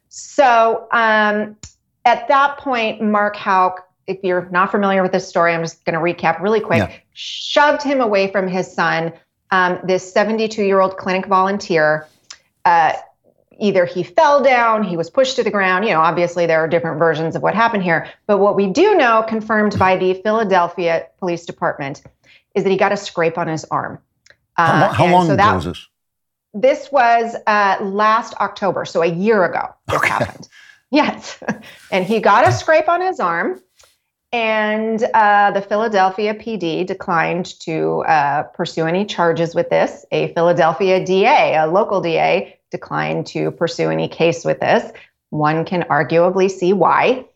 so 0.09 0.87
um, 0.93 1.57
at 2.05 2.29
that 2.29 2.59
point 2.59 3.03
mark 3.03 3.37
houck 3.37 3.89
if 4.07 4.23
you're 4.23 4.49
not 4.51 4.71
familiar 4.71 5.03
with 5.03 5.13
this 5.13 5.27
story 5.27 5.53
i'm 5.53 5.63
just 5.63 5.85
going 5.85 5.95
to 5.95 6.01
recap 6.01 6.41
really 6.41 6.61
quick 6.61 6.79
yeah. 6.79 6.93
shoved 7.13 7.83
him 7.83 8.01
away 8.01 8.31
from 8.31 8.47
his 8.49 8.71
son 8.73 9.13
um, 9.51 9.79
this 9.85 10.13
72 10.13 10.63
year 10.63 10.81
old 10.81 10.97
clinic 10.97 11.27
volunteer 11.27 12.07
uh, 12.65 12.93
either 13.59 13.85
he 13.85 14.03
fell 14.03 14.43
down, 14.43 14.83
he 14.83 14.97
was 14.97 15.11
pushed 15.11 15.37
to 15.37 15.43
the 15.43 15.51
ground. 15.51 15.85
You 15.85 15.93
know, 15.93 16.01
obviously 16.01 16.47
there 16.47 16.61
are 16.61 16.69
different 16.69 16.99
versions 16.99 17.37
of 17.37 17.43
what 17.43 17.55
happened 17.55 17.83
here. 17.83 18.09
But 18.27 18.39
what 18.39 18.57
we 18.57 18.67
do 18.67 18.95
know, 18.95 19.25
confirmed 19.27 19.79
by 19.79 19.97
the 19.97 20.15
Philadelphia 20.15 21.07
Police 21.19 21.47
Department, 21.47 22.03
is 22.57 22.65
that 22.65 22.71
he 22.71 22.77
got 22.77 22.91
a 22.91 22.97
scrape 22.97 23.39
on 23.39 23.47
his 23.47 23.65
arm. 23.67 24.01
Uh, 24.57 24.89
how, 24.89 25.05
how 25.05 25.13
long 25.13 25.27
so 25.29 25.35
ago 25.35 25.55
was 25.55 25.65
this? 25.67 25.87
This 26.55 26.91
was 26.91 27.37
uh, 27.47 27.77
last 27.83 28.35
October, 28.41 28.87
so 28.87 29.03
a 29.03 29.07
year 29.07 29.45
ago. 29.45 29.69
This 29.87 29.99
okay. 29.99 30.09
happened. 30.09 30.49
Yes, 30.89 31.43
and 31.91 32.05
he 32.05 32.21
got 32.21 32.47
a 32.47 32.53
scrape 32.53 32.89
on 32.89 33.01
his 33.01 33.19
arm, 33.19 33.61
and 34.31 35.03
uh, 35.15 35.51
the 35.51 35.61
Philadelphia 35.61 36.33
PD 36.33 36.87
declined 36.87 37.59
to 37.63 38.05
uh, 38.07 38.45
pursue 38.45 38.87
any 38.87 39.05
charges 39.05 39.53
with 39.53 39.69
this. 39.69 40.07
A 40.13 40.33
Philadelphia 40.35 41.05
DA, 41.05 41.57
a 41.57 41.67
local 41.67 42.01
DA, 42.01 42.57
declined 42.71 43.27
to 43.27 43.51
pursue 43.51 43.91
any 43.91 44.07
case 44.07 44.45
with 44.45 44.61
this. 44.61 44.93
One 45.31 45.65
can 45.65 45.83
arguably 45.91 46.49
see 46.49 46.73
why. 46.73 47.27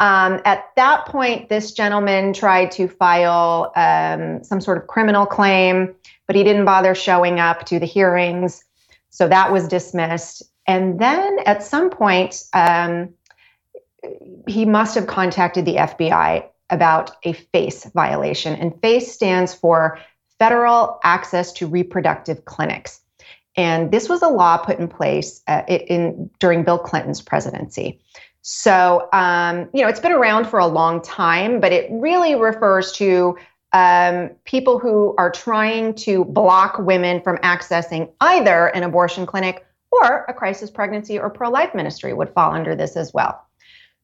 Um, 0.00 0.40
at 0.46 0.64
that 0.76 1.04
point, 1.06 1.50
this 1.50 1.72
gentleman 1.72 2.32
tried 2.32 2.70
to 2.72 2.88
file 2.88 3.70
um, 3.76 4.42
some 4.42 4.60
sort 4.60 4.78
of 4.78 4.86
criminal 4.86 5.26
claim, 5.26 5.94
but 6.26 6.34
he 6.34 6.42
didn't 6.42 6.64
bother 6.64 6.94
showing 6.94 7.38
up 7.38 7.66
to 7.66 7.78
the 7.78 7.86
hearings. 7.86 8.64
So 9.10 9.28
that 9.28 9.52
was 9.52 9.68
dismissed. 9.68 10.42
And 10.66 10.98
then 10.98 11.38
at 11.44 11.62
some 11.62 11.90
point, 11.90 12.42
um, 12.54 13.10
he 14.46 14.64
must 14.64 14.94
have 14.94 15.06
contacted 15.06 15.66
the 15.66 15.76
FBI 15.76 16.46
about 16.70 17.16
a 17.24 17.34
FACE 17.34 17.84
violation. 17.92 18.54
And 18.54 18.80
FACE 18.80 19.12
stands 19.12 19.54
for 19.54 19.98
Federal 20.38 20.98
Access 21.04 21.52
to 21.54 21.66
Reproductive 21.66 22.46
Clinics. 22.46 23.00
And 23.56 23.90
this 23.90 24.08
was 24.08 24.22
a 24.22 24.28
law 24.28 24.56
put 24.56 24.78
in 24.78 24.88
place 24.88 25.42
uh, 25.46 25.62
in, 25.68 26.30
during 26.38 26.62
Bill 26.62 26.78
Clinton's 26.78 27.20
presidency. 27.20 28.00
So, 28.42 29.08
um, 29.12 29.68
you 29.74 29.82
know, 29.82 29.88
it's 29.88 30.00
been 30.00 30.12
around 30.12 30.46
for 30.46 30.58
a 30.58 30.66
long 30.66 31.02
time, 31.02 31.60
but 31.60 31.72
it 31.72 31.88
really 31.90 32.34
refers 32.34 32.92
to 32.92 33.36
um, 33.72 34.30
people 34.44 34.78
who 34.78 35.14
are 35.18 35.30
trying 35.30 35.94
to 35.94 36.24
block 36.24 36.78
women 36.78 37.20
from 37.22 37.36
accessing 37.38 38.10
either 38.20 38.68
an 38.68 38.82
abortion 38.82 39.26
clinic 39.26 39.64
or 39.92 40.24
a 40.28 40.34
crisis 40.34 40.70
pregnancy 40.70 41.18
or 41.18 41.30
pro 41.30 41.50
life 41.50 41.74
ministry 41.74 42.12
would 42.12 42.30
fall 42.30 42.52
under 42.52 42.74
this 42.74 42.96
as 42.96 43.12
well. 43.12 43.44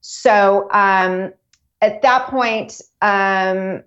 So, 0.01 0.69
um, 0.71 1.33
at 1.83 2.03
that 2.03 2.29
point, 2.29 2.81
um, 3.03 3.83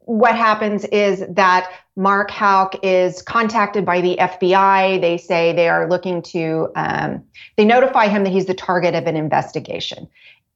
what 0.00 0.34
happens 0.34 0.84
is 0.86 1.24
that 1.28 1.70
Mark 1.96 2.30
Houck 2.30 2.74
is 2.82 3.22
contacted 3.22 3.84
by 3.84 4.00
the 4.00 4.16
FBI. 4.20 5.00
They 5.00 5.16
say 5.16 5.52
they 5.52 5.68
are 5.68 5.88
looking 5.88 6.22
to, 6.22 6.70
um, 6.74 7.24
they 7.56 7.64
notify 7.64 8.08
him 8.08 8.24
that 8.24 8.30
he's 8.30 8.46
the 8.46 8.54
target 8.54 8.94
of 8.94 9.06
an 9.06 9.16
investigation. 9.16 10.08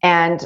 And 0.03 0.45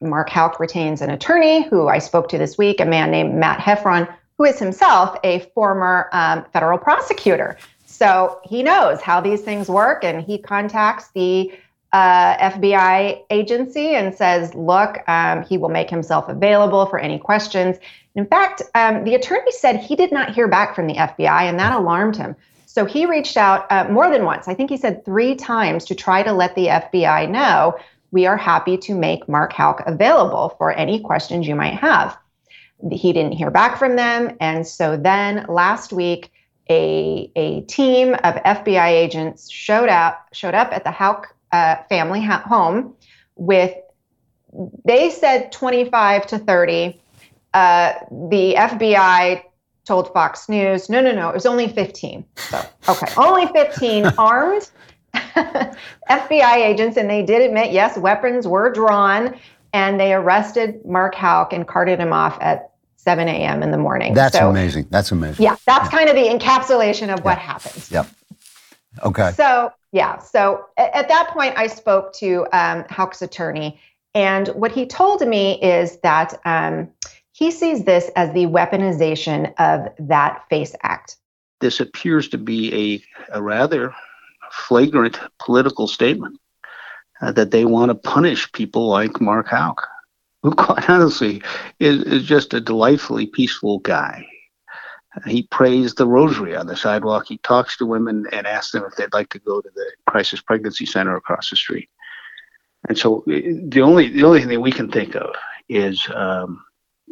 Mark 0.00 0.30
Houck 0.30 0.58
retains 0.58 1.00
an 1.02 1.10
attorney 1.10 1.62
who 1.68 1.88
I 1.88 1.98
spoke 1.98 2.28
to 2.30 2.38
this 2.38 2.58
week, 2.58 2.80
a 2.80 2.84
man 2.84 3.10
named 3.10 3.34
Matt 3.34 3.60
Heffron, 3.60 4.12
who 4.38 4.44
is 4.44 4.58
himself 4.58 5.16
a 5.22 5.40
former 5.54 6.08
um, 6.12 6.44
federal 6.52 6.78
prosecutor. 6.78 7.58
So 7.84 8.40
he 8.44 8.62
knows 8.62 9.00
how 9.00 9.20
these 9.20 9.42
things 9.42 9.68
work, 9.68 10.04
and 10.04 10.22
he 10.22 10.38
contacts 10.38 11.10
the 11.14 11.52
uh, 11.92 12.50
FBI 12.50 13.24
agency 13.30 13.94
and 13.94 14.14
says, 14.14 14.54
look, 14.54 15.06
um, 15.08 15.42
he 15.42 15.58
will 15.58 15.68
make 15.68 15.90
himself 15.90 16.28
available 16.28 16.86
for 16.86 16.98
any 16.98 17.18
questions. 17.18 17.76
In 18.14 18.26
fact, 18.26 18.62
um, 18.74 19.04
the 19.04 19.14
attorney 19.14 19.52
said 19.52 19.76
he 19.76 19.96
did 19.96 20.12
not 20.12 20.34
hear 20.34 20.48
back 20.48 20.74
from 20.74 20.86
the 20.86 20.94
FBI, 20.94 21.42
and 21.42 21.58
that 21.58 21.72
alarmed 21.72 22.16
him. 22.16 22.34
So 22.66 22.84
he 22.84 23.06
reached 23.06 23.36
out 23.36 23.66
uh, 23.70 23.88
more 23.90 24.10
than 24.10 24.24
once. 24.24 24.48
I 24.48 24.54
think 24.54 24.70
he 24.70 24.76
said 24.76 25.04
three 25.04 25.34
times 25.34 25.84
to 25.86 25.94
try 25.94 26.22
to 26.22 26.32
let 26.32 26.54
the 26.54 26.66
FBI 26.66 27.28
know 27.28 27.76
we 28.12 28.26
are 28.26 28.36
happy 28.36 28.76
to 28.76 28.94
make 28.94 29.28
Mark 29.28 29.52
Houck 29.52 29.82
available 29.86 30.54
for 30.58 30.72
any 30.72 31.00
questions 31.00 31.46
you 31.46 31.54
might 31.54 31.74
have. 31.74 32.16
He 32.90 33.12
didn't 33.12 33.32
hear 33.32 33.50
back 33.50 33.78
from 33.78 33.96
them. 33.96 34.36
And 34.40 34.66
so 34.66 34.96
then 34.96 35.46
last 35.48 35.92
week, 35.92 36.32
a, 36.68 37.30
a 37.36 37.62
team 37.62 38.14
of 38.14 38.34
FBI 38.36 38.88
agents 38.88 39.50
showed 39.50 39.88
up 39.88 40.28
showed 40.32 40.54
up 40.54 40.72
at 40.72 40.84
the 40.84 40.90
Houck 40.90 41.34
uh, 41.52 41.76
family 41.88 42.22
ha- 42.22 42.42
home 42.46 42.94
with 43.34 43.74
they 44.84 45.10
said 45.10 45.52
25 45.52 46.26
to 46.28 46.38
30 46.38 47.00
uh, 47.54 47.94
the 48.10 48.54
fbi 48.56 49.42
told 49.84 50.12
fox 50.12 50.48
news 50.48 50.88
no 50.88 51.00
no 51.00 51.12
no 51.12 51.28
it 51.28 51.34
was 51.34 51.46
only 51.46 51.68
15 51.68 52.24
so 52.36 52.62
okay 52.88 53.06
only 53.16 53.46
15 53.48 54.06
armed 54.18 54.70
fbi 55.14 56.56
agents 56.56 56.96
and 56.96 57.10
they 57.10 57.22
did 57.22 57.42
admit 57.42 57.72
yes 57.72 57.96
weapons 57.98 58.46
were 58.46 58.70
drawn 58.70 59.34
and 59.72 59.98
they 59.98 60.12
arrested 60.12 60.84
mark 60.84 61.14
houck 61.14 61.52
and 61.52 61.66
carted 61.66 61.98
him 61.98 62.12
off 62.12 62.38
at 62.40 62.70
7 62.96 63.26
a.m 63.28 63.62
in 63.62 63.70
the 63.70 63.78
morning 63.78 64.12
That's 64.14 64.36
so, 64.36 64.50
amazing. 64.50 64.86
That's 64.90 65.10
amazing. 65.10 65.42
yeah 65.42 65.56
that's 65.66 65.88
kind 65.88 66.08
of 66.08 66.14
the 66.14 66.28
encapsulation 66.28 67.12
of 67.12 67.24
what 67.24 67.38
happened 67.38 67.86
Yep. 67.90 68.06
Okay. 69.04 69.32
so 69.32 69.72
yeah, 69.92 70.18
so 70.18 70.66
at, 70.76 70.94
at 70.94 71.08
that 71.08 71.30
point, 71.30 71.54
I 71.56 71.66
spoke 71.66 72.12
to 72.14 72.46
um, 72.52 72.84
Houck's 72.88 73.22
attorney, 73.22 73.80
and 74.14 74.48
what 74.48 74.72
he 74.72 74.86
told 74.86 75.26
me 75.26 75.60
is 75.62 75.98
that 75.98 76.34
um, 76.44 76.88
he 77.40 77.50
sees 77.50 77.84
this 77.84 78.10
as 78.16 78.32
the 78.34 78.44
weaponization 78.44 79.54
of 79.58 79.88
that 79.98 80.44
FACE 80.50 80.76
Act. 80.82 81.16
This 81.60 81.80
appears 81.80 82.28
to 82.28 82.38
be 82.38 83.02
a, 83.30 83.38
a 83.38 83.42
rather 83.42 83.94
flagrant 84.52 85.18
political 85.38 85.88
statement 85.88 86.38
uh, 87.22 87.32
that 87.32 87.50
they 87.50 87.64
want 87.64 87.88
to 87.88 87.94
punish 87.94 88.52
people 88.52 88.88
like 88.88 89.22
Mark 89.22 89.48
Houck, 89.48 89.88
who, 90.42 90.50
quite 90.54 90.88
honestly, 90.88 91.42
is, 91.78 92.02
is 92.02 92.24
just 92.24 92.52
a 92.52 92.60
delightfully 92.60 93.26
peaceful 93.26 93.78
guy. 93.78 94.26
He 95.26 95.44
prays 95.44 95.94
the 95.94 96.06
rosary 96.06 96.54
on 96.54 96.66
the 96.66 96.76
sidewalk. 96.76 97.24
He 97.26 97.38
talks 97.38 97.76
to 97.78 97.86
women 97.86 98.26
and 98.32 98.46
asks 98.46 98.72
them 98.72 98.84
if 98.84 98.96
they'd 98.96 99.14
like 99.14 99.30
to 99.30 99.38
go 99.38 99.62
to 99.62 99.70
the 99.74 99.92
crisis 100.06 100.42
pregnancy 100.42 100.84
center 100.84 101.16
across 101.16 101.48
the 101.48 101.56
street. 101.56 101.88
And 102.86 102.96
so 102.96 103.24
the 103.26 103.80
only 103.80 104.08
the 104.10 104.22
only 104.22 104.40
thing 104.40 104.50
that 104.50 104.60
we 104.60 104.70
can 104.70 104.90
think 104.90 105.16
of 105.16 105.34
is 105.68 106.06
um, 106.14 106.62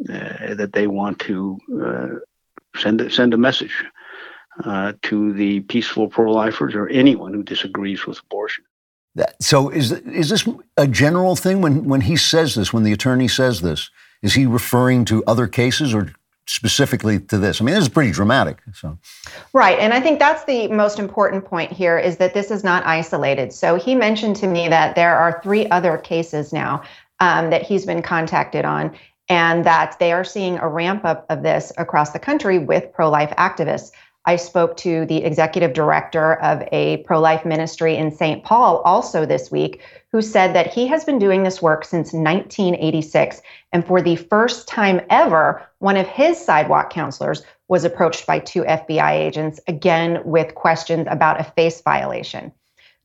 uh, 0.07 0.53
that 0.55 0.71
they 0.73 0.87
want 0.87 1.19
to 1.19 1.57
uh, 1.83 2.79
send 2.79 3.01
a, 3.01 3.09
send 3.09 3.33
a 3.33 3.37
message 3.37 3.83
uh, 4.65 4.93
to 5.03 5.33
the 5.33 5.61
peaceful 5.61 6.07
pro-lifers 6.07 6.75
or 6.75 6.87
anyone 6.89 7.33
who 7.33 7.43
disagrees 7.43 8.05
with 8.05 8.19
abortion. 8.19 8.63
That- 9.15 9.41
So 9.41 9.69
is 9.69 9.91
is 9.91 10.29
this 10.29 10.47
a 10.77 10.87
general 10.87 11.35
thing 11.35 11.61
when 11.61 11.85
when 11.85 12.01
he 12.01 12.15
says 12.15 12.55
this? 12.55 12.71
When 12.73 12.83
the 12.83 12.93
attorney 12.93 13.27
says 13.27 13.61
this, 13.61 13.89
is 14.21 14.33
he 14.35 14.45
referring 14.45 15.05
to 15.05 15.23
other 15.25 15.47
cases 15.47 15.93
or 15.93 16.13
specifically 16.45 17.19
to 17.19 17.37
this? 17.37 17.61
I 17.61 17.63
mean, 17.63 17.75
this 17.75 17.83
is 17.83 17.89
pretty 17.89 18.11
dramatic. 18.11 18.57
So 18.73 18.97
Right. 19.53 19.77
And 19.79 19.93
I 19.93 19.99
think 20.01 20.19
that's 20.19 20.43
the 20.45 20.67
most 20.67 20.99
important 20.99 21.45
point 21.45 21.71
here 21.71 21.97
is 21.97 22.17
that 22.17 22.33
this 22.33 22.51
is 22.51 22.63
not 22.63 22.85
isolated. 22.85 23.53
So 23.53 23.75
he 23.75 23.95
mentioned 23.95 24.35
to 24.37 24.47
me 24.47 24.67
that 24.69 24.95
there 24.95 25.15
are 25.15 25.39
three 25.43 25.67
other 25.69 25.97
cases 25.97 26.51
now 26.51 26.81
um, 27.19 27.49
that 27.49 27.63
he's 27.63 27.85
been 27.85 28.01
contacted 28.01 28.65
on, 28.65 28.95
and 29.29 29.63
that 29.63 29.95
they 29.99 30.11
are 30.11 30.23
seeing 30.23 30.57
a 30.57 30.67
ramp 30.67 31.05
up 31.05 31.25
of 31.29 31.43
this 31.43 31.71
across 31.77 32.11
the 32.11 32.19
country 32.19 32.57
with 32.57 32.91
pro 32.91 33.09
life 33.09 33.33
activists. 33.37 33.91
I 34.25 34.35
spoke 34.35 34.75
to 34.77 35.05
the 35.05 35.23
executive 35.23 35.73
director 35.73 36.33
of 36.41 36.67
a 36.71 36.97
pro 36.97 37.19
life 37.19 37.45
ministry 37.45 37.95
in 37.95 38.11
St. 38.11 38.43
Paul 38.43 38.79
also 38.79 39.25
this 39.25 39.49
week, 39.49 39.81
who 40.11 40.21
said 40.21 40.53
that 40.53 40.73
he 40.73 40.87
has 40.87 41.05
been 41.05 41.19
doing 41.19 41.43
this 41.43 41.61
work 41.61 41.85
since 41.85 42.11
1986. 42.11 43.41
And 43.71 43.85
for 43.85 44.01
the 44.01 44.17
first 44.17 44.67
time 44.67 45.01
ever, 45.09 45.65
one 45.79 45.97
of 45.97 46.07
his 46.07 46.43
sidewalk 46.43 46.89
counselors 46.89 47.43
was 47.69 47.85
approached 47.85 48.27
by 48.27 48.39
two 48.39 48.63
FBI 48.63 49.11
agents, 49.11 49.59
again 49.67 50.21
with 50.25 50.55
questions 50.55 51.07
about 51.09 51.39
a 51.39 51.43
face 51.43 51.81
violation. 51.81 52.51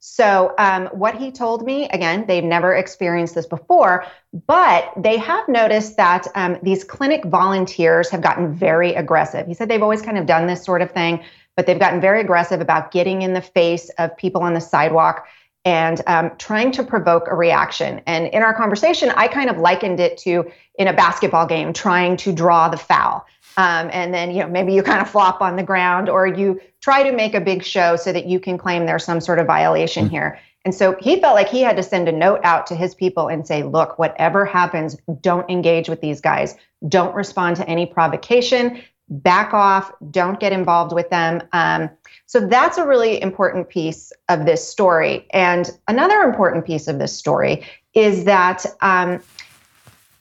So, 0.06 0.54
um, 0.58 0.88
what 0.88 1.14
he 1.14 1.32
told 1.32 1.64
me, 1.64 1.88
again, 1.88 2.26
they've 2.28 2.44
never 2.44 2.74
experienced 2.74 3.34
this 3.34 3.46
before, 3.46 4.04
but 4.46 4.92
they 4.98 5.16
have 5.16 5.48
noticed 5.48 5.96
that 5.96 6.26
um, 6.34 6.58
these 6.62 6.84
clinic 6.84 7.24
volunteers 7.24 8.10
have 8.10 8.20
gotten 8.20 8.52
very 8.52 8.92
aggressive. 8.92 9.46
He 9.46 9.54
said 9.54 9.70
they've 9.70 9.82
always 9.82 10.02
kind 10.02 10.18
of 10.18 10.26
done 10.26 10.46
this 10.46 10.62
sort 10.62 10.82
of 10.82 10.90
thing, 10.90 11.24
but 11.56 11.64
they've 11.64 11.78
gotten 11.78 12.02
very 12.02 12.20
aggressive 12.20 12.60
about 12.60 12.90
getting 12.90 13.22
in 13.22 13.32
the 13.32 13.40
face 13.40 13.88
of 13.96 14.14
people 14.18 14.42
on 14.42 14.52
the 14.52 14.60
sidewalk 14.60 15.26
and 15.64 16.02
um, 16.06 16.32
trying 16.36 16.70
to 16.72 16.84
provoke 16.84 17.26
a 17.28 17.34
reaction. 17.34 18.02
And 18.06 18.26
in 18.26 18.42
our 18.42 18.52
conversation, 18.52 19.08
I 19.16 19.26
kind 19.26 19.48
of 19.48 19.56
likened 19.56 20.00
it 20.00 20.18
to 20.18 20.44
in 20.78 20.86
a 20.86 20.92
basketball 20.92 21.46
game, 21.46 21.72
trying 21.72 22.18
to 22.18 22.32
draw 22.32 22.68
the 22.68 22.76
foul. 22.76 23.24
Um, 23.56 23.88
and 23.92 24.12
then, 24.12 24.30
you 24.30 24.40
know, 24.40 24.48
maybe 24.48 24.74
you 24.74 24.82
kind 24.82 25.00
of 25.00 25.08
flop 25.08 25.40
on 25.40 25.56
the 25.56 25.62
ground 25.62 26.08
or 26.08 26.26
you 26.26 26.60
try 26.80 27.02
to 27.02 27.12
make 27.12 27.34
a 27.34 27.40
big 27.40 27.62
show 27.62 27.96
so 27.96 28.12
that 28.12 28.26
you 28.26 28.40
can 28.40 28.58
claim 28.58 28.86
there's 28.86 29.04
some 29.04 29.20
sort 29.20 29.38
of 29.38 29.46
violation 29.46 30.08
here. 30.08 30.38
And 30.64 30.74
so 30.74 30.96
he 31.00 31.20
felt 31.20 31.34
like 31.34 31.48
he 31.48 31.60
had 31.60 31.76
to 31.76 31.82
send 31.82 32.08
a 32.08 32.12
note 32.12 32.40
out 32.42 32.66
to 32.68 32.74
his 32.74 32.94
people 32.94 33.28
and 33.28 33.46
say, 33.46 33.62
look, 33.62 33.98
whatever 33.98 34.46
happens, 34.46 34.96
don't 35.20 35.48
engage 35.50 35.88
with 35.88 36.00
these 36.00 36.20
guys. 36.20 36.56
Don't 36.88 37.14
respond 37.14 37.56
to 37.56 37.68
any 37.68 37.86
provocation. 37.86 38.82
Back 39.08 39.52
off. 39.52 39.92
Don't 40.10 40.40
get 40.40 40.52
involved 40.52 40.94
with 40.94 41.10
them. 41.10 41.42
Um, 41.52 41.90
so 42.26 42.46
that's 42.46 42.78
a 42.78 42.86
really 42.86 43.20
important 43.20 43.68
piece 43.68 44.10
of 44.30 44.46
this 44.46 44.66
story. 44.66 45.26
And 45.30 45.70
another 45.86 46.22
important 46.22 46.64
piece 46.64 46.88
of 46.88 46.98
this 46.98 47.16
story 47.16 47.66
is 47.92 48.24
that 48.24 48.64
um, 48.80 49.22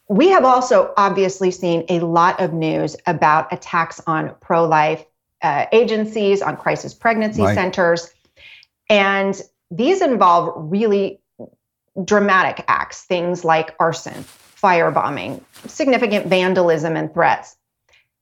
we 0.09 0.29
have 0.29 0.43
also 0.45 0.93
obviously 0.97 1.51
seen 1.51 1.85
a 1.89 1.99
lot 1.99 2.39
of 2.39 2.53
news 2.53 2.95
about 3.07 3.51
attacks 3.53 4.01
on 4.05 4.35
pro 4.41 4.65
life 4.65 5.05
uh, 5.41 5.65
agencies, 5.71 6.41
on 6.41 6.57
crisis 6.57 6.93
pregnancy 6.93 7.41
Right. 7.41 7.55
centers. 7.55 8.13
And 8.89 9.39
these 9.71 10.01
involve 10.01 10.53
really 10.55 11.19
dramatic 12.03 12.63
acts, 12.67 13.03
things 13.03 13.43
like 13.43 13.75
arson, 13.79 14.25
firebombing, 14.61 15.41
significant 15.67 16.27
vandalism, 16.27 16.95
and 16.95 17.13
threats. 17.13 17.55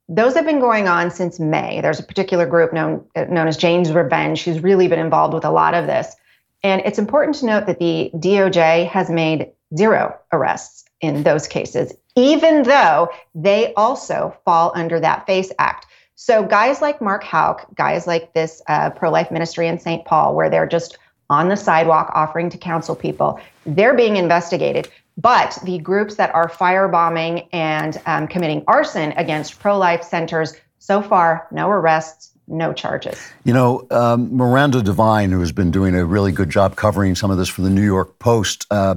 Those 0.10 0.34
have 0.36 0.46
been 0.46 0.60
going 0.60 0.88
on 0.88 1.10
since 1.10 1.40
May. 1.40 1.80
There's 1.80 2.00
a 2.00 2.04
particular 2.04 2.46
group 2.46 2.74
known, 2.74 3.06
known 3.16 3.48
as 3.48 3.56
Jane's 3.56 3.92
Revenge 3.92 4.44
who's 4.44 4.62
really 4.62 4.88
been 4.88 5.00
involved 5.00 5.34
with 5.34 5.46
a 5.46 5.52
lot 5.52 5.74
of 5.74 5.88
this. 5.88 6.16
And 6.64 6.82
it's 6.86 7.00
important 7.00 7.38
to 7.38 7.46
note 7.46 7.66
that 7.68 7.80
the 7.80 8.12
DOJ 8.16 8.88
has 8.88 9.10
made 9.10 9.52
zero 9.76 10.18
arrests 10.34 10.84
in 11.02 11.24
those 11.24 11.47
cases, 11.47 11.93
even 12.16 12.64
though 12.64 13.10
they 13.36 13.74
also 13.74 14.36
fall 14.45 14.72
under 14.76 14.99
that 14.99 15.26
FACE 15.26 15.52
Act. 15.60 15.88
So, 16.16 16.43
guys 16.43 16.82
like 16.82 17.02
Mark 17.02 17.24
Houck, 17.24 17.66
guys 17.76 18.06
like 18.06 18.34
this 18.34 18.62
uh, 18.68 18.91
pro 18.91 19.10
life 19.10 19.32
ministry 19.32 19.68
in 19.68 19.80
St. 19.80 20.06
Paul, 20.06 20.36
where 20.36 20.49
they're 20.49 20.68
just 20.68 20.97
on 21.32 21.47
the 21.49 21.58
sidewalk 21.58 22.12
offering 22.14 22.49
to 22.49 22.58
counsel 22.58 22.95
people, 22.95 23.39
they're 23.66 23.95
being 23.95 24.18
investigated. 24.18 24.89
But 25.18 25.58
the 25.64 25.80
groups 25.80 26.16
that 26.16 26.34
are 26.36 26.49
firebombing 26.49 27.47
and 27.54 27.99
um, 28.06 28.28
committing 28.28 28.64
arson 28.68 29.14
against 29.14 29.60
pro 29.60 29.78
life 29.78 30.04
centers, 30.04 30.56
so 30.80 31.02
far, 31.02 31.47
no 31.52 31.70
arrests, 31.70 32.32
no 32.52 32.74
charges. 32.74 33.18
You 33.44 33.53
know, 33.53 33.88
um, 33.90 34.36
Miranda 34.36 34.82
Devine, 34.82 35.32
who 35.32 35.40
has 35.40 35.52
been 35.52 35.72
doing 35.72 35.95
a 35.95 36.06
really 36.06 36.32
good 36.32 36.49
job 36.49 36.76
covering 36.76 37.15
some 37.15 37.32
of 37.32 37.38
this 37.38 37.49
for 37.49 37.61
the 37.61 37.69
New 37.69 37.84
York 37.84 38.19
Post, 38.19 38.68
uh, 38.69 38.95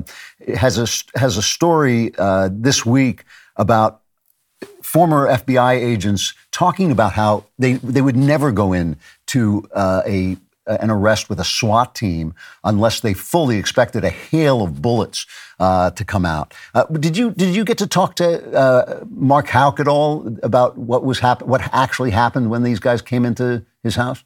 has 0.56 0.78
a 0.78 1.18
has 1.18 1.36
a 1.36 1.43
story 1.43 2.12
uh, 2.18 2.48
this 2.52 2.85
week 2.85 3.24
about 3.56 4.02
former 4.82 5.28
FBI 5.28 5.74
agents 5.74 6.35
talking 6.51 6.90
about 6.90 7.12
how 7.12 7.44
they 7.59 7.74
they 7.74 8.02
would 8.02 8.16
never 8.16 8.52
go 8.52 8.72
in 8.72 8.97
to 9.26 9.66
uh, 9.74 10.02
a 10.06 10.36
an 10.66 10.91
arrest 10.91 11.28
with 11.28 11.41
a 11.41 11.45
SWAT 11.45 11.95
team 11.95 12.35
unless 12.62 13.01
they 13.01 13.15
fully 13.15 13.59
expected 13.59 14.05
a 14.05 14.11
hail 14.11 14.62
of 14.62 14.81
bullets 14.81 15.27
uh, 15.61 15.91
to 15.91 16.05
come 16.05 16.24
out. 16.24 16.55
Uh, 16.74 16.85
did 16.85 17.16
you 17.16 17.31
did 17.31 17.55
you 17.55 17.65
get 17.65 17.78
to 17.78 17.86
talk 17.86 18.16
to 18.16 18.57
uh, 18.57 19.05
Mark 19.11 19.49
Houck 19.49 19.81
at 19.81 19.89
all 19.89 20.36
about 20.43 20.77
what 20.78 21.05
was 21.05 21.19
happen 21.19 21.49
what 21.49 21.62
actually 21.73 22.11
happened 22.11 22.51
when 22.51 22.62
these 22.62 22.81
guys 22.81 23.03
came 23.03 23.24
into 23.24 23.65
his 23.82 23.97
house? 23.97 24.24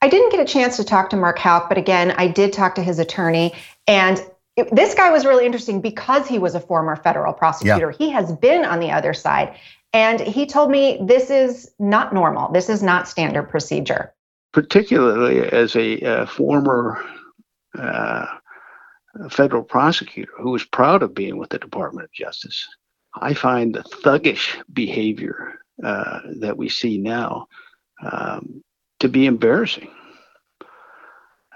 I 0.00 0.08
didn't 0.08 0.30
get 0.30 0.40
a 0.40 0.44
chance 0.44 0.76
to 0.78 0.84
talk 0.84 1.10
to 1.10 1.16
Mark 1.16 1.38
Houck, 1.38 1.68
but 1.68 1.78
again, 1.78 2.12
I 2.16 2.26
did 2.26 2.52
talk 2.52 2.74
to 2.74 2.82
his 2.82 2.98
attorney. 2.98 3.52
And 3.86 4.20
it, 4.56 4.74
this 4.74 4.94
guy 4.94 5.10
was 5.10 5.24
really 5.24 5.46
interesting 5.46 5.80
because 5.80 6.26
he 6.26 6.40
was 6.40 6.56
a 6.56 6.60
former 6.60 6.96
federal 6.96 7.32
prosecutor. 7.32 7.90
Yeah. 7.90 8.06
He 8.06 8.10
has 8.10 8.32
been 8.32 8.64
on 8.64 8.80
the 8.80 8.90
other 8.90 9.14
side. 9.14 9.56
And 9.92 10.20
he 10.20 10.46
told 10.46 10.70
me 10.70 10.98
this 11.02 11.30
is 11.30 11.70
not 11.78 12.12
normal. 12.12 12.50
This 12.50 12.68
is 12.68 12.82
not 12.82 13.06
standard 13.06 13.44
procedure. 13.44 14.12
Particularly 14.52 15.40
as 15.40 15.76
a 15.76 16.00
uh, 16.00 16.26
former 16.26 17.02
uh, 17.78 18.26
federal 19.30 19.62
prosecutor 19.62 20.32
who 20.38 20.50
was 20.50 20.64
proud 20.64 21.02
of 21.02 21.14
being 21.14 21.38
with 21.38 21.50
the 21.50 21.58
Department 21.58 22.04
of 22.04 22.12
Justice, 22.12 22.66
I 23.14 23.34
find 23.34 23.74
the 23.74 23.82
thuggish 23.82 24.62
behavior 24.72 25.60
uh, 25.82 26.20
that 26.40 26.56
we 26.56 26.68
see 26.68 26.98
now 26.98 27.46
um, 28.02 28.62
to 29.00 29.08
be 29.08 29.26
embarrassing. 29.26 29.90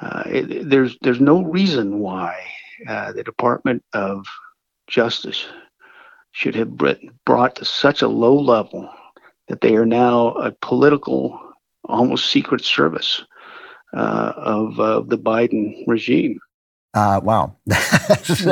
Uh, 0.00 0.22
it, 0.26 0.68
there's 0.68 0.98
there's 1.00 1.20
no 1.20 1.42
reason 1.42 2.00
why 2.00 2.38
uh, 2.86 3.12
the 3.12 3.24
Department 3.24 3.82
of 3.94 4.26
Justice 4.86 5.46
should 6.32 6.54
have 6.54 6.76
brought 7.24 7.56
to 7.56 7.64
such 7.64 8.02
a 8.02 8.08
low 8.08 8.38
level 8.38 8.90
that 9.48 9.60
they 9.62 9.74
are 9.76 9.86
now 9.86 10.32
a 10.32 10.52
political, 10.60 11.45
almost 11.86 12.30
secret 12.30 12.64
service 12.64 13.24
uh, 13.94 14.32
of 14.36 14.80
uh, 14.80 15.00
the 15.00 15.18
Biden 15.18 15.84
regime. 15.86 16.38
Uh, 16.94 17.20
wow. 17.22 17.56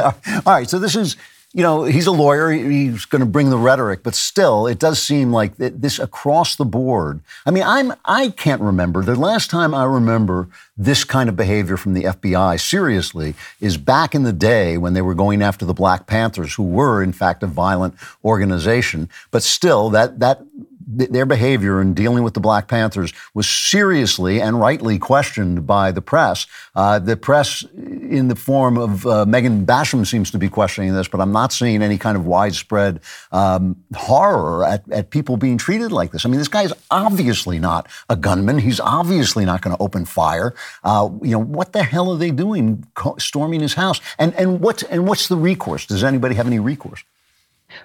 all 0.03 0.43
right. 0.47 0.69
So 0.69 0.79
this 0.79 0.97
is 0.97 1.17
you 1.55 1.63
know, 1.63 1.85
he's 1.85 2.09
a 2.09 2.13
lawyer. 2.13 2.51
He's 2.51 3.05
going 3.05 3.21
to 3.21 3.27
bring 3.27 3.49
the 3.49 3.57
rhetoric, 3.57 4.03
but 4.03 4.17
still, 4.17 4.67
it 4.67 4.81
does 4.81 5.01
seem 5.01 5.31
like 5.33 5.57
this 5.57 6.01
across 6.01 6.57
the 6.57 6.65
board. 6.65 7.21
I 7.47 7.53
mean, 7.53 7.63
I'm 7.63 7.93
I 8.05 8.31
can't 8.31 8.61
remember 8.61 9.05
the 9.05 9.15
last 9.15 9.51
time 9.51 9.73
I 9.73 9.85
remember 9.85 10.49
this 10.77 11.05
kind 11.05 11.29
of 11.29 11.37
behavior 11.37 11.77
from 11.77 11.95
the 11.95 12.03
FBI. 12.03 12.61
Seriously, 12.61 13.37
is 13.61 13.77
back 13.77 14.17
in 14.17 14.25
the 14.25 14.33
day 14.33 14.77
when 14.79 14.95
they 14.95 15.03
were 15.03 15.15
going 15.15 15.43
after 15.43 15.65
the 15.65 15.73
Black 15.73 16.09
Panthers, 16.09 16.55
who 16.55 16.65
were 16.65 17.05
in 17.05 17.13
fact 17.13 17.45
a 17.45 17.47
violent 17.47 17.95
organization. 18.25 19.09
But 19.31 19.45
still, 19.45 19.91
that 19.91 20.19
that 20.19 20.43
their 20.87 21.27
behavior 21.27 21.81
in 21.81 21.95
dealing 21.95 22.23
with 22.23 22.35
the 22.35 22.41
Black 22.41 22.69
Panthers 22.69 23.13
was 23.33 23.49
seriously 23.49 24.41
and 24.41 24.61
rightly 24.61 24.99
questioned 24.99 25.67
by 25.67 25.91
the 25.91 26.03
press. 26.03 26.47
Uh, 26.75 26.99
the 26.99 27.17
press, 27.17 27.65
in 27.75 28.29
the 28.29 28.37
form 28.37 28.77
of 28.77 29.07
uh, 29.07 29.25
Megan 29.27 29.65
Basham, 29.65 30.07
seems 30.07 30.31
to 30.31 30.39
be 30.39 30.49
questioning 30.49 30.95
this, 30.95 31.09
but 31.09 31.21
I'm 31.21 31.33
not 31.33 31.53
seeing 31.53 31.83
any 31.83 31.99
kind 31.99 32.17
of 32.17 32.27
widespread 32.27 33.01
um, 33.33 33.77
horror 33.95 34.65
at, 34.65 34.91
at 34.91 35.11
people 35.11 35.37
being 35.37 35.59
treated 35.59 35.93
like 35.93 36.13
this. 36.13 36.25
I 36.25 36.29
mean, 36.29 36.39
this 36.39 36.49
guy 36.49 36.63
is 36.63 36.75
obviously 36.91 37.59
not 37.59 37.89
a 38.09 38.17
gunman. 38.17 38.59
He's 38.59 38.81
obviously 38.81 39.45
not 39.45 39.63
going 39.63 39.77
to 39.77 39.83
open 39.83 40.05
fire. 40.05 40.55
Uh, 40.83 41.11
you 41.23 41.31
know, 41.31 41.39
what 41.39 41.73
the 41.73 41.83
hell 41.83 42.13
are 42.13 42.19
they 42.19 42.31
doing, 42.31 42.87
storming 43.19 43.61
his 43.61 43.75
house? 43.75 44.01
And 44.19 44.35
and 44.35 44.61
what's 44.61 44.83
and 44.85 45.07
what's 45.07 45.29
the 45.29 45.37
recourse? 45.37 45.87
Does 45.87 46.05
anybody 46.05 46.35
have 46.35 46.47
any 46.47 46.59
recourse? 46.59 47.05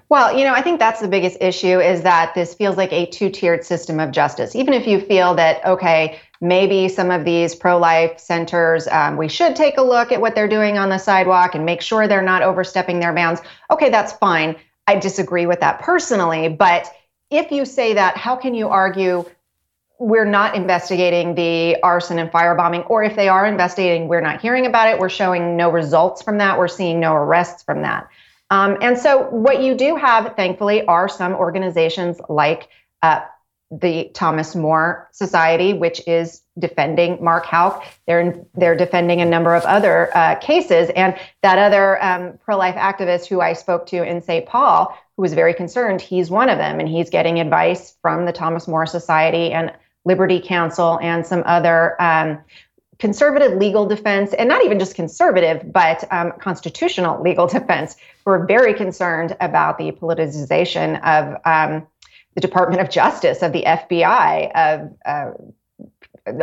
Well, 0.09 0.37
you 0.37 0.43
know, 0.43 0.53
I 0.53 0.61
think 0.61 0.79
that's 0.79 1.01
the 1.01 1.07
biggest 1.07 1.37
issue 1.41 1.79
is 1.79 2.01
that 2.03 2.33
this 2.35 2.53
feels 2.53 2.77
like 2.77 2.91
a 2.91 3.05
two 3.05 3.29
tiered 3.29 3.63
system 3.63 3.99
of 3.99 4.11
justice. 4.11 4.55
Even 4.55 4.73
if 4.73 4.87
you 4.87 4.99
feel 4.99 5.35
that, 5.35 5.65
okay, 5.65 6.19
maybe 6.41 6.87
some 6.87 7.11
of 7.11 7.25
these 7.25 7.55
pro 7.55 7.77
life 7.77 8.19
centers, 8.19 8.87
um, 8.87 9.17
we 9.17 9.27
should 9.27 9.55
take 9.55 9.77
a 9.77 9.81
look 9.81 10.11
at 10.11 10.21
what 10.21 10.35
they're 10.35 10.47
doing 10.47 10.77
on 10.77 10.89
the 10.89 10.97
sidewalk 10.97 11.55
and 11.55 11.65
make 11.65 11.81
sure 11.81 12.07
they're 12.07 12.21
not 12.21 12.41
overstepping 12.41 12.99
their 12.99 13.13
bounds. 13.13 13.41
Okay, 13.71 13.89
that's 13.89 14.13
fine. 14.13 14.55
I 14.87 14.95
disagree 14.95 15.45
with 15.45 15.59
that 15.59 15.79
personally. 15.79 16.49
But 16.49 16.91
if 17.29 17.51
you 17.51 17.65
say 17.65 17.93
that, 17.93 18.17
how 18.17 18.35
can 18.35 18.53
you 18.53 18.69
argue 18.69 19.25
we're 19.99 20.25
not 20.25 20.55
investigating 20.55 21.35
the 21.35 21.77
arson 21.83 22.17
and 22.19 22.31
firebombing? 22.31 22.89
Or 22.89 23.03
if 23.03 23.15
they 23.15 23.27
are 23.27 23.45
investigating, 23.45 24.07
we're 24.07 24.21
not 24.21 24.41
hearing 24.41 24.65
about 24.65 24.87
it. 24.87 24.97
We're 24.97 25.09
showing 25.09 25.57
no 25.57 25.69
results 25.69 26.21
from 26.21 26.37
that. 26.37 26.57
We're 26.57 26.69
seeing 26.69 26.99
no 26.99 27.13
arrests 27.13 27.63
from 27.63 27.81
that. 27.81 28.07
Um, 28.49 28.77
and 28.81 28.97
so, 28.97 29.27
what 29.29 29.61
you 29.61 29.75
do 29.75 29.95
have, 29.95 30.35
thankfully, 30.35 30.85
are 30.85 31.07
some 31.07 31.33
organizations 31.33 32.19
like 32.29 32.69
uh, 33.03 33.21
the 33.71 34.09
Thomas 34.15 34.55
More 34.55 35.07
Society, 35.11 35.73
which 35.73 36.01
is 36.07 36.41
defending 36.57 37.23
Mark 37.23 37.45
Houck. 37.45 37.83
They're 38.07 38.43
they're 38.55 38.75
defending 38.75 39.21
a 39.21 39.25
number 39.25 39.53
of 39.53 39.63
other 39.65 40.15
uh, 40.17 40.35
cases, 40.35 40.89
and 40.95 41.15
that 41.43 41.59
other 41.59 42.03
um, 42.03 42.39
pro-life 42.43 42.75
activist 42.75 43.27
who 43.27 43.41
I 43.41 43.53
spoke 43.53 43.85
to 43.87 44.03
in 44.03 44.21
St. 44.21 44.47
Paul, 44.47 44.97
who 45.15 45.21
was 45.21 45.33
very 45.33 45.53
concerned, 45.53 46.01
he's 46.01 46.31
one 46.31 46.49
of 46.49 46.57
them, 46.57 46.79
and 46.79 46.89
he's 46.89 47.11
getting 47.11 47.39
advice 47.39 47.95
from 48.01 48.25
the 48.25 48.31
Thomas 48.31 48.67
More 48.67 48.87
Society 48.87 49.51
and 49.51 49.71
Liberty 50.05 50.41
Counsel 50.43 50.97
and 51.01 51.25
some 51.25 51.43
other 51.45 52.01
um, 52.01 52.39
conservative 52.99 53.57
legal 53.57 53.85
defense, 53.85 54.33
and 54.33 54.49
not 54.49 54.63
even 54.65 54.79
just 54.79 54.95
conservative, 54.95 55.71
but 55.71 56.11
um, 56.11 56.33
constitutional 56.39 57.21
legal 57.21 57.47
defense, 57.59 57.95
who 58.29 58.35
are 58.35 58.45
very 58.45 58.75
concerned 58.75 59.35
about 59.41 59.79
the 59.79 59.91
politicization 59.91 61.01
of 61.03 61.41
um, 61.45 61.87
the 62.35 62.41
Department 62.41 62.79
of 62.79 62.89
Justice, 62.89 63.41
of 63.41 63.53
the 63.53 63.63
FBI, 63.63 64.51
of 64.53 64.95
uh, 65.03 65.31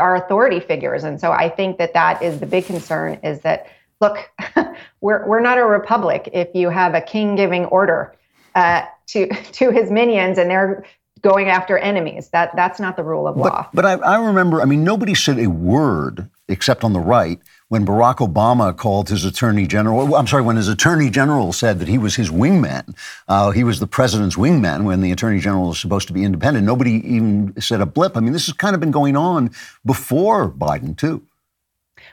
our 0.00 0.16
authority 0.16 0.58
figures. 0.58 1.04
And 1.04 1.20
so 1.20 1.30
I 1.30 1.48
think 1.48 1.78
that 1.78 1.94
that 1.94 2.20
is 2.22 2.40
the 2.40 2.46
big 2.46 2.66
concern 2.66 3.20
is 3.22 3.40
that, 3.42 3.68
look, 4.00 4.18
we're, 5.00 5.24
we're 5.28 5.40
not 5.40 5.58
a 5.58 5.64
republic 5.64 6.28
if 6.32 6.48
you 6.54 6.70
have 6.70 6.94
a 6.94 7.00
king 7.00 7.36
giving 7.36 7.66
order 7.66 8.16
uh, 8.56 8.82
to, 9.08 9.28
to 9.52 9.70
his 9.70 9.88
minions 9.88 10.38
and 10.38 10.50
they're 10.50 10.84
going 11.20 11.48
after 11.48 11.78
enemies. 11.78 12.30
That 12.30 12.50
that's 12.56 12.80
not 12.80 12.96
the 12.96 13.04
rule 13.04 13.28
of 13.28 13.36
law. 13.36 13.68
But, 13.72 13.84
but 13.84 14.02
I, 14.02 14.14
I, 14.14 14.26
remember, 14.26 14.60
I 14.60 14.64
mean, 14.64 14.82
nobody 14.82 15.14
said 15.14 15.38
a 15.38 15.46
word 15.46 16.28
except 16.48 16.82
on 16.82 16.92
the 16.92 17.00
right 17.00 17.38
when 17.68 17.84
Barack 17.84 18.16
Obama 18.16 18.76
called 18.76 19.08
his 19.08 19.24
attorney 19.24 19.66
general. 19.66 20.14
I'm 20.14 20.26
sorry, 20.26 20.42
when 20.42 20.56
his 20.56 20.68
attorney 20.68 21.10
general 21.10 21.52
said 21.52 21.78
that 21.80 21.88
he 21.88 21.98
was 21.98 22.14
his 22.14 22.30
wingman. 22.30 22.96
Uh, 23.28 23.50
he 23.50 23.64
was 23.64 23.80
the 23.80 23.86
president's 23.86 24.36
wingman 24.36 24.84
when 24.84 25.00
the 25.00 25.10
attorney 25.10 25.40
general 25.40 25.72
is 25.72 25.80
supposed 25.80 26.06
to 26.08 26.12
be 26.12 26.24
independent. 26.24 26.64
Nobody 26.64 27.02
even 27.06 27.54
said 27.60 27.80
a 27.80 27.86
blip. 27.86 28.16
I 28.16 28.20
mean, 28.20 28.32
this 28.32 28.46
has 28.46 28.54
kind 28.54 28.74
of 28.74 28.80
been 28.80 28.92
going 28.92 29.16
on 29.16 29.50
before 29.84 30.48
Biden 30.50 30.96
too. 30.96 31.22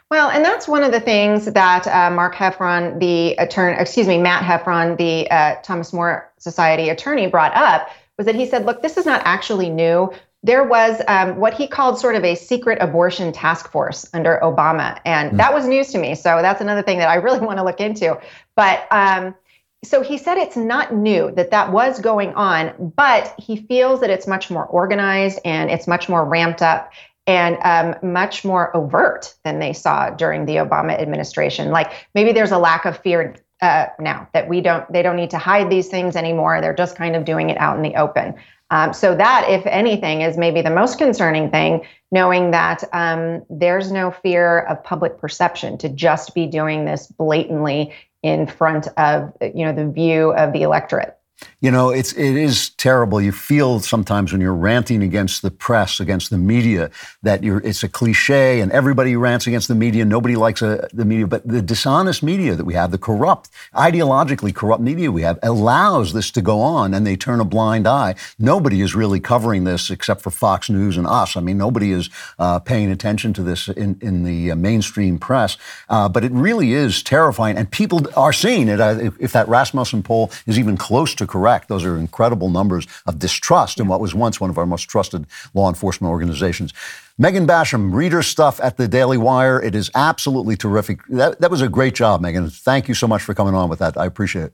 Well, 0.10 0.30
and 0.30 0.46
that's 0.46 0.68
one 0.68 0.84
of 0.84 0.92
the 0.92 1.00
things 1.00 1.46
that 1.46 1.88
uh, 1.88 2.12
Mark 2.12 2.36
Heffron, 2.36 3.00
the 3.00 3.34
attorney, 3.36 3.78
excuse 3.80 4.08
me, 4.08 4.20
Matt 4.20 4.44
Heffron, 4.44 4.98
the 4.98 5.30
uh, 5.32 5.56
Thomas 5.64 5.92
More 5.92 6.32
Society 6.38 6.90
attorney, 6.90 7.28
brought 7.28 7.56
up 7.56 7.90
was 8.18 8.26
that 8.26 8.36
he 8.36 8.46
said, 8.46 8.66
look, 8.66 8.82
this 8.82 8.98
is 8.98 9.06
not 9.06 9.22
actually 9.26 9.70
new. 9.70 10.12
There 10.44 10.64
was 10.64 11.02
um, 11.08 11.38
what 11.38 11.54
he 11.54 11.68
called 11.68 11.98
sort 11.98 12.16
of 12.16 12.24
a 12.24 12.36
secret 12.36 12.78
abortion 12.82 13.32
task 13.32 13.72
force 13.72 14.10
under 14.14 14.40
Obama. 14.44 15.00
And 15.06 15.32
mm. 15.32 15.38
that 15.38 15.54
was 15.54 15.66
news 15.68 15.92
to 15.94 15.98
me. 15.98 16.16
So 16.16 16.42
that's 16.42 16.62
another 16.62 16.82
thing 16.82 17.00
that 17.00 17.10
I 17.10 17.16
really 17.16 17.40
want 17.46 17.60
to 17.60 17.64
look 17.64 17.80
into. 17.80 18.20
But 18.56 18.88
um, 18.92 19.36
so 19.84 20.02
he 20.02 20.18
said 20.18 20.38
it's 20.38 20.58
not 20.58 20.94
new 20.94 21.32
that 21.32 21.52
that 21.52 21.72
was 21.72 22.00
going 22.00 22.34
on, 22.36 22.94
but 22.96 23.34
he 23.38 23.58
feels 23.58 24.02
that 24.02 24.10
it's 24.10 24.28
much 24.28 24.50
more 24.50 24.66
organized 24.66 25.40
and 25.44 25.70
it's 25.70 25.88
much 25.88 26.08
more 26.08 26.26
ramped 26.26 26.62
up 26.62 26.92
and 27.26 27.58
um, 27.64 28.12
much 28.12 28.44
more 28.44 28.76
overt 28.76 29.34
than 29.44 29.60
they 29.60 29.74
saw 29.74 30.10
during 30.10 30.46
the 30.46 30.58
Obama 30.58 31.00
administration. 31.00 31.72
Like 31.72 32.08
maybe 32.16 32.32
there's 32.34 32.52
a 32.52 32.58
lack 32.58 32.86
of 32.86 32.98
fear 32.98 33.36
uh, 33.64 33.88
now 33.98 34.28
that 34.34 34.50
we 34.50 34.60
don't 34.60 34.92
they 34.92 35.02
don't 35.02 35.16
need 35.16 35.30
to 35.30 35.38
hide 35.38 35.70
these 35.70 35.88
things 35.88 36.18
anymore 36.18 36.60
they're 36.60 36.74
just 36.74 36.98
kind 36.98 37.16
of 37.16 37.24
doing 37.24 37.50
it 37.50 37.58
out 37.58 37.78
in 37.78 37.82
the 37.82 37.96
open 37.96 38.36
um, 38.74 38.92
so 38.92 39.16
that 39.16 39.46
if 39.48 39.64
anything 39.68 40.22
is 40.22 40.36
maybe 40.36 40.64
the 40.64 40.72
most 40.72 40.98
concerning 40.98 41.52
thing 41.52 41.86
knowing 42.12 42.52
that 42.52 42.84
um, 42.92 43.44
there's 43.50 43.92
no 43.92 44.10
fear 44.10 44.62
of 44.62 44.84
public 44.84 45.20
perception 45.20 45.78
to 45.78 45.90
just 45.90 46.34
be 46.34 46.48
doing 46.48 46.84
this 46.84 47.08
blatantly 47.08 47.94
in 48.24 48.48
front 48.48 48.88
of 48.98 49.32
you 49.42 49.64
know 49.64 49.74
the 49.74 49.88
view 49.88 50.34
of 50.34 50.54
the 50.54 50.64
electorate 50.64 51.18
you 51.62 51.72
know, 51.72 51.90
it's 51.90 52.14
it 52.14 52.36
is 52.36 52.70
terrible. 52.72 53.22
You 53.22 53.32
feel 53.32 53.80
sometimes 53.80 54.32
when 54.32 54.42
you're 54.42 54.54
ranting 54.54 55.02
against 55.02 55.42
the 55.42 55.52
press, 55.52 56.00
against 56.00 56.30
the 56.30 56.38
media, 56.38 56.92
that 57.22 57.44
you're 57.44 57.62
it's 57.62 57.84
a 57.84 57.90
cliche, 57.90 58.60
and 58.60 58.72
everybody 58.72 59.16
rants 59.16 59.48
against 59.48 59.68
the 59.68 59.76
media. 59.76 60.06
Nobody 60.06 60.36
likes 60.36 60.62
a, 60.62 60.84
uh, 60.84 60.88
the 60.94 61.06
media, 61.06 61.28
but 61.28 61.48
the 61.48 61.62
dishonest 61.62 62.22
media 62.22 62.56
that 62.56 62.66
we 62.66 62.74
have, 62.74 62.92
the 62.92 62.98
corrupt, 62.98 63.50
ideologically 63.74 64.54
corrupt 64.54 64.82
media 64.82 65.12
we 65.12 65.22
have, 65.22 65.40
allows 65.42 66.14
this 66.14 66.32
to 66.32 66.42
go 66.42 66.60
on, 66.60 66.94
and 66.94 67.08
they 67.08 67.16
turn 67.16 67.40
a 67.40 67.46
blind 67.46 67.88
eye. 67.88 68.16
Nobody 68.38 68.82
is 68.82 68.94
really 68.94 69.20
covering 69.20 69.64
this 69.64 69.90
except 69.90 70.22
for 70.22 70.32
Fox 70.32 70.70
News 70.70 70.98
and 70.98 71.08
us. 71.08 71.36
I 71.38 71.42
mean, 71.42 71.58
nobody 71.58 71.92
is 71.92 72.10
uh, 72.40 72.60
paying 72.60 72.92
attention 72.92 73.34
to 73.34 73.44
this 73.44 73.68
in 73.70 73.98
in 74.02 74.24
the 74.24 74.52
uh, 74.52 74.56
mainstream 74.56 75.18
press. 75.18 75.58
Uh, 75.90 76.10
but 76.10 76.24
it 76.24 76.32
really 76.32 76.74
is 76.74 77.02
terrifying, 77.02 77.58
and 77.58 77.72
people 77.72 78.02
are 78.18 78.34
seeing 78.34 78.68
it. 78.68 78.80
Uh, 78.80 78.98
if, 79.02 79.14
if 79.20 79.32
that 79.32 79.48
Rasmussen 79.48 80.04
poll 80.04 80.32
is 80.46 80.60
even 80.60 80.76
close 80.78 81.16
to 81.16 81.23
correct. 81.28 81.68
Those 81.68 81.86
are 81.86 81.98
incredible 81.98 82.50
numbers 82.50 82.88
of 83.06 83.20
distrust 83.20 83.80
in 83.80 83.88
what 83.88 84.00
was 84.00 84.14
once 84.14 84.40
one 84.40 84.50
of 84.50 84.58
our 84.58 84.66
most 84.66 84.84
trusted 84.84 85.26
law 85.54 85.70
enforcement 85.70 86.12
organizations. 86.12 86.74
Megan 87.18 87.46
Basham, 87.46 87.94
reader 87.94 88.24
stuff 88.24 88.60
at 88.62 88.78
the 88.78 88.88
Daily 88.88 89.18
Wire. 89.18 89.62
It 89.62 89.76
is 89.76 89.92
absolutely 89.96 90.56
terrific. 90.56 91.06
That, 91.10 91.40
that 91.42 91.52
was 91.52 91.62
a 91.62 91.70
great 91.70 91.96
job, 91.96 92.22
Megan. 92.22 92.50
Thank 92.50 92.88
you 92.88 92.96
so 92.96 93.08
much 93.08 93.22
for 93.22 93.34
coming 93.34 93.54
on 93.54 93.70
with 93.70 93.80
that. 93.80 93.98
I 93.98 94.06
appreciate 94.06 94.46
it. 94.46 94.54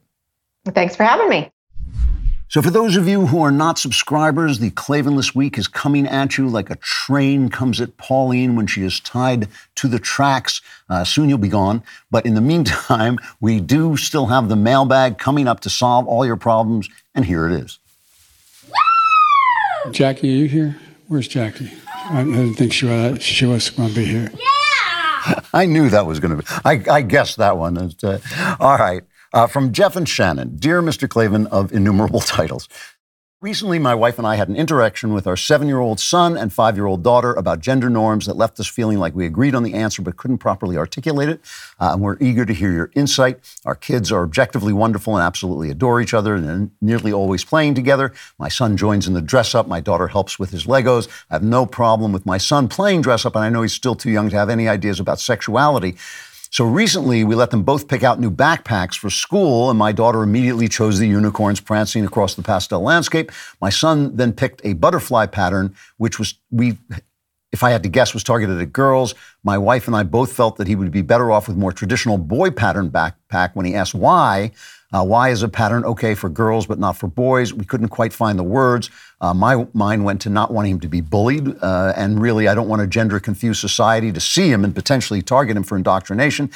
Thanks 0.74 0.96
for 0.96 1.04
having 1.04 1.30
me. 1.30 1.52
So, 2.50 2.64
for 2.64 2.72
those 2.72 2.96
of 2.96 3.08
you 3.08 3.28
who 3.28 3.44
are 3.44 3.52
not 3.52 3.78
subscribers, 3.78 4.58
the 4.58 4.72
Klavanless 4.72 5.36
Week 5.36 5.56
is 5.60 5.68
coming 5.68 6.08
at 6.08 6.36
you 6.36 6.48
like 6.48 6.72
a 6.72 6.78
train 6.78 7.50
comes 7.50 7.80
at 7.80 7.96
Pauline 7.98 8.56
when 8.56 8.66
she 8.66 8.82
is 8.82 9.00
tied 9.00 9.48
to 9.76 9.88
the 9.88 10.00
tracks. 10.00 10.60
Uh, 10.90 11.04
soon 11.04 11.30
you'll 11.30 11.38
be 11.38 11.48
gone. 11.48 11.84
But 12.10 12.26
in 12.26 12.34
the 12.34 12.42
meantime, 12.54 13.20
we 13.40 13.60
do 13.60 13.96
still 13.98 14.26
have 14.26 14.50
the 14.50 14.56
mailbag 14.56 15.20
coming 15.20 15.48
up 15.48 15.60
to 15.60 15.70
solve 15.70 16.08
all 16.08 16.26
your 16.26 16.38
problems, 16.38 16.90
and 17.14 17.24
here 17.24 17.48
it 17.48 17.54
is. 17.54 17.78
Jackie, 19.92 20.34
are 20.34 20.38
you 20.38 20.48
here? 20.48 20.76
Where's 21.08 21.28
Jackie? 21.28 21.72
I 22.10 22.24
didn't 22.24 22.56
think 22.56 22.74
she 22.74 22.88
was, 22.88 23.22
she 23.22 23.46
was 23.46 23.70
going 23.70 23.90
to 23.90 23.96
be 23.96 24.06
here. 24.06 24.32
Yeah! 24.34 25.40
I 25.54 25.68
knew 25.68 25.90
that 25.92 26.08
was 26.08 26.20
going 26.20 26.36
to 26.36 26.44
be. 26.44 26.44
I, 26.66 26.96
I 26.98 27.02
guessed 27.04 27.38
that 27.38 27.58
one. 27.58 27.78
Uh, 27.78 28.20
all 28.60 28.78
right. 28.78 29.04
Uh, 29.32 29.48
from 29.48 29.72
Jeff 29.72 29.96
and 29.96 30.10
Shannon 30.10 30.56
Dear 30.56 30.82
Mr. 30.82 31.08
Klavan 31.08 31.48
of 31.48 31.72
innumerable 31.72 32.20
titles. 32.38 32.68
Recently, 33.42 33.80
my 33.80 33.96
wife 33.96 34.18
and 34.18 34.28
I 34.28 34.36
had 34.36 34.50
an 34.50 34.58
interaction 34.58 35.14
with 35.14 35.26
our 35.26 35.38
seven 35.38 35.70
year 35.70 35.80
old 35.80 36.02
son 36.02 36.36
and 36.36 36.52
five 36.52 36.76
year 36.76 36.86
old 36.86 37.04
daughter 37.04 37.34
about 37.34 37.62
gender 37.62 37.90
norms 37.90 38.26
that 38.26 38.36
left 38.36 38.60
us 38.60 38.68
feeling 38.68 38.98
like 38.98 39.16
we 39.16 39.26
agreed 39.26 39.56
on 39.56 39.64
the 39.64 39.76
answer 39.76 40.02
but 40.02 40.18
couldn't 40.18 40.40
properly 40.40 40.76
articulate 40.76 41.30
it. 41.30 41.40
Uh, 41.80 41.92
and 41.94 42.02
we're 42.02 42.18
eager 42.20 42.44
to 42.44 42.54
hear 42.54 42.74
your 42.74 42.92
insight. 42.96 43.40
Our 43.64 43.76
kids 43.76 44.12
are 44.12 44.24
objectively 44.24 44.74
wonderful 44.74 45.16
and 45.16 45.24
absolutely 45.24 45.72
adore 45.72 46.02
each 46.02 46.14
other 46.14 46.36
and 46.36 46.50
they're 46.50 46.70
nearly 46.82 47.14
always 47.14 47.46
playing 47.46 47.76
together. 47.76 48.12
My 48.38 48.50
son 48.50 48.76
joins 48.76 49.08
in 49.08 49.14
the 49.14 49.22
dress 49.22 49.56
up. 49.56 49.70
My 49.70 49.80
daughter 49.80 50.10
helps 50.10 50.38
with 50.38 50.52
his 50.52 50.66
Legos. 50.66 51.08
I 51.30 51.36
have 51.36 51.44
no 51.44 51.66
problem 51.66 52.12
with 52.12 52.26
my 52.26 52.40
son 52.40 52.68
playing 52.68 53.04
dress 53.04 53.26
up, 53.26 53.38
and 53.38 53.46
I 53.46 53.50
know 53.50 53.62
he's 53.62 53.72
still 53.72 53.96
too 53.96 54.12
young 54.12 54.30
to 54.32 54.36
have 54.36 54.50
any 54.50 54.68
ideas 54.68 55.00
about 55.00 55.22
sexuality. 55.22 55.96
So 56.52 56.66
recently, 56.66 57.24
we 57.24 57.36
let 57.36 57.52
them 57.52 57.62
both 57.62 57.88
pick 57.88 58.04
out 58.04 58.20
new 58.20 58.32
backpacks 58.32 58.98
for 58.98 59.12
school, 59.12 59.70
and 59.70 59.78
my 59.78 59.92
daughter 59.92 60.24
immediately 60.24 60.68
chose 60.68 60.98
the 60.98 61.08
unicorns 61.08 61.60
prancing 61.60 62.04
across 62.06 62.34
the 62.34 62.42
pastel 62.42 62.82
landscape. 62.82 63.32
My 63.62 63.70
son 63.70 64.16
then 64.16 64.34
picked 64.34 64.66
a 64.66 64.74
butterfly 64.74 65.28
pattern, 65.28 65.76
which 65.98 66.18
was 66.18 66.36
we. 66.50 66.78
If 67.52 67.64
I 67.64 67.72
had 67.72 67.82
to 67.82 67.90
guess, 67.90 68.14
was 68.14 68.24
targeted 68.24 68.62
at 68.62 68.74
girls. 68.74 69.16
My 69.44 69.58
wife 69.58 69.88
and 69.88 69.96
I 69.96 70.04
both 70.04 70.32
felt 70.32 70.58
that 70.58 70.68
he 70.68 70.76
would 70.76 70.92
be 70.92 71.02
better 71.02 71.32
off 71.32 71.48
with 71.48 71.58
more 71.58 71.72
traditional 71.72 72.20
boy 72.20 72.52
pattern 72.52 72.92
backpack. 72.92 73.56
When 73.56 73.66
he 73.66 73.74
asked 73.74 73.96
why, 73.96 74.52
uh, 74.92 75.04
why 75.04 75.30
is 75.30 75.44
a 75.44 75.50
pattern 75.50 75.86
okay 75.86 76.16
for 76.16 76.30
girls 76.30 76.66
but 76.66 76.80
not 76.80 76.98
for 76.98 77.08
boys? 77.08 77.54
We 77.54 77.66
couldn't 77.66 77.90
quite 77.90 78.12
find 78.12 78.40
the 78.40 78.44
words. 78.44 78.90
Uh, 79.22 79.34
my 79.34 79.68
mind 79.74 80.04
went 80.04 80.22
to 80.22 80.30
not 80.30 80.52
wanting 80.52 80.74
him 80.74 80.80
to 80.80 80.90
be 80.90 81.02
bullied, 81.02 81.56
uh, 81.62 81.94
and 81.96 82.20
really, 82.20 82.48
I 82.48 82.56
don't 82.56 82.68
want 82.68 82.82
a 82.82 82.88
gender 82.88 83.20
confused 83.20 83.62
society 83.62 84.12
to 84.12 84.20
see 84.20 84.52
him 84.52 84.64
and 84.64 84.74
potentially 84.74 85.22
target 85.22 85.58
him 85.58 85.64
for 85.64 85.76
indoctrination. 85.76 86.50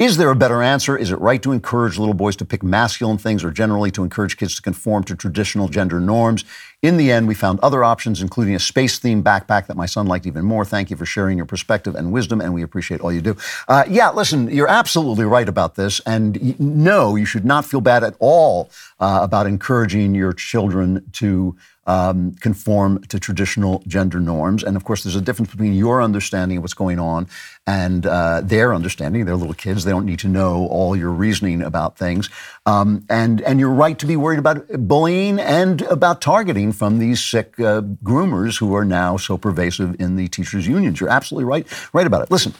Is 0.00 0.16
there 0.16 0.30
a 0.30 0.34
better 0.34 0.60
answer? 0.60 0.96
Is 0.96 1.12
it 1.12 1.20
right 1.20 1.40
to 1.40 1.52
encourage 1.52 1.98
little 1.98 2.14
boys 2.14 2.34
to 2.36 2.44
pick 2.44 2.64
masculine 2.64 3.16
things 3.16 3.44
or 3.44 3.52
generally 3.52 3.92
to 3.92 4.02
encourage 4.02 4.36
kids 4.36 4.56
to 4.56 4.62
conform 4.62 5.04
to 5.04 5.14
traditional 5.14 5.68
gender 5.68 6.00
norms? 6.00 6.44
In 6.82 6.96
the 6.96 7.12
end, 7.12 7.28
we 7.28 7.34
found 7.34 7.60
other 7.60 7.84
options, 7.84 8.20
including 8.20 8.56
a 8.56 8.58
space 8.58 8.98
themed 8.98 9.22
backpack 9.22 9.68
that 9.68 9.76
my 9.76 9.86
son 9.86 10.08
liked 10.08 10.26
even 10.26 10.44
more. 10.44 10.64
Thank 10.64 10.90
you 10.90 10.96
for 10.96 11.06
sharing 11.06 11.36
your 11.36 11.46
perspective 11.46 11.94
and 11.94 12.10
wisdom, 12.10 12.40
and 12.40 12.52
we 12.52 12.60
appreciate 12.60 13.02
all 13.02 13.12
you 13.12 13.20
do. 13.20 13.36
Uh, 13.68 13.84
yeah, 13.88 14.10
listen, 14.10 14.48
you're 14.50 14.66
absolutely 14.66 15.26
right 15.26 15.48
about 15.48 15.76
this. 15.76 16.00
And 16.00 16.58
no, 16.58 17.14
you 17.14 17.24
should 17.24 17.44
not 17.44 17.64
feel 17.64 17.80
bad 17.80 18.02
at 18.02 18.16
all 18.18 18.70
uh, 18.98 19.20
about 19.22 19.46
encouraging 19.46 20.16
your 20.16 20.32
children 20.32 21.04
to 21.12 21.56
um, 21.86 22.32
conform 22.40 23.02
to 23.04 23.18
traditional 23.18 23.82
gender 23.86 24.20
norms. 24.20 24.62
And 24.62 24.76
of 24.76 24.84
course, 24.84 25.02
there's 25.02 25.16
a 25.16 25.20
difference 25.20 25.50
between 25.50 25.74
your 25.74 26.02
understanding 26.02 26.58
of 26.58 26.62
what's 26.62 26.74
going 26.74 26.98
on 26.98 27.28
and 27.66 28.06
uh, 28.06 28.40
their 28.42 28.74
understanding. 28.74 29.24
They're 29.24 29.36
little 29.36 29.54
kids; 29.54 29.84
they 29.84 29.90
don't 29.90 30.06
need 30.06 30.18
to 30.20 30.28
know 30.28 30.66
all 30.66 30.96
your 30.96 31.10
reasoning 31.10 31.62
about 31.62 31.98
things. 31.98 32.28
Um, 32.66 33.04
and 33.08 33.40
and 33.42 33.60
you're 33.60 33.70
right 33.70 33.98
to 33.98 34.06
be 34.06 34.16
worried 34.16 34.38
about 34.38 34.66
bullying 34.88 35.38
and 35.38 35.82
about 35.82 36.20
targeting 36.20 36.72
from 36.72 36.98
these 36.98 37.22
sick 37.22 37.58
uh, 37.58 37.82
groomers 38.02 38.58
who 38.58 38.74
are 38.74 38.84
now 38.84 39.16
so 39.16 39.36
pervasive 39.36 39.96
in 40.00 40.16
the 40.16 40.28
teachers' 40.28 40.66
unions. 40.66 41.00
You're 41.00 41.10
absolutely 41.10 41.44
right 41.44 41.66
right 41.92 42.06
about 42.06 42.22
it. 42.22 42.30
Listen, 42.30 42.54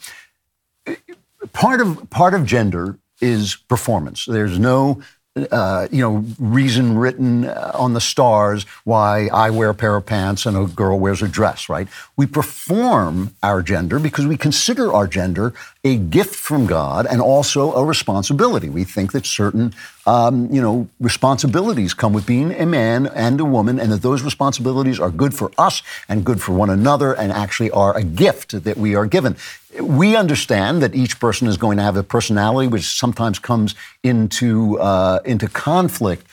part 1.53 1.81
of 1.81 2.09
part 2.11 2.35
of 2.35 2.45
gender 2.45 2.99
is 3.21 3.57
performance. 3.57 4.27
There's 4.27 4.59
no 4.59 5.01
uh, 5.51 5.89
you 5.90 6.01
know, 6.01 6.24
reason 6.39 6.97
written 6.97 7.47
uh, 7.47 7.73
on 7.74 7.93
the 7.93 8.01
stars 8.01 8.65
why 8.85 9.28
I 9.32 9.51
wear 9.51 9.70
a 9.70 9.74
pair 9.74 9.97
of 9.97 10.06
pants 10.06 10.47
and 10.47 10.56
a 10.56 10.66
girl 10.66 10.98
wears 10.98 11.23
a 11.23 11.28
dress, 11.28 11.69
right? 11.69 11.89
We 12.16 12.27
perform 12.27 13.35
our 13.43 13.61
gender 13.61 13.98
because 13.98 14.27
we 14.27 14.36
consider 14.36 14.93
our 14.93 15.09
gender 15.09 15.52
a 15.82 15.97
gift 15.97 16.36
from 16.36 16.66
God 16.66 17.06
and 17.06 17.20
also 17.20 17.73
a 17.73 17.85
responsibility. 17.85 18.70
We 18.70 18.85
think 18.85 19.11
that 19.12 19.27
certain, 19.27 19.74
um, 20.06 20.52
you 20.55 20.62
know, 20.62 20.89
responsibilities 21.01 21.94
come 21.94 22.12
with 22.12 22.27
being 22.27 22.52
a 22.52 22.65
man 22.65 23.06
and 23.09 23.40
a 23.40 23.44
woman, 23.44 23.81
and 23.81 23.90
that 23.93 24.02
those 24.02 24.23
responsibilities 24.23 25.01
are 25.01 25.11
good 25.11 25.35
for 25.35 25.51
us 25.59 25.82
and 26.09 26.24
good 26.24 26.40
for 26.40 26.52
one 26.52 26.70
another, 26.70 27.12
and 27.12 27.32
actually 27.32 27.70
are 27.73 27.97
a 27.97 28.05
gift 28.05 28.65
that 28.65 28.77
we 28.77 28.94
are 28.94 29.06
given 29.06 29.36
we 29.81 30.17
understand 30.17 30.83
that 30.83 30.95
each 30.95 31.19
person 31.19 31.49
is 31.49 31.57
going 31.57 31.77
to 31.77 31.83
have 31.83 31.97
a 31.97 32.03
personality 32.03 32.69
which 32.69 32.85
sometimes 32.85 33.39
comes 33.39 33.75
into 34.03 34.79
uh, 34.79 35.21
into 35.25 35.49
conflict 35.49 36.27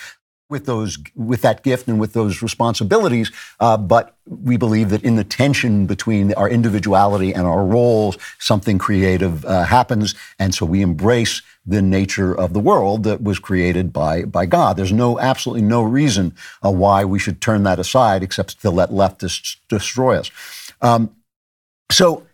with 0.51 0.65
those 0.65 0.99
with 1.15 1.41
that 1.41 1.63
gift 1.63 1.87
and 1.87 1.99
with 1.99 2.13
those 2.13 2.43
responsibilities. 2.43 3.31
Uh, 3.59 3.77
but 3.77 4.15
we 4.27 4.57
believe 4.57 4.89
that 4.89 5.03
in 5.03 5.15
the 5.15 5.23
tension 5.23 5.87
between 5.87 6.33
our 6.33 6.49
individuality 6.49 7.33
and 7.33 7.47
our 7.47 7.65
roles 7.65 8.17
something 8.37 8.77
creative 8.77 9.45
uh, 9.45 9.63
happens. 9.63 10.13
And 10.37 10.53
so 10.53 10.65
we 10.65 10.81
embrace 10.81 11.41
the 11.65 11.81
nature 11.81 12.35
of 12.35 12.53
the 12.53 12.59
world 12.59 13.03
that 13.03 13.23
was 13.23 13.39
created 13.39 13.93
by 13.93 14.25
by 14.25 14.45
God. 14.45 14.77
There's 14.77 14.91
no 14.91 15.19
absolutely 15.19 15.63
no 15.63 15.81
reason 15.81 16.35
uh, 16.63 16.71
why 16.71 17.05
we 17.05 17.17
should 17.17 17.41
turn 17.41 17.63
that 17.63 17.79
aside 17.79 18.21
except 18.21 18.61
to 18.61 18.69
let 18.69 18.89
leftists 18.89 19.55
destroy 19.69 20.17
us. 20.17 20.29
Um, 20.81 21.15
so 21.91 22.25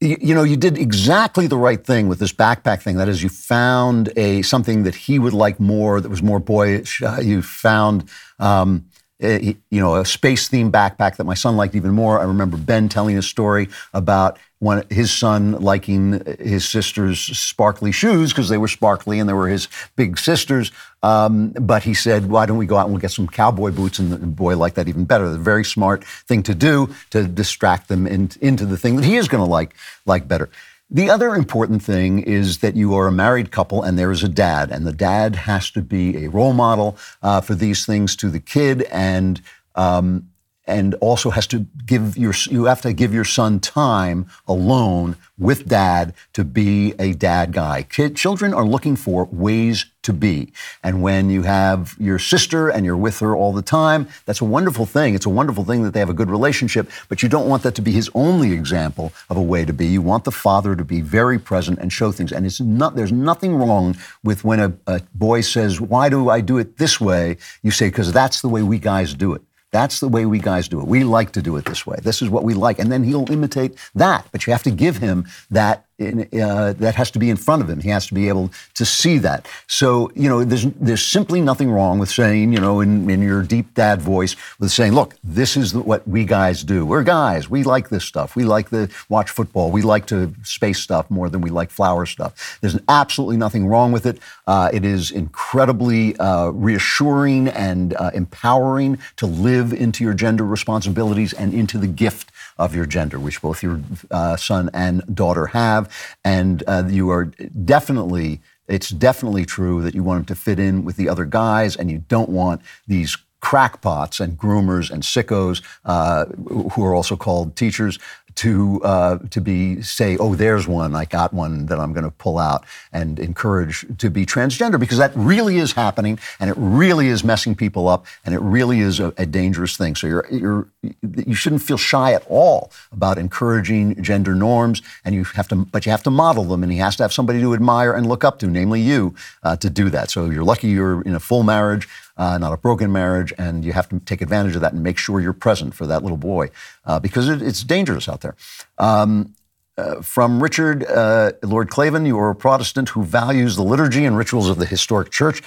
you, 0.00 0.34
know, 0.34 0.44
you 0.44 0.56
did 0.56 0.78
exactly 0.78 1.46
the 1.46 1.56
right 1.56 1.84
thing 1.84 2.08
with 2.08 2.18
this 2.18 2.32
backpack 2.32 2.82
thing. 2.82 2.96
That 2.96 3.08
is, 3.08 3.22
you 3.22 3.28
found 3.28 4.12
a 4.16 4.42
something 4.42 4.84
that 4.84 4.94
he 4.94 5.18
would 5.18 5.32
like 5.32 5.58
more, 5.58 6.00
that 6.00 6.08
was 6.08 6.22
more 6.22 6.38
boyish. 6.38 7.02
Uh, 7.02 7.18
you 7.20 7.42
found 7.42 8.08
um, 8.38 8.86
a, 9.20 9.56
you 9.70 9.80
know, 9.80 9.96
a 9.96 10.04
space 10.04 10.48
themed 10.48 10.70
backpack 10.70 11.16
that 11.16 11.24
my 11.24 11.34
son 11.34 11.56
liked 11.56 11.74
even 11.74 11.92
more. 11.92 12.20
I 12.20 12.24
remember 12.24 12.56
Ben 12.56 12.88
telling 12.88 13.18
a 13.18 13.22
story 13.22 13.68
about 13.92 14.38
when 14.60 14.84
his 14.90 15.12
son 15.12 15.52
liking 15.52 16.22
his 16.40 16.68
sister's 16.68 17.20
sparkly 17.20 17.92
shoes 17.92 18.32
because 18.32 18.48
they 18.48 18.58
were 18.58 18.68
sparkly 18.68 19.20
and 19.20 19.28
they 19.28 19.32
were 19.32 19.48
his 19.48 19.68
big 19.96 20.18
sisters. 20.18 20.72
Um, 21.02 21.50
but 21.50 21.84
he 21.84 21.94
said, 21.94 22.26
"Why 22.28 22.46
don't 22.46 22.56
we 22.56 22.66
go 22.66 22.76
out 22.76 22.86
and 22.86 22.92
we'll 22.92 23.00
get 23.00 23.12
some 23.12 23.28
cowboy 23.28 23.70
boots?" 23.70 23.98
And 23.98 24.10
the 24.10 24.18
boy 24.18 24.56
liked 24.56 24.76
that 24.76 24.88
even 24.88 25.04
better. 25.04 25.28
The 25.28 25.38
very 25.38 25.64
smart 25.64 26.04
thing 26.04 26.42
to 26.44 26.54
do 26.54 26.92
to 27.10 27.24
distract 27.24 27.88
them 27.88 28.06
in, 28.06 28.30
into 28.40 28.66
the 28.66 28.76
thing 28.76 28.96
that 28.96 29.04
he 29.04 29.16
is 29.16 29.28
going 29.28 29.44
to 29.44 29.50
like 29.50 29.74
like 30.06 30.26
better. 30.26 30.50
The 30.90 31.10
other 31.10 31.34
important 31.34 31.82
thing 31.82 32.20
is 32.20 32.58
that 32.58 32.74
you 32.74 32.94
are 32.94 33.06
a 33.06 33.12
married 33.12 33.50
couple 33.50 33.82
and 33.82 33.98
there 33.98 34.10
is 34.10 34.24
a 34.24 34.28
dad, 34.28 34.72
and 34.72 34.86
the 34.86 34.92
dad 34.92 35.36
has 35.36 35.70
to 35.72 35.82
be 35.82 36.24
a 36.24 36.30
role 36.30 36.54
model 36.54 36.96
uh, 37.22 37.42
for 37.42 37.54
these 37.54 37.84
things 37.84 38.16
to 38.16 38.30
the 38.30 38.40
kid, 38.40 38.82
and 38.84 39.40
um, 39.74 40.30
and 40.68 40.94
also 40.96 41.30
has 41.30 41.46
to 41.48 41.66
give 41.86 42.16
your 42.16 42.34
you 42.50 42.66
have 42.66 42.82
to 42.82 42.92
give 42.92 43.12
your 43.12 43.24
son 43.24 43.58
time 43.58 44.26
alone 44.46 45.16
with 45.38 45.68
dad 45.68 46.14
to 46.34 46.44
be 46.44 46.94
a 46.98 47.14
dad 47.14 47.52
guy. 47.52 47.82
Kid, 47.82 48.16
children 48.16 48.52
are 48.52 48.66
looking 48.66 48.96
for 48.96 49.24
ways 49.26 49.86
to 50.02 50.12
be. 50.12 50.52
And 50.82 51.02
when 51.02 51.30
you 51.30 51.42
have 51.42 51.94
your 51.98 52.18
sister 52.18 52.68
and 52.68 52.84
you're 52.84 52.96
with 52.96 53.20
her 53.20 53.36
all 53.36 53.52
the 53.52 53.62
time, 53.62 54.08
that's 54.26 54.40
a 54.40 54.44
wonderful 54.44 54.86
thing. 54.86 55.14
It's 55.14 55.26
a 55.26 55.30
wonderful 55.30 55.64
thing 55.64 55.82
that 55.82 55.92
they 55.92 56.00
have 56.00 56.10
a 56.10 56.14
good 56.14 56.30
relationship, 56.30 56.90
but 57.08 57.22
you 57.22 57.28
don't 57.28 57.48
want 57.48 57.62
that 57.62 57.74
to 57.76 57.82
be 57.82 57.92
his 57.92 58.10
only 58.14 58.52
example 58.52 59.12
of 59.30 59.36
a 59.36 59.42
way 59.42 59.64
to 59.64 59.72
be. 59.72 59.86
You 59.86 60.02
want 60.02 60.24
the 60.24 60.32
father 60.32 60.74
to 60.74 60.84
be 60.84 61.00
very 61.00 61.38
present 61.38 61.78
and 61.78 61.92
show 61.92 62.12
things. 62.12 62.32
And 62.32 62.46
it's 62.46 62.60
not 62.60 62.96
there's 62.96 63.12
nothing 63.12 63.54
wrong 63.56 63.96
with 64.24 64.44
when 64.44 64.60
a, 64.60 64.72
a 64.86 65.02
boy 65.14 65.40
says, 65.40 65.80
"Why 65.80 66.08
do 66.08 66.28
I 66.30 66.40
do 66.40 66.58
it 66.58 66.78
this 66.78 67.00
way?" 67.00 67.36
You 67.62 67.70
say, 67.70 67.88
"Because 67.88 68.12
that's 68.12 68.40
the 68.40 68.48
way 68.48 68.62
we 68.62 68.78
guys 68.78 69.14
do 69.14 69.34
it." 69.34 69.42
That's 69.70 70.00
the 70.00 70.08
way 70.08 70.24
we 70.24 70.38
guys 70.38 70.68
do 70.68 70.80
it. 70.80 70.86
We 70.86 71.04
like 71.04 71.32
to 71.32 71.42
do 71.42 71.56
it 71.56 71.66
this 71.66 71.86
way. 71.86 71.98
This 72.02 72.22
is 72.22 72.30
what 72.30 72.44
we 72.44 72.54
like. 72.54 72.78
And 72.78 72.90
then 72.90 73.04
he'll 73.04 73.30
imitate 73.30 73.76
that. 73.94 74.26
But 74.32 74.46
you 74.46 74.52
have 74.52 74.62
to 74.62 74.70
give 74.70 74.98
him 74.98 75.26
that 75.50 75.84
in, 75.98 76.28
uh, 76.40 76.74
that 76.74 76.94
has 76.94 77.10
to 77.10 77.18
be 77.18 77.28
in 77.28 77.36
front 77.36 77.62
of 77.62 77.68
him. 77.68 77.80
He 77.80 77.88
has 77.88 78.06
to 78.06 78.14
be 78.14 78.28
able 78.28 78.50
to 78.74 78.84
see 78.84 79.18
that. 79.18 79.48
So, 79.66 80.10
you 80.14 80.28
know, 80.28 80.44
there's, 80.44 80.66
there's 80.80 81.04
simply 81.04 81.40
nothing 81.40 81.70
wrong 81.70 81.98
with 81.98 82.08
saying, 82.08 82.52
you 82.52 82.60
know, 82.60 82.80
in, 82.80 83.10
in 83.10 83.20
your 83.20 83.42
deep 83.42 83.74
dad 83.74 84.00
voice, 84.00 84.36
with 84.60 84.70
saying, 84.70 84.92
look, 84.92 85.16
this 85.24 85.56
is 85.56 85.74
what 85.74 86.06
we 86.06 86.24
guys 86.24 86.62
do. 86.62 86.86
We're 86.86 87.02
guys. 87.02 87.50
We 87.50 87.64
like 87.64 87.88
this 87.88 88.04
stuff. 88.04 88.36
We 88.36 88.44
like 88.44 88.70
to 88.70 88.88
watch 89.08 89.30
football. 89.30 89.70
We 89.72 89.82
like 89.82 90.06
to 90.06 90.32
space 90.44 90.78
stuff 90.78 91.10
more 91.10 91.28
than 91.28 91.40
we 91.40 91.50
like 91.50 91.70
flower 91.70 92.06
stuff. 92.06 92.58
There's 92.60 92.78
absolutely 92.88 93.36
nothing 93.36 93.66
wrong 93.66 93.90
with 93.90 94.06
it. 94.06 94.18
Uh, 94.46 94.70
it 94.72 94.84
is 94.84 95.10
incredibly 95.10 96.16
uh, 96.18 96.50
reassuring 96.50 97.48
and 97.48 97.94
uh, 97.94 98.10
empowering 98.14 98.98
to 99.16 99.26
live 99.26 99.72
into 99.72 100.04
your 100.04 100.14
gender 100.14 100.44
responsibilities 100.44 101.32
and 101.32 101.52
into 101.52 101.78
the 101.78 101.88
gift 101.88 102.27
of 102.58 102.74
your 102.74 102.86
gender, 102.86 103.18
which 103.18 103.40
both 103.40 103.62
your 103.62 103.80
uh, 104.10 104.36
son 104.36 104.70
and 104.74 105.02
daughter 105.14 105.46
have. 105.46 105.90
And 106.24 106.62
uh, 106.66 106.84
you 106.88 107.10
are 107.10 107.26
definitely, 107.64 108.40
it's 108.66 108.90
definitely 108.90 109.44
true 109.44 109.82
that 109.82 109.94
you 109.94 110.02
want 110.02 110.20
him 110.20 110.24
to 110.26 110.34
fit 110.34 110.58
in 110.58 110.84
with 110.84 110.96
the 110.96 111.08
other 111.08 111.24
guys 111.24 111.76
and 111.76 111.90
you 111.90 112.04
don't 112.08 112.28
want 112.28 112.60
these 112.86 113.16
crackpots 113.40 114.18
and 114.18 114.36
groomers 114.36 114.90
and 114.90 115.02
sickos 115.02 115.62
uh, 115.84 116.24
who 116.72 116.84
are 116.84 116.94
also 116.94 117.16
called 117.16 117.54
teachers 117.54 117.98
to 118.38 118.80
uh, 118.84 119.18
to 119.30 119.40
be 119.40 119.82
say, 119.82 120.16
oh, 120.18 120.36
there's 120.36 120.68
one, 120.68 120.94
I 120.94 121.06
got 121.06 121.34
one 121.34 121.66
that 121.66 121.80
I'm 121.80 121.92
going 121.92 122.04
to 122.04 122.10
pull 122.12 122.38
out 122.38 122.64
and 122.92 123.18
encourage 123.18 123.84
to 123.98 124.10
be 124.10 124.24
transgender 124.24 124.78
because 124.78 124.98
that 124.98 125.10
really 125.16 125.58
is 125.58 125.72
happening 125.72 126.20
and 126.38 126.48
it 126.48 126.54
really 126.56 127.08
is 127.08 127.24
messing 127.24 127.56
people 127.56 127.88
up 127.88 128.06
and 128.24 128.36
it 128.36 128.40
really 128.40 128.78
is 128.78 129.00
a, 129.00 129.12
a 129.16 129.26
dangerous 129.26 129.76
thing. 129.76 129.96
So 129.96 130.06
you're 130.06 130.26
you're 130.30 130.68
you 131.02 131.34
shouldn't 131.34 131.62
feel 131.62 131.78
shy 131.78 132.12
at 132.12 132.24
all 132.28 132.70
about 132.92 133.18
encouraging 133.18 134.00
gender 134.00 134.36
norms 134.36 134.82
and 135.04 135.16
you 135.16 135.24
have 135.24 135.48
to, 135.48 135.56
but 135.56 135.84
you 135.84 135.90
have 135.90 136.04
to 136.04 136.10
model 136.10 136.44
them 136.44 136.62
and 136.62 136.70
he 136.70 136.78
has 136.78 136.94
to 136.96 137.02
have 137.02 137.12
somebody 137.12 137.40
to 137.40 137.54
admire 137.54 137.92
and 137.92 138.06
look 138.06 138.22
up 138.22 138.38
to, 138.38 138.46
namely 138.46 138.80
you, 138.80 139.16
uh, 139.42 139.56
to 139.56 139.68
do 139.68 139.90
that. 139.90 140.10
So 140.10 140.30
you're 140.30 140.44
lucky 140.44 140.68
you're 140.68 141.02
in 141.02 141.16
a 141.16 141.20
full 141.20 141.42
marriage 141.42 141.88
uh, 142.18 142.36
not 142.36 142.52
a 142.52 142.56
broken 142.56 142.92
marriage, 142.92 143.32
and 143.38 143.64
you 143.64 143.72
have 143.72 143.88
to 143.88 144.00
take 144.00 144.20
advantage 144.20 144.54
of 144.54 144.60
that 144.60 144.72
and 144.72 144.82
make 144.82 144.98
sure 144.98 145.20
you're 145.20 145.32
present 145.32 145.74
for 145.74 145.86
that 145.86 146.02
little 146.02 146.18
boy 146.18 146.50
uh, 146.84 146.98
because 146.98 147.28
it, 147.28 147.40
it's 147.40 147.62
dangerous 147.62 148.08
out 148.08 148.20
there. 148.20 148.34
Um, 148.76 149.34
uh, 149.78 150.02
from 150.02 150.42
Richard 150.42 150.84
uh, 150.84 151.32
Lord 151.44 151.70
Klavan, 151.70 152.04
you 152.04 152.18
are 152.18 152.30
a 152.30 152.34
Protestant 152.34 152.90
who 152.90 153.04
values 153.04 153.54
the 153.54 153.62
liturgy 153.62 154.04
and 154.04 154.16
rituals 154.16 154.48
of 154.48 154.58
the 154.58 154.66
historic 154.66 155.10
church. 155.10 155.40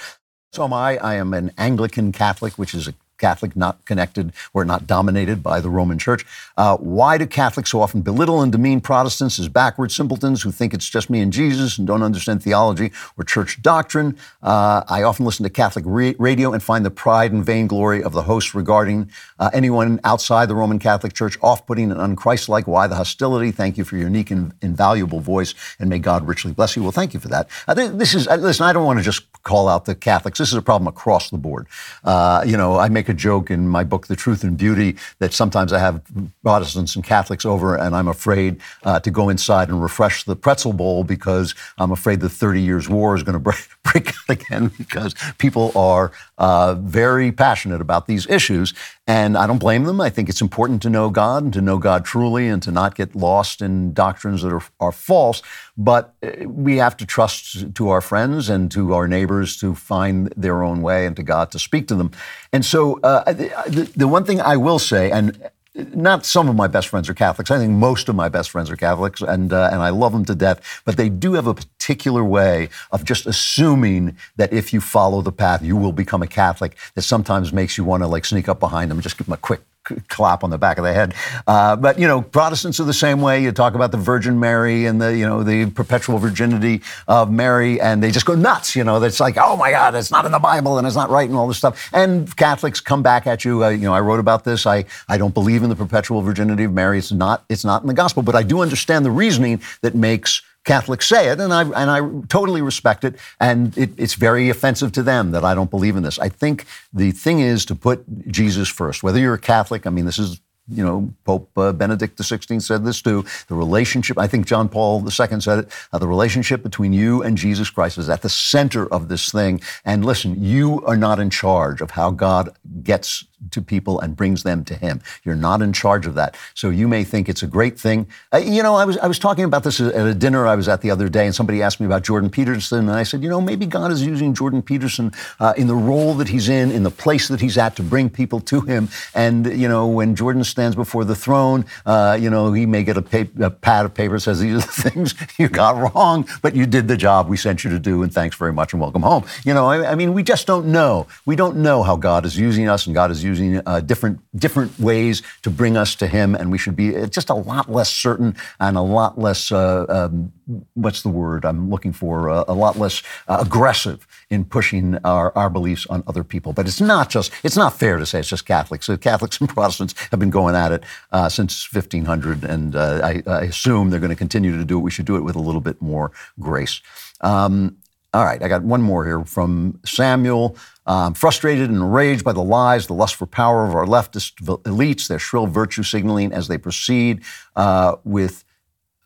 So 0.52 0.64
am 0.64 0.72
I. 0.72 0.96
I 0.96 1.14
am 1.14 1.34
an 1.34 1.52
Anglican 1.58 2.12
Catholic, 2.12 2.54
which 2.58 2.74
is 2.74 2.88
a 2.88 2.94
Catholic, 3.22 3.54
not 3.54 3.74
connected 3.90 4.32
or 4.52 4.64
not 4.64 4.80
dominated 4.86 5.38
by 5.50 5.60
the 5.60 5.70
Roman 5.78 5.98
Church. 6.06 6.22
Uh, 6.56 6.76
why 6.98 7.12
do 7.20 7.26
Catholics 7.26 7.70
so 7.70 7.80
often 7.80 8.02
belittle 8.02 8.42
and 8.42 8.50
demean 8.50 8.80
Protestants 8.80 9.38
as 9.38 9.48
backward 9.48 9.90
simpletons 9.92 10.42
who 10.42 10.50
think 10.50 10.74
it's 10.74 10.90
just 10.96 11.08
me 11.08 11.20
and 11.20 11.32
Jesus 11.32 11.78
and 11.78 11.86
don't 11.86 12.02
understand 12.02 12.42
theology 12.42 12.90
or 13.16 13.24
church 13.24 13.62
doctrine? 13.62 14.16
Uh, 14.42 14.82
I 14.98 15.04
often 15.04 15.24
listen 15.24 15.44
to 15.44 15.50
Catholic 15.50 15.84
re- 15.86 16.16
radio 16.18 16.52
and 16.52 16.60
find 16.62 16.84
the 16.84 16.90
pride 16.90 17.30
and 17.32 17.44
vainglory 17.44 18.02
of 18.02 18.12
the 18.12 18.22
hosts 18.22 18.54
regarding 18.54 19.08
uh, 19.38 19.50
anyone 19.54 20.00
outside 20.02 20.46
the 20.48 20.56
Roman 20.56 20.78
Catholic 20.78 21.12
Church 21.12 21.38
off-putting 21.42 21.92
and 21.92 22.00
unchristlike. 22.00 22.66
Why 22.66 22.88
the 22.88 22.96
hostility? 22.96 23.52
Thank 23.52 23.78
you 23.78 23.84
for 23.84 23.96
your 23.96 24.08
unique 24.08 24.30
and 24.30 24.52
invaluable 24.60 25.20
voice, 25.20 25.54
and 25.78 25.88
may 25.88 26.00
God 26.00 26.26
richly 26.26 26.52
bless 26.52 26.74
you. 26.74 26.82
Well, 26.82 26.92
thank 27.00 27.14
you 27.14 27.20
for 27.20 27.28
that. 27.28 27.48
Uh, 27.68 27.74
this 27.74 28.14
is 28.14 28.26
uh, 28.26 28.36
listen. 28.36 28.66
I 28.66 28.72
don't 28.72 28.84
want 28.84 28.98
to 28.98 29.04
just 29.04 29.22
call 29.42 29.68
out 29.68 29.84
the 29.84 29.94
Catholics. 29.94 30.38
This 30.38 30.48
is 30.48 30.58
a 30.58 30.62
problem 30.62 30.88
across 30.88 31.30
the 31.30 31.38
board. 31.38 31.66
Uh, 32.04 32.42
you 32.46 32.56
know, 32.56 32.78
I 32.84 32.88
make 32.88 33.08
a 33.08 33.11
a 33.12 33.14
joke 33.14 33.50
in 33.50 33.68
my 33.68 33.84
book, 33.84 34.08
The 34.08 34.16
Truth 34.16 34.42
and 34.42 34.58
Beauty, 34.58 34.96
that 35.20 35.32
sometimes 35.32 35.72
I 35.72 35.78
have 35.78 36.02
Protestants 36.42 36.96
and 36.96 37.04
Catholics 37.04 37.44
over, 37.44 37.76
and 37.76 37.94
I'm 37.94 38.08
afraid 38.08 38.60
uh, 38.82 38.98
to 39.00 39.10
go 39.10 39.28
inside 39.28 39.68
and 39.68 39.80
refresh 39.80 40.24
the 40.24 40.34
pretzel 40.34 40.72
bowl 40.72 41.04
because 41.04 41.54
I'm 41.78 41.92
afraid 41.92 42.20
the 42.20 42.28
30 42.28 42.60
years 42.60 42.88
war 42.88 43.14
is 43.14 43.22
going 43.22 43.34
to 43.38 43.38
break, 43.38 43.68
break 43.84 44.08
out 44.08 44.30
again 44.30 44.72
because 44.78 45.14
people 45.38 45.70
are 45.76 46.10
uh, 46.42 46.74
very 46.74 47.30
passionate 47.30 47.80
about 47.80 48.06
these 48.06 48.26
issues. 48.26 48.74
And 49.06 49.36
I 49.36 49.46
don't 49.46 49.58
blame 49.58 49.84
them. 49.84 50.00
I 50.00 50.10
think 50.10 50.28
it's 50.28 50.40
important 50.40 50.82
to 50.82 50.90
know 50.90 51.08
God 51.08 51.44
and 51.44 51.52
to 51.52 51.60
know 51.60 51.78
God 51.78 52.04
truly 52.04 52.48
and 52.48 52.60
to 52.64 52.72
not 52.72 52.96
get 52.96 53.14
lost 53.14 53.62
in 53.62 53.92
doctrines 53.92 54.42
that 54.42 54.52
are, 54.52 54.62
are 54.80 54.90
false. 54.90 55.40
But 55.76 56.14
uh, 56.20 56.48
we 56.48 56.78
have 56.78 56.96
to 56.96 57.06
trust 57.06 57.72
to 57.76 57.90
our 57.90 58.00
friends 58.00 58.48
and 58.48 58.72
to 58.72 58.92
our 58.92 59.06
neighbors 59.06 59.56
to 59.58 59.76
find 59.76 60.34
their 60.36 60.64
own 60.64 60.82
way 60.82 61.06
and 61.06 61.14
to 61.14 61.22
God 61.22 61.52
to 61.52 61.60
speak 61.60 61.86
to 61.88 61.94
them. 61.94 62.10
And 62.52 62.64
so 62.64 62.98
uh, 63.04 63.32
the, 63.32 63.88
the 63.96 64.08
one 64.08 64.24
thing 64.24 64.40
I 64.40 64.56
will 64.56 64.80
say, 64.80 65.12
and 65.12 65.48
not 65.74 66.26
some 66.26 66.48
of 66.48 66.56
my 66.56 66.66
best 66.66 66.88
friends 66.88 67.08
are 67.08 67.14
Catholics. 67.14 67.50
I 67.50 67.58
think 67.58 67.72
most 67.72 68.08
of 68.08 68.14
my 68.14 68.28
best 68.28 68.50
friends 68.50 68.70
are 68.70 68.76
Catholics, 68.76 69.22
and 69.22 69.52
uh, 69.52 69.70
and 69.72 69.80
I 69.82 69.88
love 69.88 70.12
them 70.12 70.24
to 70.26 70.34
death. 70.34 70.82
But 70.84 70.96
they 70.96 71.08
do 71.08 71.32
have 71.34 71.46
a 71.46 71.54
particular 71.54 72.22
way 72.22 72.68
of 72.90 73.04
just 73.04 73.26
assuming 73.26 74.16
that 74.36 74.52
if 74.52 74.72
you 74.72 74.80
follow 74.80 75.22
the 75.22 75.32
path, 75.32 75.62
you 75.62 75.76
will 75.76 75.92
become 75.92 76.22
a 76.22 76.26
Catholic. 76.26 76.76
That 76.94 77.02
sometimes 77.02 77.52
makes 77.52 77.78
you 77.78 77.84
want 77.84 78.02
to 78.02 78.06
like 78.06 78.24
sneak 78.24 78.48
up 78.48 78.60
behind 78.60 78.90
them 78.90 78.98
and 78.98 79.02
just 79.02 79.16
give 79.16 79.26
them 79.26 79.34
a 79.34 79.38
quick 79.38 79.62
clap 80.08 80.44
on 80.44 80.50
the 80.50 80.58
back 80.58 80.78
of 80.78 80.84
the 80.84 80.92
head. 80.92 81.14
Uh, 81.46 81.76
but 81.76 81.98
you 81.98 82.06
know, 82.06 82.22
Protestants 82.22 82.78
are 82.80 82.84
the 82.84 82.92
same 82.92 83.20
way. 83.20 83.42
You 83.42 83.52
talk 83.52 83.74
about 83.74 83.90
the 83.90 83.98
Virgin 83.98 84.38
Mary 84.38 84.86
and 84.86 85.00
the 85.00 85.16
you 85.16 85.26
know 85.26 85.42
the 85.42 85.66
perpetual 85.70 86.18
virginity 86.18 86.82
of 87.08 87.30
Mary, 87.30 87.80
and 87.80 88.02
they 88.02 88.10
just 88.10 88.26
go 88.26 88.34
nuts. 88.34 88.76
You 88.76 88.84
know, 88.84 89.02
it's 89.02 89.20
like, 89.20 89.36
oh 89.38 89.56
my 89.56 89.70
God, 89.70 89.94
it's 89.94 90.10
not 90.10 90.24
in 90.24 90.32
the 90.32 90.38
Bible 90.38 90.78
and 90.78 90.86
it's 90.86 90.96
not 90.96 91.10
right 91.10 91.28
and 91.28 91.36
all 91.36 91.48
this 91.48 91.58
stuff. 91.58 91.90
And 91.92 92.34
Catholics 92.36 92.80
come 92.80 93.02
back 93.02 93.26
at 93.26 93.44
you. 93.44 93.64
Uh, 93.64 93.70
you 93.70 93.78
know, 93.78 93.94
I 93.94 94.00
wrote 94.00 94.20
about 94.20 94.44
this. 94.44 94.66
I 94.66 94.84
I 95.08 95.18
don't 95.18 95.34
believe 95.34 95.62
in 95.62 95.68
the 95.68 95.76
perpetual 95.76 96.22
virginity 96.22 96.64
of 96.64 96.72
Mary. 96.72 96.98
It's 96.98 97.12
not 97.12 97.44
it's 97.48 97.64
not 97.64 97.82
in 97.82 97.88
the 97.88 97.94
gospel, 97.94 98.22
but 98.22 98.34
I 98.34 98.42
do 98.42 98.60
understand 98.60 99.04
the 99.04 99.10
reasoning 99.10 99.60
that 99.82 99.94
makes 99.94 100.42
Catholics 100.64 101.08
say 101.08 101.28
it, 101.28 101.40
and 101.40 101.52
I 101.52 101.62
and 101.62 101.90
I 101.90 102.00
totally 102.28 102.62
respect 102.62 103.04
it. 103.04 103.16
And 103.40 103.76
it, 103.76 103.90
it's 103.96 104.14
very 104.14 104.48
offensive 104.48 104.92
to 104.92 105.02
them 105.02 105.32
that 105.32 105.44
I 105.44 105.54
don't 105.54 105.70
believe 105.70 105.96
in 105.96 106.02
this. 106.02 106.18
I 106.18 106.28
think 106.28 106.66
the 106.92 107.10
thing 107.10 107.40
is 107.40 107.64
to 107.66 107.74
put 107.74 108.28
Jesus 108.28 108.68
first. 108.68 109.02
Whether 109.02 109.18
you're 109.18 109.34
a 109.34 109.38
Catholic, 109.38 109.86
I 109.86 109.90
mean, 109.90 110.04
this 110.04 110.18
is 110.18 110.40
you 110.68 110.84
know, 110.84 111.12
Pope 111.24 111.50
uh, 111.56 111.72
Benedict 111.72 112.16
XVI 112.18 112.62
said 112.62 112.84
this 112.84 113.02
too. 113.02 113.24
The 113.48 113.54
relationship, 113.54 114.16
I 114.18 114.26
think 114.26 114.46
John 114.46 114.68
Paul 114.68 115.02
II 115.02 115.40
said 115.40 115.58
it, 115.60 115.72
uh, 115.92 115.98
the 115.98 116.06
relationship 116.06 116.62
between 116.62 116.92
you 116.92 117.22
and 117.22 117.36
Jesus 117.36 117.68
Christ 117.68 117.98
is 117.98 118.08
at 118.08 118.22
the 118.22 118.28
center 118.28 118.86
of 118.92 119.08
this 119.08 119.30
thing. 119.30 119.60
And 119.84 120.04
listen, 120.04 120.42
you 120.42 120.84
are 120.86 120.96
not 120.96 121.18
in 121.18 121.30
charge 121.30 121.80
of 121.80 121.90
how 121.90 122.10
God 122.10 122.50
gets 122.82 123.24
to 123.50 123.60
people 123.60 124.00
and 124.00 124.16
brings 124.16 124.42
them 124.42 124.64
to 124.64 124.74
Him. 124.74 125.00
You're 125.24 125.34
not 125.34 125.62
in 125.62 125.72
charge 125.72 126.06
of 126.06 126.14
that. 126.14 126.36
So 126.54 126.70
you 126.70 126.88
may 126.88 127.04
think 127.04 127.28
it's 127.28 127.42
a 127.42 127.46
great 127.46 127.78
thing. 127.78 128.06
Uh, 128.32 128.38
you 128.38 128.62
know, 128.62 128.74
I 128.74 128.84
was 128.84 128.98
I 128.98 129.06
was 129.06 129.18
talking 129.18 129.44
about 129.44 129.64
this 129.64 129.80
at 129.80 129.94
a 129.94 130.14
dinner 130.14 130.46
I 130.46 130.56
was 130.56 130.68
at 130.68 130.80
the 130.80 130.90
other 130.90 131.08
day, 131.08 131.26
and 131.26 131.34
somebody 131.34 131.62
asked 131.62 131.80
me 131.80 131.86
about 131.86 132.02
Jordan 132.02 132.30
Peterson, 132.30 132.80
and 132.88 132.90
I 132.90 133.02
said, 133.02 133.22
you 133.22 133.28
know, 133.28 133.40
maybe 133.40 133.66
God 133.66 133.90
is 133.90 134.04
using 134.04 134.34
Jordan 134.34 134.62
Peterson 134.62 135.12
uh, 135.40 135.54
in 135.56 135.66
the 135.66 135.74
role 135.74 136.14
that 136.14 136.28
he's 136.28 136.48
in, 136.48 136.70
in 136.70 136.82
the 136.82 136.90
place 136.90 137.28
that 137.28 137.40
he's 137.40 137.58
at, 137.58 137.76
to 137.76 137.82
bring 137.82 138.08
people 138.08 138.40
to 138.40 138.60
Him. 138.60 138.88
And 139.14 139.46
you 139.58 139.68
know, 139.68 139.86
when 139.86 140.14
Jordan 140.14 140.44
stands 140.44 140.76
before 140.76 141.04
the 141.04 141.16
throne, 141.16 141.64
uh, 141.86 142.18
you 142.20 142.30
know, 142.30 142.52
he 142.52 142.66
may 142.66 142.84
get 142.84 142.96
a, 142.96 143.28
a 143.40 143.50
pad 143.50 143.84
of 143.84 143.94
paper 143.94 144.14
that 144.14 144.20
says 144.20 144.40
these 144.40 144.54
are 144.54 144.66
the 144.66 144.90
things 144.90 145.14
you 145.38 145.48
got 145.48 145.76
wrong, 145.76 146.28
but 146.42 146.54
you 146.54 146.66
did 146.66 146.88
the 146.88 146.96
job 146.96 147.28
we 147.28 147.36
sent 147.36 147.64
you 147.64 147.70
to 147.70 147.78
do, 147.78 148.02
and 148.02 148.12
thanks 148.12 148.36
very 148.36 148.52
much 148.52 148.72
and 148.72 148.80
welcome 148.80 149.02
home. 149.02 149.24
You 149.44 149.54
know, 149.54 149.66
I, 149.66 149.92
I 149.92 149.94
mean, 149.94 150.12
we 150.14 150.22
just 150.22 150.46
don't 150.46 150.66
know. 150.66 151.06
We 151.26 151.36
don't 151.36 151.56
know 151.56 151.82
how 151.82 151.96
God 151.96 152.24
is 152.24 152.38
using 152.38 152.68
us, 152.68 152.86
and 152.86 152.94
God 152.94 153.10
is 153.10 153.22
using 153.22 153.31
using 153.32 153.60
uh, 153.66 153.80
different 153.80 154.20
different 154.36 154.78
ways 154.78 155.22
to 155.42 155.50
bring 155.50 155.76
us 155.76 155.94
to 155.96 156.06
Him, 156.06 156.34
and 156.34 156.50
we 156.52 156.58
should 156.58 156.76
be 156.76 156.96
uh, 156.96 157.06
just 157.06 157.30
a 157.30 157.34
lot 157.34 157.70
less 157.70 157.90
certain 157.90 158.36
and 158.60 158.76
a 158.76 158.82
lot 158.98 159.18
less 159.18 159.50
uh, 159.50 159.86
um, 159.88 160.32
what's 160.74 161.02
the 161.02 161.08
word 161.08 161.44
I'm 161.44 161.70
looking 161.70 161.92
for? 161.92 162.28
Uh, 162.28 162.44
a 162.48 162.54
lot 162.54 162.78
less 162.78 163.02
uh, 163.28 163.38
aggressive 163.46 164.06
in 164.28 164.44
pushing 164.44 164.98
our, 165.04 165.36
our 165.36 165.48
beliefs 165.48 165.86
on 165.86 166.02
other 166.06 166.24
people. 166.24 166.52
But 166.52 166.66
it's 166.66 166.80
not 166.80 167.08
just 167.08 167.32
it's 167.42 167.56
not 167.56 167.72
fair 167.78 167.96
to 167.98 168.06
say 168.06 168.20
it's 168.20 168.28
just 168.28 168.46
Catholics. 168.46 168.86
So 168.86 168.96
Catholics 168.96 169.36
and 169.40 169.48
Protestants 169.48 169.94
have 170.10 170.20
been 170.20 170.30
going 170.30 170.54
at 170.54 170.72
it 170.72 170.84
uh, 171.12 171.28
since 171.28 171.72
1500, 171.72 172.44
and 172.44 172.76
I, 172.76 173.22
I, 173.26 173.42
assume 173.52 173.90
they're 173.90 174.00
going 174.00 174.10
to 174.10 174.24
continue 174.26 174.56
to 174.56 174.64
do 174.64 174.78
it. 174.78 174.82
We 174.82 174.90
should 174.90 175.06
do 175.06 175.16
it 175.16 175.24
with 175.24 175.36
a 175.36 175.44
little 175.48 175.60
bit 175.60 175.80
more 175.80 176.12
grace. 176.38 176.80
Um, 177.20 177.78
all 178.14 178.24
right, 178.24 178.42
I 178.42 178.48
got 178.48 178.62
one 178.62 178.82
more 178.82 179.04
here 179.04 179.24
from 179.24 179.80
Samuel. 179.84 180.56
Um, 180.84 181.14
frustrated 181.14 181.70
and 181.70 181.78
enraged 181.78 182.24
by 182.24 182.32
the 182.32 182.42
lies, 182.42 182.86
the 182.86 182.92
lust 182.92 183.14
for 183.14 183.24
power 183.24 183.64
of 183.64 183.74
our 183.74 183.86
leftist 183.86 184.34
elites, 184.64 185.06
their 185.06 185.18
shrill 185.18 185.46
virtue 185.46 185.82
signaling 185.82 186.32
as 186.32 186.48
they 186.48 186.58
proceed 186.58 187.22
uh, 187.56 187.96
with 188.04 188.44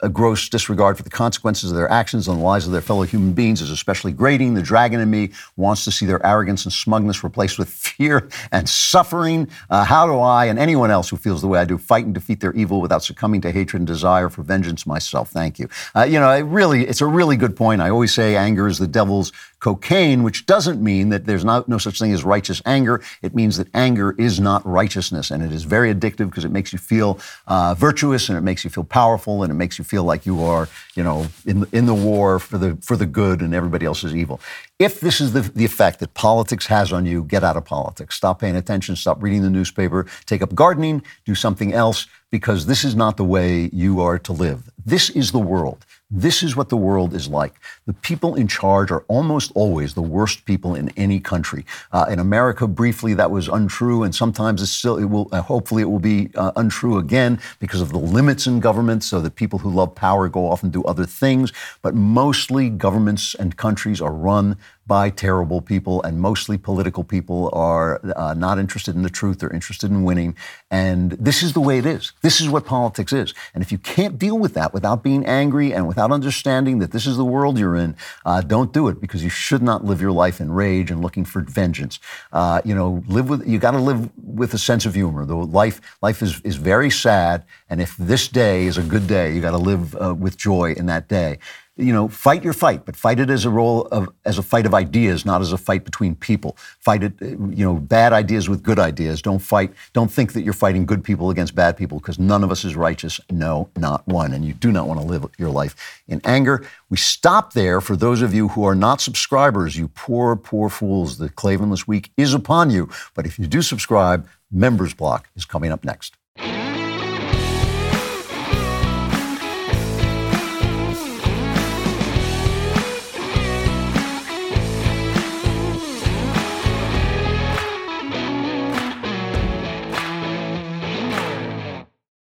a 0.02 0.08
gross 0.08 0.48
disregard 0.48 0.96
for 0.96 1.02
the 1.02 1.10
consequences 1.10 1.70
of 1.70 1.76
their 1.76 1.90
actions 1.90 2.28
and 2.28 2.38
the 2.38 2.42
lives 2.42 2.66
of 2.66 2.72
their 2.72 2.82
fellow 2.82 3.02
human 3.02 3.32
beings 3.32 3.62
is 3.62 3.70
especially 3.70 4.12
grating. 4.12 4.54
The 4.54 4.62
dragon 4.62 5.00
in 5.00 5.10
me 5.10 5.30
wants 5.56 5.84
to 5.84 5.90
see 5.90 6.04
their 6.04 6.24
arrogance 6.24 6.64
and 6.64 6.72
smugness 6.72 7.24
replaced 7.24 7.58
with 7.58 7.68
fear 7.68 8.28
and 8.52 8.68
suffering. 8.68 9.48
Uh, 9.70 9.84
how 9.84 10.06
do 10.06 10.18
I 10.18 10.46
and 10.46 10.58
anyone 10.58 10.90
else 10.90 11.08
who 11.08 11.16
feels 11.16 11.40
the 11.40 11.48
way 11.48 11.58
I 11.58 11.64
do 11.64 11.78
fight 11.78 12.04
and 12.04 12.12
defeat 12.12 12.40
their 12.40 12.52
evil 12.52 12.80
without 12.80 13.02
succumbing 13.02 13.40
to 13.42 13.50
hatred 13.50 13.80
and 13.80 13.86
desire 13.86 14.28
for 14.28 14.42
vengeance 14.42 14.86
myself? 14.86 15.30
Thank 15.30 15.58
you. 15.58 15.68
Uh, 15.94 16.02
you 16.02 16.20
know, 16.20 16.30
it 16.30 16.42
really, 16.42 16.86
it's 16.86 17.00
a 17.00 17.06
really 17.06 17.36
good 17.36 17.56
point. 17.56 17.80
I 17.80 17.88
always 17.88 18.12
say 18.12 18.36
anger 18.36 18.66
is 18.66 18.78
the 18.78 18.86
devil's 18.86 19.32
cocaine, 19.60 20.22
which 20.22 20.46
doesn't 20.46 20.82
mean 20.82 21.08
that 21.08 21.26
there's 21.26 21.44
not, 21.44 21.68
no 21.68 21.78
such 21.78 21.98
thing 21.98 22.12
as 22.12 22.24
righteous 22.24 22.60
anger. 22.66 23.02
It 23.22 23.34
means 23.34 23.56
that 23.56 23.68
anger 23.74 24.14
is 24.18 24.38
not 24.38 24.64
righteousness, 24.66 25.30
and 25.30 25.42
it 25.42 25.52
is 25.52 25.64
very 25.64 25.92
addictive 25.92 26.28
because 26.28 26.44
it 26.44 26.50
makes 26.50 26.72
you 26.72 26.78
feel 26.78 27.18
uh, 27.46 27.74
virtuous 27.74 28.28
and 28.28 28.36
it 28.36 28.42
makes 28.42 28.64
you 28.64 28.70
feel 28.70 28.84
powerful 28.84 29.42
and 29.42 29.50
it 29.50 29.54
makes 29.54 29.78
you 29.78 29.84
feel 29.84 30.04
like 30.04 30.26
you 30.26 30.42
are, 30.42 30.68
you 30.94 31.02
know, 31.02 31.26
in 31.46 31.66
in 31.72 31.86
the 31.86 31.94
war 31.94 32.38
for 32.38 32.58
the 32.58 32.76
for 32.82 32.96
the 32.96 33.06
good 33.06 33.40
and 33.40 33.54
everybody 33.54 33.86
else 33.86 34.04
is 34.04 34.14
evil. 34.14 34.40
If 34.78 35.00
this 35.00 35.20
is 35.22 35.32
the, 35.32 35.40
the 35.40 35.64
effect 35.64 36.00
that 36.00 36.12
politics 36.12 36.66
has 36.66 36.92
on 36.92 37.06
you, 37.06 37.24
get 37.24 37.42
out 37.42 37.56
of 37.56 37.64
politics. 37.64 38.14
Stop 38.14 38.40
paying 38.40 38.56
attention. 38.56 38.94
Stop 38.94 39.22
reading 39.22 39.42
the 39.42 39.50
newspaper. 39.50 40.06
Take 40.26 40.42
up 40.42 40.54
gardening. 40.54 41.02
Do 41.24 41.34
something 41.34 41.72
else 41.72 42.06
because 42.30 42.66
this 42.66 42.84
is 42.84 42.94
not 42.94 43.16
the 43.16 43.24
way 43.24 43.70
you 43.72 44.00
are 44.00 44.18
to 44.18 44.32
live. 44.32 44.70
This 44.84 45.08
is 45.10 45.32
the 45.32 45.38
world. 45.38 45.86
This 46.08 46.44
is 46.44 46.54
what 46.54 46.68
the 46.68 46.76
world 46.76 47.14
is 47.14 47.26
like. 47.26 47.54
The 47.86 47.92
people 47.92 48.36
in 48.36 48.46
charge 48.46 48.92
are 48.92 49.04
almost 49.08 49.50
always 49.56 49.94
the 49.94 50.02
worst 50.02 50.44
people 50.44 50.76
in 50.76 50.90
any 50.90 51.18
country. 51.18 51.66
Uh, 51.90 52.06
in 52.08 52.20
America, 52.20 52.68
briefly, 52.68 53.12
that 53.14 53.32
was 53.32 53.48
untrue, 53.48 54.04
and 54.04 54.14
sometimes 54.14 54.62
it's 54.62 54.70
still. 54.70 54.98
It 54.98 55.06
will. 55.06 55.28
Uh, 55.32 55.42
hopefully, 55.42 55.82
it 55.82 55.86
will 55.86 55.98
be 55.98 56.30
uh, 56.36 56.52
untrue 56.54 56.98
again 56.98 57.40
because 57.58 57.80
of 57.80 57.90
the 57.90 57.98
limits 57.98 58.46
in 58.46 58.60
government, 58.60 59.02
so 59.02 59.20
that 59.20 59.34
people 59.34 59.58
who 59.58 59.68
love 59.68 59.96
power 59.96 60.28
go 60.28 60.48
off 60.48 60.62
and 60.62 60.72
do 60.72 60.84
other 60.84 61.06
things. 61.06 61.52
But 61.82 61.96
mostly, 61.96 62.70
governments 62.70 63.34
and 63.34 63.56
countries 63.56 64.00
are 64.00 64.12
run 64.12 64.58
by 64.86 65.10
terrible 65.10 65.60
people, 65.60 66.02
and 66.02 66.20
mostly 66.20 66.56
political 66.56 67.02
people 67.02 67.50
are 67.52 68.00
uh, 68.16 68.34
not 68.34 68.58
interested 68.58 68.94
in 68.94 69.02
the 69.02 69.10
truth. 69.10 69.40
They're 69.40 69.50
interested 69.50 69.90
in 69.90 70.04
winning. 70.04 70.36
And 70.70 71.12
this 71.12 71.42
is 71.42 71.54
the 71.54 71.60
way 71.60 71.78
it 71.78 71.86
is. 71.86 72.12
This 72.22 72.40
is 72.40 72.48
what 72.48 72.64
politics 72.64 73.12
is. 73.12 73.34
And 73.52 73.62
if 73.62 73.72
you 73.72 73.78
can't 73.78 74.18
deal 74.18 74.38
with 74.38 74.54
that 74.54 74.72
without 74.72 75.02
being 75.02 75.26
angry 75.26 75.72
and 75.72 75.88
without 75.88 76.12
understanding 76.12 76.78
that 76.78 76.92
this 76.92 77.06
is 77.06 77.16
the 77.16 77.24
world 77.24 77.58
you're 77.58 77.76
in, 77.76 77.96
uh, 78.24 78.40
don't 78.42 78.72
do 78.72 78.86
it 78.88 79.00
because 79.00 79.24
you 79.24 79.30
should 79.30 79.62
not 79.62 79.84
live 79.84 80.00
your 80.00 80.12
life 80.12 80.40
in 80.40 80.52
rage 80.52 80.90
and 80.90 81.02
looking 81.02 81.24
for 81.24 81.40
vengeance. 81.40 81.98
Uh, 82.32 82.60
you 82.64 82.74
know, 82.74 83.02
live 83.08 83.28
with 83.28 83.46
you 83.46 83.58
got 83.58 83.72
to 83.72 83.78
live 83.78 84.10
with 84.16 84.54
a 84.54 84.58
sense 84.58 84.86
of 84.86 84.94
humor. 84.94 85.24
Though 85.24 85.40
life 85.40 85.80
life 86.00 86.22
is 86.22 86.40
is 86.42 86.56
very 86.56 86.90
sad, 86.90 87.44
and 87.68 87.80
if 87.80 87.96
this 87.96 88.28
day 88.28 88.66
is 88.66 88.78
a 88.78 88.82
good 88.82 89.06
day, 89.06 89.34
you 89.34 89.40
got 89.40 89.50
to 89.50 89.58
live 89.58 89.96
uh, 89.96 90.14
with 90.14 90.36
joy 90.36 90.72
in 90.72 90.86
that 90.86 91.08
day 91.08 91.38
you 91.76 91.92
know, 91.92 92.08
fight 92.08 92.42
your 92.42 92.54
fight, 92.54 92.86
but 92.86 92.96
fight 92.96 93.20
it 93.20 93.28
as 93.28 93.44
a 93.44 93.50
role 93.50 93.82
of 93.92 94.08
as 94.24 94.38
a 94.38 94.42
fight 94.42 94.64
of 94.64 94.74
ideas, 94.74 95.26
not 95.26 95.42
as 95.42 95.52
a 95.52 95.58
fight 95.58 95.84
between 95.84 96.14
people. 96.14 96.56
Fight 96.78 97.02
it, 97.02 97.12
you 97.20 97.64
know, 97.64 97.74
bad 97.74 98.14
ideas 98.14 98.48
with 98.48 98.62
good 98.62 98.78
ideas. 98.78 99.20
Don't 99.20 99.40
fight. 99.40 99.72
Don't 99.92 100.10
think 100.10 100.32
that 100.32 100.42
you're 100.42 100.54
fighting 100.54 100.86
good 100.86 101.04
people 101.04 101.28
against 101.28 101.54
bad 101.54 101.76
people 101.76 101.98
because 101.98 102.18
none 102.18 102.42
of 102.42 102.50
us 102.50 102.64
is 102.64 102.76
righteous. 102.76 103.20
No, 103.30 103.68
not 103.76 104.06
one. 104.08 104.32
And 104.32 104.44
you 104.44 104.54
do 104.54 104.72
not 104.72 104.88
want 104.88 105.00
to 105.00 105.06
live 105.06 105.26
your 105.38 105.50
life 105.50 106.02
in 106.08 106.22
anger. 106.24 106.66
We 106.88 106.96
stop 106.96 107.52
there 107.52 107.82
for 107.82 107.94
those 107.94 108.22
of 108.22 108.32
you 108.32 108.48
who 108.48 108.64
are 108.64 108.74
not 108.74 109.02
subscribers. 109.02 109.76
You 109.76 109.88
poor, 109.88 110.34
poor 110.34 110.70
fools. 110.70 111.18
The 111.18 111.28
Klavanless 111.28 111.86
Week 111.86 112.10
is 112.16 112.32
upon 112.32 112.70
you. 112.70 112.88
But 113.14 113.26
if 113.26 113.38
you 113.38 113.46
do 113.46 113.60
subscribe, 113.60 114.26
Members 114.50 114.94
Block 114.94 115.28
is 115.36 115.44
coming 115.44 115.72
up 115.72 115.84
next. 115.84 116.16